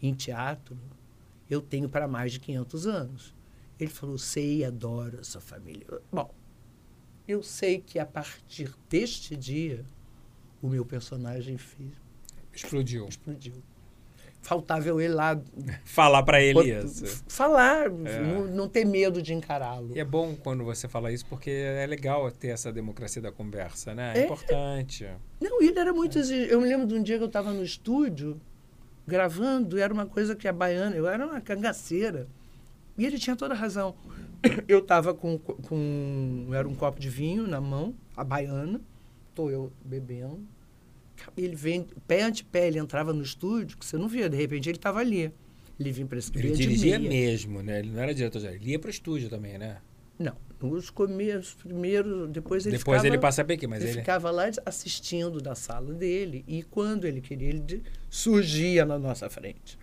em 0.00 0.14
teatro 0.14 0.78
eu 1.48 1.60
tenho 1.60 1.88
para 1.88 2.06
mais 2.08 2.32
de 2.32 2.40
500 2.40 2.86
anos. 2.86 3.34
Ele 3.78 3.90
falou, 3.90 4.16
sei, 4.18 4.64
adoro 4.64 5.20
essa 5.20 5.40
família. 5.40 5.86
Bom, 6.10 6.32
eu 7.28 7.42
sei 7.42 7.78
que 7.80 7.98
a 7.98 8.06
partir 8.06 8.72
deste 8.88 9.36
dia 9.36 9.84
o 10.62 10.68
meu 10.68 10.84
personagem 10.84 11.58
fez, 11.58 11.90
Explodiu. 12.52 13.06
explodiu. 13.06 13.54
Faltava 14.40 14.86
eu 14.88 15.00
ir 15.00 15.08
lá 15.08 15.38
Falar 15.84 16.22
pra 16.22 16.40
ele 16.40 16.72
isso. 16.72 17.24
falar, 17.28 17.86
É. 17.86 18.20
não, 18.20 18.46
não 18.46 18.68
ter 18.68 18.84
medo 18.86 19.20
de 19.20 19.34
encará-lo. 19.34 19.90
E 19.94 19.98
é 20.00 20.04
bom 20.04 20.36
quando 20.36 20.64
você 20.64 20.88
fala 20.88 21.10
isso, 21.12 21.26
porque 21.26 21.50
é 21.50 21.84
legal 21.86 22.30
ter 22.30 22.48
essa 22.48 22.72
democracia 22.72 23.20
da 23.20 23.32
conversa, 23.32 23.92
né? 23.94 24.12
É, 24.14 24.20
É. 24.20 24.24
importante. 24.24 25.06
Não, 25.40 25.60
ele 25.60 25.78
era 25.78 25.92
muito 25.92 26.18
exigente. 26.18 26.50
Eu 26.50 26.60
me 26.60 26.68
lembro 26.68 26.86
de 26.86 26.94
um 26.94 27.02
dia 27.02 27.16
que 27.18 27.24
eu 27.24 27.26
estava 27.28 27.52
no 27.52 27.62
estúdio 27.62 28.40
gravando, 29.06 29.78
era 29.78 29.92
uma 29.92 30.06
coisa 30.06 30.34
que 30.34 30.48
a 30.48 30.52
baiana, 30.52 30.96
eu 30.96 31.06
era 31.06 31.24
uma 31.24 31.40
cangaceira. 31.40 32.26
E 32.98 33.04
ele 33.04 33.18
tinha 33.18 33.36
toda 33.36 33.54
a 33.54 33.56
razão. 33.56 33.94
Eu 34.66 34.78
estava 34.78 35.12
com, 35.12 35.38
com. 35.38 36.48
Era 36.52 36.66
um 36.66 36.74
copo 36.74 36.98
de 36.98 37.10
vinho 37.10 37.46
na 37.46 37.60
mão, 37.60 37.94
a 38.16 38.24
baiana, 38.24 38.80
estou 39.28 39.50
eu 39.50 39.72
bebendo. 39.84 40.40
Ele 41.36 41.56
vem, 41.56 41.86
pé 42.06 42.22
ante 42.22 42.44
pé, 42.44 42.68
ele 42.68 42.78
entrava 42.78 43.12
no 43.12 43.22
estúdio, 43.22 43.76
que 43.76 43.84
você 43.84 43.96
não 43.96 44.08
via, 44.08 44.28
de 44.28 44.36
repente 44.36 44.68
ele 44.68 44.78
estava 44.78 45.00
ali. 45.00 45.32
Ele 45.78 45.92
vinha 45.92 46.06
para 46.06 46.18
esse 46.18 46.30
Ele 46.34 46.52
dirigia 46.52 46.98
mesmo, 46.98 47.62
né? 47.62 47.80
Ele 47.80 47.90
não 47.90 48.00
era 48.00 48.14
diretor 48.14 48.42
Ele 48.44 48.70
ia 48.70 48.78
pro 48.78 48.90
estúdio 48.90 49.28
também, 49.28 49.58
né? 49.58 49.78
Não, 50.18 50.36
os 50.60 50.88
começos, 50.88 51.54
primeiro, 51.54 52.26
depois 52.26 52.64
ele 52.64 52.78
Depois 52.78 52.96
ficava, 52.98 53.06
ele 53.14 53.18
passa 53.20 53.42
a 53.42 53.44
que, 53.44 53.66
mas 53.66 53.82
ele, 53.82 53.90
ele. 53.92 54.00
ficava 54.00 54.30
lá 54.30 54.44
assistindo 54.64 55.40
da 55.40 55.54
sala 55.54 55.92
dele 55.92 56.44
e 56.48 56.62
quando 56.62 57.04
ele 57.04 57.20
queria, 57.20 57.50
ele 57.50 57.82
surgia 58.08 58.84
na 58.86 58.98
nossa 58.98 59.28
frente. 59.28 59.78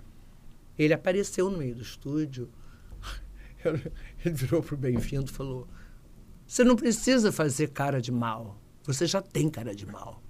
Ele 0.78 0.94
apareceu 0.94 1.50
no 1.52 1.58
meio 1.60 1.76
do 1.76 1.84
estúdio, 1.84 2.50
ele 3.64 4.34
virou 4.34 4.64
para 4.64 4.74
o 4.74 4.78
Bem-vindo 4.78 5.30
e 5.30 5.34
falou: 5.34 5.68
Você 6.48 6.64
não 6.64 6.76
precisa 6.76 7.32
fazer 7.32 7.70
cara 7.70 8.02
de 8.02 8.12
mal, 8.12 8.60
você 8.84 9.06
já 9.06 9.22
tem 9.22 9.50
cara 9.50 9.76
de 9.76 9.86
mal. 9.86 10.22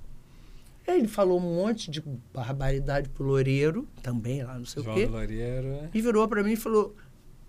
Ele 0.85 1.07
falou 1.07 1.37
um 1.39 1.55
monte 1.55 1.89
de 1.89 2.03
barbaridade 2.33 3.07
pro 3.07 3.23
Loureiro, 3.23 3.87
também 4.01 4.43
lá, 4.43 4.59
não 4.59 4.65
sei 4.65 4.83
João 4.83 4.93
o 4.93 4.99
quê, 4.99 5.05
do 5.05 5.13
Loureiro. 5.13 5.89
e 5.93 6.01
virou 6.01 6.27
para 6.27 6.43
mim 6.43 6.51
e 6.51 6.57
falou: 6.57 6.93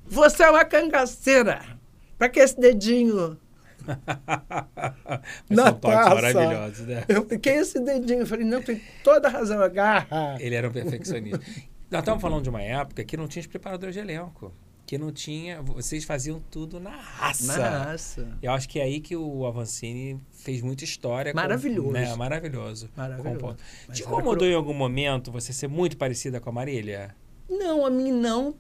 Você 0.07 0.45
é 0.45 0.51
uma 0.51 0.65
cangaceira! 0.65 1.83
Pra 2.19 2.29
que 2.29 2.41
esse 2.41 2.59
dedinho? 2.59 3.39
Na 5.51 5.65
são 5.67 5.75
toques 5.75 5.99
taça. 5.99 6.15
maravilhosos, 6.15 6.87
né? 6.87 7.05
Eu 7.09 7.27
fiquei 7.29 7.55
esse 7.57 7.81
dedinho. 7.81 8.21
Eu 8.21 8.27
falei, 8.27 8.47
não, 8.47 8.63
tem 8.63 8.81
toda 9.03 9.29
a 9.29 9.31
razão, 9.31 9.61
agarra. 9.61 10.37
Ele 10.41 10.55
era 10.55 10.69
um 10.69 10.73
perfeccionista. 10.73 11.41
Nós 11.91 12.01
estamos 12.01 12.21
falando 12.23 12.43
de 12.43 12.49
uma 12.49 12.63
época 12.63 13.05
que 13.05 13.17
não 13.17 13.29
tinha 13.29 13.41
os 13.43 13.47
preparadores 13.47 13.95
de 13.95 14.01
elenco. 14.01 14.53
Que 14.87 14.99
não 14.99 15.11
tinha. 15.13 15.63
Vocês 15.63 16.05
faziam 16.05 16.43
tudo 16.51 16.79
na 16.79 16.91
raça. 16.91 17.57
Na 17.59 17.85
raça. 17.85 18.29
Eu 18.43 18.53
acho 18.53 18.69
que 18.69 18.79
é 18.79 18.83
aí 18.83 19.01
que 19.01 19.17
o 19.17 19.47
Avancini 19.47 20.21
fez 20.33 20.61
muita 20.61 20.85
história. 20.85 21.33
com- 21.33 21.39
Maravilhoso. 21.39 21.91
né? 21.93 22.15
Maravilhoso. 22.17 22.91
Maravilhoso. 22.95 23.57
Te 23.93 24.03
incomodou 24.03 24.37
cru- 24.39 24.47
em 24.47 24.55
algum 24.55 24.75
momento 24.75 25.33
você 25.33 25.53
ser 25.55 25.69
muito 25.69 25.97
parecida 25.97 26.39
com 26.41 26.51
a 26.51 26.53
Marília? 26.53 27.15
Não, 27.49 27.85
a 27.87 27.91
mim 27.91 28.13
não. 28.13 28.55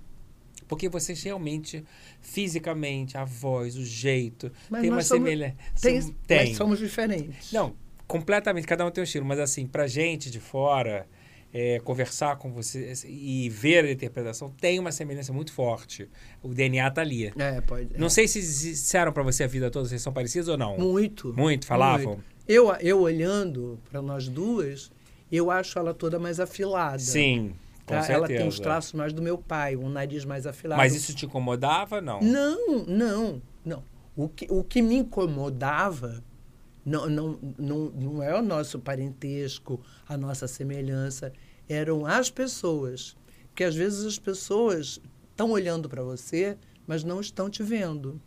Porque 0.74 0.88
vocês 0.88 1.22
realmente, 1.22 1.84
fisicamente, 2.20 3.16
a 3.16 3.24
voz, 3.24 3.76
o 3.76 3.84
jeito, 3.84 4.50
Mas 4.68 4.82
tem 4.82 4.90
uma 4.90 5.02
semelhança. 5.02 5.54
Tem, 5.80 6.02
tem. 6.26 6.48
Mas 6.48 6.56
somos 6.56 6.80
diferentes. 6.80 7.52
Não, 7.52 7.76
completamente, 8.08 8.66
cada 8.66 8.84
um 8.84 8.90
tem 8.90 9.00
um 9.00 9.04
estilo, 9.04 9.24
mas 9.24 9.38
assim, 9.38 9.68
pra 9.68 9.86
gente 9.86 10.28
de 10.32 10.40
fora, 10.40 11.06
é, 11.52 11.78
conversar 11.78 12.38
com 12.38 12.52
você 12.52 12.92
e 13.06 13.48
ver 13.48 13.84
a 13.84 13.92
interpretação 13.92 14.52
tem 14.60 14.80
uma 14.80 14.90
semelhança 14.90 15.32
muito 15.32 15.52
forte. 15.52 16.08
O 16.42 16.48
DNA 16.48 16.90
tá 16.90 17.02
ali. 17.02 17.32
É, 17.38 17.60
pode. 17.60 17.96
Não 17.96 18.08
é. 18.08 18.10
sei 18.10 18.26
se 18.26 18.40
disseram 18.40 19.12
pra 19.12 19.22
você 19.22 19.44
a 19.44 19.46
vida 19.46 19.70
toda, 19.70 19.88
vocês 19.88 20.02
são 20.02 20.12
parecidos 20.12 20.48
ou 20.48 20.58
não? 20.58 20.76
Muito. 20.76 21.32
Muito, 21.34 21.66
falavam? 21.66 22.14
Muito. 22.14 22.24
Eu, 22.48 22.74
eu 22.80 23.00
olhando 23.00 23.78
para 23.88 24.02
nós 24.02 24.28
duas, 24.28 24.90
eu 25.30 25.52
acho 25.52 25.78
ela 25.78 25.94
toda 25.94 26.18
mais 26.18 26.40
afilada. 26.40 26.98
Sim, 26.98 27.54
tá? 27.86 28.00
Ela 28.12 28.26
tem 28.28 28.48
os 28.48 28.58
traços 28.62 28.92
mais 28.92 29.12
do 29.12 29.20
meu 29.22 29.36
pai, 29.38 29.76
um 29.76 29.88
nariz 29.88 30.24
mais 30.24 30.46
afilado. 30.46 30.80
Mas 30.80 30.94
isso 30.94 31.14
te 31.14 31.26
incomodava, 31.26 32.00
não? 32.00 32.20
Não, 32.22 32.84
não, 32.86 33.42
não. 33.64 33.82
O 34.16 34.28
que, 34.28 34.46
o 34.50 34.62
que 34.64 34.80
me 34.80 34.96
incomodava 34.96 36.22
não, 36.84 37.08
não, 37.08 37.38
não, 37.58 37.78
não 37.90 38.22
é 38.22 38.38
o 38.38 38.42
nosso 38.42 38.78
parentesco, 38.78 39.80
a 40.08 40.16
nossa 40.16 40.46
semelhança, 40.46 41.32
eram 41.68 42.04
as 42.06 42.30
pessoas. 42.30 43.16
Porque 43.48 43.64
às 43.64 43.74
vezes 43.74 44.04
as 44.04 44.18
pessoas 44.18 45.00
estão 45.30 45.50
olhando 45.50 45.88
para 45.88 46.02
você, 46.02 46.56
mas 46.86 47.02
não 47.04 47.20
estão 47.20 47.48
te 47.50 47.62
vendo. 47.62 48.20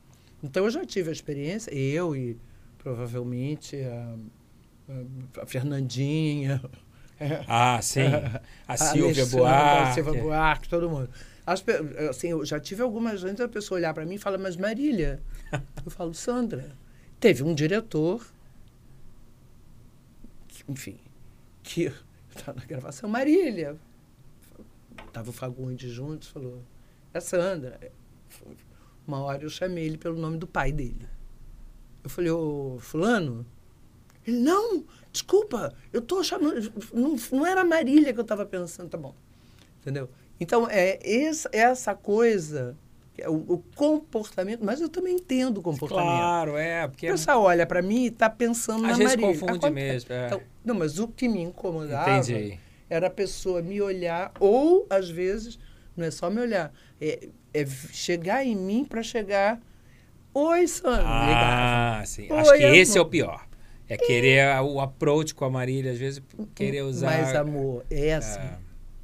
Então 0.43 0.65
eu 0.65 0.69
já 0.71 0.85
tive 0.85 1.09
a 1.09 1.13
experiência, 1.13 1.71
eu 1.73 2.15
e 2.15 2.37
provavelmente 2.77 3.75
a- 3.77 4.15
a 5.41 5.45
Fernandinha, 5.45 6.61
Ah, 7.47 7.79
sim. 7.81 8.01
A 8.67 8.77
Silvia 8.77 9.23
Alexandra, 9.23 9.37
Buarque. 9.37 9.89
A 9.89 9.93
Silvia 9.93 10.21
Buarque, 10.21 10.69
todo 10.69 10.89
mundo. 10.89 11.09
As 11.45 11.63
assim, 12.09 12.27
eu 12.27 12.45
já 12.45 12.59
tive 12.59 12.81
algumas 12.81 13.21
vezes 13.21 13.39
a 13.39 13.47
pessoa 13.47 13.77
olhar 13.77 13.93
para 13.93 14.05
mim 14.05 14.15
e 14.15 14.17
fala, 14.17 14.37
mas 14.37 14.57
Marília. 14.57 15.21
Eu 15.85 15.89
falo, 15.89 16.13
Sandra. 16.13 16.75
Teve 17.21 17.41
um 17.41 17.55
diretor, 17.55 18.27
que, 20.47 20.63
enfim, 20.69 20.99
que 21.63 21.91
está 22.35 22.51
na 22.53 22.65
gravação, 22.65 23.09
Marília. 23.09 23.77
Estava 25.07 25.29
o 25.29 25.33
Fagundes 25.33 25.89
juntos, 25.89 26.27
falou, 26.27 26.61
é 27.13 27.19
Sandra. 27.21 27.79
Uma 29.07 29.21
hora 29.21 29.43
eu 29.43 29.49
chamei 29.49 29.85
ele 29.85 29.97
pelo 29.97 30.19
nome 30.19 30.37
do 30.37 30.45
pai 30.45 30.73
dele. 30.73 31.07
Eu 32.03 32.09
falei, 32.09 32.29
ô, 32.29 32.77
fulano? 32.81 33.45
Ele, 34.27 34.37
não, 34.39 34.83
desculpa, 35.11 35.73
eu 35.93 36.01
tô 36.01 36.21
chamando. 36.23 36.71
Não, 36.93 37.15
não 37.31 37.45
era 37.45 37.61
a 37.61 37.65
Marília 37.65 38.13
que 38.13 38.19
eu 38.19 38.23
estava 38.23 38.45
pensando, 38.45 38.89
tá 38.89 38.97
bom. 38.97 39.15
Entendeu? 39.81 40.09
Então, 40.39 40.67
é 40.69 40.99
essa, 41.01 41.49
essa 41.51 41.95
coisa, 41.95 42.75
é 43.17 43.27
o, 43.29 43.35
o 43.53 43.63
comportamento, 43.75 44.63
mas 44.63 44.81
eu 44.81 44.89
também 44.89 45.15
entendo 45.15 45.59
o 45.59 45.61
comportamento. 45.61 46.05
Claro, 46.05 46.57
é, 46.57 46.87
porque 46.87 47.07
O 47.07 47.11
pessoal 47.13 47.41
olha 47.41 47.65
para 47.65 47.81
mim 47.81 48.03
e 48.03 48.07
está 48.07 48.29
pensando 48.29 48.85
às 48.85 48.91
na 48.91 48.97
vezes 48.97 49.15
Marília. 49.15 49.31
confunde 49.39 49.65
Acontece. 49.65 49.73
mesmo. 49.73 50.13
é. 50.13 50.25
Então, 50.27 50.41
não, 50.63 50.75
mas 50.75 50.99
o 50.99 51.07
que 51.07 51.27
me 51.27 51.41
incomodava 51.41 52.11
Entendi. 52.17 52.59
era 52.89 53.07
a 53.07 53.09
pessoa 53.09 53.61
me 53.61 53.81
olhar, 53.81 54.31
ou 54.39 54.85
às 54.89 55.09
vezes, 55.09 55.57
não 55.95 56.05
é 56.05 56.11
só 56.11 56.29
me 56.29 56.41
olhar, 56.41 56.71
é, 57.01 57.29
é 57.53 57.65
chegar 57.65 58.45
em 58.45 58.55
mim 58.55 58.83
para 58.85 59.01
chegar. 59.01 59.59
Oi, 60.33 60.67
Sandra. 60.67 61.03
Ah, 61.03 62.03
sim. 62.05 62.27
Acho 62.31 62.51
que 62.53 62.63
esse 62.63 62.95
é 62.95 63.01
o 63.01 63.03
amor. 63.03 63.09
pior. 63.11 63.46
É 63.89 63.95
querer 63.95 64.45
o 64.61 64.79
approach 64.79 65.33
com 65.33 65.45
a 65.45 65.49
Marília, 65.49 65.91
às 65.91 65.97
vezes 65.97 66.21
querer 66.53 66.81
usar. 66.81 67.07
Mas, 67.21 67.35
amor, 67.35 67.85
é 67.89 68.13
assim. 68.13 68.39
É. 68.39 68.57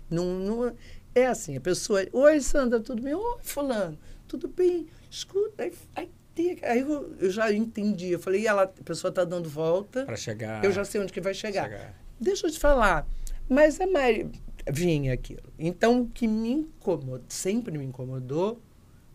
Não, 0.10 0.26
não, 0.26 0.76
é 1.15 1.26
assim, 1.26 1.55
a 1.55 1.61
pessoa. 1.61 2.05
Oi, 2.11 2.39
Sandra, 2.41 2.80
tudo 2.80 3.01
bem? 3.01 3.14
Oi, 3.14 3.38
fulano, 3.41 3.97
tudo 4.27 4.47
bem? 4.47 4.88
Escuta, 5.10 5.64
aí, 5.64 5.72
aí, 5.95 6.60
aí 6.64 6.80
eu, 6.81 7.15
eu 7.19 7.30
já 7.31 7.51
entendi. 7.53 8.10
Eu 8.11 8.19
falei, 8.19 8.41
e 8.41 8.47
ela, 8.47 8.64
a 8.64 8.68
pessoa 8.68 9.10
está 9.10 9.23
dando 9.23 9.49
volta, 9.49 10.05
Pra 10.05 10.15
chegar. 10.15 10.64
eu 10.64 10.72
já 10.72 10.84
sei 10.84 11.01
onde 11.01 11.14
que 11.14 11.22
vai 11.22 11.34
chegar. 11.34 11.64
chegar. 11.69 11.95
Deixa 12.19 12.47
eu 12.47 12.51
te 12.51 12.60
falar. 12.60 13.07
Mas 13.47 13.80
a 13.80 13.88
Maria. 13.88 14.30
Vinha 14.72 15.14
aquilo. 15.14 15.43
Então, 15.60 16.01
o 16.01 16.10
que 16.10 16.27
me 16.27 16.51
incomodou, 16.51 17.22
sempre 17.27 17.77
me 17.77 17.84
incomodou, 17.85 18.61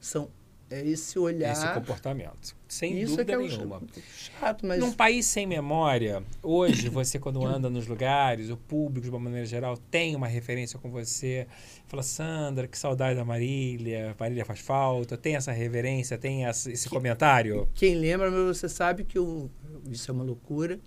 são 0.00 0.30
é 0.70 0.86
esse 0.86 1.18
olhar. 1.18 1.52
Esse 1.52 1.72
comportamento. 1.72 2.54
Sem 2.68 2.98
Isso 3.00 3.18
é 3.18 3.24
que 3.24 3.32
dúvida 3.32 3.32
é 3.32 3.58
nenhuma. 3.58 3.82
chato, 4.14 4.66
mas. 4.66 4.78
Num 4.78 4.92
país 4.92 5.24
sem 5.24 5.46
memória, 5.46 6.22
hoje 6.42 6.90
você 6.90 7.18
quando 7.18 7.42
anda 7.44 7.70
nos 7.70 7.86
lugares, 7.86 8.50
o 8.50 8.58
público 8.58 9.04
de 9.04 9.10
uma 9.10 9.18
maneira 9.18 9.46
geral 9.46 9.76
tem 9.90 10.14
uma 10.14 10.26
referência 10.26 10.78
com 10.78 10.90
você, 10.90 11.46
fala 11.86 12.02
Sandra, 12.02 12.68
que 12.68 12.76
saudade 12.78 13.16
da 13.16 13.24
Marília, 13.24 14.14
Marília 14.20 14.44
faz 14.44 14.60
falta, 14.60 15.16
tem 15.16 15.34
essa 15.34 15.50
reverência, 15.50 16.18
tem 16.18 16.44
essa- 16.44 16.70
esse 16.70 16.90
comentário. 16.90 17.66
Quem 17.74 17.94
lembra, 17.94 18.30
mas 18.30 18.58
você 18.58 18.68
sabe 18.68 19.02
que 19.02 19.16
eu, 19.16 19.50
isso 19.90 20.10
é 20.10 20.14
uma 20.14 20.22
loucura. 20.24 20.78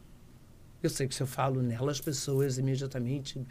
Eu 0.84 0.90
sei 0.90 1.08
que 1.08 1.16
se 1.16 1.24
eu 1.24 1.28
falo 1.28 1.64
nela, 1.64 1.92
as 1.92 2.00
pessoas 2.00 2.60
imediatamente 2.60 3.42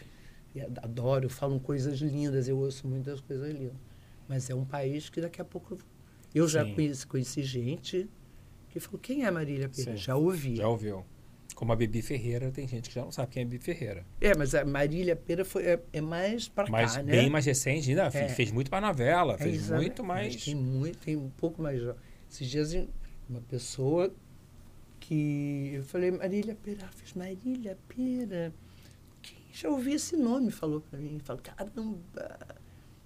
e 0.54 0.60
adoro, 0.60 1.28
falam 1.28 1.58
coisas 1.58 1.98
lindas, 1.98 2.46
eu 2.46 2.58
ouço 2.58 2.86
muitas 2.86 3.20
coisas 3.20 3.52
lindas. 3.52 3.76
Mas 4.28 4.48
é 4.48 4.54
um 4.54 4.64
país 4.64 5.08
que 5.08 5.20
daqui 5.20 5.40
a 5.40 5.44
pouco. 5.44 5.76
Eu 6.32 6.46
já 6.46 6.64
Sim. 6.64 6.74
conheci, 6.74 7.06
conheci 7.08 7.42
gente 7.42 8.08
que 8.70 8.80
falou: 8.80 8.98
quem 9.00 9.24
é 9.24 9.30
Marília? 9.30 9.68
Sim. 9.72 9.96
Já 9.96 10.16
ouvi. 10.16 10.56
Já 10.56 10.68
ouviu? 10.68 11.04
Como 11.54 11.72
a 11.72 11.76
Bibi 11.76 12.00
Ferreira, 12.00 12.50
tem 12.50 12.66
gente 12.66 12.88
que 12.88 12.94
já 12.94 13.02
não 13.02 13.12
sabe 13.12 13.32
quem 13.32 13.42
é 13.42 13.44
Bibi 13.44 13.62
Ferreira. 13.62 14.06
É, 14.20 14.34
mas 14.34 14.54
a 14.54 14.64
Marília 14.64 15.14
Pera 15.14 15.44
foi, 15.44 15.64
é, 15.64 15.80
é 15.92 16.00
mais 16.00 16.48
para 16.48 16.70
cá, 16.70 17.02
né? 17.02 17.12
bem 17.12 17.28
mais 17.28 17.44
recente, 17.44 17.90
ainda 17.90 18.04
É. 18.06 18.28
fez 18.28 18.50
muito 18.50 18.70
para 18.70 18.80
novela, 18.86 19.34
É, 19.34 19.38
fez 19.38 19.68
muito 19.70 20.02
mais. 20.02 20.42
Tem 20.42 20.54
muito, 20.54 20.98
tem 20.98 21.16
um 21.16 21.28
pouco 21.30 21.60
mais. 21.60 21.82
Esses 22.30 22.48
dias 22.48 22.72
uma 23.28 23.40
pessoa 23.42 24.12
que 24.98 25.72
eu 25.74 25.82
falei, 25.82 26.10
Marília 26.12 26.56
Pera, 26.62 26.88
fez 26.96 27.12
Marília 27.14 27.76
Pera. 27.88 28.52
Quem 29.20 29.36
já 29.52 29.68
ouvi 29.68 29.92
esse 29.92 30.16
nome? 30.16 30.50
Falou 30.50 30.80
para 30.80 30.98
mim. 30.98 31.18
Falou, 31.22 31.42
caramba. 31.42 31.98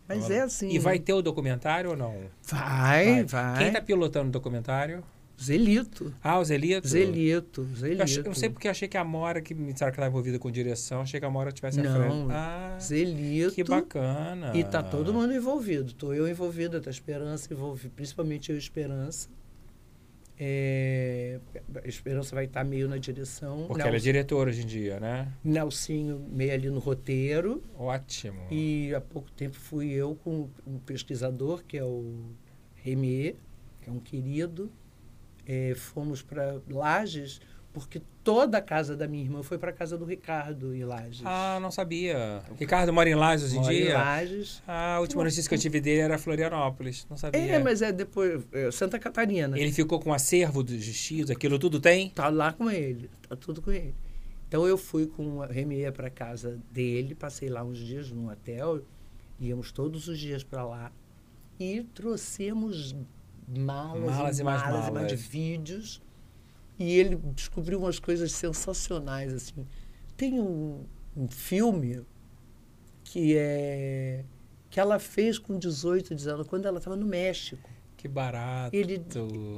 Mas 0.07 0.31
é 0.31 0.41
assim. 0.43 0.69
E 0.69 0.79
vai 0.79 0.99
né? 0.99 1.05
ter 1.05 1.15
o 1.15 1.23
documentário 1.23 1.91
ou 1.91 1.97
não? 1.97 2.15
Vai, 2.43 3.25
vai. 3.25 3.59
Quem 3.59 3.69
está 3.69 3.81
pilotando 3.81 4.29
o 4.29 4.33
documentário? 4.33 5.03
Zelito. 5.43 6.15
Ah, 6.23 6.39
o 6.39 6.45
Zelito? 6.45 6.87
Zelito, 6.89 7.61
Eu, 7.63 7.77
Zelito. 7.77 8.03
achei- 8.03 8.19
eu 8.21 8.25
não 8.25 8.35
sei 8.35 8.49
porque 8.51 8.67
eu 8.67 8.71
achei 8.71 8.87
que 8.89 8.97
a 8.97 9.05
Mora, 9.05 9.41
que 9.43 9.55
me 9.55 9.73
disseram 9.73 9.91
que 9.91 9.97
estava 9.97 10.09
envolvida 10.09 10.39
com 10.39 10.51
direção, 10.51 11.01
achei 11.03 11.19
que 11.21 11.27
a 11.27 11.31
Mora 11.31 11.51
tivesse 11.53 11.81
Não, 11.83 11.93
frente. 11.95 12.31
Ah, 12.33 12.79
Zelito. 12.81 13.55
que 13.55 13.65
bacana. 13.65 14.53
E 14.57 14.63
tá 14.65 14.83
todo 14.83 15.13
mundo 15.13 15.33
envolvido. 15.35 15.87
Estou 15.89 16.15
eu 16.15 16.29
envolvida, 16.29 16.81
tá 16.81 16.89
a 16.89 16.93
Esperança 16.93 17.53
envolvida, 17.53 17.93
principalmente 17.97 18.51
eu 18.51 18.57
e 18.57 18.59
Esperança. 18.59 19.29
É, 20.39 21.39
a 21.85 21.87
Esperança 21.87 22.35
vai 22.35 22.47
estar 22.47 22.65
meio 22.65 22.89
na 22.89 22.97
direção. 22.97 23.67
Porque 23.69 23.81
ela 23.81 23.91
é 23.91 23.93
Nelson- 23.93 24.05
diretora 24.05 24.51
hoje 24.51 24.63
em 24.63 24.67
dia, 24.67 24.99
né? 24.99 25.29
Nelsinho 25.45 26.27
meio 26.31 26.53
ali 26.53 26.69
no 26.71 26.81
roteiro. 26.81 27.63
Ótimo. 27.79 28.41
E 28.51 28.93
há 28.95 29.01
pouco 29.01 29.31
tempo 29.31 29.55
fui 29.57 29.93
eu 29.93 30.17
com 30.25 30.49
um 30.67 30.79
pesquisador, 30.81 31.63
que 31.67 31.79
é 31.79 31.85
o 31.85 32.21
Remier, 32.75 33.37
que 33.81 33.89
é 33.89 33.93
um 33.93 34.01
querido. 34.01 34.71
É, 35.47 35.75
fomos 35.75 36.23
para 36.23 36.61
Lages, 36.69 37.41
porque 37.73 38.01
toda 38.23 38.59
a 38.59 38.63
casa 38.63 38.97
da 38.97 39.07
minha 39.07 39.23
irmã 39.25 39.43
foi 39.43 39.59
para 39.59 39.71
a 39.71 39.73
casa 39.73 39.99
do 39.99 40.05
Ricardo 40.05 40.75
em 40.75 40.85
Lages. 40.85 41.23
Ah, 41.25 41.59
não 41.61 41.71
sabia. 41.71 42.43
Ricardo 42.59 42.93
mora 42.93 43.11
em 43.11 43.15
Lages 43.15 43.47
hoje 43.47 43.57
em 43.57 43.61
Mora 43.61 43.75
em 43.75 43.83
dia? 43.83 43.99
Lages. 43.99 44.63
Ah, 44.67 44.95
a 44.97 45.01
última 45.01 45.25
notícia 45.25 45.49
que 45.49 45.55
eu 45.55 45.59
tive 45.59 45.81
dele 45.81 46.01
era 46.01 46.17
Florianópolis. 46.17 47.07
Não 47.11 47.17
sabia. 47.17 47.41
É, 47.41 47.59
mas 47.59 47.83
é 47.83 47.93
depois. 47.93 48.43
é, 48.53 48.71
Santa 48.71 48.99
Catarina. 48.99 49.59
Ele 49.59 49.73
ficou 49.73 49.99
com 50.01 50.15
acervo 50.15 50.63
dos 50.63 50.77
vestidos, 50.87 51.31
aquilo 51.31 51.59
tudo 51.59 51.81
tem? 51.81 52.11
Tá 52.11 52.29
lá 52.29 52.53
com 52.53 52.71
ele, 52.71 53.11
tá 53.29 53.37
tudo 53.37 53.61
com 53.61 53.71
ele. 53.71 53.95
Então 54.47 54.67
eu 54.67 54.79
fui 54.79 55.07
com 55.07 55.43
a 55.43 55.47
Remier 55.47 55.93
para 55.93 56.09
casa 56.09 56.61
dele, 56.71 57.15
passei 57.15 57.49
lá 57.49 57.65
uns 57.65 57.79
dias 57.79 58.11
num 58.11 58.31
hotel, 58.31 58.83
íamos 59.41 59.73
todos 59.73 60.07
os 60.07 60.17
dias 60.17 60.45
para 60.45 60.65
lá 60.65 60.93
e 61.59 61.83
trouxemos 61.93 62.95
malas, 63.49 64.03
Malas 64.03 64.39
e 64.39 64.45
mais 64.45 64.63
malas, 64.63 64.89
e 64.89 64.91
mais 64.91 65.07
de 65.09 65.15
malas. 65.15 65.27
vídeos. 65.29 66.03
E 66.79 66.99
ele 66.99 67.17
descobriu 67.35 67.79
umas 67.79 67.99
coisas 67.99 68.33
sensacionais 68.33 69.33
assim. 69.33 69.67
Tem 70.17 70.41
um, 70.41 70.85
um 71.17 71.29
filme 71.29 72.03
que 73.05 73.37
é 73.37 74.25
que 74.71 74.81
ela 74.81 74.99
fez 74.99 75.39
com 75.39 75.57
18, 75.57 76.17
19, 76.17 76.49
quando 76.49 76.67
ela 76.67 76.79
estava 76.79 76.97
no 76.97 77.07
México. 77.07 77.71
Que 77.97 78.09
barato. 78.09 78.75
Ele, 78.75 79.01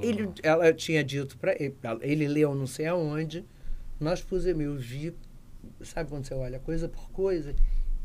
ele, 0.02 0.30
ela 0.42 0.74
tinha 0.74 1.02
dito 1.02 1.38
para 1.38 1.52
ele, 1.54 1.74
ele 2.02 2.28
leu 2.28 2.54
não 2.54 2.66
sei 2.66 2.86
aonde, 2.86 3.42
nós 3.98 4.20
pusemos, 4.20 4.62
eu 4.62 4.76
vi, 4.76 5.16
sabe 5.80 6.10
quando 6.10 6.26
você 6.26 6.34
olha 6.34 6.58
coisa 6.58 6.86
por 6.86 7.10
coisa? 7.12 7.54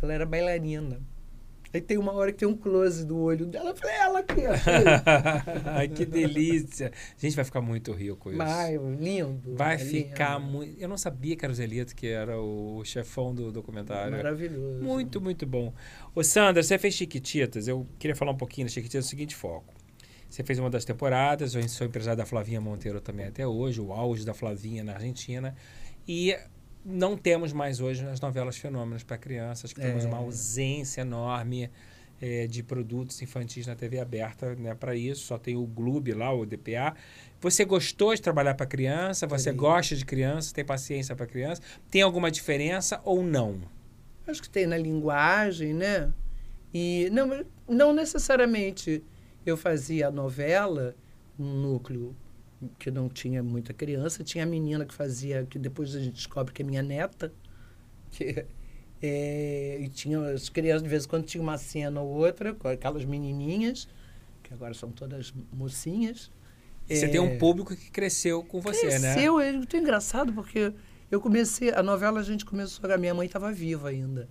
Ela 0.01 0.13
era 0.13 0.25
bailarina. 0.25 1.01
Aí 1.73 1.79
tem 1.79 1.97
uma 1.97 2.11
hora 2.13 2.31
que 2.31 2.39
tem 2.39 2.47
um 2.47 2.55
close 2.55 3.05
do 3.05 3.17
olho 3.17 3.45
dela. 3.45 3.69
Eu 3.69 3.75
falei, 3.75 3.95
ela 3.95 4.19
aqui, 4.19 4.41
Ai, 5.65 5.87
que 5.87 6.05
delícia. 6.05 6.91
A 7.17 7.21
gente 7.21 7.35
vai 7.35 7.45
ficar 7.45 7.61
muito 7.61 7.93
rico 7.93 8.17
com 8.17 8.29
isso. 8.29 8.37
Vai, 8.37 8.77
lindo. 8.77 9.55
Vai 9.55 9.75
é 9.75 9.77
ficar 9.77 10.39
muito. 10.39 10.79
Eu 10.79 10.89
não 10.89 10.97
sabia 10.97 11.35
que 11.35 11.45
era 11.45 11.51
o 11.51 11.55
Zelito, 11.55 11.95
que 11.95 12.07
era 12.07 12.39
o 12.39 12.83
chefão 12.83 13.33
do 13.33 13.51
documentário. 13.51 14.11
Maravilhoso. 14.11 14.83
Muito, 14.83 15.21
muito 15.21 15.45
bom. 15.45 15.73
Ô, 16.13 16.23
Sandra, 16.23 16.61
você 16.61 16.77
fez 16.77 16.93
Chiquititas. 16.93 17.67
Eu 17.67 17.87
queria 17.97 18.15
falar 18.15 18.31
um 18.31 18.37
pouquinho 18.37 18.67
das 18.67 18.73
Chiquititas 18.73 19.05
no 19.05 19.09
seguinte 19.09 19.35
foco. 19.35 19.73
Você 20.29 20.43
fez 20.43 20.59
uma 20.59 20.69
das 20.69 20.85
temporadas, 20.85 21.55
eu 21.55 21.67
sou 21.67 21.85
empresário 21.85 22.17
da 22.17 22.25
Flavinha 22.25 22.61
Monteiro 22.61 23.01
também 23.01 23.25
até 23.25 23.45
hoje, 23.45 23.81
o 23.81 23.91
auge 23.91 24.25
da 24.25 24.33
Flavinha 24.33 24.81
na 24.81 24.93
Argentina. 24.93 25.53
E 26.07 26.37
não 26.85 27.15
temos 27.17 27.53
mais 27.53 27.79
hoje 27.79 28.05
as 28.05 28.19
novelas 28.19 28.57
fenômenos 28.57 29.03
para 29.03 29.17
crianças, 29.17 29.71
que 29.73 29.79
temos 29.81 30.03
É. 30.03 30.07
uma 30.07 30.17
ausência 30.17 31.01
enorme 31.01 31.69
eh, 32.23 32.45
de 32.47 32.61
produtos 32.61 33.19
infantis 33.21 33.65
na 33.65 33.75
TV 33.75 33.99
aberta 33.99 34.53
né, 34.55 34.75
para 34.75 34.95
isso. 34.95 35.25
Só 35.25 35.37
tem 35.39 35.55
o 35.55 35.65
Gloob 35.65 36.11
lá, 36.13 36.31
o 36.33 36.45
DPA. 36.45 36.93
Você 37.39 37.65
gostou 37.65 38.13
de 38.13 38.21
trabalhar 38.21 38.53
para 38.53 38.65
criança? 38.67 39.25
Você 39.25 39.49
Adorei. 39.49 39.69
gosta 39.71 39.95
de 39.95 40.05
criança? 40.05 40.53
Tem 40.53 40.63
paciência 40.63 41.15
para 41.15 41.25
criança? 41.25 41.61
Tem 41.89 42.01
alguma 42.03 42.29
diferença 42.29 43.01
ou 43.03 43.23
não? 43.23 43.59
Acho 44.27 44.41
que 44.41 44.49
tem 44.49 44.67
na 44.67 44.77
linguagem, 44.77 45.73
né? 45.73 46.13
E 46.71 47.09
não, 47.11 47.43
não 47.67 47.91
necessariamente 47.91 49.03
eu 49.45 49.57
fazia 49.57 50.07
a 50.07 50.11
novela 50.11 50.95
num 51.37 51.55
núcleo 51.59 52.15
que 52.79 52.91
não 52.91 53.09
tinha 53.09 53.41
muita 53.43 53.73
criança, 53.73 54.23
tinha 54.23 54.43
a 54.43 54.47
menina 54.47 54.85
que 54.85 54.93
fazia, 54.93 55.45
que 55.45 55.57
depois 55.59 55.95
a 55.95 55.99
gente 55.99 56.13
descobre 56.13 56.53
que 56.53 56.61
é 56.61 56.65
minha 56.65 56.83
neta, 56.83 57.33
que 58.11 58.45
é, 59.01 59.77
e 59.81 59.89
tinha 59.89 60.19
as 60.31 60.49
crianças, 60.49 60.83
de 60.83 60.89
vez 60.89 61.05
em 61.05 61.07
quando 61.07 61.25
tinha 61.25 61.41
uma 61.41 61.57
cena 61.57 62.01
ou 62.01 62.09
outra, 62.09 62.53
com 62.53 62.67
aquelas 62.67 63.03
menininhas, 63.05 63.87
que 64.43 64.53
agora 64.53 64.73
são 64.73 64.91
todas 64.91 65.33
mocinhas. 65.51 66.31
Você 66.87 67.05
É, 67.05 67.07
tem 67.07 67.19
um 67.19 67.37
público 67.37 67.75
que 67.75 67.89
cresceu 67.89 68.43
com 68.43 68.59
você, 68.61 68.99
né? 68.99 69.13
Cresceu, 69.13 69.39
é 69.39 69.51
muito 69.53 69.75
engraçado, 69.77 70.33
porque 70.33 70.73
eu 71.09 71.21
comecei, 71.21 71.71
a 71.73 71.81
novela 71.81 72.19
a 72.19 72.23
gente 72.23 72.45
começou, 72.45 72.91
a 72.91 72.97
minha 72.97 73.13
mãe 73.13 73.25
estava 73.25 73.51
viva 73.51 73.89
ainda. 73.89 74.29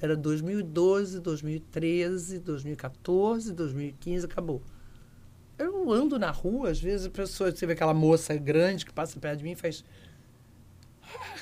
Era 0.00 0.16
2012, 0.16 1.20
2013, 1.20 2.38
2014, 2.38 3.52
2015, 3.52 4.26
acabou. 4.26 4.62
Eu 5.58 5.90
ando 5.92 6.18
na 6.18 6.30
rua, 6.30 6.70
às 6.70 6.80
vezes 6.80 7.06
a 7.06 7.10
pessoa, 7.10 7.50
você 7.50 7.66
vê 7.66 7.72
aquela 7.72 7.92
moça 7.94 8.36
grande 8.36 8.86
que 8.86 8.92
passa 8.92 9.18
perto 9.18 9.38
de 9.38 9.44
mim 9.44 9.52
e 9.52 9.56
faz. 9.56 9.84
"Ah, 11.02 11.36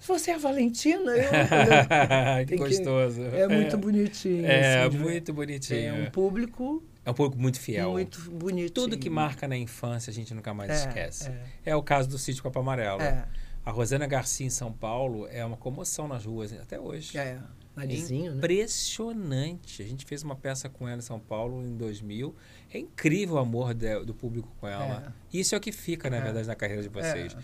Você 0.00 0.30
é 0.30 0.34
a 0.34 0.38
Valentina? 0.38 1.10
Eu, 1.12 1.16
eu- 1.18 1.28
que 2.46 2.46
tem 2.46 2.46
que- 2.46 2.56
gostoso. 2.56 3.22
é 3.22 3.46
muito 3.46 3.76
bonitinho. 3.76 4.46
É, 4.46 4.84
assim, 4.84 4.96
muito 4.98 5.32
bonitinho. 5.34 5.80
É 5.96 6.08
um 6.08 6.10
público 6.10 6.82
É 7.04 7.10
um 7.10 7.14
público 7.14 7.40
muito 7.42 7.60
fiel. 7.60 7.90
muito 7.92 8.18
bonito. 8.30 8.72
Tudo 8.72 8.96
que 8.96 9.10
marca 9.10 9.46
na 9.46 9.56
infância 9.56 10.10
a 10.10 10.14
gente 10.14 10.32
nunca 10.32 10.54
mais 10.54 10.70
É, 10.70 10.74
esquece. 10.88 11.28
é. 11.28 11.70
É. 11.72 11.76
o 11.76 11.82
caso 11.82 12.08
do 12.08 12.16
sítio 12.16 12.42
Copa 12.42 12.60
Amarela. 12.60 13.02
É, 13.02 13.24
A 13.66 13.70
Rosana 13.70 14.06
Garcia 14.06 14.46
em 14.46 14.50
São 14.50 14.72
Paulo 14.72 15.26
é 15.30 15.44
uma 15.44 15.56
comoção 15.58 16.08
nas 16.08 16.24
ruas 16.24 16.52
até 16.54 16.80
hoje. 16.80 17.18
é. 17.18 17.38
Narizinho, 17.76 18.32
né? 18.32 18.38
Impressionante. 18.38 19.82
A 19.82 19.86
gente 19.86 20.04
fez 20.04 20.24
uma 20.24 20.34
peça 20.34 20.68
com 20.68 20.88
ela 20.88 20.98
em 20.98 21.02
São 21.02 21.20
Paulo 21.20 21.62
em 21.64 21.76
2000. 21.76 22.34
É 22.72 22.78
incrível 22.78 23.36
o 23.36 23.38
amor 23.38 23.72
de- 23.74 24.04
do 24.04 24.14
público 24.14 24.48
com 24.60 24.68
ela. 24.68 25.14
Isso 25.32 25.54
é 25.54 25.58
o 25.58 25.60
que 25.60 25.72
fica, 25.72 26.10
na 26.10 26.16
É. 26.18 26.20
verdade, 26.20 26.46
na 26.46 26.54
carreira 26.54 26.82
de 26.82 26.88
vocês. 26.88 27.34
É. 27.34 27.38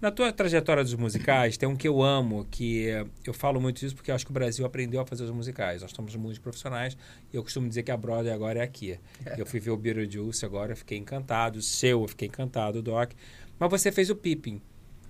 Na 0.00 0.10
tua 0.10 0.32
trajetória 0.32 0.82
dos 0.82 0.94
musicais, 0.94 1.56
tem 1.56 1.66
um 1.68 1.76
que 1.76 1.86
eu 1.88 2.02
amo, 2.02 2.44
que 2.50 2.86
eu 3.24 3.32
falo 3.32 3.60
muito 3.60 3.86
isso 3.86 3.94
porque 3.94 4.10
eu 4.10 4.14
acho 4.14 4.24
que 4.26 4.30
o 4.30 4.34
Brasil 4.34 4.66
aprendeu 4.66 5.00
a 5.00 5.06
fazer 5.06 5.22
os 5.24 5.30
musicais. 5.30 5.80
Nós 5.80 5.92
estamos 5.92 6.14
muito 6.16 6.40
profissionais 6.40 6.96
e 7.32 7.36
eu 7.36 7.42
costumo 7.42 7.68
dizer 7.68 7.84
que 7.84 7.90
a 7.90 7.96
Broadway 7.96 8.32
agora 8.34 8.58
é 8.58 8.62
aqui. 8.62 8.98
Eu 9.38 9.46
fui 9.46 9.60
ver 9.60 9.70
o 9.70 9.76
Beetlejuice 9.76 10.44
agora, 10.44 10.72
eu 10.72 10.76
fiquei 10.76 10.98
encantado. 10.98 11.58
O 11.58 11.62
seu, 11.62 12.02
eu 12.02 12.08
fiquei 12.08 12.28
encantado, 12.28 12.80
o 12.80 12.82
Doc. 12.82 13.12
Mas 13.58 13.70
você 13.70 13.90
fez 13.92 14.10
o 14.10 14.16
Pippin, 14.16 14.60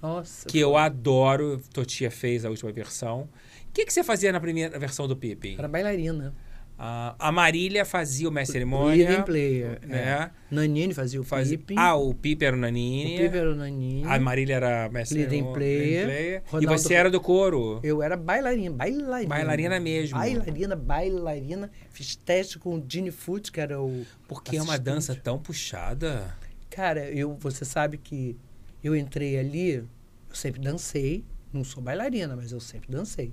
Nossa. 0.01 0.47
que 0.47 0.59
eu 0.61 0.77
adoro. 0.77 1.61
Totia 1.73 2.11
fez 2.11 2.45
a 2.45 2.51
última 2.51 2.71
versão. 2.71 3.23
O 3.23 3.73
que, 3.73 3.85
que 3.87 3.93
você 3.93 4.05
fazia 4.05 4.31
na 4.31 4.39
primeira 4.39 4.79
versão 4.79 5.09
do 5.09 5.17
Pippin? 5.17 5.57
Era 5.59 5.67
bailarina. 5.67 6.33
Ah, 6.77 7.15
a 7.21 7.31
Marília 7.31 7.85
fazia 7.85 8.29
o 8.29 8.33
mestre 8.33 8.59
Leading 8.65 8.71
cerimônia. 8.71 9.23
player. 9.23 9.81
né? 9.87 9.99
É. 9.99 10.31
Nanini 10.51 10.93
fazia 10.93 11.21
o 11.21 11.25
Fazia... 11.25 11.57
Pippin. 11.57 11.77
Ah, 11.79 11.95
o 11.95 12.13
Pipe 12.13 12.45
era 12.45 12.55
o 12.57 12.59
o 12.59 12.63
Nanini. 12.63 13.17
Pippin 13.19 13.37
era 13.37 13.53
o 13.53 13.55
Nanini. 13.55 14.05
A 14.05 14.19
Marília 14.19 14.55
era 14.57 14.89
mestre 14.89 15.19
Leading 15.19 15.31
cerimônia, 15.31 15.55
player. 15.55 16.07
leading 16.09 16.35
E 16.35 16.43
Ronaldo- 16.51 16.79
você 16.83 16.95
era 16.95 17.11
do 17.11 17.21
coro. 17.21 17.79
Eu 17.85 18.03
era 18.03 18.17
bailarina, 18.17 18.75
bailarina. 18.77 19.29
Bailarina 19.29 19.81
mesmo. 19.81 20.19
Bailarina, 20.19 20.75
bailarina. 20.77 21.71
Fiz 21.91 22.17
teste 22.17 22.59
com 22.59 22.75
o 22.77 22.85
Gene 22.89 23.13
Foot, 23.13 23.53
que 23.53 23.61
era 23.61 23.81
o... 23.81 24.05
Porque 24.27 24.57
é 24.57 24.63
uma 24.63 24.77
dança 24.79 25.15
tão 25.15 25.39
puxada. 25.39 26.37
Cara, 26.71 27.09
eu, 27.09 27.37
você 27.39 27.65
sabe 27.65 27.99
que 27.99 28.37
eu 28.83 28.97
entrei 28.97 29.39
ali, 29.39 29.75
eu 29.75 29.87
sempre 30.33 30.61
dancei. 30.61 31.25
Não 31.53 31.63
sou 31.63 31.81
bailarina, 31.81 32.35
mas 32.35 32.51
eu 32.51 32.59
sempre 32.59 32.91
dancei. 32.91 33.33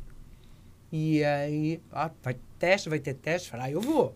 E 0.92 1.24
aí, 1.24 1.82
ah, 1.92 2.12
vai 2.22 2.36
teste, 2.62 2.88
vai 2.90 3.00
ter 3.00 3.16
teste. 3.16 3.50
Falei, 3.50 3.66
ah, 3.68 3.72
eu 3.72 3.82
vou. 3.82 4.16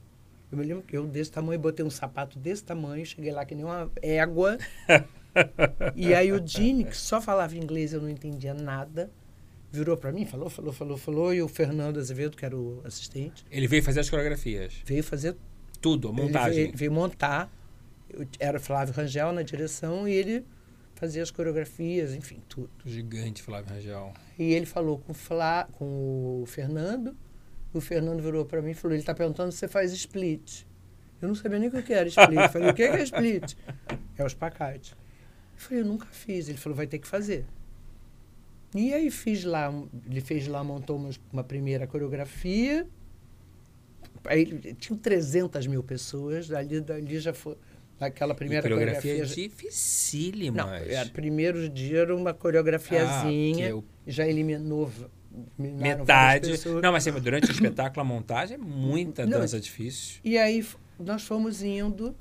Eu 0.52 0.58
me 0.60 0.64
lembro 0.64 0.84
que 0.84 0.96
eu 0.96 1.08
desse 1.08 1.32
tamanho, 1.32 1.60
botei 1.60 1.84
um 1.84 1.90
sapato 1.90 2.38
desse 2.38 2.64
tamanho, 2.64 3.04
cheguei 3.06 3.32
lá 3.32 3.44
que 3.44 3.56
nem 3.56 3.66
uma 3.66 3.90
égua. 4.02 4.58
e 5.96 6.14
aí 6.14 6.32
o 6.32 6.46
Gene, 6.46 6.84
que 6.86 6.96
só 6.96 7.20
falava 7.20 7.56
inglês, 7.58 7.94
eu 7.94 8.02
não 8.02 8.10
entendia 8.10 8.54
nada, 8.54 9.10
virou 9.72 9.98
para 9.98 10.12
mim, 10.12 10.26
falou, 10.26 10.50
falou, 10.50 10.72
falou, 10.72 10.98
falou. 10.98 11.34
E 11.34 11.42
o 11.42 11.48
Fernando 11.48 11.98
Azevedo, 12.00 12.38
que 12.38 12.46
era 12.46 12.56
o 12.56 12.82
assistente, 12.86 13.44
Ele 13.52 13.68
veio 13.68 13.84
fazer 13.84 14.00
as 14.02 14.10
coreografias. 14.10 14.74
veio 14.86 15.04
fazer 15.04 15.36
Tudo, 15.82 16.10
a 16.10 16.14
montagem. 16.14 16.54
ele 16.60 16.64
veio, 16.68 16.78
veio 16.78 16.92
montar. 16.92 17.52
Eu- 18.10 18.28
Era 18.40 18.58
o 18.58 18.62
Flávio 18.62 18.94
Rangel 18.94 19.32
na 19.34 19.42
direção 19.42 20.08
e 20.08 20.14
ele 20.14 20.46
fazia 20.94 21.22
as 21.24 21.32
coreografias, 21.32 22.14
enfim, 22.14 22.40
tudo. 22.48 22.70
Gigante, 22.86 23.42
Flávio 23.42 23.74
Rangel. 23.74 24.14
E 24.40 24.54
ele 24.54 24.66
falou 24.66 25.00
com 25.00 25.14
Flá, 25.14 25.68
com 25.74 26.42
o 26.42 26.46
Fernando. 26.46 27.18
O 27.76 27.82
Fernando 27.82 28.22
virou 28.22 28.46
para 28.46 28.62
mim 28.62 28.72
e 28.72 28.74
falou: 28.74 28.94
ele 28.96 29.02
está 29.02 29.14
perguntando 29.14 29.52
se 29.52 29.58
você 29.60 29.68
faz 29.68 29.92
split. 29.92 30.64
Eu 31.22 31.28
não 31.28 31.36
sabia 31.36 31.60
nem 31.60 31.68
o 31.68 31.84
que 31.84 31.94
era 31.94 32.08
split. 32.08 32.40
Eu 32.40 32.50
falei: 32.50 32.70
o 32.70 32.74
que 32.74 32.84
é 32.84 33.04
split? 33.04 33.54
É 34.18 34.24
os 34.26 34.34
pacates. 34.34 34.92
Eu 34.92 34.98
falei: 35.58 35.84
eu 35.84 35.86
nunca 35.86 36.06
fiz. 36.12 36.48
Ele 36.48 36.58
falou: 36.58 36.76
vai 36.76 36.88
ter 36.88 37.00
que 37.00 37.08
fazer. 37.08 37.46
E 38.74 38.94
aí 38.94 39.10
fiz 39.12 39.44
lá, 39.44 39.74
ele 40.10 40.20
fez 40.22 40.48
lá, 40.48 40.64
montou 40.64 40.98
uma, 40.98 41.10
uma 41.34 41.44
primeira 41.44 41.86
coreografia. 41.88 42.88
Aí 44.26 44.74
tinham 44.76 44.98
300 44.98 45.68
mil 45.68 45.84
pessoas, 45.84 46.48
dali, 46.48 46.82
dali 46.82 47.20
já 47.20 47.34
foi. 47.34 47.56
Aquela 48.00 48.36
primeira 48.36 48.66
e 48.66 48.70
coreografia 48.70 49.12
é 49.12 49.16
coreografia. 49.16 49.48
dificílima. 49.50 50.58
Não, 50.58 50.74
era, 50.74 51.10
primeiro 51.10 51.70
dia 51.70 52.00
era 52.00 52.16
uma 52.16 52.34
coreografiazinha, 52.34 53.66
Ah, 53.66 53.70
que 53.70 53.74
eu- 53.74 53.86
já 54.08 54.28
eliminou 54.28 54.92
Metade. 55.58 56.52
Não, 56.82 56.92
mas 56.92 57.08
assim, 57.08 57.20
durante 57.20 57.50
o 57.50 57.52
espetáculo, 57.52 58.02
a 58.02 58.04
montagem 58.04 58.56
é 58.56 58.58
muita 58.58 59.26
Não, 59.26 59.40
dança 59.40 59.60
difícil. 59.60 60.20
E 60.24 60.38
aí 60.38 60.66
nós 61.00 61.24
fomos 61.24 61.62
indo, 61.62 62.16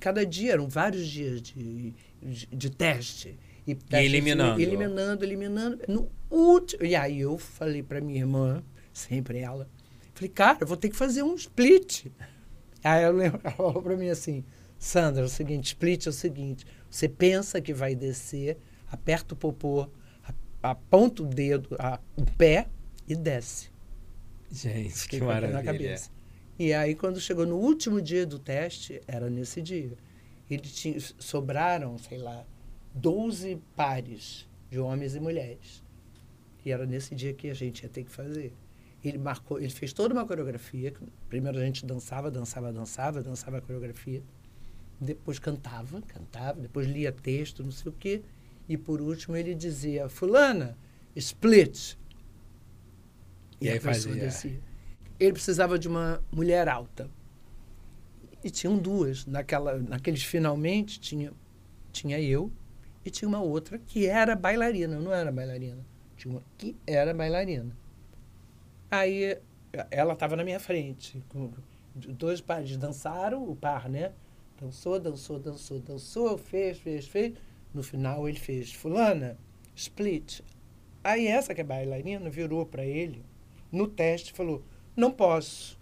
cada 0.00 0.24
dia, 0.24 0.52
eram 0.52 0.68
vários 0.68 1.06
dias 1.06 1.42
de, 1.42 1.94
de, 2.22 2.46
de 2.46 2.70
teste. 2.70 3.38
E, 3.66 3.74
teste, 3.74 4.06
eliminando. 4.06 4.60
Eliminando, 4.60 5.24
eliminando. 5.24 5.78
No 5.88 6.10
último, 6.30 6.84
e 6.84 6.94
aí 6.96 7.20
eu 7.20 7.36
falei 7.36 7.82
para 7.82 8.00
minha 8.00 8.20
irmã, 8.20 8.62
sempre 8.92 9.38
ela, 9.38 9.68
falei, 10.14 10.30
cara, 10.30 10.58
eu 10.60 10.66
vou 10.66 10.76
ter 10.76 10.88
que 10.88 10.96
fazer 10.96 11.22
um 11.22 11.34
split. 11.34 12.06
Aí 12.82 13.08
lembro, 13.10 13.40
ela 13.44 13.54
falou 13.54 13.82
para 13.82 13.96
mim 13.96 14.08
assim, 14.08 14.44
Sandra, 14.78 15.22
é 15.22 15.26
o 15.26 15.28
seguinte, 15.28 15.66
split 15.66 16.06
é 16.06 16.10
o 16.10 16.12
seguinte, 16.12 16.66
você 16.90 17.08
pensa 17.08 17.60
que 17.60 17.74
vai 17.74 17.94
descer, 17.94 18.56
aperta 18.90 19.34
o 19.34 19.36
popô, 19.36 19.88
aponta 20.62 21.22
o 21.22 21.26
dedo, 21.26 21.76
a- 21.78 22.00
o 22.16 22.24
pé 22.24 22.68
e 23.06 23.14
desce. 23.14 23.70
Gente, 24.50 24.90
Fiquei 24.90 25.18
que 25.20 25.24
com 25.24 25.30
aquilo 25.30 25.52
maravilha. 25.52 26.00
E 26.58 26.72
aí, 26.72 26.94
quando 26.94 27.20
chegou 27.20 27.46
no 27.46 27.56
último 27.56 28.00
dia 28.02 28.26
do 28.26 28.38
teste, 28.38 29.00
era 29.06 29.30
nesse 29.30 29.62
dia. 29.62 29.92
Ele 30.50 30.62
tinha, 30.62 30.98
sobraram, 31.18 31.96
sei 31.98 32.18
lá, 32.18 32.44
12 32.94 33.60
pares 33.76 34.48
de 34.70 34.78
homens 34.78 35.14
e 35.14 35.20
mulheres. 35.20 35.82
E 36.64 36.72
era 36.72 36.84
nesse 36.86 37.14
dia 37.14 37.32
que 37.32 37.48
a 37.48 37.54
gente 37.54 37.82
ia 37.82 37.88
ter 37.88 38.02
que 38.04 38.10
fazer. 38.10 38.52
Ele 39.04 39.18
marcou, 39.18 39.60
ele 39.60 39.70
fez 39.70 39.92
toda 39.92 40.12
uma 40.12 40.26
coreografia. 40.26 40.92
Primeiro 41.28 41.58
a 41.58 41.64
gente 41.64 41.86
dançava, 41.86 42.30
dançava, 42.30 42.72
dançava, 42.72 43.22
dançava 43.22 43.58
a 43.58 43.60
coreografia. 43.60 44.22
Depois 45.00 45.38
cantava, 45.38 46.02
cantava, 46.02 46.60
depois 46.60 46.88
lia 46.88 47.12
texto, 47.12 47.62
não 47.62 47.70
sei 47.70 47.92
o 47.92 47.94
quê. 47.94 48.22
E 48.68 48.76
por 48.76 49.00
último 49.00 49.36
ele 49.36 49.54
dizia, 49.54 50.08
fulana, 50.08 50.76
split. 51.16 51.96
E 53.60 53.68
aí 53.68 53.78
a 53.78 53.80
pessoa 53.80 54.14
fazia. 54.14 54.14
descia. 54.14 54.60
Ele 55.18 55.32
precisava 55.32 55.78
de 55.78 55.88
uma 55.88 56.22
mulher 56.30 56.68
alta. 56.68 57.10
E 58.44 58.50
tinham 58.50 58.76
duas. 58.76 59.26
Naquela, 59.26 59.78
naqueles 59.78 60.22
finalmente 60.22 61.00
tinha, 61.00 61.32
tinha 61.90 62.20
eu 62.20 62.52
e 63.04 63.10
tinha 63.10 63.28
uma 63.28 63.40
outra 63.40 63.78
que 63.78 64.06
era 64.06 64.36
bailarina, 64.36 65.00
não 65.00 65.12
era 65.12 65.32
bailarina. 65.32 65.84
Tinha 66.16 66.34
uma 66.34 66.42
que 66.56 66.76
era 66.86 67.14
bailarina. 67.14 67.76
Aí 68.90 69.38
ela 69.90 70.12
estava 70.12 70.36
na 70.36 70.44
minha 70.44 70.60
frente. 70.60 71.22
Dois 71.94 72.40
pares 72.40 72.76
dançaram, 72.76 73.48
o 73.48 73.56
par, 73.56 73.88
né? 73.88 74.12
Dançou, 74.60 74.98
dançou, 74.98 75.38
dançou, 75.38 75.80
dançou, 75.80 76.38
fez, 76.38 76.78
fez, 76.78 77.06
fez. 77.06 77.34
No 77.72 77.82
final 77.82 78.28
ele 78.28 78.38
fez, 78.38 78.72
fulana, 78.72 79.38
split. 79.74 80.40
Aí 81.04 81.26
essa 81.26 81.54
que 81.54 81.60
é 81.60 81.64
bailarina 81.64 82.28
virou 82.28 82.66
para 82.66 82.84
ele 82.84 83.24
no 83.70 83.86
teste 83.86 84.32
falou, 84.32 84.64
não 84.96 85.10
posso, 85.10 85.78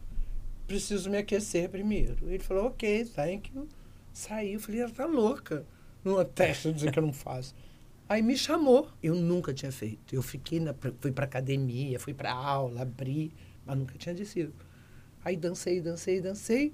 preciso 0.67 1.09
me 1.09 1.19
aquecer 1.19 1.71
primeiro. 1.71 2.17
Ele 2.23 2.39
falou, 2.39 2.67
ok, 2.67 3.05
thank 3.07 3.51
you. 3.55 3.69
Saiu, 4.13 4.55
eu 4.55 4.61
falei, 4.61 4.81
ela 4.81 4.91
tá 4.91 5.07
louca. 5.07 5.65
Numa 6.05 6.25
teste 6.25 6.73
dizer 6.73 6.93
que 6.93 6.99
eu 6.99 7.03
não 7.03 7.13
faço. 7.13 7.55
Aí 8.09 8.23
me 8.23 8.37
chamou. 8.37 8.89
Eu 9.03 9.15
nunca 9.15 9.53
tinha 9.53 9.73
feito. 9.73 10.15
Eu 10.15 10.23
fiquei 10.23 10.61
na, 10.61 10.75
fui 11.01 11.13
para 11.13 11.25
academia, 11.25 11.99
fui 11.99 12.15
para 12.15 12.33
aula, 12.33 12.83
abri, 12.83 13.33
mas 13.65 13.77
nunca 13.77 13.99
tinha 13.99 14.15
descido. 14.15 14.55
Aí 15.25 15.37
dancei, 15.37 15.81
dancei, 15.81 16.21
dancei. 16.21 16.73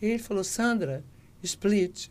E 0.00 0.06
ele 0.06 0.18
falou, 0.18 0.42
Sandra, 0.42 1.04
split. 1.42 2.08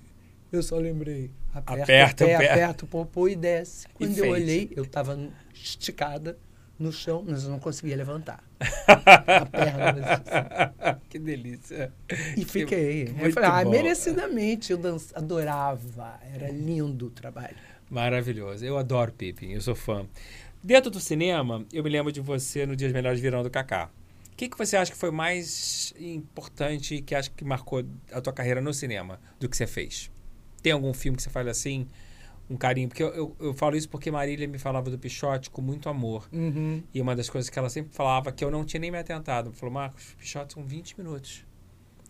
Eu 0.52 0.62
só 0.62 0.78
lembrei. 0.78 1.32
Aperta, 1.56 1.84
Aperta 1.84 2.24
o 2.26 2.28
pé, 2.28 2.38
pé. 2.38 2.52
aperta 2.54 2.86
o 2.86 2.88
popô 2.88 3.28
e 3.30 3.36
desce. 3.36 3.88
Quando 3.94 4.12
eu 4.12 4.24
fez. 4.26 4.32
olhei, 4.34 4.72
eu 4.76 4.84
estava 4.84 5.18
esticada 5.54 6.38
no 6.78 6.92
chão, 6.92 7.24
mas 7.26 7.46
eu 7.46 7.50
não 7.50 7.60
conseguia 7.60 7.96
levantar. 7.96 8.44
A 8.86 9.46
perna. 9.46 11.02
que 11.10 11.18
delícia. 11.18 11.94
E 12.36 12.44
fiquei. 12.44 13.06
Muito 13.06 13.26
Eu 13.28 13.32
falei, 13.32 13.50
ah, 13.50 13.64
bom. 13.64 13.72
merecidamente. 13.72 14.72
Eu 14.72 14.78
dan- 14.78 14.98
adorava. 15.14 16.20
Era 16.34 16.52
lindo 16.52 17.08
o 17.08 17.10
trabalho. 17.10 17.56
Maravilhoso. 17.90 18.66
Eu 18.66 18.78
adoro 18.78 19.12
Pippin, 19.14 19.52
eu 19.52 19.62
sou 19.62 19.76
fã. 19.76 20.06
Dentro 20.62 20.90
do 20.92 21.00
cinema, 21.00 21.66
eu 21.72 21.84
me 21.84 21.90
lembro 21.90 22.12
de 22.12 22.20
você 22.20 22.66
no 22.66 22.76
Dias 22.76 22.92
Melhores 22.92 23.20
Virão 23.22 23.44
do 23.44 23.50
Kaká. 23.50 23.90
O 24.32 24.36
que, 24.36 24.50
que 24.50 24.58
você 24.58 24.76
acha 24.76 24.92
que 24.92 24.98
foi 24.98 25.12
mais 25.12 25.94
importante 25.98 26.96
e 26.96 27.02
que 27.02 27.16
acha 27.16 27.30
que 27.30 27.46
marcou 27.46 27.86
a 28.12 28.20
tua 28.20 28.34
carreira 28.34 28.60
no 28.60 28.74
cinema 28.74 29.18
do 29.40 29.48
que 29.48 29.56
você 29.56 29.66
fez? 29.68 30.12
Tem 30.66 30.72
algum 30.72 30.96
filme 30.96 31.16
que 31.16 31.22
você 31.22 31.30
fala 31.30 31.52
assim, 31.52 31.86
um 32.50 32.58
carinho? 32.58 32.88
Porque 32.88 33.04
eu, 33.04 33.14
eu, 33.14 33.36
eu 33.40 33.54
falo 33.54 33.76
isso 33.76 33.88
porque 33.88 34.10
Marília 34.10 34.48
me 34.48 34.58
falava 34.58 34.90
do 34.90 34.98
Pichote 34.98 35.48
com 35.52 35.62
muito 35.62 35.88
amor. 35.88 36.28
E 36.92 37.00
uma 37.00 37.16
das 37.16 37.30
coisas 37.30 37.52
que 37.52 37.60
ela 37.60 37.70
sempre 37.70 37.94
falava, 37.94 38.32
que 38.32 38.44
eu 38.44 38.50
não 38.50 38.66
tinha 38.66 38.80
nem 38.80 38.90
me 38.90 38.98
atentado, 38.98 39.52
falou, 39.54 39.72
Marcos, 39.72 40.16
Pichote 40.18 40.54
são 40.56 40.66
20 40.66 40.98
minutos. 40.98 41.46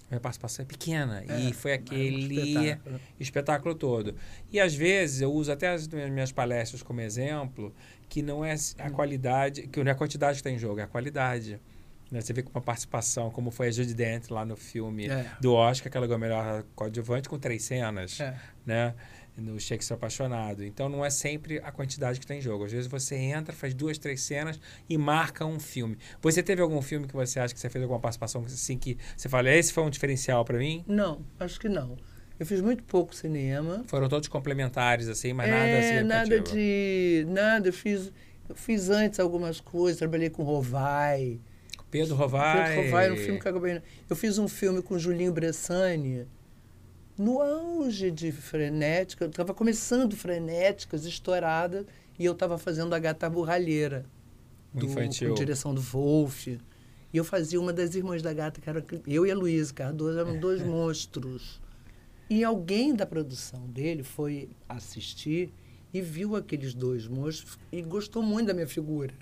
Minha 0.09 0.21
participação 0.21 0.63
é 0.63 0.65
pequena. 0.65 1.21
e 1.49 1.51
foi 1.51 1.71
um 1.71 1.75
aquele 1.75 2.39
espetáculo. 2.39 3.01
espetáculo 3.19 3.75
todo. 3.75 4.15
E 4.49 4.57
às 4.57 4.73
vezes 4.73 5.19
eu 5.19 5.33
uso 5.33 5.51
até 5.51 5.73
as 5.73 5.85
minhas 5.89 6.31
palestras 6.31 6.81
como 6.81 7.01
exemplo, 7.01 7.75
que 8.07 8.21
não 8.21 8.45
é 8.45 8.55
a 8.79 8.89
qualidade, 8.89 9.67
que 9.67 9.83
não 9.83 9.89
é 9.89 9.91
a 9.91 9.97
quantidade 9.97 10.35
que 10.35 10.47
está 10.47 10.49
em 10.49 10.57
jogo, 10.57 10.79
é 10.79 10.83
a 10.83 10.87
qualidade. 10.87 11.59
Né? 12.15 12.21
Você 12.21 12.31
vê 12.31 12.41
com 12.41 12.49
uma 12.49 12.61
participação, 12.61 13.29
como 13.29 13.51
foi 13.51 13.67
a 13.67 13.71
Judy 13.71 13.93
Dent 13.93 14.29
lá 14.29 14.45
no 14.45 14.55
filme 14.55 15.07
É. 15.07 15.29
do 15.41 15.53
Oscar, 15.53 15.91
que 15.91 15.97
ela 15.97 16.07
ganhou 16.07 16.15
a 16.15 16.19
melhor 16.19 16.63
coadjuvante 16.73 17.27
com 17.27 17.37
três 17.37 17.63
cenas, 17.63 18.19
É. 18.21 18.33
né? 18.65 18.93
No 19.37 19.59
Shakespeare 19.59 19.97
Apaixonado. 19.97 20.63
Então 20.63 20.87
não 20.87 21.03
é 21.03 21.09
sempre 21.09 21.59
a 21.59 21.69
quantidade 21.73 22.17
que 22.19 22.23
está 22.23 22.33
em 22.33 22.39
jogo. 22.39 22.63
Às 22.63 22.71
vezes 22.71 22.87
você 22.87 23.15
entra, 23.17 23.53
faz 23.53 23.73
duas, 23.73 23.97
três 23.97 24.21
cenas 24.21 24.57
e 24.89 24.97
marca 24.97 25.45
um 25.45 25.59
filme. 25.59 25.97
Você 26.21 26.41
teve 26.41 26.61
algum 26.61 26.81
filme 26.81 27.05
que 27.05 27.13
você 27.13 27.37
acha 27.41 27.53
que 27.53 27.59
você 27.59 27.69
fez 27.69 27.83
alguma 27.83 27.99
participação 27.99 28.45
assim 28.45 28.77
que 28.77 28.97
você 29.17 29.27
fala, 29.27 29.49
esse 29.49 29.73
foi 29.73 29.83
um 29.83 29.89
diferencial 29.89 30.45
para 30.45 30.57
mim? 30.57 30.85
Não, 30.87 31.19
acho 31.37 31.59
que 31.59 31.67
não. 31.67 31.97
Eu 32.39 32.45
fiz 32.45 32.61
muito 32.61 32.81
pouco 32.83 33.13
cinema. 33.13 33.83
Foram 33.87 34.07
todos 34.07 34.29
complementares, 34.29 35.09
assim, 35.09 35.33
mas 35.33 35.49
nada 35.49 35.65
é, 35.65 35.81
significativo. 35.81 36.07
nada 36.35 36.39
de. 36.41 37.25
Nada, 37.27 37.67
eu 37.67 37.73
fiz. 37.73 38.13
Eu 38.47 38.55
fiz 38.55 38.89
antes 38.89 39.19
algumas 39.19 39.59
coisas, 39.59 39.97
trabalhei 39.97 40.29
com 40.29 40.43
Rovai. 40.43 41.41
Pedro 41.91 42.15
Rovai. 42.15 42.67
Pedro 42.75 42.83
Rovai 42.85 43.11
um 43.11 43.17
filme 43.17 43.39
que 43.39 43.47
eu 43.47 43.51
acabei. 43.51 43.81
Eu 44.09 44.15
fiz 44.15 44.37
um 44.37 44.47
filme 44.47 44.81
com 44.81 44.97
Julinho 44.99 45.31
Bressani 45.31 46.27
no 47.17 47.41
auge 47.41 48.11
de 48.11 48.31
frenética. 48.31 49.25
Eu 49.25 49.29
estava 49.29 49.53
começando 49.53 50.15
frenéticas, 50.15 51.05
estourada, 51.05 51.85
e 52.19 52.25
eu 52.25 52.33
estava 52.33 52.57
fazendo 52.57 52.93
a 52.93 52.99
gata 52.99 53.29
burralheira. 53.29 54.05
Do- 54.73 54.85
infantil. 54.85 55.29
Com 55.29 55.35
direção 55.35 55.73
do 55.73 55.81
Wolf. 55.81 56.47
E 56.47 56.59
eu 57.13 57.23
fazia 57.23 57.61
uma 57.61 57.71
das 57.71 57.95
irmãs 57.95 58.21
da 58.21 58.33
gata, 58.33 58.59
que 58.59 58.69
era 58.69 58.83
eu 59.07 59.25
e 59.25 59.31
a 59.31 59.35
Luísa 59.35 59.73
Cardoso, 59.73 60.19
eram 60.19 60.37
dois 60.37 60.61
monstros. 60.61 61.61
E 62.29 62.43
alguém 62.43 62.93
da 62.93 63.05
produção 63.05 63.65
dele 63.67 64.03
foi 64.03 64.49
assistir 64.67 65.53
e 65.93 66.01
viu 66.01 66.35
aqueles 66.35 66.73
dois 66.73 67.07
monstros 67.07 67.57
e 67.71 67.81
gostou 67.81 68.21
muito 68.21 68.47
da 68.47 68.53
minha 68.53 68.67
figura. 68.67 69.13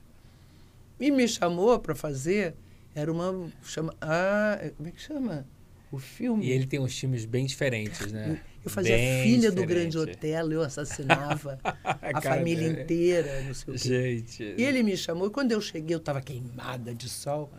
E 0.99 1.11
me 1.11 1.27
chamou 1.27 1.77
para 1.79 1.95
fazer, 1.95 2.55
era 2.95 3.11
uma. 3.11 3.49
Chama, 3.63 3.93
ah, 4.01 4.57
como 4.77 4.89
é 4.89 4.91
que 4.91 5.01
chama? 5.01 5.45
O 5.91 5.99
filme. 5.99 6.45
E 6.45 6.51
ele 6.51 6.65
tem 6.65 6.79
uns 6.79 6.97
filmes 6.97 7.23
bem 7.25 7.45
diferentes, 7.45 8.11
né? 8.11 8.41
Eu 8.65 8.71
fazia 8.71 8.95
Bem 8.95 9.23
filha 9.23 9.51
do 9.51 9.61
diferente. 9.61 9.91
Grande 9.93 9.97
Otelo, 9.99 10.53
eu 10.53 10.61
assassinava 10.61 11.59
a 11.83 12.21
família 12.21 12.69
dele. 12.69 12.81
inteira, 12.83 13.43
não 13.43 13.53
sei 13.53 13.73
o 13.73 13.77
quê. 13.77 13.87
Gente. 13.87 14.55
E 14.57 14.63
ele 14.63 14.81
me 14.81 14.97
chamou, 14.97 15.27
e 15.27 15.29
quando 15.29 15.51
eu 15.51 15.61
cheguei, 15.61 15.95
eu 15.95 15.99
estava 15.99 16.19
queimada 16.21 16.95
de 16.95 17.07
sol. 17.09 17.51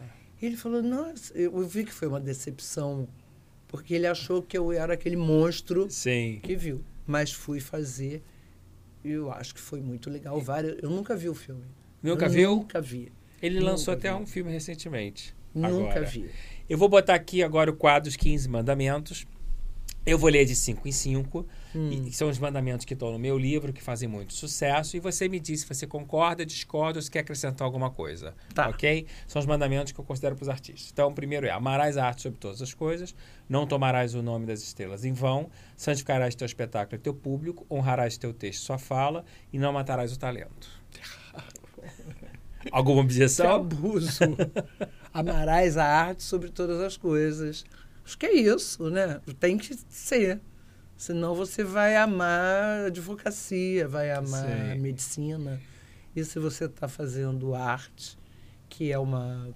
Ele 0.43 0.57
falou, 0.57 0.83
nossa, 0.83 1.33
eu 1.37 1.57
vi 1.67 1.85
que 1.85 1.93
foi 1.93 2.09
uma 2.09 2.21
decepção, 2.21 3.07
porque 3.69 3.95
ele 3.95 4.07
achou 4.07 4.43
que 4.43 4.59
eu 4.59 4.73
era 4.73 4.95
aquele 4.95 5.17
monstro 5.17 5.87
Sim. 5.89 6.41
que 6.43 6.57
viu. 6.57 6.83
Mas 7.07 7.33
fui 7.33 7.61
fazer, 7.61 8.23
e 9.05 9.11
eu 9.11 9.31
acho 9.31 9.55
que 9.55 9.61
foi 9.61 9.81
muito 9.81 10.11
legal. 10.11 10.41
Várias, 10.41 10.77
eu 10.83 10.91
nunca 10.91 11.15
vi 11.15 11.29
o 11.29 11.35
filme. 11.35 11.65
Nunca 12.03 12.27
Eu 12.27 12.31
viu? 12.31 12.57
Nunca 12.57 12.81
vi. 12.81 13.13
Ele 13.45 13.57
Nunca 13.57 13.73
lançou 13.73 13.93
até 13.93 14.11
vi. 14.11 14.23
um 14.23 14.27
filme 14.27 14.51
recentemente. 14.51 15.35
Nunca 15.55 15.91
agora. 15.91 16.07
vi. 16.07 16.31
Eu 16.67 16.79
vou 16.79 16.89
botar 16.89 17.15
aqui 17.15 17.43
agora 17.43 17.71
o 17.71 17.77
quadro 17.77 18.09
Os 18.09 18.17
15 18.17 18.49
Mandamentos. 18.49 19.27
Eu 20.07 20.19
vou 20.19 20.31
ler 20.31 20.47
de 20.47 20.57
5 20.57 20.89
em 20.89 20.93
5. 20.93 21.47
Hum. 21.75 22.11
São 22.11 22.31
os 22.31 22.39
mandamentos 22.39 22.87
que 22.87 22.95
estão 22.95 23.13
no 23.13 23.19
meu 23.19 23.39
livro, 23.39 23.71
que 23.71 23.83
fazem 23.83 24.09
muito 24.09 24.33
sucesso. 24.33 24.97
E 24.97 25.01
você 25.01 25.29
me 25.29 25.39
diz 25.39 25.61
se 25.61 25.67
você 25.67 25.87
concorda, 25.87 26.45
discorda 26.45 26.99
ou 26.99 27.03
se 27.03 27.11
quer 27.11 27.19
acrescentar 27.19 27.67
alguma 27.67 27.91
coisa. 27.91 28.35
Tá. 28.55 28.69
Ok? 28.69 29.07
São 29.27 29.41
os 29.41 29.47
mandamentos 29.47 29.93
que 29.93 29.99
eu 29.99 30.05
considero 30.05 30.37
para 30.37 30.43
os 30.43 30.49
artistas. 30.49 30.91
Então, 30.91 31.09
o 31.09 31.15
primeiro 31.15 31.47
é: 31.47 31.51
amarás 31.51 31.99
a 31.99 32.07
arte 32.07 32.23
sobre 32.23 32.39
todas 32.39 32.63
as 32.63 32.73
coisas, 32.73 33.15
não 33.47 33.67
tomarás 33.67 34.15
o 34.15 34.23
nome 34.23 34.47
das 34.47 34.63
estrelas 34.63 35.05
em 35.05 35.13
vão, 35.13 35.51
santificarás 35.77 36.35
teu 36.35 36.47
espetáculo 36.47 36.97
e 36.97 36.99
teu 36.99 37.15
público, 37.15 37.67
honrarás 37.71 38.17
teu 38.17 38.33
texto 38.33 38.63
e 38.63 38.65
sua 38.65 38.79
fala, 38.79 39.25
e 39.53 39.59
não 39.59 39.73
matarás 39.73 40.13
o 40.13 40.19
talento. 40.19 40.69
Alguma 42.71 43.01
objeção? 43.03 43.55
abuso. 43.57 44.19
Amarás 45.13 45.77
a 45.77 45.85
arte 45.85 46.23
sobre 46.23 46.51
todas 46.51 46.81
as 46.81 46.97
coisas. 46.97 47.65
Acho 48.05 48.19
que 48.19 48.27
é 48.27 48.33
isso, 48.35 48.91
né? 48.91 49.21
Tem 49.39 49.57
que 49.57 49.75
ser. 49.89 50.41
Senão 50.97 51.35
você 51.35 51.65
vai 51.65 51.97
amar 51.97 52.85
a 52.85 52.87
advocacia, 52.87 53.89
vai 53.89 54.11
amar 54.13 54.45
a 54.45 54.75
Sim. 54.75 54.81
medicina. 54.81 55.61
E 56.15 56.25
se 56.25 56.39
você 56.39 56.67
está 56.67 56.87
fazendo 56.87 57.55
arte, 57.55 58.17
que 58.69 58.93
é 58.93 58.99
uma 58.99 59.49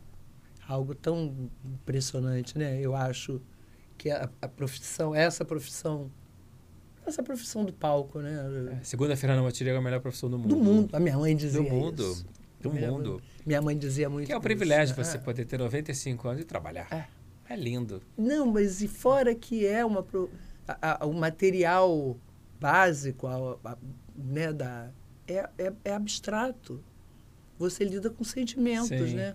algo 0.66 0.94
tão 0.94 1.51
impressionante, 1.64 2.59
né? 2.59 2.78
Eu 2.80 2.94
acho 2.94 3.40
que 3.97 4.10
a, 4.10 4.28
a 4.43 4.48
profissão, 4.48 5.14
essa 5.14 5.44
profissão, 5.44 6.10
essa 7.06 7.22
profissão 7.22 7.64
do 7.64 7.72
palco, 7.72 8.20
né? 8.20 8.78
Segunda-feira 8.82 9.35
na 9.35 9.43
Matilha 9.43 9.70
é 9.70 9.76
a 9.76 9.80
melhor 9.80 10.01
profissão 10.01 10.28
do 10.28 10.39
mundo. 10.39 10.48
Do 10.48 10.56
mundo. 10.62 10.94
A 10.97 11.01
minha 11.01 11.16
mãe 11.16 11.35
dizia 11.36 11.62
Do 11.62 11.68
mundo. 11.68 12.02
isso. 12.02 12.26
Do 12.60 12.72
Minha 12.72 12.90
mundo. 12.90 13.12
mãe- 13.14 13.22
Minha 13.47 13.62
mãe 13.62 13.78
dizia 13.78 14.09
muito 14.10 14.26
Que 14.26 14.32
é 14.32 14.36
o 14.36 14.39
isso, 14.39 14.43
privilégio 14.43 14.97
né? 14.97 15.05
você 15.05 15.16
Ah. 15.16 15.20
poder 15.20 15.44
ter 15.47 15.59
95 15.59 16.28
anos 16.28 16.43
e 16.43 16.44
trabalhar. 16.44 16.89
É. 16.93 17.06
É 17.52 17.56
lindo. 17.56 18.02
Não, 18.16 18.47
mas 18.47 18.82
e 18.82 18.89
fora 18.89 19.35
que 19.35 19.64
é 19.66 19.85
uma 19.85 20.02
pro- 20.02 20.30
a- 20.66 21.02
a- 21.02 21.06
o 21.06 21.14
material 21.14 22.16
básico, 22.60 23.26
a- 23.26 23.78
né, 24.16 24.52
da 24.52 24.90
é, 25.26 25.48
é, 25.59 25.72
é 25.85 25.93
abstrato. 25.94 26.82
Você 27.59 27.85
lida 27.85 28.10
com 28.10 28.22
sentimentos, 28.24 28.89
Sim. 28.89 29.14
né? 29.14 29.35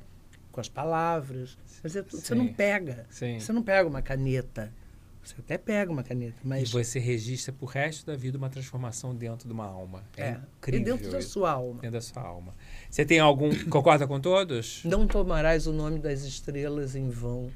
Com 0.52 0.60
as 0.62 0.70
palavras. 0.70 1.58
Mas 1.84 1.96
é 1.96 2.02
você 2.04 2.36
não 2.36 2.48
pega. 2.54 3.06
Sim. 3.10 3.40
Você 3.40 3.52
não 3.52 3.64
pega 3.64 3.88
uma 3.90 4.02
caneta. 4.02 4.72
Você 5.24 5.36
até 5.40 5.58
pega 5.58 5.92
uma 5.92 6.04
caneta, 6.04 6.36
E 6.44 6.48
mas 6.48 6.70
você 6.72 7.00
registra 7.00 7.54
pro 7.54 7.66
resto 7.66 8.06
da 8.06 8.16
vida 8.16 8.38
uma 8.38 8.50
transformação 8.50 9.16
dentro 9.16 9.48
de 9.48 9.54
uma 9.54 9.66
alma. 9.66 10.04
É, 10.18 10.24
é, 10.24 10.40
incrível. 10.58 10.82
e 10.82 10.84
dentro 10.84 11.12
da 11.12 11.22
sua 11.22 11.52
alma. 11.52 11.82
Dentro 11.82 11.92
da 11.92 12.02
sua 12.02 12.22
alma. 12.22 12.54
Você 12.90 13.06
tem 13.06 13.20
algum. 13.20 13.50
Concorda 13.70 14.06
com 14.06 14.20
todos? 14.20 14.82
Não 14.84 15.08
tomarás 15.08 15.66
o 15.66 15.72
nome 15.72 16.00
das 16.00 16.24
estrelas 16.24 16.96
em 16.96 17.10
vão. 17.10 17.50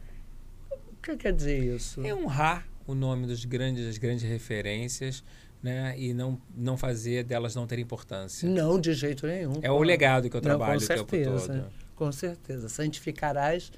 O 0.71 1.01
que 1.01 1.17
quer 1.17 1.33
dizer 1.33 1.75
isso? 1.75 2.01
É 2.05 2.13
honrar 2.13 2.67
o 2.85 2.95
nome 2.95 3.27
dos 3.27 3.43
grandes, 3.43 3.85
das 3.85 3.97
grandes 3.97 4.23
referências, 4.23 5.23
né? 5.61 5.93
E 5.97 6.13
não, 6.13 6.41
não 6.55 6.77
fazer 6.77 7.23
delas 7.23 7.53
não 7.53 7.67
ter 7.67 7.79
importância. 7.79 8.49
Não, 8.49 8.79
de 8.79 8.93
jeito 8.93 9.27
nenhum. 9.27 9.59
É 9.61 9.71
o 9.71 9.81
legado 9.81 10.29
que 10.29 10.35
eu 10.37 10.41
Não, 10.41 10.49
trabalho 10.49 10.79
com 10.79 10.85
o 10.85 10.87
tempo 10.87 11.09
certeza. 11.09 11.47
todo. 11.53 11.73
Com 11.95 12.11
certeza. 12.11 12.69
Santificarás 12.69 13.71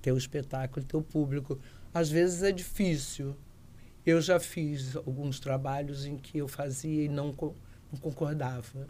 teu 0.00 0.16
espetáculo, 0.16 0.84
teu 0.84 1.02
público. 1.02 1.58
Às 1.94 2.10
vezes 2.10 2.42
é 2.42 2.52
difícil. 2.52 3.36
Eu 4.04 4.20
já 4.20 4.40
fiz 4.40 4.96
alguns 4.96 5.38
trabalhos 5.38 6.04
em 6.06 6.16
que 6.16 6.38
eu 6.38 6.48
fazia 6.48 7.04
e 7.04 7.08
não, 7.08 7.32
co- 7.32 7.54
não 7.92 8.00
concordava. 8.00 8.88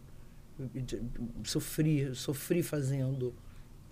Sofri, 1.45 2.15
sofri 2.15 2.63
fazendo, 2.63 3.35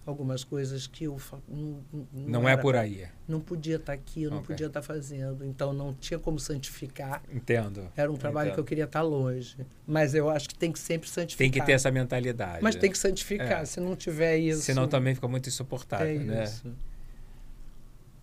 algumas 0.07 0.45
coisas 0.45 0.87
que 0.87 1.05
eu 1.05 1.16
não, 1.49 1.81
não, 1.93 2.07
Não 2.12 2.49
é 2.49 2.53
era- 2.53 2.62
por 2.62 2.74
aí. 2.77 3.07
Não 3.28 3.41
podia 3.41 3.77
estar 3.77 3.93
aqui, 3.93 4.23
eu 4.24 4.31
não 4.31 4.43
podia 4.43 4.66
estar 4.66 4.82
fazendo. 4.82 5.45
Então 5.45 5.73
não 5.73 5.93
tinha 5.95 6.19
como 6.19 6.39
santificar. 6.39 7.23
Entendo. 7.32 7.91
Era 7.97 8.11
um 8.11 8.16
trabalho 8.16 8.49
Entendo. 8.49 8.55
que 8.55 8.61
eu 8.61 8.65
queria 8.65 8.85
estar 8.85 9.03
longe. 9.03 9.57
Mas 9.87 10.15
eu 10.15 10.28
acho 10.31 10.49
que 10.49 10.55
tem 10.55 10.73
que 10.73 10.78
sempre 10.78 11.09
santificar. 11.09 11.39
Tem 11.39 11.51
que 11.51 11.65
ter 11.65 11.73
essa 11.73 11.91
mentalidade. 11.91 12.62
Mas 12.62 12.74
tem 12.77 12.91
que 12.91 12.99
santificar. 12.99 13.62
É. 13.62 13.65
Se 13.65 13.78
não 13.81 13.95
tiver 13.95 14.37
isso. 14.39 14.62
Senão 14.62 14.89
também 14.89 15.15
fica 15.15 15.28
muito 15.28 15.49
insuportável, 15.49 16.07
é 16.20 16.24
né? 16.24 16.45
isso. 16.45 16.73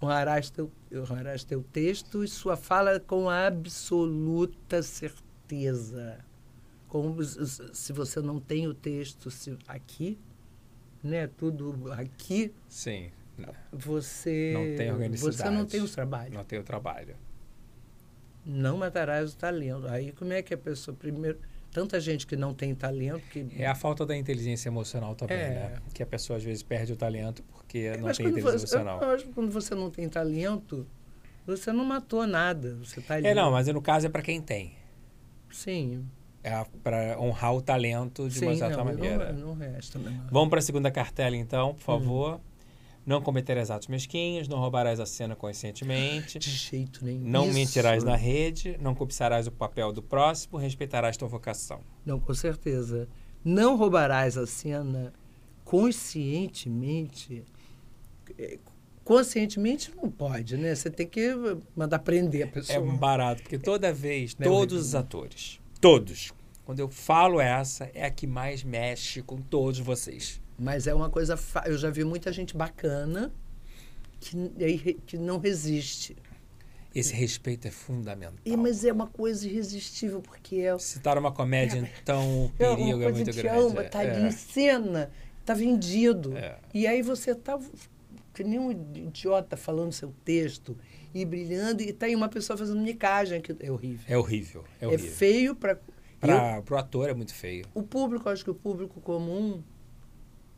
Honrarás 0.01 0.49
teu, 0.49 0.71
honrarás 0.93 1.43
teu 1.43 1.63
texto 1.63 2.23
e 2.23 2.27
sua 2.27 2.55
fala 2.55 2.99
com 2.99 3.29
absoluta 3.29 4.83
certeza. 4.83 6.19
Como 6.87 7.23
se 7.23 7.91
você 7.93 8.21
não 8.21 8.39
tem 8.39 8.67
o 8.67 8.73
texto 8.73 9.29
se- 9.31 9.57
aqui, 9.67 10.17
né? 11.03 11.27
Tudo 11.27 11.91
aqui, 11.91 12.53
Sim. 12.69 13.11
Não, 13.37 13.53
você 13.71 14.51
Não 14.53 14.77
tem 14.77 14.91
organicidade. 14.91 15.37
você 15.37 15.49
não 15.49 15.65
tem 15.65 15.81
os 15.81 15.91
trabalhos. 15.91 16.33
não 16.33 16.43
tem 16.43 16.59
o 16.59 16.63
trabalho. 16.63 17.15
Não 18.45 18.77
matarás 18.77 19.33
o 19.33 19.37
talento. 19.37 19.87
Aí 19.87 20.11
como 20.11 20.31
é 20.33 20.41
que 20.41 20.53
a 20.53 20.57
pessoa 20.57 20.95
primeiro 20.95 21.37
tanta 21.77 21.99
gente 21.99 22.25
que 22.25 22.35
não 22.35 22.55
tem 22.55 22.73
talento 22.73 23.21
que 23.29 23.45
É 23.55 23.67
a 23.67 23.75
falta 23.75 24.03
da 24.03 24.17
inteligência 24.17 24.67
emocional 24.67 25.13
também, 25.13 25.37
É. 25.37 25.49
né? 25.49 25.73
Que 25.93 26.01
a 26.01 26.07
pessoa 26.07 26.37
às 26.37 26.43
vezes 26.43 26.63
perde 26.63 26.91
o 26.93 26.95
talento 26.95 27.43
porque 27.53 27.91
não 27.97 28.05
Mas 28.05 28.17
tem 28.17 28.25
inteligência 28.25 28.57
você, 28.67 28.75
emocional. 28.77 28.99
eu 29.01 29.09
acho 29.15 29.25
que 29.25 29.31
quando 29.33 29.51
você 29.51 29.75
não 29.75 29.91
tem 29.91 30.09
talento, 30.09 30.87
você 31.45 31.71
não 31.71 31.85
matou 31.85 32.25
nada. 32.25 32.75
Você 32.83 32.99
tá 32.99 33.13
ali. 33.13 33.27
É, 33.27 33.35
não, 33.35 33.51
mas 33.51 33.67
no 33.67 33.79
caso 33.81 34.07
é 34.07 34.09
para 34.09 34.23
quem 34.23 34.41
tem. 34.41 34.73
Sim. 35.51 36.03
É 36.43 36.65
para 36.83 37.19
honrar 37.19 37.53
o 37.53 37.61
talento 37.61 38.27
de 38.27 38.39
Sim, 38.39 38.45
uma 38.47 38.55
certa 38.55 38.77
não, 38.77 38.85
maneira. 38.85 39.33
Não, 39.33 39.47
não 39.49 39.53
resta. 39.53 39.99
Não. 39.99 40.11
Vamos 40.31 40.49
para 40.49 40.59
a 40.59 40.61
segunda 40.61 40.89
cartela, 40.89 41.35
então, 41.35 41.69
Hum. 41.69 41.73
por 41.75 41.81
favor. 41.81 42.41
Não 43.07 43.21
cometerás 43.21 43.71
atos 43.71 43.87
mesquinhos, 43.87 44.49
não 44.49 44.59
roubarás 44.59 44.99
a 44.99 45.05
cena 45.05 45.33
conscientemente, 45.33 46.37
De 46.37 46.49
jeito 46.49 47.05
nenhum. 47.05 47.21
não 47.25 47.45
Isso. 47.45 47.53
mentirás 47.53 48.03
na 48.03 48.17
rede, 48.17 48.77
não 48.81 48.93
cobiçarás 48.93 49.47
o 49.47 49.51
papel 49.51 49.93
do 49.93 50.03
próximo, 50.03 50.57
respeitarás 50.57 51.15
tua 51.15 51.29
vocação. 51.29 51.79
Não, 52.05 52.19
com 52.19 52.33
certeza. 52.33 53.07
Não 53.45 53.77
roubarás 53.77 54.37
a 54.37 54.45
cena 54.45 55.13
conscientemente. 55.63 57.45
É, 58.37 58.59
Conscientemente 59.05 59.89
não 59.95 60.11
pode, 60.11 60.57
né? 60.57 60.75
Você 60.75 60.89
tem 60.89 61.07
que 61.07 61.33
mandar 61.73 61.99
prender 61.99 62.43
a 62.43 62.47
pessoa. 62.47 62.75
É 62.75 62.79
um 62.81 62.97
barato, 62.97 63.41
porque 63.41 63.57
toda 63.57 63.93
vez, 63.93 64.35
é 64.37 64.43
todos 64.43 64.87
os 64.87 64.95
atores, 64.95 65.61
todos, 65.79 66.33
quando 66.65 66.81
eu 66.81 66.89
falo 66.89 67.39
essa, 67.39 67.89
é 67.93 68.03
a 68.03 68.11
que 68.11 68.27
mais 68.27 68.65
mexe 68.65 69.21
com 69.21 69.37
todos 69.37 69.79
vocês. 69.79 70.41
Mas 70.57 70.87
é 70.87 70.93
uma 70.93 71.09
coisa. 71.09 71.37
fa- 71.37 71.63
Eu 71.67 71.77
já 71.77 71.89
vi 71.89 72.03
muita 72.03 72.31
gente 72.31 72.55
bacana 72.57 73.31
que, 74.19 74.95
que 75.05 75.17
não 75.17 75.37
resiste. 75.39 76.15
Esse 76.95 77.13
respeito 77.13 77.67
é 77.67 77.71
fundamental. 77.71 78.33
E, 78.43 78.57
mas 78.57 78.83
é 78.83 78.91
uma 78.91 79.05
coisa 79.07 79.47
irresistível, 79.47 80.19
porque 80.21 80.55
é, 80.61 80.77
Se 80.79 80.99
tá 80.99 81.13
numa 81.13 81.31
comédia, 81.31 81.87
então 82.01 82.45
o 82.45 82.51
é 82.57 82.67
uma 82.69 82.75
perigo 82.75 83.03
é 83.03 83.11
muito 83.11 83.31
grande. 83.31 83.47
ama, 83.47 83.83
tá 83.83 83.99
ali 83.99 84.21
em 84.27 84.31
cena, 84.31 85.11
tá 85.45 85.53
vendido. 85.53 86.35
É. 86.35 86.57
E 86.73 86.87
aí 86.87 87.03
você 87.03 87.35
tá 87.35 87.59
que 88.33 88.43
nem 88.43 88.57
um 88.59 88.71
idiota 88.71 89.55
falando 89.57 89.91
seu 89.91 90.11
texto 90.23 90.75
e 91.13 91.23
brilhando, 91.25 91.81
e 91.83 91.91
tá 91.93 92.05
aí 92.07 92.15
uma 92.15 92.29
pessoa 92.29 92.55
fazendo 92.57 92.79
micagem, 92.81 93.41
que 93.41 93.55
é 93.59 93.71
horrível. 93.71 94.05
É 94.07 94.17
horrível, 94.17 94.63
é 94.81 94.85
É, 94.85 94.87
horrível. 94.87 95.11
feio 95.11 95.55
para. 95.55 95.79
Pra, 96.19 96.61
pro 96.63 96.77
ator 96.77 97.09
é 97.09 97.13
muito 97.13 97.33
feio. 97.33 97.65
O 97.75 97.83
público, 97.83 98.27
acho 98.27 98.43
que 98.43 98.49
o 98.49 98.55
público 98.55 98.99
comum 99.01 99.61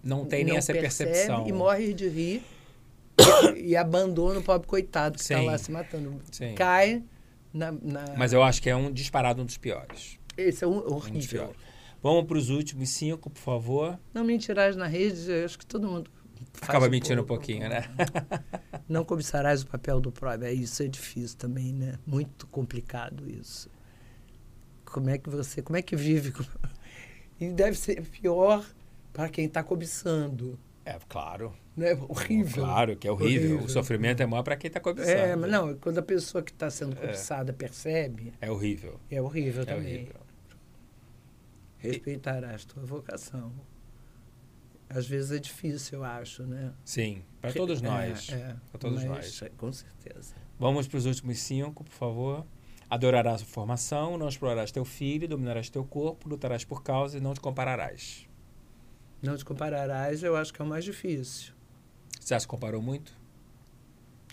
Não 0.03 0.25
tem 0.25 0.43
nem 0.43 0.53
não 0.53 0.57
essa 0.57 0.73
percepção. 0.73 1.47
E 1.47 1.51
morre 1.51 1.93
de 1.93 2.07
rir 2.07 2.43
e, 3.55 3.59
e 3.71 3.75
abandona 3.75 4.39
o 4.39 4.43
pobre 4.43 4.67
coitado 4.67 5.15
que 5.17 5.21
está 5.21 5.41
lá 5.41 5.57
se 5.57 5.71
matando. 5.71 6.19
Sim. 6.31 6.55
Cai 6.55 7.03
na. 7.53 7.71
na- 7.71 8.15
Mas 8.17 8.31
eu 8.33 8.41
acho 8.43 8.61
que 8.61 8.69
é 8.69 8.75
um 8.75 8.91
disparado 8.91 9.41
um 9.41 9.45
dos 9.45 9.57
piores. 9.57 10.17
Esse 10.37 10.63
é 10.63 10.67
um, 10.67 10.77
Um 10.77 10.81
dos 10.83 10.91
horrível. 10.91 11.29
piores. 11.47 11.55
Vamos 12.01 12.23
para 12.25 12.37
os 12.37 12.49
últimos 12.49 12.89
cinco, 12.91 13.29
por 13.29 13.39
favor. 13.41 13.99
Não 14.13 14.23
mentirás 14.23 14.75
na 14.77 14.87
rede, 14.87 15.29
eu 15.29 15.43
acho 15.43 15.59
que 15.59 15.65
todo 15.65 15.85
mundo. 15.85 16.09
faz 16.53 16.69
Acaba 16.69 16.87
um 16.87 16.89
mentindo 16.89 17.21
um 17.21 17.25
pouco. 17.25 17.43
pouquinho, 17.45 17.67
né? 17.67 17.83
Não 18.87 19.03
cobiçarás 19.03 19.61
o 19.63 19.67
papel 19.67 19.99
do 19.99 20.09
próprio. 20.11 20.45
É, 20.47 20.53
Isso 20.53 20.81
é 20.81 20.87
difícil 20.87 21.37
também, 21.37 21.73
né? 21.73 21.95
Muito 22.07 22.47
complicado 22.47 23.29
isso. 23.29 23.69
Como 24.85 25.09
é 25.09 25.17
que 25.17 25.29
você. 25.29 25.61
Como 25.61 25.75
é 25.77 25.81
que 25.81 25.95
vive? 25.95 26.31
E 27.41 27.49
deve 27.51 27.77
ser 27.77 28.01
pior 28.01 28.65
para 29.13 29.29
quem 29.29 29.45
está 29.45 29.63
cobiçando. 29.63 30.59
É, 30.85 30.97
claro. 31.07 31.53
Né? 31.75 31.93
Horrível. 32.07 32.63
Claro 32.63 32.95
que 32.97 33.07
é 33.07 33.11
horrível. 33.11 33.49
Horrível. 33.51 33.65
O 33.65 33.69
sofrimento 33.69 34.21
é 34.21 34.25
maior 34.25 34.43
para 34.43 34.55
quem 34.57 34.67
está 34.67 34.79
cobiçando. 34.79 35.11
É, 35.11 35.35
mas 35.35 35.49
não, 35.51 35.75
quando 35.77 35.97
a 35.99 36.01
pessoa 36.01 36.41
que 36.43 36.51
está 36.51 36.69
sendo 36.69 36.95
cobiçada 36.95 37.53
percebe, 37.53 38.33
É 38.41 38.49
horrível. 38.51 38.99
é 39.09 39.21
horrível 39.21 39.61
É 39.63 39.65
também. 39.65 39.95
horrível. 39.97 40.15
Respeitarás 41.77 42.65
tua 42.65 42.83
vocação. 42.85 43.51
Às 44.89 45.07
vezes 45.07 45.31
é 45.31 45.37
difícil, 45.39 45.99
eu 45.99 46.03
acho, 46.03 46.43
né? 46.43 46.73
Sim, 46.83 47.21
para 47.39 47.53
todos 47.53 47.81
É, 47.81 47.85
nós. 47.85 48.29
É, 48.31 48.55
Pra 48.71 48.79
todos 48.79 49.03
mas, 49.03 49.07
nós. 49.07 49.41
é, 49.43 49.49
Com 49.49 49.71
certeza. 49.71 50.33
Vamos 50.57 50.87
para 50.87 50.97
os 50.97 51.05
últimos 51.05 51.39
cinco, 51.39 51.83
por 51.83 51.93
favor. 51.93 52.45
Adorarás 52.89 53.43
a 53.43 53.45
formação, 53.45 54.17
não 54.17 54.27
explorarás 54.27 54.71
teu 54.71 54.83
filho, 54.83 55.27
dominarás 55.27 55.69
teu 55.69 55.85
corpo, 55.85 56.27
lutarás 56.27 56.65
por 56.65 56.81
causa 56.81 57.17
e 57.17 57.21
não 57.21 57.33
te 57.35 57.39
compararás. 57.39 58.27
Não 59.21 59.35
te 59.35 59.43
compararás, 59.43 60.23
eu 60.23 60.35
acho 60.35 60.53
que 60.53 60.61
é 60.61 60.65
o 60.65 60.67
mais 60.67 60.83
difícil. 60.83 61.53
Você 62.19 62.33
já 62.33 62.39
se 62.39 62.47
comparou 62.47 62.81
muito? 62.81 63.17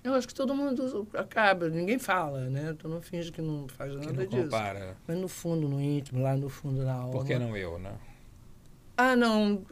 Eu 0.04 0.14
acho 0.14 0.28
que 0.28 0.34
todo 0.34 0.54
mundo 0.54 1.08
acaba, 1.14 1.68
ninguém 1.68 1.98
fala, 1.98 2.48
né? 2.48 2.74
Tu 2.78 2.88
não 2.88 3.02
finge 3.02 3.32
que 3.32 3.42
não 3.42 3.66
faz 3.66 3.90
Que 3.92 4.06
nada 4.06 4.12
não 4.12 4.26
disso. 4.26 4.44
compara. 4.44 4.96
Mas 5.06 5.18
no 5.18 5.26
fundo, 5.26 5.68
no 5.68 5.80
íntimo, 5.80 6.22
lá 6.22 6.36
no 6.36 6.48
fundo 6.48 6.84
da 6.84 6.92
alma. 6.94 7.10
Por 7.10 7.24
que 7.26 7.36
não 7.38 7.56
eu, 7.56 7.78
né? 7.78 7.92
Ah, 8.96 9.16
não. 9.16 9.64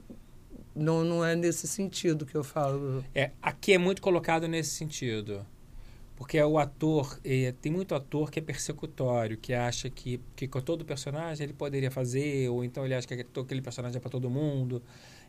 Não, 0.75 1.05
não 1.05 1.25
é 1.25 1.37
nesse 1.37 1.69
sentido 1.69 2.27
que 2.27 2.37
eu 2.37 2.43
falo. 2.43 3.05
É, 3.15 3.31
aqui 3.41 3.75
é 3.75 3.79
muito 3.79 4.03
colocado 4.03 4.49
nesse 4.49 4.71
sentido. 4.71 5.47
Porque 6.17 6.41
o 6.41 6.59
ator, 6.59 7.19
eh, 7.25 7.53
tem 7.61 7.73
muito 7.73 7.95
ator 7.95 8.31
que 8.31 8.39
é 8.39 8.43
persecutório, 8.43 9.37
que 9.37 9.53
acha 9.53 9.91
que, 9.91 10.21
que 10.37 10.47
com 10.47 10.61
todo 10.61 10.85
personagem 10.85 11.45
ele 11.45 11.53
poderia 11.53 11.91
fazer, 11.91 12.49
ou 12.49 12.65
então 12.65 12.85
ele 12.85 12.95
acha 12.95 13.07
que 13.07 13.15
aquele 13.15 13.61
personagem 13.61 13.97
é 13.97 14.01
para 14.01 14.11
todo 14.11 14.31
mundo. 14.31 14.81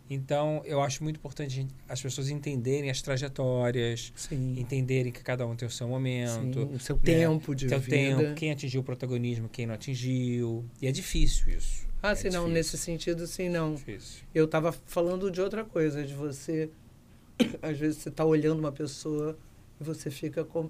Então, 0.08 0.62
eu 0.66 0.82
acho 0.82 1.04
muito 1.04 1.18
importante 1.18 1.66
as 1.90 2.00
pessoas 2.00 2.30
entenderem 2.30 2.92
as 2.92 3.02
trajetórias, 3.02 4.14
Sim. 4.16 4.60
entenderem 4.60 5.12
que 5.12 5.24
cada 5.24 5.48
um 5.48 5.56
tem 5.56 5.68
o 5.68 5.72
seu 5.72 5.88
momento, 5.88 6.60
Sim, 6.60 6.76
o 6.76 6.80
seu 6.80 6.96
né? 6.98 7.02
tempo 7.04 7.56
de 7.56 7.68
tem 7.68 7.78
o 7.78 7.82
vida. 7.82 7.96
tempo, 7.96 8.36
quem 8.36 8.52
atingiu 8.52 8.82
o 8.82 8.84
protagonismo, 8.84 9.50
quem 9.50 9.66
não 9.66 9.74
atingiu. 9.74 10.64
E 10.80 10.88
é 10.88 10.92
difícil 10.92 11.58
isso. 11.58 11.88
Ah, 12.04 12.12
é 12.12 12.16
sim, 12.16 12.30
não, 12.30 12.48
nesse 12.48 12.78
sentido, 12.78 13.26
sim, 13.26 13.50
não. 13.50 13.74
Difícil. 13.74 14.24
Eu 14.34 14.46
estava 14.46 14.72
falando 14.72 15.32
de 15.32 15.42
outra 15.42 15.66
coisa, 15.66 16.06
de 16.06 16.14
você. 16.14 16.70
Às 17.64 17.80
vezes 17.80 17.98
você 17.98 18.10
está 18.10 18.24
olhando 18.24 18.60
uma 18.60 18.72
pessoa 18.72 19.36
você 19.80 20.10
fica 20.10 20.44
com. 20.46 20.70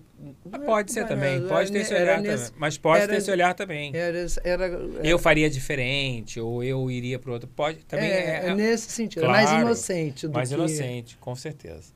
Mas 0.50 0.66
pode 0.66 0.92
ser 0.92 1.08
também, 1.08 1.48
pode 1.48 1.72
ter 1.72 1.80
esse 1.80 1.94
olhar 1.94 2.22
nesse- 2.22 2.46
também. 2.46 2.60
Mas 2.60 2.78
pode 2.78 3.04
era- 3.04 3.12
ter 3.12 3.18
esse 3.20 3.30
olhar 3.32 3.54
também. 3.54 3.92
Era, 3.96 4.26
era, 4.44 4.66
Eu 5.04 5.20
faria 5.20 5.50
diferente, 5.50 6.40
ou 6.40 6.64
eu 6.64 6.90
iria 6.90 7.20
para 7.20 7.32
outro. 7.32 7.48
Pode 7.48 7.86
também 7.86 8.10
é, 8.10 8.46
é, 8.46 8.50
é 8.50 8.56
nesse 8.56 8.92
sentido. 8.92 9.26
é 9.26 9.28
mais 9.28 9.50
Claro, 9.50 9.66
inocente 9.66 10.28
do 10.28 10.34
mais 10.34 10.50
que. 10.50 10.56
inocente, 10.56 11.18
com 11.18 11.36
certeza. 11.36 11.94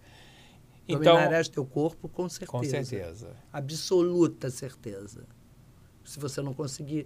Então, 0.87 1.13
Dominarás 1.15 1.47
teu 1.47 1.65
corpo, 1.65 2.07
com 2.09 2.27
certeza. 2.29 2.51
com 2.51 2.63
certeza. 2.63 3.29
Absoluta 3.53 4.49
certeza. 4.49 5.23
Se 6.03 6.19
você 6.19 6.41
não 6.41 6.53
conseguir 6.53 7.05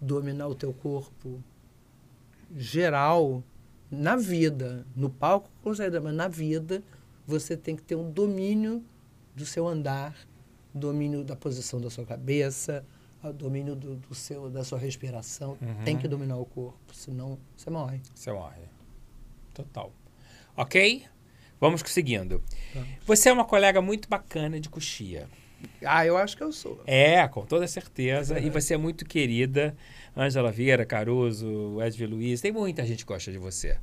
dominar 0.00 0.46
o 0.48 0.54
teu 0.54 0.72
corpo 0.72 1.42
geral, 2.56 3.42
na 3.90 4.16
vida, 4.16 4.86
no 4.94 5.10
palco, 5.10 5.48
com 5.62 5.74
certeza, 5.74 6.00
mas 6.00 6.14
na 6.14 6.28
vida, 6.28 6.82
você 7.26 7.56
tem 7.56 7.74
que 7.76 7.82
ter 7.82 7.94
um 7.96 8.10
domínio 8.10 8.84
do 9.34 9.44
seu 9.44 9.66
andar, 9.66 10.14
domínio 10.72 11.24
da 11.24 11.36
posição 11.36 11.80
da 11.80 11.90
sua 11.90 12.04
cabeça, 12.04 12.84
o 13.22 13.32
domínio 13.32 13.74
do, 13.74 13.96
do 13.96 14.14
seu, 14.14 14.50
da 14.50 14.64
sua 14.64 14.78
respiração. 14.78 15.56
Uhum. 15.60 15.84
Tem 15.84 15.96
que 15.96 16.06
dominar 16.06 16.36
o 16.36 16.44
corpo, 16.44 16.78
senão 16.92 17.38
você 17.56 17.70
morre. 17.70 18.00
Você 18.14 18.32
morre. 18.32 18.62
Total. 19.52 19.92
Ok? 20.56 21.04
Vamos 21.60 21.82
seguindo. 21.86 22.42
Vamos. 22.74 22.88
Você 23.06 23.28
é 23.28 23.32
uma 23.32 23.44
colega 23.44 23.80
muito 23.80 24.08
bacana 24.08 24.60
de 24.60 24.68
coxia. 24.68 25.26
Ah, 25.82 26.04
eu 26.04 26.16
acho 26.18 26.36
que 26.36 26.42
eu 26.42 26.52
sou. 26.52 26.82
É, 26.86 27.26
com 27.28 27.46
toda 27.46 27.66
certeza. 27.66 28.38
E 28.38 28.50
você 28.50 28.74
é 28.74 28.76
muito 28.76 29.04
querida. 29.04 29.74
Ângela 30.16 30.52
Vieira, 30.52 30.84
Caruso, 30.84 31.80
Edvi 31.82 32.06
Luiz, 32.06 32.40
tem 32.40 32.52
muita 32.52 32.84
gente 32.84 32.98
que 33.06 33.12
gosta 33.12 33.32
de 33.32 33.38
você. 33.38 33.78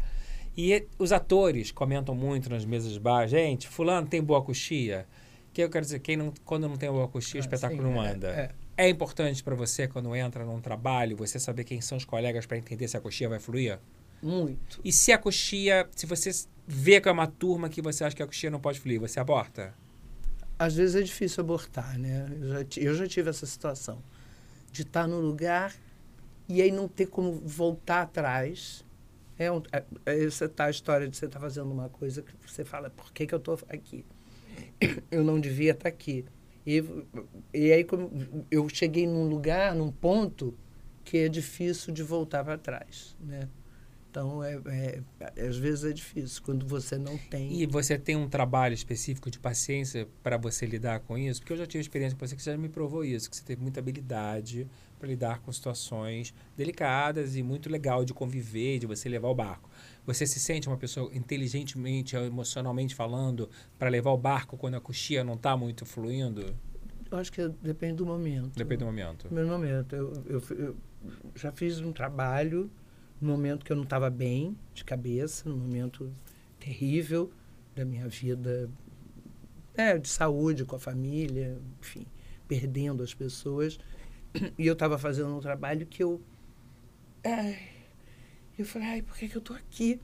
E 0.55 0.73
e- 0.73 0.87
os 0.99 1.11
atores 1.11 1.71
comentam 1.71 2.13
muito 2.13 2.49
nas 2.49 2.65
mesas 2.65 2.91
de 2.91 2.99
bar, 2.99 3.27
gente, 3.27 3.67
fulano 3.67 4.07
tem 4.07 4.21
boa 4.21 4.41
coxia. 4.43 5.07
Que 5.53 5.61
eu 5.61 5.69
quero 5.69 5.83
dizer, 5.85 5.99
quem 5.99 6.15
não, 6.17 6.33
quando 6.45 6.67
não 6.67 6.77
tem 6.77 6.89
o 6.89 7.03
Ah, 7.03 7.19
espetáculo 7.19 7.83
sim, 7.87 7.93
não 7.93 8.03
é, 8.03 8.11
anda. 8.11 8.27
é. 8.29 8.51
É 8.77 8.89
importante 8.89 9.43
para 9.43 9.53
você, 9.55 9.87
quando 9.87 10.15
entra 10.15 10.45
num 10.45 10.59
trabalho, 10.61 11.15
você 11.17 11.39
saber 11.39 11.63
quem 11.65 11.81
são 11.81 11.97
os 11.97 12.05
colegas 12.05 12.45
para 12.45 12.57
entender 12.57 12.87
se 12.87 12.97
a 12.97 13.01
coxia 13.01 13.29
vai 13.29 13.39
fluir? 13.39 13.79
muito. 14.21 14.79
E 14.83 14.91
se 14.91 15.11
a 15.11 15.17
coxia, 15.17 15.87
se 15.95 16.05
você 16.05 16.31
vê 16.67 17.01
que 17.01 17.09
é 17.09 17.11
uma 17.11 17.27
turma 17.27 17.69
que 17.69 17.81
você 17.81 18.03
acha 18.03 18.15
que 18.15 18.23
a 18.23 18.25
coxia 18.25 18.49
não 18.49 18.59
pode 18.59 18.79
fluir, 18.79 18.99
você 18.99 19.19
aborta? 19.19 19.73
Às 20.57 20.75
vezes 20.75 20.95
é 20.95 21.01
difícil 21.01 21.41
abortar, 21.43 21.97
né? 21.97 22.27
Eu 22.39 22.47
já, 22.49 22.65
eu 22.77 22.95
já 22.95 23.07
tive 23.07 23.29
essa 23.29 23.45
situação 23.45 24.03
de 24.71 24.83
estar 24.83 25.07
no 25.07 25.19
lugar 25.19 25.75
e 26.47 26.61
aí 26.61 26.71
não 26.71 26.87
ter 26.87 27.07
como 27.07 27.33
voltar 27.33 28.03
atrás. 28.03 28.85
É, 29.37 29.51
um, 29.51 29.61
é, 29.71 29.83
é 30.05 30.25
essa 30.25 30.47
tá 30.49 30.65
a 30.65 30.69
história 30.69 31.07
de 31.07 31.17
você 31.17 31.25
estar 31.25 31.39
fazendo 31.39 31.71
uma 31.71 31.89
coisa 31.89 32.21
que 32.21 32.33
você 32.47 32.63
fala, 32.65 32.89
por 32.91 33.11
que, 33.13 33.25
que 33.27 33.33
eu 33.33 33.39
estou 33.39 33.59
aqui? 33.69 34.05
Eu 35.11 35.23
não 35.23 35.39
devia 35.39 35.71
estar 35.71 35.89
aqui. 35.89 36.25
E, 36.65 36.83
e 37.53 37.71
aí 37.71 37.85
eu 38.51 38.69
cheguei 38.69 39.07
num 39.07 39.27
lugar, 39.27 39.73
num 39.73 39.91
ponto 39.91 40.55
que 41.03 41.17
é 41.17 41.29
difícil 41.29 41.91
de 41.93 42.03
voltar 42.03 42.43
para 42.43 42.57
trás, 42.57 43.15
né? 43.19 43.49
Então, 44.11 44.43
é, 44.43 44.59
é- 44.67 45.47
às 45.47 45.57
vezes 45.57 45.85
é 45.85 45.93
difícil, 45.93 46.41
quando 46.43 46.67
você 46.67 46.97
não 46.97 47.17
tem... 47.17 47.61
E 47.61 47.65
você 47.65 47.97
tem 47.97 48.17
um 48.17 48.27
trabalho 48.27 48.73
específico 48.73 49.31
de 49.31 49.39
paciência 49.39 50.05
para 50.21 50.35
você 50.35 50.65
lidar 50.65 50.99
com 50.99 51.17
isso? 51.17 51.39
Porque 51.39 51.53
eu 51.53 51.57
já 51.57 51.65
tive 51.65 51.81
experiência 51.81 52.17
com 52.17 52.27
você 52.27 52.35
que 52.35 52.43
já 52.43 52.57
me 52.57 52.67
provou 52.67 53.05
isso, 53.05 53.29
que 53.29 53.37
você 53.37 53.43
teve 53.43 53.61
muita 53.61 53.79
habilidade 53.79 54.67
para 54.99 55.07
lidar 55.07 55.39
com 55.39 55.49
situações 55.51 56.33
delicadas 56.57 57.37
e 57.37 57.41
muito 57.41 57.69
legal 57.69 58.03
de 58.03 58.13
conviver, 58.13 58.79
de 58.79 58.85
você 58.85 59.07
levar 59.07 59.29
o 59.29 59.33
barco. 59.35 59.69
Você 60.05 60.25
se 60.25 60.39
sente 60.39 60.67
uma 60.67 60.77
pessoa 60.77 61.13
inteligentemente, 61.15 62.15
emocionalmente 62.15 62.95
falando, 62.95 63.49
para 63.77 63.89
levar 63.89 64.11
o 64.11 64.17
barco 64.17 64.57
quando 64.57 64.75
a 64.75 64.81
coxia 64.81 65.23
não 65.23 65.35
está 65.35 65.55
muito 65.55 65.85
fluindo? 65.85 66.55
Eu 67.11 67.17
acho 67.17 67.31
que 67.31 67.47
depende 67.61 67.95
do 67.95 68.05
momento. 68.05 68.55
Depende 68.55 68.79
do 68.79 68.85
momento. 68.85 69.27
No 69.29 69.35
meu 69.35 69.47
momento. 69.47 69.95
Eu, 69.95 70.13
eu, 70.25 70.41
eu 70.57 70.75
já 71.35 71.51
fiz 71.51 71.79
um 71.79 71.91
trabalho 71.91 72.71
no 73.19 73.29
momento 73.29 73.63
que 73.63 73.71
eu 73.71 73.75
não 73.75 73.83
estava 73.83 74.09
bem 74.09 74.57
de 74.73 74.83
cabeça, 74.83 75.47
num 75.47 75.57
momento 75.57 76.11
terrível 76.59 77.31
da 77.75 77.85
minha 77.85 78.07
vida, 78.07 78.69
é, 79.75 79.97
de 79.97 80.09
saúde 80.09 80.65
com 80.65 80.75
a 80.75 80.79
família, 80.79 81.57
enfim, 81.79 82.05
perdendo 82.47 83.03
as 83.03 83.13
pessoas. 83.13 83.77
E 84.57 84.65
eu 84.65 84.73
estava 84.73 84.97
fazendo 84.97 85.35
um 85.35 85.41
trabalho 85.41 85.85
que 85.85 86.01
eu. 86.01 86.21
Ai, 87.23 87.59
eu 88.57 88.65
falei, 88.65 88.87
ai, 88.87 89.01
por 89.01 89.15
que, 89.15 89.27
que 89.27 89.35
eu 89.35 89.39
estou 89.39 89.55
aqui? 89.55 89.99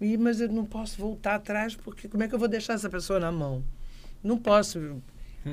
E, 0.00 0.16
mas 0.16 0.40
eu 0.40 0.48
não 0.48 0.64
posso 0.64 0.98
voltar 0.98 1.36
atrás, 1.36 1.74
porque 1.74 2.08
como 2.08 2.22
é 2.22 2.28
que 2.28 2.34
eu 2.34 2.38
vou 2.38 2.48
deixar 2.48 2.74
essa 2.74 2.88
pessoa 2.90 3.18
na 3.18 3.32
mão? 3.32 3.64
Não 4.22 4.38
posso. 4.38 5.02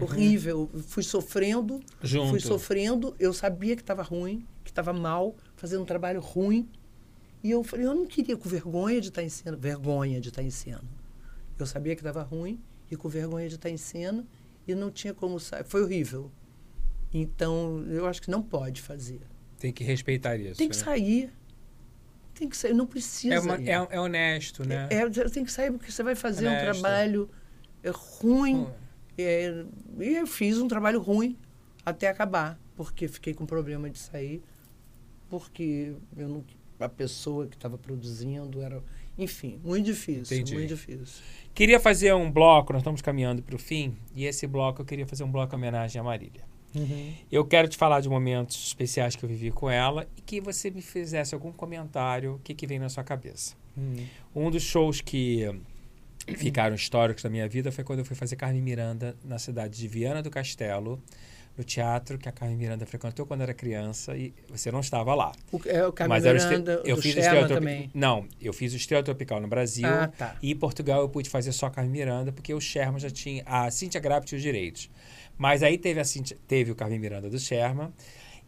Horrível. 0.02 0.70
Fui 0.88 1.04
sofrendo, 1.04 1.80
Junto. 2.02 2.32
fui 2.32 2.40
sofrendo. 2.40 3.16
Eu 3.20 3.32
sabia 3.32 3.76
que 3.76 3.82
estava 3.82 4.02
ruim, 4.02 4.46
que 4.64 4.72
estava 4.72 4.92
mal, 4.92 5.36
fazendo 5.56 5.84
um 5.84 5.86
trabalho 5.86 6.20
ruim. 6.20 6.68
E 7.44 7.52
eu 7.52 7.64
falei, 7.64 7.86
eu 7.86 7.94
não 7.94 8.06
queria 8.06 8.36
com 8.36 8.50
vergonha 8.50 9.00
de 9.00 9.10
estar 9.10 9.22
em 9.22 9.30
cena. 9.30 9.56
Vergonha 9.56 10.20
de 10.20 10.30
estar 10.30 10.42
em 10.42 10.50
cena. 10.50 10.84
Eu 11.60 11.66
sabia 11.66 11.96
que 11.96 12.02
estava 12.02 12.24
ruim 12.24 12.60
e 12.90 12.96
com 12.96 13.08
vergonha 13.08 13.48
de 13.48 13.56
estar 13.56 13.70
em 13.70 13.78
cena 13.78 14.26
e 14.68 14.74
não 14.74 14.90
tinha 14.90 15.14
como 15.14 15.40
sair. 15.40 15.64
Foi 15.64 15.84
horrível. 15.84 16.32
Então, 17.14 17.86
eu 17.90 18.08
acho 18.08 18.22
que 18.22 18.32
não 18.32 18.42
pode 18.42 18.82
fazer. 18.82 19.22
Tem 19.60 19.72
que 19.72 19.84
respeitar 19.84 20.36
isso. 20.36 20.58
Tem 20.58 20.68
que 20.68 20.76
né? 20.76 20.84
sair. 20.84 21.32
Tem 22.34 22.50
que 22.50 22.58
sair. 22.58 22.74
Não 22.74 22.86
precisa. 22.86 23.36
É, 23.36 23.40
uma- 23.40 23.56
é, 23.58 23.88
é 23.96 24.00
honesto, 24.00 24.68
né? 24.68 24.88
É, 24.90 25.08
tem 25.30 25.44
que 25.44 25.52
sair 25.52 25.72
porque 25.72 25.92
você 25.92 26.04
vai 26.04 26.16
fazer 26.16 26.48
um 26.48 26.52
Honesto. 26.52 26.82
trabalho 26.82 27.30
é, 27.84 27.92
ruim. 27.94 28.68
É, 29.18 29.64
e 30.00 30.16
eu 30.16 30.26
fiz 30.26 30.58
um 30.58 30.68
trabalho 30.68 31.00
ruim 31.00 31.38
até 31.86 32.08
acabar, 32.08 32.60
porque 32.76 33.08
fiquei 33.08 33.34
com 33.34 33.46
problema 33.46 33.90
de 33.90 34.00
sair, 34.00 34.42
porque 35.30 35.94
eu 36.18 36.28
não, 36.28 36.44
a 36.80 36.90
pessoa 36.90 37.48
que 37.48 37.56
estava 37.56 37.78
produzindo 37.78 38.62
era. 38.62 38.82
Enfim, 39.16 39.60
muito 39.64 39.86
difícil. 39.86 40.38
Entendi. 40.38 40.56
Muito 40.56 40.70
difícil. 40.70 41.24
Queria 41.54 41.80
fazer 41.80 42.14
um 42.16 42.32
bloco, 42.32 42.74
nós 42.74 42.82
estamos 42.82 43.00
caminhando 43.00 43.44
para 43.44 43.56
o 43.56 43.60
fim, 43.60 43.96
e 44.16 44.26
esse 44.26 44.48
bloco 44.48 44.82
eu 44.82 44.86
queria 44.86 45.06
fazer 45.06 45.24
um 45.24 45.32
bloco 45.32 45.54
em 45.54 45.58
homenagem 45.58 46.00
à 46.02 46.04
Marília. 46.04 46.42
Eu 47.32 47.46
quero 47.46 47.68
te 47.68 47.78
falar 47.78 48.02
de 48.02 48.10
momentos 48.10 48.68
especiais 48.68 49.16
que 49.16 49.24
eu 49.24 49.30
vivi 49.30 49.52
com 49.52 49.70
ela 49.70 50.08
e 50.18 50.22
que 50.22 50.42
você 50.42 50.70
me 50.72 50.82
fizesse 50.82 51.34
algum 51.34 51.52
comentário, 51.52 52.36
o 52.36 52.40
que, 52.40 52.54
que 52.54 52.66
vem 52.68 52.80
na 52.80 52.90
sua 52.90 53.04
cabeça. 53.04 53.56
Um 54.36 54.50
dos 54.52 54.64
shows 54.64 55.02
que 55.02 55.50
ficaram 56.38 56.76
históricos 56.76 57.24
da 57.24 57.30
minha 57.30 57.48
vida 57.48 57.72
foi 57.72 57.84
quando 57.84 58.00
eu 58.00 58.06
fui 58.06 58.16
fazer 58.16 58.36
Carmen 58.36 58.62
Miranda 58.62 59.16
na 59.24 59.38
cidade 59.40 59.78
de 59.78 59.88
Viana 59.88 60.22
do 60.22 60.30
Castelo, 60.30 61.02
no 61.58 61.64
teatro 61.64 62.18
que 62.18 62.28
a 62.28 62.32
Carmen 62.32 62.58
Miranda 62.58 62.86
frequentou 62.86 63.26
quando 63.28 63.42
era 63.42 63.54
criança 63.54 64.16
e 64.18 64.34
você 64.50 64.72
não 64.72 64.80
estava 64.80 65.14
lá. 65.14 65.32
O, 65.52 65.60
é 65.66 65.86
o 65.86 65.92
Carmen 65.94 66.16
Mas 66.18 66.26
era 66.26 66.34
o 66.34 66.38
este- 66.38 66.50
Miranda, 66.50 66.82
eu 66.86 66.96
do 66.96 67.02
fiz 67.02 67.14
Sherman 67.14 67.48
também. 67.48 67.92
Não, 67.94 68.28
eu 68.42 68.52
fiz 68.54 68.74
o 68.74 68.76
Estrela 68.76 69.04
Tropical 69.04 69.40
no 69.40 69.48
Brasil. 69.48 69.86
Ah, 69.88 70.08
tá. 70.08 70.36
E 70.42 70.52
em 70.52 70.56
Portugal 70.56 71.02
eu 71.02 71.10
pude 71.10 71.30
fazer 71.30 71.52
só 71.52 71.70
Carmen 71.70 71.92
Miranda, 71.92 72.32
porque 72.32 72.54
o 72.54 72.60
Sherman 72.62 73.00
já 73.00 73.10
tinha. 73.10 73.44
A 73.46 73.70
Cíntia 73.70 74.00
Grapp 74.02 74.26
tinha 74.26 74.38
os 74.38 74.42
direitos. 74.42 74.90
Mas 75.38 75.64
aí 75.64 75.78
teve, 75.78 76.00
a 76.00 76.04
Cíntia, 76.06 76.38
teve 76.48 76.72
o 76.72 76.76
Carmen 76.76 77.00
Miranda 77.00 77.30
do 77.30 77.40
Sherman. 77.40 77.92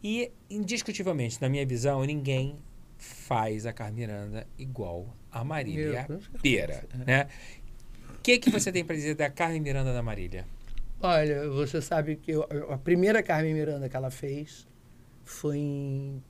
E, 0.02 0.30
indiscutivelmente, 0.48 1.40
na 1.40 1.48
minha 1.48 1.66
visão, 1.66 2.04
ninguém 2.04 2.56
faz 2.98 3.66
a 3.66 3.72
Carmen 3.72 4.06
Miranda 4.06 4.46
igual 4.58 5.14
a 5.30 5.42
Marília. 5.44 6.06
Pera. 6.42 6.84
Né? 7.06 7.28
O 8.18 8.20
que, 8.22 8.38
que 8.38 8.50
você 8.50 8.70
tem 8.72 8.84
para 8.84 8.96
dizer 8.96 9.14
da 9.14 9.28
Carmen 9.30 9.60
Miranda 9.60 9.92
da 9.92 10.02
Marília? 10.02 10.46
Olha, 11.00 11.48
você 11.50 11.80
sabe 11.82 12.16
que 12.16 12.32
eu- 12.32 12.46
a 12.70 12.78
primeira 12.78 13.22
Carmen 13.22 13.52
Miranda 13.54 13.88
que 13.88 13.96
ela 13.96 14.10
fez 14.10 14.66
foi 15.24 15.58
em- 15.58 16.22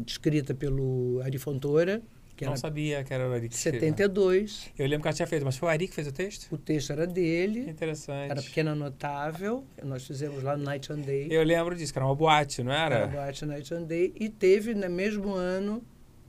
descrita 0.00 0.54
pelo 0.54 1.20
Ari 1.24 1.38
Fontoura, 1.38 2.00
que 2.36 2.44
não 2.44 2.56
sabia 2.56 3.04
que 3.04 3.14
era 3.14 3.28
o 3.28 3.32
Ari 3.32 3.48
que 3.48 3.54
escreveu. 3.54 3.80
72. 3.80 4.70
Eu 4.78 4.86
lembro 4.86 5.02
que 5.02 5.08
ela 5.08 5.14
tinha 5.14 5.26
feito, 5.26 5.44
mas 5.44 5.56
foi 5.56 5.68
o 5.68 5.70
Ari 5.70 5.88
que 5.88 5.94
fez 5.94 6.06
o 6.06 6.12
texto? 6.12 6.52
O 6.52 6.58
texto 6.58 6.92
era 6.92 7.06
dele, 7.06 7.70
interessante. 7.70 8.30
era 8.30 8.42
Pequena 8.42 8.74
Notável, 8.74 9.64
nós 9.82 10.06
fizemos 10.06 10.42
lá 10.42 10.56
no 10.56 10.64
Night 10.64 10.92
and 10.92 11.00
Day. 11.00 11.28
Eu 11.30 11.42
lembro 11.44 11.76
disso, 11.76 11.92
que 11.92 11.98
era 11.98 12.06
uma 12.06 12.14
boate, 12.14 12.62
não 12.62 12.72
era? 12.72 12.96
Era 12.96 13.06
Boate 13.06 13.46
Night 13.46 13.72
and 13.74 13.82
Day. 13.82 14.12
E 14.18 14.28
teve, 14.28 14.74
no 14.74 14.90
mesmo 14.90 15.32
ano, 15.34 15.82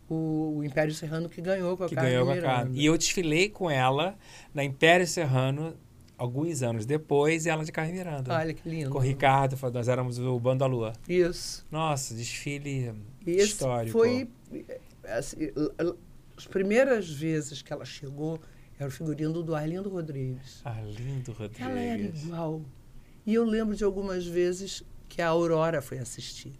o, 0.10 0.58
o 0.58 0.64
Império 0.64 0.94
Serrano 0.94 1.28
que 1.28 1.42
ganhou 1.42 1.76
com 1.76 1.84
a 1.84 1.90
que 1.90 1.96
Carmen 1.96 2.12
ganhou 2.12 2.26
com 2.26 2.34
a. 2.34 2.42
Carmen. 2.42 2.80
E 2.80 2.86
eu 2.86 2.98
desfilei 2.98 3.50
com 3.50 3.70
ela 3.70 4.16
na 4.54 4.64
Império 4.64 5.08
Serrano 5.08 5.76
alguns 6.18 6.62
anos 6.64 6.86
depois, 6.86 7.46
e 7.46 7.50
ela 7.50 7.64
de 7.66 7.72
Carmen 7.72 7.96
Miranda. 7.96 8.34
Olha 8.34 8.54
que 8.54 8.68
lindo. 8.68 8.90
Com 8.90 9.00
o 9.00 9.02
Ricardo, 9.02 9.58
nós 9.74 9.88
éramos 9.88 10.20
o 10.20 10.40
Bando 10.40 10.60
da 10.60 10.66
Lua. 10.66 10.94
Isso. 11.08 11.66
Nossa, 11.70 12.14
desfile 12.14 12.94
esse 13.26 13.48
histórico. 13.48 13.98
foi... 13.98 14.30
assim, 15.08 15.38
as 16.38 16.48
primeiras 16.48 17.10
vezes 17.10 17.62
que 17.62 17.72
ela 17.72 17.86
chegou, 17.86 18.40
era 18.78 18.88
o 18.90 18.92
figurino 18.92 19.42
do 19.42 19.56
Arlindo 19.56 19.90
Rodrigues. 19.90 20.62
Arlindo 20.66 21.32
Rodrigues. 21.32 21.62
Ela 21.66 21.80
era 21.80 22.02
igual. 22.02 22.62
E 23.26 23.34
eu 23.34 23.44
lembro 23.44 23.76
de 23.76 23.84
algumas 23.84 24.26
vezes 24.26 24.84
que 25.08 25.22
a 25.22 25.28
Aurora 25.30 25.82
foi 25.82 25.98
assistir. 25.98 26.54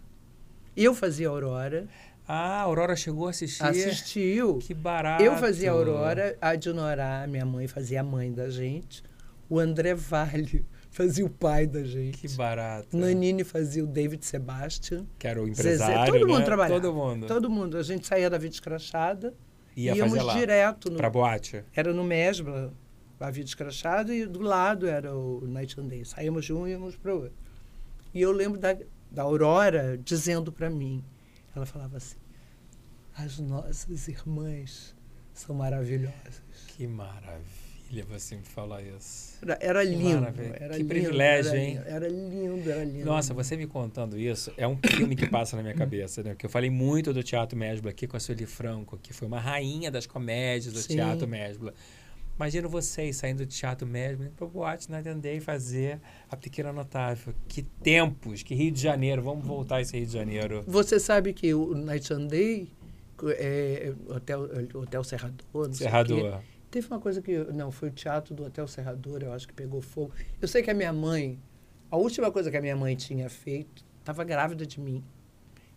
Eu 0.76 0.94
fazia 0.94 1.28
Aurora, 1.28 1.86
Ah, 2.28 2.58
a 2.58 2.60
Aurora 2.62 2.96
chegou 2.96 3.26
a 3.28 3.30
assistir. 3.30 3.62
assistiu. 3.62 4.58
Que 4.58 4.74
barato. 4.74 5.22
Eu 5.22 5.36
fazia 5.36 5.70
Aurora, 5.70 6.36
a 6.40 6.54
Dinorá, 6.56 7.24
minha 7.28 7.44
mãe, 7.46 7.68
fazia 7.68 8.00
a 8.00 8.04
mãe 8.04 8.32
da 8.32 8.48
gente. 8.50 9.02
O 9.48 9.58
André 9.60 9.94
Vale 9.94 10.66
fazia 10.96 11.26
o 11.26 11.30
pai 11.30 11.66
da 11.66 11.84
gente. 11.84 12.16
Que 12.16 12.28
barato. 12.36 12.96
Nanini 12.96 13.44
fazia 13.44 13.84
o 13.84 13.86
David 13.86 14.24
Sebastian. 14.24 15.06
Que 15.18 15.28
era 15.28 15.42
o 15.42 15.46
Zezé, 15.46 15.74
empresário, 15.74 16.12
todo 16.12 16.26
mundo 16.26 16.38
né? 16.38 16.44
trabalhava. 16.44 16.80
Todo 16.80 16.94
mundo. 16.94 17.26
Todo 17.26 17.50
mundo. 17.50 17.76
A 17.76 17.82
gente 17.82 18.06
saía 18.06 18.30
da 18.30 18.38
vida 18.38 18.54
escrachada, 18.54 19.34
Ia 19.76 19.94
íamos 19.94 20.16
lá. 20.16 20.32
direto. 20.34 20.90
No, 20.90 20.96
Pra 20.96 21.10
boate. 21.10 21.62
Era 21.74 21.92
no 21.92 22.02
Mesbla, 22.02 22.72
a 23.20 23.30
vida 23.30 23.46
escrachada, 23.46 24.14
e 24.14 24.24
do 24.24 24.40
lado 24.40 24.86
era 24.86 25.14
o 25.14 25.46
Night 25.46 25.78
and 25.78 25.88
Day. 25.88 26.02
Saímos 26.06 26.46
de 26.46 26.54
um 26.54 26.66
e 26.66 26.70
íamos 26.70 26.96
para 26.96 27.14
o 27.14 27.16
outro. 27.24 27.36
E 28.14 28.22
eu 28.22 28.32
lembro 28.32 28.58
da, 28.58 28.74
da 29.10 29.22
Aurora 29.22 29.98
dizendo 30.02 30.50
para 30.50 30.70
mim, 30.70 31.04
ela 31.54 31.66
falava 31.66 31.98
assim, 31.98 32.16
as 33.14 33.38
nossas 33.38 34.08
irmãs 34.08 34.96
são 35.34 35.54
maravilhosas. 35.54 36.42
Que 36.68 36.86
maravilha 36.86 37.65
você 38.02 38.36
me 38.36 38.42
falar 38.42 38.82
isso. 38.82 39.38
Era, 39.42 39.58
era 39.60 39.84
lindo. 39.84 40.20
maravilha. 40.20 40.56
Era 40.60 40.72
Que 40.72 40.78
lindo, 40.78 40.88
privilégio, 40.88 41.50
era 41.50 41.58
hein? 41.58 41.80
Era 41.86 42.08
lindo, 42.08 42.70
era 42.70 42.84
lindo. 42.84 43.04
Nossa, 43.04 43.32
você 43.32 43.56
me 43.56 43.66
contando 43.66 44.18
isso 44.18 44.52
é 44.56 44.66
um 44.66 44.76
filme 44.76 45.14
que 45.14 45.26
passa 45.26 45.56
na 45.56 45.62
minha 45.62 45.74
cabeça, 45.74 46.22
né? 46.22 46.30
Porque 46.30 46.46
eu 46.46 46.50
falei 46.50 46.70
muito 46.70 47.12
do 47.12 47.22
Teatro 47.22 47.56
Mesbla 47.56 47.90
aqui 47.90 48.06
com 48.06 48.16
a 48.16 48.20
Sueli 48.20 48.46
Franco, 48.46 48.98
que 48.98 49.12
foi 49.12 49.28
uma 49.28 49.40
rainha 49.40 49.90
das 49.90 50.06
comédias 50.06 50.72
do 50.72 50.80
Sim. 50.80 50.94
Teatro 50.96 51.28
Mesbla. 51.28 51.72
Imagina 52.36 52.68
vocês 52.68 53.16
saindo 53.16 53.38
do 53.38 53.46
Teatro 53.46 53.86
Mesbla 53.86 54.30
para 54.36 54.44
o 54.44 54.48
Boate 54.48 54.90
na 54.90 55.00
e 55.00 55.40
fazer 55.40 55.98
a 56.30 56.36
Pequena 56.36 56.70
Notável. 56.70 57.34
Que 57.48 57.62
tempos, 57.62 58.42
que 58.42 58.54
Rio 58.54 58.70
de 58.70 58.80
Janeiro. 58.80 59.22
Vamos 59.22 59.46
voltar 59.46 59.76
a 59.76 59.80
esse 59.80 59.96
Rio 59.96 60.06
de 60.06 60.12
Janeiro. 60.12 60.62
Você 60.66 61.00
sabe 61.00 61.32
que 61.32 61.54
o 61.54 61.74
Night 61.74 62.12
and 62.12 62.26
Day, 62.26 62.68
é, 63.38 63.94
Hotel, 64.08 64.48
Hotel 64.74 65.04
Serrador, 65.04 65.38
não 65.54 65.62
sei 65.64 65.68
o 65.68 65.72
quê, 65.72 65.84
Serrador. 65.84 66.42
Teve 66.76 66.88
uma 66.88 67.00
coisa 67.00 67.22
que. 67.22 67.38
Não, 67.54 67.70
foi 67.70 67.88
o 67.88 67.90
teatro 67.90 68.34
do 68.34 68.44
Hotel 68.44 68.68
Serrador, 68.68 69.22
eu 69.22 69.32
acho 69.32 69.48
que 69.48 69.54
pegou 69.54 69.80
fogo. 69.80 70.12
Eu 70.42 70.46
sei 70.46 70.62
que 70.62 70.70
a 70.70 70.74
minha 70.74 70.92
mãe, 70.92 71.40
a 71.90 71.96
última 71.96 72.30
coisa 72.30 72.50
que 72.50 72.56
a 72.58 72.60
minha 72.60 72.76
mãe 72.76 72.94
tinha 72.94 73.30
feito, 73.30 73.82
estava 73.98 74.22
grávida 74.24 74.66
de 74.66 74.78
mim. 74.78 75.02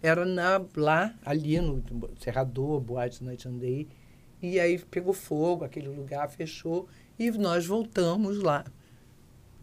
era 0.04 0.26
na, 0.26 0.62
lá, 0.76 1.16
ali 1.26 1.62
no 1.62 1.82
Serrador, 2.20 2.82
Boate 2.82 3.24
Night 3.24 3.48
and 3.48 3.60
Day. 3.60 3.88
E 4.42 4.60
aí 4.60 4.78
pegou 4.78 5.14
fogo, 5.14 5.64
aquele 5.64 5.88
lugar 5.88 6.30
fechou 6.30 6.90
e 7.18 7.32
nós 7.32 7.66
voltamos 7.66 8.44
lá. 8.44 8.66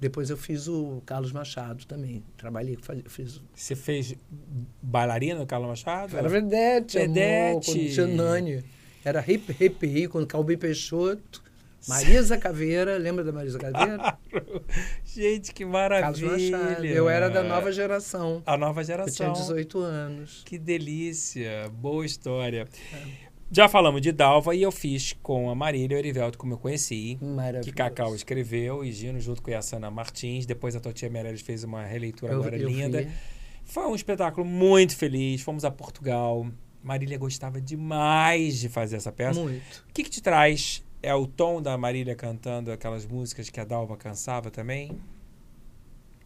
Depois 0.00 0.30
eu 0.30 0.38
fiz 0.38 0.66
o 0.68 1.02
Carlos 1.04 1.32
Machado 1.32 1.84
também. 1.84 2.24
Trabalhei, 2.38 2.78
fiz. 3.08 3.42
Você 3.54 3.76
fez 3.76 4.14
bailarina 4.80 5.40
no 5.40 5.46
Carlos 5.46 5.68
Machado? 5.68 6.16
Era 6.16 6.30
Vedete, 6.30 6.96
Vedete. 6.96 8.00
amor, 8.00 8.16
Nani. 8.16 8.64
Era 9.06 9.24
Hip 9.24 9.54
Hip 9.60 10.08
quando 10.08 10.26
Calbi 10.26 10.56
Peixoto, 10.56 11.40
Marisa 11.86 12.36
Caveira, 12.36 12.98
lembra 12.98 13.22
da 13.22 13.30
Marisa 13.30 13.56
Caveira? 13.56 14.18
Gente, 15.06 15.54
que 15.54 15.64
maravilha. 15.64 16.88
Eu 16.88 17.08
era 17.08 17.30
da 17.30 17.44
nova 17.44 17.70
geração. 17.70 18.42
A 18.44 18.56
nova 18.56 18.80
Eu 18.80 18.84
tinha 18.84 18.96
geração. 18.96 19.32
18 19.32 19.78
anos. 19.78 20.42
Que 20.44 20.58
delícia, 20.58 21.70
boa 21.72 22.04
história. 22.04 22.66
Já 23.48 23.68
falamos 23.68 24.02
de 24.02 24.10
Dalva 24.10 24.56
e 24.56 24.62
eu 24.62 24.72
fiz 24.72 25.12
com 25.22 25.48
a 25.48 25.54
Marília 25.54 25.96
Orivelto, 25.96 26.36
como 26.36 26.54
eu 26.54 26.58
conheci. 26.58 27.16
Que 27.62 27.70
Cacau 27.70 28.12
escreveu 28.16 28.84
e 28.84 28.90
Gino 28.90 29.20
junto 29.20 29.40
com 29.40 29.52
a 29.52 29.54
Yassana 29.54 29.88
Martins. 29.88 30.46
Depois 30.46 30.74
a 30.74 30.80
Totia 30.80 31.08
Meirelles 31.08 31.42
fez 31.42 31.62
uma 31.62 31.84
releitura 31.84 32.32
Eu- 32.32 32.40
agora 32.40 32.56
eu 32.58 32.68
linda. 32.68 33.02
vi. 33.02 33.08
Foi 33.64 33.86
um 33.86 33.94
espetáculo 33.94 34.44
muito 34.44 34.96
feliz. 34.96 35.42
Fomos 35.42 35.64
a 35.64 35.70
Portugal. 35.70 36.44
Marília 36.86 37.18
gostava 37.18 37.60
demais 37.60 38.60
de 38.60 38.68
fazer 38.68 38.96
essa 38.96 39.10
peça. 39.10 39.40
Muito. 39.40 39.84
O 39.90 39.92
que, 39.92 40.04
que 40.04 40.10
te 40.10 40.22
traz? 40.22 40.84
É 41.02 41.12
o 41.12 41.26
tom 41.26 41.60
da 41.60 41.76
Marília 41.76 42.14
cantando 42.14 42.70
aquelas 42.70 43.04
músicas 43.04 43.50
que 43.50 43.58
a 43.58 43.64
Dalva 43.64 43.96
cansava 43.96 44.50
também? 44.52 44.96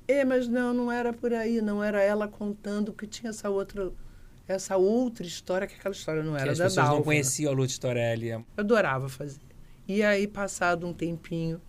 É, 0.07 0.23
mas 0.23 0.47
não, 0.47 0.74
não 0.74 0.93
era 0.93 1.12
por 1.15 1.32
aí, 1.32 1.62
não 1.62 1.82
era 1.82 2.03
ela 2.03 2.28
contando 2.28 2.93
que 2.93 3.07
tinha 3.07 3.31
essa 3.31 3.49
outra, 3.49 3.91
essa 4.47 4.77
outra 4.77 5.27
história, 5.27 5.66
que 5.66 5.74
aquela 5.77 5.95
história 5.95 6.23
não 6.23 6.35
Que 6.35 6.43
era 6.43 6.53
as 6.53 6.59
da 6.59 6.65
pessoas 6.65 6.85
Dalva. 6.85 6.99
não 6.99 7.05
conheciam 7.05 7.53
a 7.53 7.55
Lute 7.55 7.73
Storelli. 7.73 8.28
Eu 8.28 8.45
adorava 8.57 9.09
fazer. 9.09 9.41
E 9.89 10.03
aí, 10.03 10.27
passado 10.27 10.87
um 10.87 10.93
tempinho, 10.93 11.61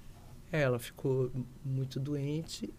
ela 0.52 0.78
ficou 0.78 1.32
muito 1.64 1.98
doente 1.98 2.72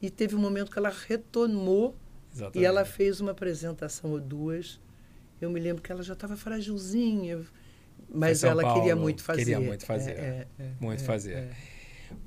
e 0.00 0.10
teve 0.10 0.36
um 0.36 0.40
momento 0.40 0.70
que 0.70 0.78
ela 0.78 0.92
retornou 1.08 1.96
Exatamente. 2.32 2.58
e 2.62 2.64
ela 2.64 2.84
fez 2.84 3.20
uma 3.20 3.32
apresentação 3.32 4.12
ou 4.12 4.20
duas. 4.20 4.80
Eu 5.40 5.50
me 5.50 5.60
lembro 5.60 5.82
que 5.82 5.92
ela 5.92 6.02
já 6.02 6.14
estava 6.14 6.36
fragilzinha, 6.36 7.42
mas 8.08 8.42
ela 8.42 8.62
Paulo, 8.62 8.80
queria 8.80 8.96
muito 8.96 9.22
fazer. 9.22 9.38
queria 9.40 9.60
muito 9.60 9.84
fazer. 9.84 10.12
É, 10.12 10.14
é, 10.14 10.46
é, 10.58 10.70
Muito 10.80 11.02
é, 11.02 11.04
fazer. 11.04 11.34
é. 11.34 11.50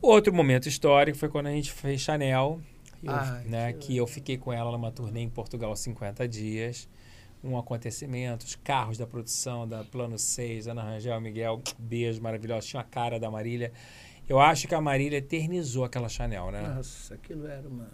Outro 0.01 0.33
momento 0.33 0.67
histórico 0.67 1.17
foi 1.17 1.29
quando 1.29 1.47
a 1.47 1.51
gente 1.51 1.71
fez 1.71 2.01
Chanel, 2.01 2.61
eu, 3.03 3.11
Ai, 3.11 3.45
né, 3.45 3.73
que 3.73 3.87
que 3.87 3.97
eu 3.97 4.05
fiquei 4.05 4.37
com 4.37 4.51
ela 4.51 4.71
numa 4.71 4.91
turnê 4.91 5.21
em 5.21 5.29
Portugal 5.29 5.75
50 5.75 6.27
dias. 6.27 6.87
Um 7.41 7.57
acontecimento, 7.57 8.45
os 8.45 8.55
carros 8.55 8.97
da 8.97 9.07
produção 9.07 9.65
da 9.65 9.81
Plano 9.85 10.19
6, 10.19 10.67
Ana 10.67 10.83
Rangel, 10.83 11.21
Miguel, 11.21 11.61
beijo 11.77 12.21
maravilhoso, 12.21 12.67
tinha 12.67 12.81
a 12.81 12.85
cara 12.85 13.17
da 13.17 13.31
Marília. 13.31 13.71
Eu 14.27 14.39
acho 14.39 14.67
que 14.67 14.75
a 14.75 14.81
Marília 14.81 15.17
eternizou 15.17 15.85
aquela 15.85 16.09
Chanel, 16.09 16.51
né? 16.51 16.61
Nossa, 16.61 17.15
aquilo 17.15 17.47
era 17.47 17.67
uma. 17.67 17.89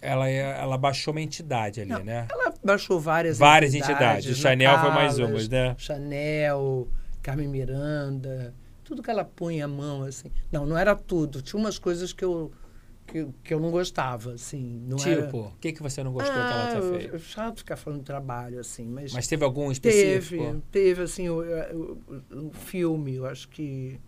Ela, 0.00 0.28
é- 0.28 0.60
ela 0.60 0.76
baixou 0.76 1.12
uma 1.12 1.20
entidade 1.20 1.80
ali, 1.80 1.90
Não, 1.90 2.04
né? 2.04 2.26
Ela 2.30 2.54
baixou 2.62 3.00
várias 3.00 3.38
Várias 3.38 3.74
entidades. 3.74 4.26
entidades. 4.26 4.38
Chanel 4.38 4.78
foi 4.78 4.90
mais 4.90 5.18
uma, 5.18 5.42
né? 5.48 5.74
Chanel, 5.78 6.88
Carmen 7.22 7.48
Miranda, 7.48 8.54
tudo 8.84 9.02
que 9.02 9.10
ela 9.10 9.24
punha 9.24 9.64
a 9.64 9.68
mão, 9.68 10.02
assim. 10.02 10.30
Não, 10.52 10.66
não 10.66 10.76
era 10.76 10.94
tudo. 10.94 11.40
Tinha 11.42 11.58
umas 11.58 11.78
coisas 11.78 12.12
que 12.12 12.24
eu, 12.24 12.52
que, 13.06 13.26
que 13.42 13.54
eu 13.54 13.58
não 13.58 13.70
gostava, 13.70 14.34
assim. 14.34 14.80
Não 14.86 14.98
era... 14.98 15.22
tipo, 15.24 15.38
o 15.46 15.52
que, 15.60 15.72
que 15.72 15.82
você 15.82 16.04
não 16.04 16.12
gostou 16.12 16.34
que 16.44 16.52
ah, 16.52 16.56
ela 16.56 16.68
tinha 16.68 16.82
eu- 16.82 16.90
feito? 17.00 17.14
eu- 17.14 17.18
chato 17.18 17.58
ficar 17.58 17.76
falando 17.76 18.00
de 18.00 18.04
trabalho, 18.06 18.60
assim, 18.60 18.86
mas, 18.86 19.12
Mas 19.12 19.26
teve 19.26 19.44
algum 19.44 19.72
teve, 19.72 19.72
específico? 19.72 20.62
teve, 20.70 21.02
assim, 21.02 21.28
o, 21.28 21.40
o- 21.40 21.98
o- 22.30 22.46
o 22.48 22.52
filme, 22.52 23.14
eu 23.16 23.26
acho 23.26 23.48
que 23.48 23.98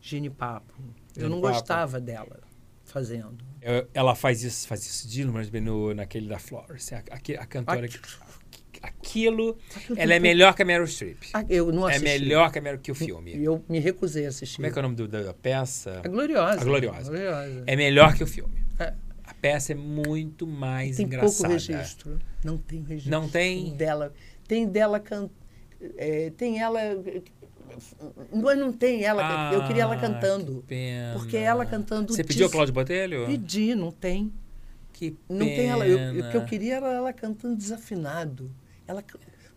Gene 0.00 0.30
Papo. 0.30 0.72
Eu 1.16 1.28
não 1.28 1.40
gostava 1.40 2.00
dela 2.00 2.38
fazendo. 2.84 3.49
Eu- 3.62 3.86
ela 3.92 4.14
faz 4.14 4.42
isso, 4.42 4.66
faz 4.66 4.84
isso 4.86 5.06
de 5.08 5.24
bem 5.50 5.60
no, 5.60 5.94
naquele 5.94 6.28
da 6.28 6.38
Florence. 6.38 6.94
A, 6.94 6.98
a, 6.98 7.42
a 7.42 7.46
cantora. 7.46 7.86
Que- 7.88 7.98
aquilo. 8.82 9.58
Aquilo 9.76 9.98
Ela 10.00 10.14
é 10.14 10.16
tem- 10.16 10.20
melhor 10.20 10.54
que 10.54 10.62
a 10.62 10.64
Meryl 10.64 10.86
Streep. 10.86 11.18
Ah, 11.34 11.44
eu 11.48 11.70
não 11.70 11.86
É 11.88 11.96
assisti. 11.96 12.18
melhor 12.20 12.50
que, 12.50 12.58
a 12.58 12.62
Meryl, 12.62 12.80
que 12.80 12.90
o 12.90 12.94
filme. 12.94 13.36
E 13.36 13.44
eu 13.44 13.62
me 13.68 13.78
recusei 13.78 14.24
a 14.26 14.28
assistir. 14.30 14.56
Como 14.56 14.66
é 14.66 14.70
que 14.70 14.78
é 14.78 14.80
o 14.80 14.82
nome 14.82 14.96
do- 14.96 15.08
da, 15.08 15.22
da 15.22 15.34
peça? 15.34 16.00
A 16.02 16.08
Gloriosa. 16.08 16.60
A 16.60 16.64
Gloriosa. 16.64 17.10
Gloriosa. 17.10 17.64
É 17.66 17.76
melhor 17.76 18.14
que 18.14 18.24
o 18.24 18.26
filme. 18.26 18.54
É. 18.78 18.94
A 19.24 19.34
peça 19.34 19.72
é 19.72 19.74
muito 19.74 20.46
mais 20.46 20.96
tem 20.96 21.06
engraçada. 21.06 21.48
pouco 21.48 21.52
registro. 21.52 22.18
Não 22.44 22.56
tem 22.58 22.82
registro. 22.82 23.10
Não 23.10 23.28
tem? 23.28 23.74
Dela. 23.76 24.12
Tem 24.48 24.66
dela 24.66 24.98
can... 24.98 25.28
é, 25.98 26.30
tem 26.30 26.60
ela. 26.60 26.80
Mas 28.32 28.58
não 28.58 28.72
tem 28.72 29.02
ela. 29.04 29.52
eu 29.52 29.66
queria 29.66 29.82
ela 29.82 29.94
Ah, 29.94 30.00
cantando. 30.00 30.56
que 30.62 30.66
pena. 30.68 31.14
Porque 31.18 31.36
ela 31.36 31.66
cantando. 31.66 32.12
Você 32.12 32.24
pediu 32.24 32.46
a 32.46 32.50
Cláudio 32.50 32.74
Botelho? 32.74 33.26
Pedi, 33.26 33.74
não 33.74 33.90
tem. 33.90 34.32
Que 34.92 35.16
Não 35.28 35.46
tem 35.46 35.68
ela. 35.68 35.86
Eu- 35.86 35.96
pena. 35.98 36.28
o 36.28 36.30
que 36.30 36.36
eu 36.36 36.44
queria 36.44 36.76
era 36.76 36.92
ela 36.92 37.12
cantando 37.12 37.56
desafinado. 37.56 38.50
Ela, 38.86 39.02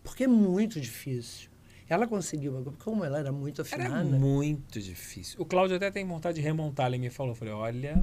porque 0.02 0.24
é 0.24 0.28
muito 0.28 0.80
difícil. 0.80 1.50
Ela 1.88 2.06
conseguiu, 2.06 2.74
como 2.82 3.04
ela 3.04 3.18
era 3.18 3.30
muito 3.30 3.60
Era 3.60 3.84
afinada. 3.84 4.04
muito 4.18 4.80
difícil. 4.80 5.36
O 5.40 5.44
Cláudio 5.44 5.76
até 5.76 5.90
tem 5.90 6.04
vontade 6.06 6.36
de 6.36 6.40
remontar. 6.40 6.86
Ele 6.86 6.98
me 6.98 7.10
falou, 7.10 7.32
eu 7.32 7.36
falei, 7.36 7.52
olha, 7.52 8.02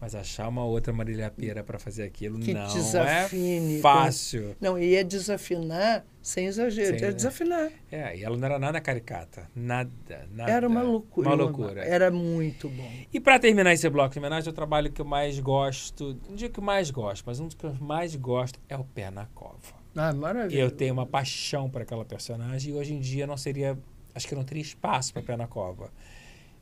mas 0.00 0.14
achar 0.14 0.48
uma 0.48 0.64
outra 0.64 0.92
Marília 0.92 1.30
Pera 1.30 1.62
para 1.62 1.78
fazer 1.78 2.04
aquilo 2.04 2.38
Que 2.40 2.54
não 2.54 2.66
desafine, 2.72 3.78
é 3.78 3.80
fácil. 3.80 4.56
Não, 4.60 4.78
e 4.78 4.94
é 4.94 5.04
desafinar 5.04 6.04
sem 6.22 6.46
exagero. 6.46 6.98
Sem- 6.98 7.08
é 7.08 7.12
desafinar. 7.12 7.70
É, 7.92 8.16
e 8.16 8.24
ela 8.24 8.36
não 8.36 8.46
era 8.46 8.58
nada 8.58 8.80
caricata. 8.80 9.48
Nada, 9.54 9.90
nada. 10.32 10.50
Era 10.50 10.66
uma 10.68 10.82
loucura. 10.82 11.28
Uma 11.28 11.34
loucura. 11.36 11.84
Era 11.84 12.10
muito 12.10 12.68
bom. 12.68 12.90
E 13.12 13.20
para 13.20 13.38
terminar 13.38 13.72
esse 13.72 13.88
bloco 13.90 14.12
de 14.12 14.18
homenagem, 14.18 14.48
o 14.50 14.52
trabalho 14.54 14.90
que 14.90 15.00
eu 15.00 15.04
mais 15.04 15.38
gosto, 15.38 16.18
não 16.28 16.34
digo 16.34 16.54
que 16.54 16.60
mais 16.60 16.90
gosto, 16.90 17.24
mas 17.26 17.38
um 17.40 17.46
dos 17.46 17.54
que 17.54 17.64
eu 17.64 17.74
mais 17.74 18.16
gosto 18.16 18.58
é 18.68 18.76
o 18.76 18.84
Pé 18.84 19.10
na 19.10 19.26
Cova. 19.26 19.80
Ah, 19.96 20.12
maravilha. 20.12 20.58
Eu 20.60 20.70
tenho 20.70 20.92
uma 20.94 21.04
paixão 21.06 21.68
por 21.68 21.82
aquela 21.82 22.04
personagem 22.04 22.72
e 22.72 22.76
hoje 22.76 22.94
em 22.94 23.00
dia 23.00 23.26
não 23.26 23.36
seria, 23.36 23.76
acho 24.14 24.26
que 24.28 24.34
não 24.34 24.44
teria 24.44 24.62
espaço 24.62 25.12
para 25.12 25.20
Pé 25.22 25.36
na 25.36 25.46
Cova. 25.46 25.90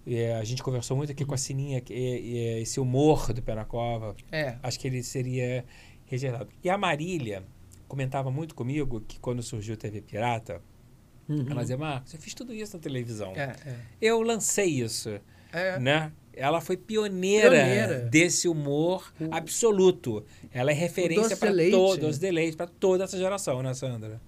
Eh, 0.06 0.34
a 0.34 0.44
gente 0.44 0.62
conversou 0.62 0.96
muito 0.96 1.12
aqui 1.12 1.24
com 1.24 1.34
a 1.34 1.38
Sininha, 1.38 1.80
que, 1.80 1.92
e 1.94 2.60
esse 2.62 2.80
humor 2.80 3.32
do 3.32 3.42
Pé 3.42 3.54
na 3.54 3.64
Cova, 3.64 4.16
É. 4.32 4.56
acho 4.62 4.78
que 4.80 4.86
ele 4.88 5.02
seria 5.02 5.64
rejeitado. 6.06 6.48
E 6.64 6.70
a 6.70 6.78
Marília 6.78 7.42
comentava 7.86 8.30
muito 8.30 8.54
comigo 8.54 9.00
que 9.06 9.18
quando 9.20 9.42
surgiu 9.42 9.74
o 9.74 9.76
TV 9.76 10.00
Pirata, 10.00 10.62
Uhum. 11.28 11.44
ela 11.50 11.60
dizia, 11.60 11.76
Marcos, 11.76 12.14
eu 12.14 12.20
fiz 12.20 12.32
tudo 12.32 12.54
isso 12.54 12.74
na 12.76 12.82
televisão. 12.82 13.32
É, 13.36 13.54
é. 13.66 13.76
Eu 14.00 14.22
lancei 14.22 14.66
isso, 14.80 15.20
É. 15.52 15.78
né? 15.78 16.10
Ela 16.32 16.60
foi 16.60 16.76
pioneira, 16.76 17.50
Pioneira. 17.50 17.98
desse 18.08 18.46
humor 18.48 19.12
absoluto. 19.30 20.24
Ela 20.52 20.70
é 20.70 20.74
referência 20.74 21.36
para 21.36 21.52
todos 21.70 22.10
os 22.10 22.18
deleites, 22.18 22.54
para 22.54 22.66
toda 22.68 23.04
essa 23.04 23.18
geração, 23.18 23.62
né, 23.62 23.74
Sandra? 23.74 24.20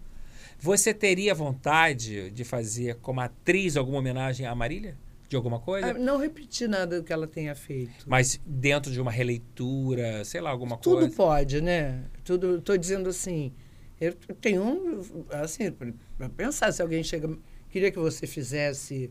Você 0.59 0.93
teria 0.93 1.35
vontade 1.35 2.31
de 2.31 2.45
fazer 2.45 2.97
como 2.97 3.21
atriz 3.21 3.77
alguma 3.77 3.99
homenagem 3.99 4.45
à 4.45 4.55
Marília? 4.55 4.99
De 5.31 5.37
alguma 5.37 5.61
coisa? 5.61 5.93
Ah, 5.93 5.95
não 5.95 6.19
repetir 6.19 6.69
nada 6.69 7.01
que 7.05 7.13
ela 7.13 7.25
tenha 7.25 7.55
feito. 7.55 8.05
Mas 8.05 8.41
dentro 8.45 8.91
de 8.91 9.01
uma 9.01 9.13
releitura, 9.13 10.25
sei 10.25 10.41
lá, 10.41 10.51
alguma 10.51 10.77
Tudo 10.77 11.03
coisa. 11.03 11.15
pode, 11.15 11.61
né? 11.61 12.03
Tudo. 12.25 12.57
Estou 12.57 12.77
dizendo 12.77 13.09
assim. 13.09 13.53
Eu 14.01 14.13
tenho 14.41 14.61
um. 14.61 15.25
Assim, 15.31 15.71
para 16.19 16.29
pensar, 16.31 16.73
se 16.73 16.83
alguém 16.83 17.05
chega. 17.05 17.31
Queria 17.69 17.93
que 17.93 17.99
você 18.01 18.27
fizesse. 18.27 19.09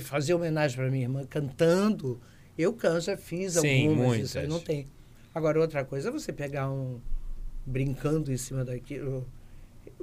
Fazer 0.00 0.34
homenagem 0.34 0.76
para 0.76 0.90
minha 0.90 1.04
irmã 1.04 1.24
cantando. 1.24 2.20
Eu 2.58 2.72
canto, 2.72 3.02
já 3.04 3.16
fiz 3.16 3.52
Sim, 3.52 3.86
algumas, 3.88 4.18
isso 4.18 4.38
aí 4.38 4.48
muitas. 4.48 4.48
não 4.48 4.58
tem. 4.58 4.88
Agora, 5.32 5.60
outra 5.60 5.84
coisa 5.84 6.08
é 6.08 6.10
você 6.10 6.32
pegar 6.32 6.68
um. 6.68 7.00
brincando 7.64 8.32
em 8.32 8.36
cima 8.36 8.64
daquilo. 8.64 9.24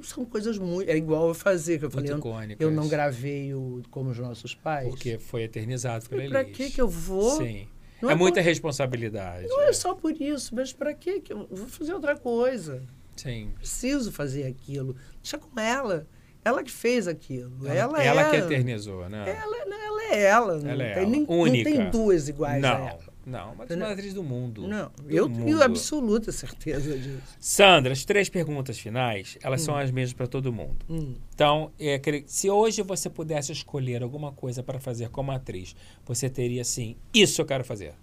São 0.01 0.25
coisas 0.25 0.57
muito. 0.57 0.89
É 0.89 0.97
igual 0.97 1.27
eu 1.27 1.33
fazer, 1.33 1.77
que 1.79 1.85
eu 1.85 1.91
falei. 1.91 2.09
Muito 2.11 2.25
Eu, 2.25 2.31
icônicas. 2.31 2.61
eu 2.67 2.71
não 2.71 2.87
gravei 2.87 3.53
o 3.53 3.81
Como 3.91 4.09
os 4.09 4.17
Nossos 4.19 4.55
Pais. 4.55 4.89
Porque 4.89 5.17
foi 5.19 5.43
eternizado 5.43 6.09
pela 6.09 6.25
E 6.25 6.29
pra 6.29 6.41
Elis. 6.41 6.57
que 6.57 6.71
que 6.71 6.81
eu 6.81 6.87
vou? 6.89 7.37
Sim. 7.37 7.67
Não 8.01 8.09
é 8.09 8.13
é 8.13 8.15
muita 8.15 8.41
responsabilidade. 8.41 9.47
Não 9.47 9.61
é 9.61 9.71
só 9.71 9.93
por 9.95 10.11
isso, 10.19 10.53
mas 10.55 10.73
para 10.73 10.93
quê? 10.93 11.21
que 11.21 11.31
eu 11.31 11.47
vou 11.49 11.67
fazer 11.67 11.93
outra 11.93 12.17
coisa? 12.17 12.81
Sim. 13.15 13.51
Preciso 13.57 14.11
fazer 14.11 14.45
aquilo. 14.45 14.95
Deixa 15.21 15.37
com 15.37 15.57
ela. 15.59 16.05
Ela 16.43 16.61
que 16.63 16.71
fez 16.71 17.07
aquilo. 17.07 17.65
Ela, 17.65 18.03
ela 18.03 18.21
é, 18.23 18.29
que 18.31 18.35
eternizou, 18.35 19.07
né? 19.07 19.23
Ela, 19.29 19.65
não, 19.65 19.77
ela 19.81 20.03
é 20.13 20.21
ela. 20.23 20.57
Não, 20.59 20.69
Ela 20.69 20.83
é 20.83 20.93
tem, 20.95 21.03
ela. 21.03 21.11
nem- 21.11 21.25
Única. 21.29 21.69
não 21.69 21.77
tem 21.77 21.89
duas 21.91 22.27
iguais 22.27 22.61
a 22.61 22.67
não, 22.77 22.87
ela. 22.89 23.12
Não. 23.25 23.53
Uma 23.53 23.65
das 23.65 23.77
maiores 23.77 23.93
atrizes 23.97 24.13
do 24.13 24.23
mundo. 24.23 24.67
Não, 24.67 24.91
Do 25.01 25.09
eu 25.09 25.27
mundo. 25.29 25.45
tenho 25.45 25.61
absoluta 25.61 26.31
certeza 26.31 26.97
disso. 26.97 27.21
Sandra, 27.39 27.93
as 27.93 28.03
três 28.05 28.29
perguntas 28.29 28.77
finais, 28.79 29.37
elas 29.41 29.61
são 29.61 29.75
as 29.75 29.91
mesmas 29.91 30.13
para 30.13 30.27
todo 30.27 30.51
mundo. 30.51 30.85
Hum. 30.89 31.15
Então, 31.33 31.71
é, 31.79 31.99
se 32.25 32.49
hoje 32.49 32.81
você 32.81 33.09
pudesse 33.09 33.51
escolher 33.51 34.03
alguma 34.03 34.31
coisa 34.31 34.61
para 34.61 34.79
fazer 34.79 35.09
como 35.09 35.31
atriz, 35.31 35.75
você 36.05 36.29
teria 36.29 36.61
assim, 36.61 36.95
isso 37.13 37.41
eu 37.41 37.45
quero 37.45 37.63
fazer. 37.63 37.93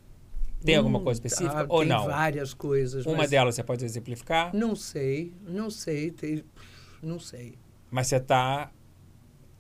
Tem 0.65 0.77
alguma 0.77 0.99
Hum, 0.99 1.05
coisa 1.05 1.17
específica 1.19 1.63
ah, 1.63 1.67
ou 1.71 1.81
tem 1.81 1.89
não? 1.89 2.05
várias 2.07 2.53
coisas. 2.53 3.07
Uma 3.07 3.27
delas 3.27 3.55
você 3.55 3.63
pode 3.65 3.83
exemplificar, 3.85 4.55
Não 4.55 4.77
sei, 4.77 5.33
não 5.47 5.71
sei, 5.71 6.11
tem, 6.11 6.45
não 7.03 7.19
sei. 7.19 7.55
mas 7.91 8.09
você 8.09 8.17
está 8.17 8.71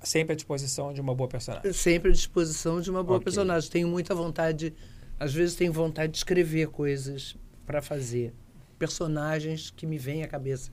sempre 0.02 0.34
à 0.34 0.36
disposição 0.36 0.92
de 0.92 1.00
uma 1.00 1.14
boa 1.14 1.26
personagem. 1.28 1.72
Sempre 1.72 2.10
à 2.10 2.12
disposição 2.12 2.82
de 2.82 2.90
uma 2.90 3.02
boa 3.02 3.16
Ok. 3.16 3.24
personagem. 3.24 3.70
Tenho 3.70 3.88
muita 3.88 4.14
vontade, 4.14 4.74
às 5.20 5.32
vezes 5.34 5.54
tenho 5.54 5.72
vontade 5.72 6.10
de 6.12 6.18
escrever 6.18 6.68
coisas 6.68 7.36
para 7.66 7.80
fazer. 7.80 8.32
Personagens 8.78 9.70
que 9.70 9.86
me 9.86 9.98
vêm 9.98 10.22
à 10.24 10.26
cabeça. 10.26 10.72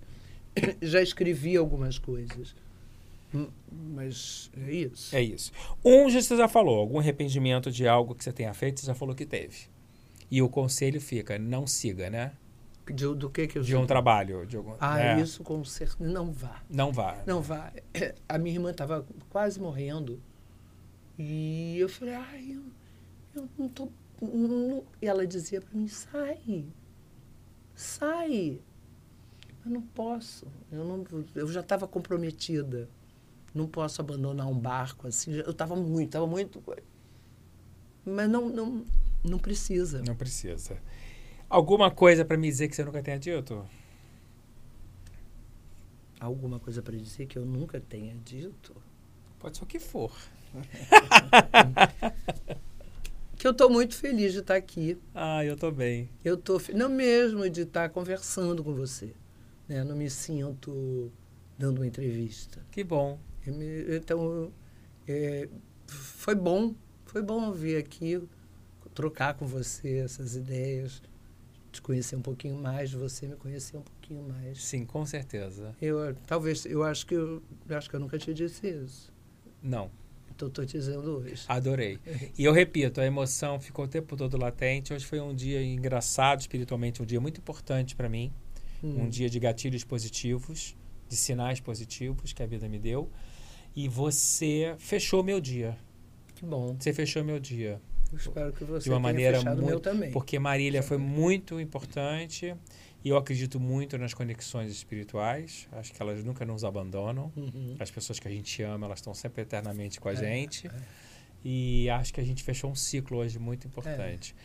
Já 0.82 1.02
escrevi 1.02 1.56
algumas 1.57 1.99
coisas. 1.99 2.56
Hum, 3.36 3.49
Mas 3.69 4.49
é 4.65 4.72
isso. 4.72 5.15
É 5.15 5.22
isso. 5.22 5.52
Um 5.84 6.10
já 6.10 6.22
você 6.22 6.38
já 6.38 6.48
falou, 6.48 6.80
algum 6.80 6.98
arrependimento 6.98 7.69
de 7.69 7.86
algo 7.86 8.15
que 8.15 8.24
você 8.24 8.32
tenha 8.32 8.53
feito, 8.53 8.80
você 8.80 8.88
já 8.88 8.95
falou 8.95 9.14
que 9.14 9.26
teve. 9.26 9.68
E 10.32 10.41
o 10.41 10.48
conselho 10.49 10.99
fica, 11.02 11.38
não 11.38 11.68
siga, 11.68 12.10
né? 12.10 12.32
De- 12.86 13.14
do 13.14 13.30
que 13.30 13.45
que 13.48 13.57
eu 13.60 13.64
De 13.64 13.76
um 13.76 13.86
trabalho. 13.86 14.45
De 14.45 14.56
algum, 14.56 14.76
Ah, 14.80 14.98
é, 14.99 15.19
isso 15.22 15.44
com 15.44 15.61
certeza. 15.65 15.98
Não 15.99 16.32
vá. 16.32 16.64
Não 16.69 16.91
vá. 16.94 17.22
Não 17.28 17.41
vá. 17.41 17.74
A 18.30 18.38
minha 18.38 18.56
irmã 18.56 18.72
estava 18.72 19.06
quase 19.30 19.60
morrendo. 19.60 20.22
E 21.19 21.78
eu 21.78 21.90
falei, 21.90 22.14
ai, 22.14 22.52
eu, 22.56 22.64
eu 23.36 23.49
não 23.57 23.68
tô. 23.68 23.90
Não-" 24.22 24.84
E 25.02 25.07
ela 25.07 25.26
dizia 25.26 25.61
para 25.61 25.77
mim, 25.77 25.88
sai. 25.88 26.65
Sai. 27.76 28.61
Eu 29.65 29.72
não 29.72 29.81
posso. 29.81 30.48
Eu, 30.72 30.85
não, 30.85 31.06
eu 31.35 31.48
já 31.48 31.60
estava 31.60 31.88
comprometida. 31.88 32.89
Não 33.53 33.68
posso 33.68 34.02
abandonar 34.02 34.48
um 34.48 34.57
barco 34.57 35.07
assim. 35.07 35.34
Eu 35.34 35.52
estava 35.52 35.76
muito, 35.76 36.07
estava 36.07 36.27
muito. 36.27 36.64
Mas 38.06 38.30
não, 38.30 38.49
não, 38.49 38.85
não 39.23 39.38
precisa. 39.38 40.02
Não 40.02 40.15
precisa. 40.15 40.77
Alguma 41.49 41.91
coisa 41.91 42.26
para 42.26 42.38
me 42.38 42.48
dizer 42.48 42.68
que 42.68 42.76
você 42.76 42.84
nunca 42.84 43.02
tenha 43.02 43.19
dito? 43.19 43.65
Alguma 46.19 46.60
coisa 46.60 46.81
para 46.81 46.95
dizer 46.95 47.26
que 47.26 47.38
eu 47.38 47.45
nunca 47.45 47.80
tenha 47.80 48.15
dito? 48.15 48.76
Pode 49.39 49.57
ser 49.57 49.64
o 49.64 49.68
que 49.68 49.80
for. 49.80 50.11
Que 53.38 53.45
eu 53.47 53.51
estou 53.51 53.69
muito 53.69 53.95
feliz 53.95 54.34
de 54.34 54.39
estar 54.39 54.55
aqui. 54.55 54.97
Ah, 55.14 55.45
eu 55.45 55.55
tô 55.55 55.72
bem. 55.72 56.09
Eu 56.23 56.39
fe- 56.59 56.73
não 56.73 56.89
mesmo 56.89 57.47
de 57.49 57.61
estar 57.61 57.89
conversando 57.89 58.64
com 58.64 58.73
você, 58.73 59.14
né? 59.68 59.84
Não 59.84 59.95
me 59.95 60.09
sinto 60.09 61.11
dando 61.57 61.77
uma 61.80 61.88
entrevista. 61.88 62.65
Que 62.72 62.84
bom. 62.84 63.19
Me- 63.45 63.95
então 63.95 64.51
é, 65.07 65.47
foi 65.88 66.35
bom, 66.35 66.73
foi 67.05 67.22
bom 67.22 67.51
vir 67.51 67.77
aqui 67.77 68.22
trocar 68.93 69.35
com 69.35 69.45
você 69.45 69.99
essas 69.99 70.35
ideias, 70.35 71.01
te 71.72 71.80
conhecer 71.84 72.15
um 72.15 72.22
pouquinho 72.22 72.55
mais, 72.59 72.91
você 72.91 73.27
me 73.27 73.35
conhecer 73.35 73.77
um 73.77 73.81
pouquinho 73.84 74.23
mais. 74.27 74.64
Sim, 74.64 74.84
com 74.85 75.05
certeza. 75.05 75.76
Eu 75.80 76.15
talvez 76.26 76.65
eu 76.65 76.84
acho 76.84 77.05
que 77.05 77.14
eu, 77.14 77.41
eu 77.69 77.77
acho 77.77 77.88
que 77.88 77.95
eu 77.95 77.99
nunca 77.99 78.18
te 78.18 78.34
disse 78.34 78.68
isso. 78.68 79.14
Não, 79.61 79.91
Estou 80.45 80.65
te 80.65 80.77
dizendo 80.77 81.18
hoje. 81.18 81.43
adorei. 81.47 81.99
E 82.38 82.43
eu 82.45 82.53
repito, 82.53 83.01
a 83.01 83.05
emoção 83.05 83.59
ficou 83.59 83.85
o 83.85 83.88
tempo 83.88 84.15
todo 84.15 84.38
latente. 84.38 84.93
Hoje 84.93 85.05
foi 85.05 85.19
um 85.19 85.34
dia 85.34 85.64
engraçado 85.64 86.39
espiritualmente, 86.41 87.01
um 87.01 87.05
dia 87.05 87.19
muito 87.19 87.39
importante 87.39 87.95
para 87.95 88.07
mim. 88.07 88.31
Hum. 88.84 89.05
um 89.05 89.09
dia 89.09 89.27
de 89.27 89.39
gatilhos 89.39 89.84
positivos, 89.84 90.76
de 91.09 91.15
sinais 91.15 91.59
positivos 91.59 92.31
que 92.31 92.43
a 92.43 92.45
vida 92.45 92.69
me 92.69 92.77
deu. 92.77 93.09
E 93.76 93.89
você 93.89 94.76
fechou 94.77 95.23
meu 95.23 95.41
dia. 95.41 95.76
Que 96.35 96.45
bom. 96.45 96.76
Você 96.80 96.93
fechou 96.93 97.23
meu 97.23 97.39
dia. 97.39 97.81
Eu 98.11 98.18
espero 98.19 98.53
que 98.53 98.64
você 98.64 98.84
De 98.84 98.89
uma 98.91 98.99
maneira 98.99 99.38
fechado 99.39 99.57
o 99.57 99.61
meu 99.61 99.69
muito- 99.72 99.81
também. 99.84 100.11
Porque 100.11 100.38
Marília 100.38 100.84
foi 100.84 100.97
muito 100.97 101.59
importante. 101.59 102.55
E 103.03 103.10
eu 103.10 103.18
acredito 103.18 103.60
muito 103.60 103.98
nas 103.98 104.14
conexões 104.14 104.72
espirituais. 104.72 105.68
Acho 105.72 105.94
que 105.94 106.02
elas 106.02 106.24
nunca 106.24 106.45
nos 106.45 106.64
abandonam. 106.64 107.32
Uhum. 107.38 107.76
As 107.80 107.90
pessoas 107.91 108.19
que 108.19 108.28
a 108.28 108.32
gente 108.32 108.61
ama, 108.64 108.86
elas 108.88 108.99
estão 108.99 109.14
sempre 109.14 109.44
eternamente 109.44 109.99
com 109.99 110.10
a 110.10 110.14
É, 110.14 110.15
gente. 110.15 110.68
é. 110.68 110.72
E 111.45 111.90
acho 111.90 112.14
que 112.14 112.19
a 112.19 112.24
gente 112.24 112.44
fechou 112.44 112.69
um 112.69 112.76
ciclo 112.76 113.19
hoje 113.19 113.40
muito 113.40 113.68
importante. 113.68 114.36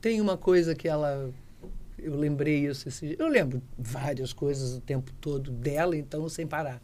Tem 0.00 0.20
uma 0.20 0.36
coisa 0.36 0.74
que 0.74 0.86
ela. 0.88 1.32
Eu 1.98 2.14
lembrei 2.14 2.66
isso 2.66 2.88
esse. 2.88 3.16
Eu 3.18 3.28
lembro 3.28 3.62
várias 3.78 4.32
coisas 4.32 4.76
o 4.76 4.80
tempo 4.80 5.12
todo 5.20 5.50
dela, 5.50 5.96
então, 5.96 6.28
sem 6.28 6.46
parar. 6.46 6.82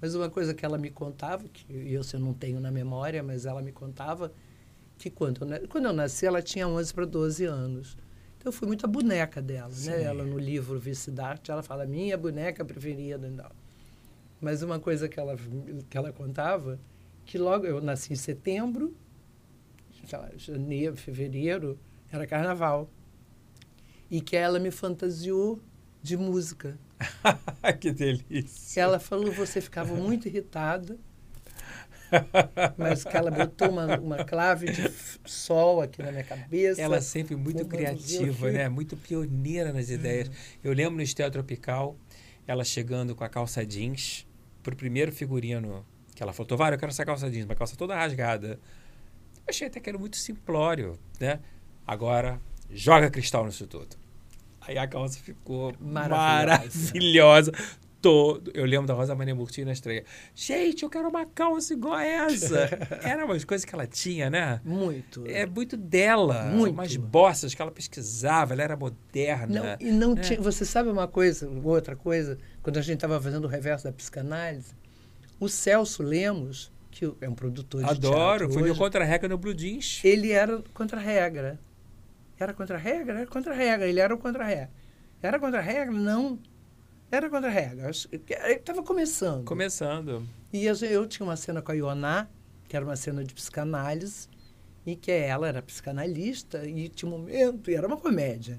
Mas 0.00 0.14
uma 0.14 0.28
coisa 0.28 0.52
que 0.52 0.64
ela 0.64 0.76
me 0.76 0.90
contava, 0.90 1.48
que 1.48 1.64
eu, 1.70 2.02
eu 2.12 2.20
não 2.20 2.34
tenho 2.34 2.60
na 2.60 2.70
memória, 2.70 3.22
mas 3.22 3.46
ela 3.46 3.62
me 3.62 3.72
contava, 3.72 4.32
que 4.98 5.08
quando 5.08 5.44
eu, 5.54 5.68
quando 5.68 5.86
eu 5.86 5.92
nasci, 5.92 6.26
ela 6.26 6.42
tinha 6.42 6.66
11 6.68 6.92
para 6.92 7.06
12 7.06 7.44
anos. 7.44 7.96
Então, 8.42 8.50
eu 8.50 8.52
fui 8.52 8.66
muito 8.66 8.84
a 8.84 8.88
boneca 8.88 9.40
dela. 9.40 9.70
Sim. 9.70 9.90
Né? 9.90 10.02
Ela, 10.02 10.24
no 10.24 10.36
livro 10.36 10.76
Vicidarte, 10.76 11.52
ela 11.52 11.62
fala, 11.62 11.86
minha 11.86 12.18
boneca 12.18 12.64
preferida. 12.64 13.28
e 13.28 13.36
tal. 13.36 13.52
Mas 14.40 14.64
uma 14.64 14.80
coisa 14.80 15.08
que 15.08 15.20
ela, 15.20 15.36
que 15.88 15.96
ela 15.96 16.12
contava, 16.12 16.80
que 17.24 17.38
logo 17.38 17.64
eu 17.64 17.80
nasci 17.80 18.12
em 18.12 18.16
setembro, 18.16 18.96
janeiro, 20.36 20.96
fevereiro, 20.96 21.78
era 22.10 22.26
carnaval. 22.26 22.90
E 24.10 24.20
que 24.20 24.34
ela 24.34 24.58
me 24.58 24.72
fantasiou 24.72 25.60
de 26.02 26.16
música. 26.16 26.76
que 27.80 27.92
delícia. 27.92 28.80
Ela 28.80 28.98
falou 28.98 29.30
você 29.30 29.60
ficava 29.60 29.94
muito 29.94 30.26
irritada, 30.26 30.98
mas 32.76 33.04
que 33.04 33.16
ela 33.16 33.30
botou 33.30 33.70
uma, 33.70 33.98
uma 33.98 34.24
clave 34.24 34.70
de 34.70 34.90
sol 35.24 35.80
aqui 35.80 36.02
na 36.02 36.10
minha 36.10 36.24
cabeça. 36.24 36.80
Ela 36.80 36.96
é 36.96 37.00
sempre 37.00 37.36
muito 37.36 37.64
criativa, 37.66 38.50
né? 38.50 38.68
Muito 38.68 38.96
pioneira 38.96 39.72
nas 39.72 39.90
ideias. 39.90 40.30
Eu 40.62 40.72
lembro 40.72 40.96
no 40.96 41.02
Estel 41.02 41.30
Tropical, 41.30 41.96
ela 42.46 42.64
chegando 42.64 43.14
com 43.14 43.24
a 43.24 43.28
calça 43.28 43.64
jeans 43.64 44.26
pro 44.62 44.76
primeiro 44.76 45.12
figurino 45.12 45.84
que 46.14 46.22
ela 46.22 46.32
falou, 46.32 46.46
Tovar, 46.46 46.72
eu 46.72 46.78
quero 46.78 46.90
essa 46.90 47.04
calça 47.04 47.30
jeans, 47.30 47.44
uma 47.46 47.54
calça 47.54 47.74
toda 47.76 47.94
rasgada. 47.96 48.60
Eu 49.38 49.44
achei 49.48 49.66
até 49.66 49.80
que 49.80 49.88
era 49.88 49.98
muito 49.98 50.16
simplório, 50.16 50.98
né? 51.18 51.40
Agora, 51.86 52.40
joga 52.70 53.10
cristal 53.10 53.44
nisso 53.44 53.66
tudo. 53.66 53.96
Aí 54.60 54.78
a 54.78 54.86
calça 54.86 55.18
ficou 55.18 55.74
Maravilhosa. 55.80 56.46
maravilhosa. 56.46 57.52
Todo. 58.02 58.50
Eu 58.52 58.64
lembro 58.66 58.86
da 58.88 58.94
Rosa 58.94 59.14
Maria 59.14 59.32
Murti 59.34 59.64
na 59.64 59.72
estreia. 59.72 60.04
Gente, 60.34 60.82
eu 60.82 60.90
quero 60.90 61.08
uma 61.08 61.24
calça 61.24 61.72
igual 61.72 61.94
a 61.94 62.04
essa. 62.04 62.68
Era 63.02 63.24
umas 63.24 63.44
coisas 63.44 63.64
que 63.64 63.72
ela 63.74 63.86
tinha, 63.86 64.28
né? 64.28 64.60
Muito. 64.64 65.24
É 65.26 65.46
muito 65.46 65.76
dela. 65.76 66.46
Muito. 66.50 66.72
Umas 66.74 66.96
bossas 66.96 67.54
que 67.54 67.62
ela 67.62 67.70
pesquisava, 67.70 68.52
ela 68.54 68.62
era 68.64 68.76
moderna. 68.76 69.76
Não, 69.80 69.88
e 69.88 69.92
não 69.92 70.12
É. 70.14 70.20
tinha. 70.20 70.40
Você 70.40 70.64
sabe 70.64 70.90
uma 70.90 71.06
coisa, 71.06 71.48
outra 71.62 71.94
coisa, 71.94 72.38
quando 72.60 72.76
a 72.78 72.82
gente 72.82 72.96
estava 72.96 73.20
fazendo 73.20 73.44
o 73.44 73.48
reverso 73.48 73.84
da 73.84 73.92
psicanálise, 73.92 74.74
o 75.38 75.48
Celso 75.48 76.02
Lemos, 76.02 76.72
que 76.90 77.10
é 77.20 77.28
um 77.28 77.34
produtor 77.34 77.84
de 77.84 77.88
Adoro, 77.90 78.52
foi 78.52 78.62
meu 78.62 78.74
contra-regra 78.74 79.28
no 79.28 79.38
Blue 79.38 79.54
Jeans. 79.54 80.00
ele 80.04 80.32
era 80.32 80.60
contra 80.74 80.98
a 80.98 81.02
regra. 81.02 81.58
Era 82.38 82.52
contra 82.52 82.76
a 82.76 82.80
regra? 82.80 83.18
Era 83.18 83.26
contra 83.26 83.52
a 83.52 83.56
regra. 83.56 83.86
Ele 83.88 84.00
era 84.00 84.12
o 84.12 84.18
contra 84.18 84.42
a 84.42 84.46
regra. 84.46 84.70
Era 85.22 85.38
contra 85.38 85.60
a 85.60 85.62
regra? 85.62 85.92
Não. 85.94 86.36
Era 87.12 87.28
contra 87.28 87.50
a 87.50 87.52
regra. 87.52 87.90
Estava 87.90 88.82
começando. 88.82 89.44
Começando. 89.44 90.26
E 90.50 90.64
eu, 90.64 90.74
eu 90.76 91.06
tinha 91.06 91.26
uma 91.26 91.36
cena 91.36 91.60
com 91.60 91.70
a 91.70 91.74
Ioná, 91.74 92.26
que 92.66 92.74
era 92.74 92.82
uma 92.82 92.96
cena 92.96 93.22
de 93.22 93.34
psicanálise, 93.34 94.30
e 94.86 94.96
que 94.96 95.12
ela 95.12 95.46
era 95.46 95.60
psicanalista, 95.60 96.66
e 96.66 96.88
tinha 96.88 97.06
um 97.06 97.18
momento, 97.18 97.70
e 97.70 97.74
era 97.74 97.86
uma 97.86 97.98
comédia, 97.98 98.58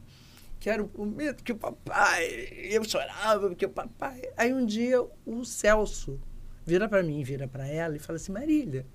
que 0.60 0.70
era 0.70 0.84
o 0.84 0.90
momento 0.96 1.44
que 1.44 1.52
o 1.52 1.56
papai, 1.56 2.28
eu 2.70 2.84
chorava, 2.84 3.48
porque 3.48 3.66
o 3.66 3.70
papai... 3.70 4.22
Aí 4.38 4.54
um 4.54 4.64
dia 4.64 5.02
o 5.26 5.44
Celso 5.44 6.22
vira 6.64 6.88
para 6.88 7.02
mim, 7.02 7.24
vira 7.24 7.48
para 7.48 7.68
ela 7.68 7.96
e 7.96 8.00
fala 8.00 8.18
assim, 8.18 8.32
Marília, 8.32 8.86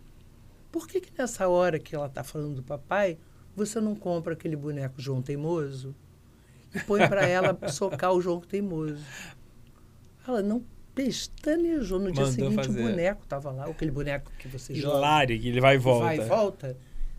por 0.71 0.87
que 0.87 1.01
que 1.01 1.11
nessa 1.19 1.49
hora 1.49 1.81
que 1.81 1.97
ela 1.97 2.07
está 2.07 2.23
falando 2.23 2.55
do 2.55 2.63
papai, 2.63 3.19
você 3.57 3.81
não 3.81 3.97
compra 3.97 4.35
aquele 4.35 4.55
boneco 4.55 5.03
João 5.03 5.21
Teimoso 5.21 5.97
e 6.73 6.79
põe 6.79 7.09
para 7.09 7.27
ela 7.27 7.59
socar 7.73 8.13
o 8.13 8.21
João 8.21 8.41
Teimoso? 8.41 9.05
Ela 10.29 10.43
não 10.43 10.63
pestanejou. 10.95 11.99
No 11.99 12.13
dia 12.13 12.25
Mandou 12.25 12.33
seguinte, 12.35 12.67
fazer. 12.67 12.81
o 12.81 12.83
boneco 12.91 13.23
estava 13.25 13.51
lá, 13.51 13.65
aquele 13.67 13.91
boneco 13.91 14.31
que 14.39 14.47
você 14.49 14.75
joga, 14.75 14.97
Hilário, 14.99 15.41
que 15.41 15.49
ele 15.49 15.61
vai 15.61 15.77
e 15.77 15.79
volta. 15.79 16.05
vai 16.05 16.19
e 16.19 16.25
volta. 16.25 16.77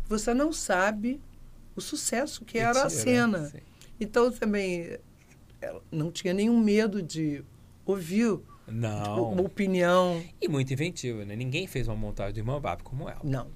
Você 0.08 0.34
não 0.34 0.52
sabe 0.54 1.20
o 1.76 1.82
sucesso 1.82 2.44
que 2.46 2.58
era 2.58 2.84
a 2.84 2.90
cena. 2.90 3.46
Sim. 3.46 3.60
Então, 4.00 4.32
também, 4.32 4.98
ela 5.62 5.82
não 5.92 6.12
tinha 6.12 6.34
nenhum 6.34 6.60
medo 6.60 7.02
de 7.02 7.44
ouvir 7.86 8.40
Não. 8.68 9.32
uma 9.34 9.42
opinião. 9.44 10.22
E 10.42 10.48
muito 10.48 10.72
inventiva, 10.74 11.26
né? 11.26 11.36
Ninguém 11.36 11.66
fez 11.68 11.88
uma 11.88 11.96
montagem 11.96 12.34
do 12.34 12.40
Irmão 12.40 12.60
Bap 12.60 12.82
como 12.84 13.10
ela. 13.10 13.22
Não. 13.24 13.48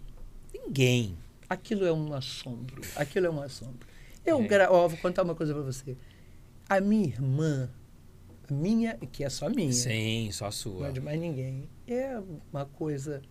Ninguém. 0.54 1.18
Aquilo 1.50 1.86
é 1.86 1.94
um 1.94 2.14
assombro. 2.14 2.82
Aquilo 2.96 3.28
é 3.28 3.30
um 3.30 3.42
assombro. 3.42 3.88
Eu 4.26 4.42
É. 4.42 4.48
gra... 4.48 4.72
ó, 4.72 4.88
vou 4.88 4.98
contar 5.00 5.24
uma 5.24 5.36
coisa 5.36 5.54
para 5.54 5.64
você. 5.64 5.98
A 6.70 6.80
minha 6.80 7.06
irmã, 7.08 7.70
minha, 8.50 8.98
que 9.12 9.24
é 9.24 9.30
só 9.30 9.50
minha, 9.50 9.72
Sim, 9.74 10.30
só 10.32 10.46
a 10.46 10.48
não 10.48 10.52
sua. 10.52 10.88
é 10.88 10.92
de 10.92 11.00
mais 11.02 11.20
ninguém, 11.20 11.70
é 11.88 12.20
uma 12.52 12.66
coisa 12.66 13.22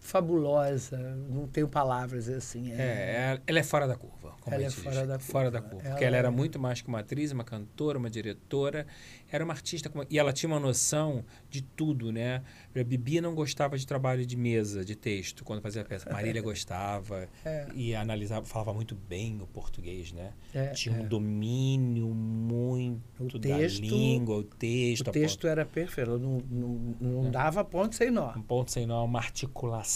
fabulosa, 0.00 0.98
não 1.28 1.46
tenho 1.46 1.68
palavras 1.68 2.28
assim. 2.28 2.72
É, 2.72 2.76
é 2.76 3.40
ela 3.46 3.58
é 3.58 3.62
fora 3.62 3.86
da 3.86 3.94
curva. 3.96 4.34
Como 4.40 4.54
Ela 4.56 4.64
a 4.64 4.66
é 4.66 4.70
fora 4.70 5.06
da 5.06 5.18
curva. 5.18 5.18
Fora 5.32 5.50
da 5.50 5.60
curva. 5.60 5.80
Ela 5.84 5.90
Porque 5.90 6.04
ela 6.04 6.16
era 6.16 6.28
é- 6.28 6.30
muito 6.30 6.58
mais 6.58 6.80
que 6.80 6.88
uma 6.88 7.00
atriz, 7.00 7.30
uma 7.30 7.44
cantora, 7.44 7.98
uma 7.98 8.08
diretora. 8.10 8.86
Era 9.30 9.44
uma 9.44 9.52
artista. 9.52 9.90
E 10.08 10.18
ela 10.18 10.32
tinha 10.32 10.48
uma 10.50 10.58
noção 10.58 11.22
de 11.50 11.60
tudo, 11.62 12.10
né? 12.10 12.42
A 12.74 12.82
Bibi 12.82 13.20
não 13.20 13.34
gostava 13.34 13.76
de 13.76 13.86
trabalho 13.86 14.24
de 14.24 14.36
mesa, 14.36 14.84
de 14.84 14.96
texto, 14.96 15.44
quando 15.44 15.60
fazia 15.60 15.84
peça. 15.84 16.08
Marília 16.10 16.40
gostava 16.42 17.28
É. 17.44 17.66
e 17.74 17.94
analisava, 17.94 18.44
falava 18.46 18.72
muito 18.72 18.94
bem 18.94 19.38
o 19.42 19.46
português, 19.46 20.10
né? 20.12 20.32
É, 20.54 20.68
tinha 20.68 20.94
um 20.96 21.00
é. 21.00 21.06
domínio 21.06 22.06
muito 22.08 23.36
O 23.36 23.38
da 23.38 23.56
texto- 23.58 23.80
língua, 23.82 24.36
o 24.36 24.42
texto, 24.44 25.06
O 25.06 25.10
a 25.10 25.12
texto 25.12 25.46
era 25.46 25.64
perfeito, 25.66 26.18
não, 26.18 26.38
não, 26.50 26.96
não 27.00 27.26
É. 27.26 27.30
dava 27.30 27.62
ponto 27.64 27.94
sem 27.94 28.10
nó. 28.10 28.28
ponto- 28.28 28.38
um 28.38 28.42
ponto 28.42 28.70
sem 28.72 28.86
nó, 28.86 29.04
uma 29.04 29.18
articulação, 29.18 29.89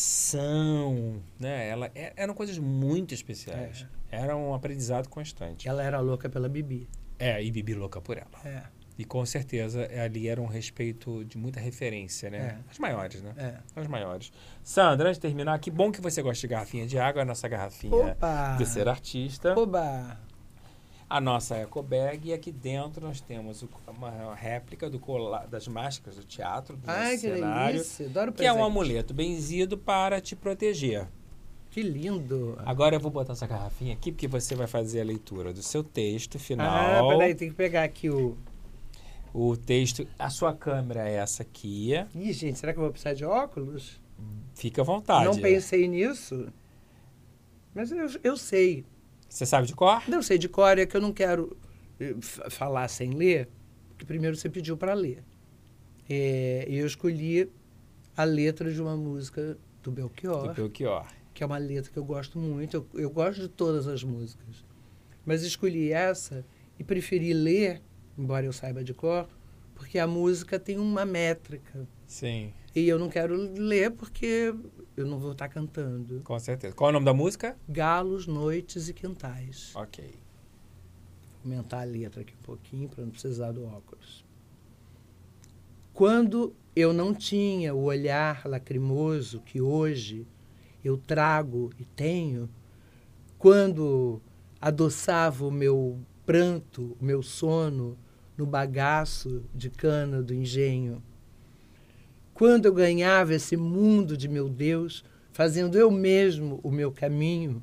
né? 1.38 1.68
Ela, 1.68 1.90
é- 1.94 2.12
eram 2.16 2.34
coisas 2.34 2.58
muito 2.58 3.14
especiais. 3.14 3.86
Era 4.10 4.36
um 4.36 4.54
aprendizado 4.54 5.08
constante. 5.08 5.68
Ela 5.68 5.82
era 5.82 6.00
louca 6.00 6.28
pela 6.28 6.48
Bibi. 6.48 6.88
É, 7.18 7.42
e 7.42 7.50
Bibi 7.50 7.74
louca 7.74 8.00
por 8.00 8.16
ela. 8.16 8.28
É, 8.44 8.62
E 8.96 9.04
com 9.04 9.24
certeza 9.26 9.82
é, 9.82 10.02
ali 10.02 10.28
era 10.28 10.40
um 10.40 10.46
respeito 10.46 11.24
de 11.24 11.36
muita 11.36 11.58
referência, 11.58 12.30
né? 12.30 12.38
É. 12.38 12.70
As 12.70 12.78
maiores, 12.78 13.22
né? 13.22 13.32
é. 13.36 13.80
As 13.80 13.86
maiores. 13.88 14.32
Sandra, 14.62 15.08
antes 15.08 15.18
de 15.18 15.22
terminar, 15.22 15.58
que 15.58 15.70
bom 15.70 15.90
que 15.90 16.00
você 16.00 16.22
gosta 16.22 16.40
de 16.40 16.46
garrafinha 16.46 16.86
de 16.86 16.98
água, 16.98 17.22
a 17.22 17.24
nossa 17.24 17.48
garrafinha 17.48 17.94
Opa! 18.12 18.54
de 18.56 18.66
ser 18.66 18.88
artista. 18.88 19.58
Oba! 19.58 20.18
A 21.08 21.20
nossa 21.20 21.56
eco 21.56 21.82
bag 21.82 22.28
e 22.30 22.32
aqui 22.32 22.50
dentro 22.50 23.06
nós 23.06 23.20
temos 23.20 23.62
o- 23.62 23.68
uma 23.86 24.34
réplica 24.34 24.88
do 24.88 24.98
cola- 24.98 25.46
das 25.46 25.68
máscaras 25.68 26.16
do 26.18 26.24
teatro, 26.24 26.76
do 26.76 26.90
Ai, 26.90 27.12
que 27.12 27.18
cenário! 27.18 27.82
Adoro 28.06 28.32
que 28.32 28.44
é 28.44 28.50
um 28.52 28.56
presente. 28.56 28.70
amuleto 28.72 29.14
benzido 29.14 29.76
para 29.78 30.20
te 30.20 30.34
proteger. 30.34 31.06
Que 31.70 31.82
lindo! 31.82 32.56
Agora 32.64 32.96
eu 32.96 33.00
vou 33.00 33.10
botar 33.10 33.32
essa 33.34 33.46
garrafinha 33.46 33.92
aqui 33.94 34.10
porque 34.12 34.26
você 34.26 34.54
vai 34.54 34.66
fazer 34.66 35.00
a 35.00 35.04
leitura 35.04 35.52
do 35.52 35.62
seu 35.62 35.84
texto 35.84 36.36
Ah, 36.36 36.40
final. 36.40 37.08
peraí, 37.10 37.34
tem 37.34 37.48
que 37.50 37.54
pegar 37.54 37.84
aqui 37.84 38.08
o. 38.08 38.36
O 39.32 39.56
texto, 39.56 40.06
a 40.16 40.30
sua 40.30 40.54
câmera 40.54 41.08
é 41.08 41.14
essa 41.14 41.42
aqui. 41.42 41.90
Ih, 42.14 42.32
gente, 42.32 42.56
será 42.58 42.72
que 42.72 42.78
eu 42.78 42.82
vou 42.84 42.92
precisar 42.92 43.14
de 43.14 43.24
óculos? 43.24 44.00
Fica 44.54 44.82
à 44.82 44.84
vontade. 44.84 45.24
Não 45.24 45.36
pensei 45.36 45.88
nisso. 45.88 46.46
Mas 47.74 47.90
eu, 47.90 48.06
eu 48.22 48.36
sei. 48.36 48.84
Você 49.34 49.44
sabe 49.44 49.66
de 49.66 49.74
cor? 49.74 50.02
Não 50.08 50.22
sei 50.22 50.38
de 50.38 50.48
cor, 50.48 50.78
é 50.78 50.86
que 50.86 50.96
eu 50.96 51.00
não 51.00 51.12
quero 51.12 51.56
eh, 51.98 52.14
fa- 52.20 52.48
falar 52.48 52.86
sem 52.88 53.10
ler, 53.10 53.48
porque 53.88 54.04
primeiro 54.04 54.36
você 54.36 54.48
pediu 54.48 54.76
para 54.76 54.94
ler. 54.94 55.24
É, 56.08 56.66
E 56.68 56.76
eu 56.76 56.86
escolhi 56.86 57.50
a 58.16 58.22
letra 58.24 58.72
de 58.72 58.80
uma 58.80 58.96
música 58.96 59.58
do 59.82 59.90
Belchior, 59.90 60.48
Do 60.48 60.54
Belchior. 60.54 61.06
que 61.34 61.42
é 61.42 61.46
uma 61.46 61.58
letra 61.58 61.90
que 61.90 61.98
eu 61.98 62.04
gosto 62.04 62.38
muito. 62.38 62.76
Eu, 62.76 62.86
eu 63.00 63.10
gosto 63.10 63.40
de 63.42 63.48
todas 63.48 63.88
as 63.88 64.04
músicas. 64.04 64.64
Mas 65.26 65.42
escolhi 65.42 65.90
essa 65.90 66.44
e 66.78 66.84
preferi 66.84 67.32
ler, 67.34 67.82
embora 68.16 68.46
eu 68.46 68.52
saiba 68.52 68.84
de 68.84 68.94
cor, 68.94 69.26
porque 69.74 69.98
a 69.98 70.06
música 70.06 70.60
tem 70.60 70.78
uma 70.78 71.04
métrica. 71.04 71.88
Sim, 72.06 72.52
E 72.76 72.86
eu 72.88 72.98
não 73.00 73.08
quero 73.08 73.34
ler 73.34 73.90
porque 73.90 74.54
eu 74.96 75.06
não 75.06 75.18
vou 75.18 75.32
estar 75.32 75.48
cantando. 75.48 76.20
com 76.22 76.38
certeza. 76.38 76.74
Qual 76.74 76.88
é 76.88 76.90
o 76.90 76.94
nome 76.94 77.06
da 77.06 77.14
música? 77.14 77.56
Galos, 77.68 78.26
noites 78.26 78.88
e 78.88 78.94
quintais. 78.94 79.72
Ok. 79.74 80.04
Vou 81.42 81.52
aumentar 81.52 81.80
a 81.80 81.84
letra 81.84 82.20
aqui 82.20 82.34
um 82.34 82.42
pouquinho 82.42 82.88
para 82.88 83.04
não 83.04 83.10
precisar 83.10 83.52
do 83.52 83.64
óculos. 83.64 84.24
Quando 85.92 86.54
eu 86.74 86.92
não 86.92 87.14
tinha 87.14 87.74
o 87.74 87.84
olhar 87.84 88.46
lacrimoso 88.46 89.40
que 89.40 89.60
hoje 89.60 90.26
eu 90.84 90.96
trago 90.96 91.70
e 91.78 91.84
tenho, 91.84 92.48
quando 93.38 94.20
adoçava 94.60 95.46
o 95.46 95.50
meu 95.50 95.98
pranto, 96.26 96.96
o 97.00 97.04
meu 97.04 97.22
sono 97.22 97.96
no 98.36 98.44
bagaço 98.44 99.44
de 99.54 99.70
cana 99.70 100.22
do 100.22 100.34
engenho, 100.34 101.02
quando 102.34 102.66
eu 102.66 102.74
ganhava 102.74 103.32
esse 103.32 103.56
mundo 103.56 104.16
de 104.16 104.28
meu 104.28 104.48
Deus, 104.48 105.04
fazendo 105.32 105.78
eu 105.78 105.90
mesmo 105.90 106.58
o 106.64 106.70
meu 106.70 106.90
caminho 106.90 107.62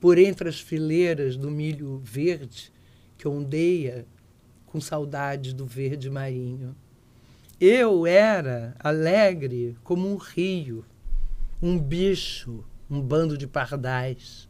por 0.00 0.18
entre 0.18 0.48
as 0.48 0.60
fileiras 0.60 1.36
do 1.36 1.50
milho 1.50 1.98
verde 2.02 2.72
que 3.16 3.26
ondeia 3.26 4.06
com 4.66 4.80
saudade 4.80 5.54
do 5.54 5.64
verde 5.64 6.10
marinho. 6.10 6.76
Eu 7.60 8.06
era 8.06 8.76
alegre 8.78 9.76
como 9.82 10.08
um 10.08 10.16
rio, 10.16 10.84
um 11.60 11.78
bicho, 11.78 12.64
um 12.88 13.00
bando 13.00 13.36
de 13.36 13.46
pardais, 13.46 14.48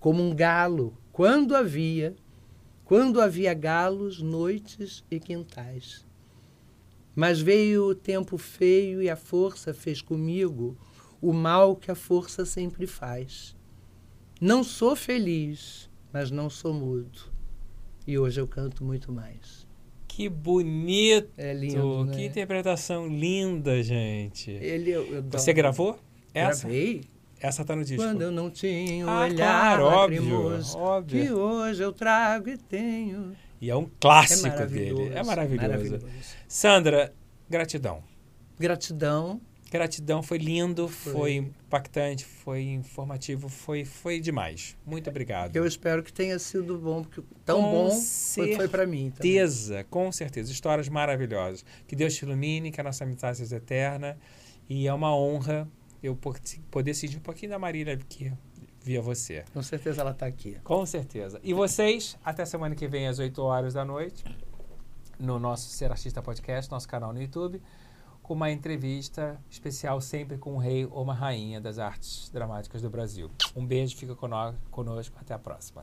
como 0.00 0.22
um 0.22 0.34
galo, 0.34 0.96
quando 1.12 1.54
havia, 1.54 2.14
quando 2.84 3.20
havia 3.20 3.52
galos, 3.52 4.22
noites 4.22 5.04
e 5.10 5.20
quintais. 5.20 6.07
Mas 7.18 7.40
veio 7.40 7.86
o 7.88 7.96
tempo 7.96 8.38
feio 8.38 9.02
e 9.02 9.10
a 9.10 9.16
força 9.16 9.74
fez 9.74 10.00
comigo 10.00 10.78
o 11.20 11.32
mal 11.32 11.74
que 11.74 11.90
a 11.90 11.94
força 11.96 12.44
sempre 12.44 12.86
faz. 12.86 13.56
Não 14.40 14.62
sou 14.62 14.94
feliz, 14.94 15.90
mas 16.12 16.30
não 16.30 16.48
sou 16.48 16.72
mudo. 16.72 17.18
E 18.06 18.16
hoje 18.16 18.40
eu 18.40 18.46
canto 18.46 18.84
muito 18.84 19.10
mais. 19.10 19.66
Que 20.06 20.28
bonito! 20.28 21.32
É 21.36 21.52
lindo, 21.52 22.04
né? 22.04 22.14
Que 22.14 22.24
interpretação 22.24 23.08
linda, 23.08 23.82
gente. 23.82 24.52
Ele, 24.52 24.92
eu, 24.92 25.04
eu 25.16 25.22
Você 25.24 25.52
gravou? 25.52 25.98
Essa? 26.32 26.68
Gravei. 26.68 27.00
Essa 27.40 27.64
tá 27.64 27.74
no 27.74 27.84
disco. 27.84 28.00
Quando 28.00 28.22
eu 28.22 28.30
não 28.30 28.48
tinha 28.48 29.04
um 29.04 29.10
Ah, 29.10 29.22
olhar 29.24 29.36
claro, 29.36 29.84
óbvio, 29.86 30.22
lacrimoso, 30.22 30.72
que 30.72 30.78
óbvio. 30.84 31.36
hoje 31.36 31.82
eu 31.82 31.92
trago 31.92 32.48
e 32.48 32.56
tenho. 32.56 33.36
E 33.60 33.70
é 33.70 33.76
um 33.76 33.82
É 33.84 33.88
clássico 34.00 34.48
maravilhoso. 34.48 35.02
dele. 35.02 35.14
É 35.16 35.22
maravilhoso. 35.24 35.68
maravilhoso. 35.68 36.06
Sandra, 36.46 37.12
gratidão. 37.48 38.02
Gratidão. 38.58 39.40
Gratidão, 39.70 40.22
foi 40.22 40.38
lindo, 40.38 40.88
foi, 40.88 41.12
Foi. 41.12 41.34
impactante, 41.34 42.24
foi 42.24 42.62
informativo, 42.62 43.50
foi, 43.50 43.84
foi 43.84 44.18
demais. 44.18 44.74
Muito 44.86 45.10
obrigado. 45.10 45.54
Eu 45.54 45.66
espero 45.66 46.02
que 46.02 46.10
tenha 46.10 46.38
sido 46.38 46.78
bom, 46.78 47.02
porque 47.04 47.22
tão 47.44 47.60
Com 47.62 47.70
bom 47.70 47.88
quanto 47.90 48.56
foi 48.56 48.66
para 48.68 48.86
mim. 48.86 49.10
também. 49.10 49.32
certeza, 49.34 49.84
com 49.90 50.10
certeza. 50.10 50.50
Histórias 50.50 50.88
maravilhosas. 50.88 51.66
Que 51.86 51.94
Deus 51.94 52.14
te 52.14 52.24
ilumine, 52.24 52.70
que 52.72 52.80
a 52.80 52.84
nossa 52.84 53.04
amizade 53.04 53.36
seja 53.36 53.56
eterna. 53.56 54.16
E 54.70 54.86
é 54.88 54.94
uma 54.94 55.14
honra 55.14 55.68
eu 56.02 56.16
po- 56.16 56.34
poder 56.70 56.94
sentir 56.94 57.18
um 57.18 57.20
pouquinho 57.20 57.50
da 57.50 57.58
Marília 57.58 57.92
aqui 57.92 58.32
via 58.88 59.02
você. 59.02 59.44
Com 59.52 59.62
certeza 59.62 60.00
ela 60.00 60.12
está 60.12 60.24
aqui. 60.24 60.58
Com 60.64 60.84
certeza. 60.86 61.38
E 61.42 61.52
vocês, 61.52 62.16
até 62.24 62.44
semana 62.46 62.74
que 62.74 62.88
vem, 62.88 63.06
às 63.06 63.18
8 63.18 63.42
horas 63.42 63.74
da 63.74 63.84
noite, 63.84 64.24
no 65.18 65.38
nosso 65.38 65.68
Ser 65.68 65.90
Artista 65.90 66.22
Podcast, 66.22 66.70
nosso 66.70 66.88
canal 66.88 67.12
no 67.12 67.20
YouTube, 67.20 67.60
com 68.22 68.32
uma 68.32 68.50
entrevista 68.50 69.38
especial 69.50 70.00
sempre 70.00 70.38
com 70.38 70.54
o 70.54 70.58
rei 70.58 70.86
ou 70.86 71.02
uma 71.02 71.12
rainha 71.14 71.60
das 71.60 71.78
artes 71.78 72.30
dramáticas 72.30 72.80
do 72.80 72.88
Brasil. 72.88 73.30
Um 73.54 73.66
beijo, 73.66 73.94
fica 73.96 74.14
cono- 74.14 74.54
conosco, 74.70 75.16
até 75.20 75.34
a 75.34 75.38
próxima. 75.38 75.82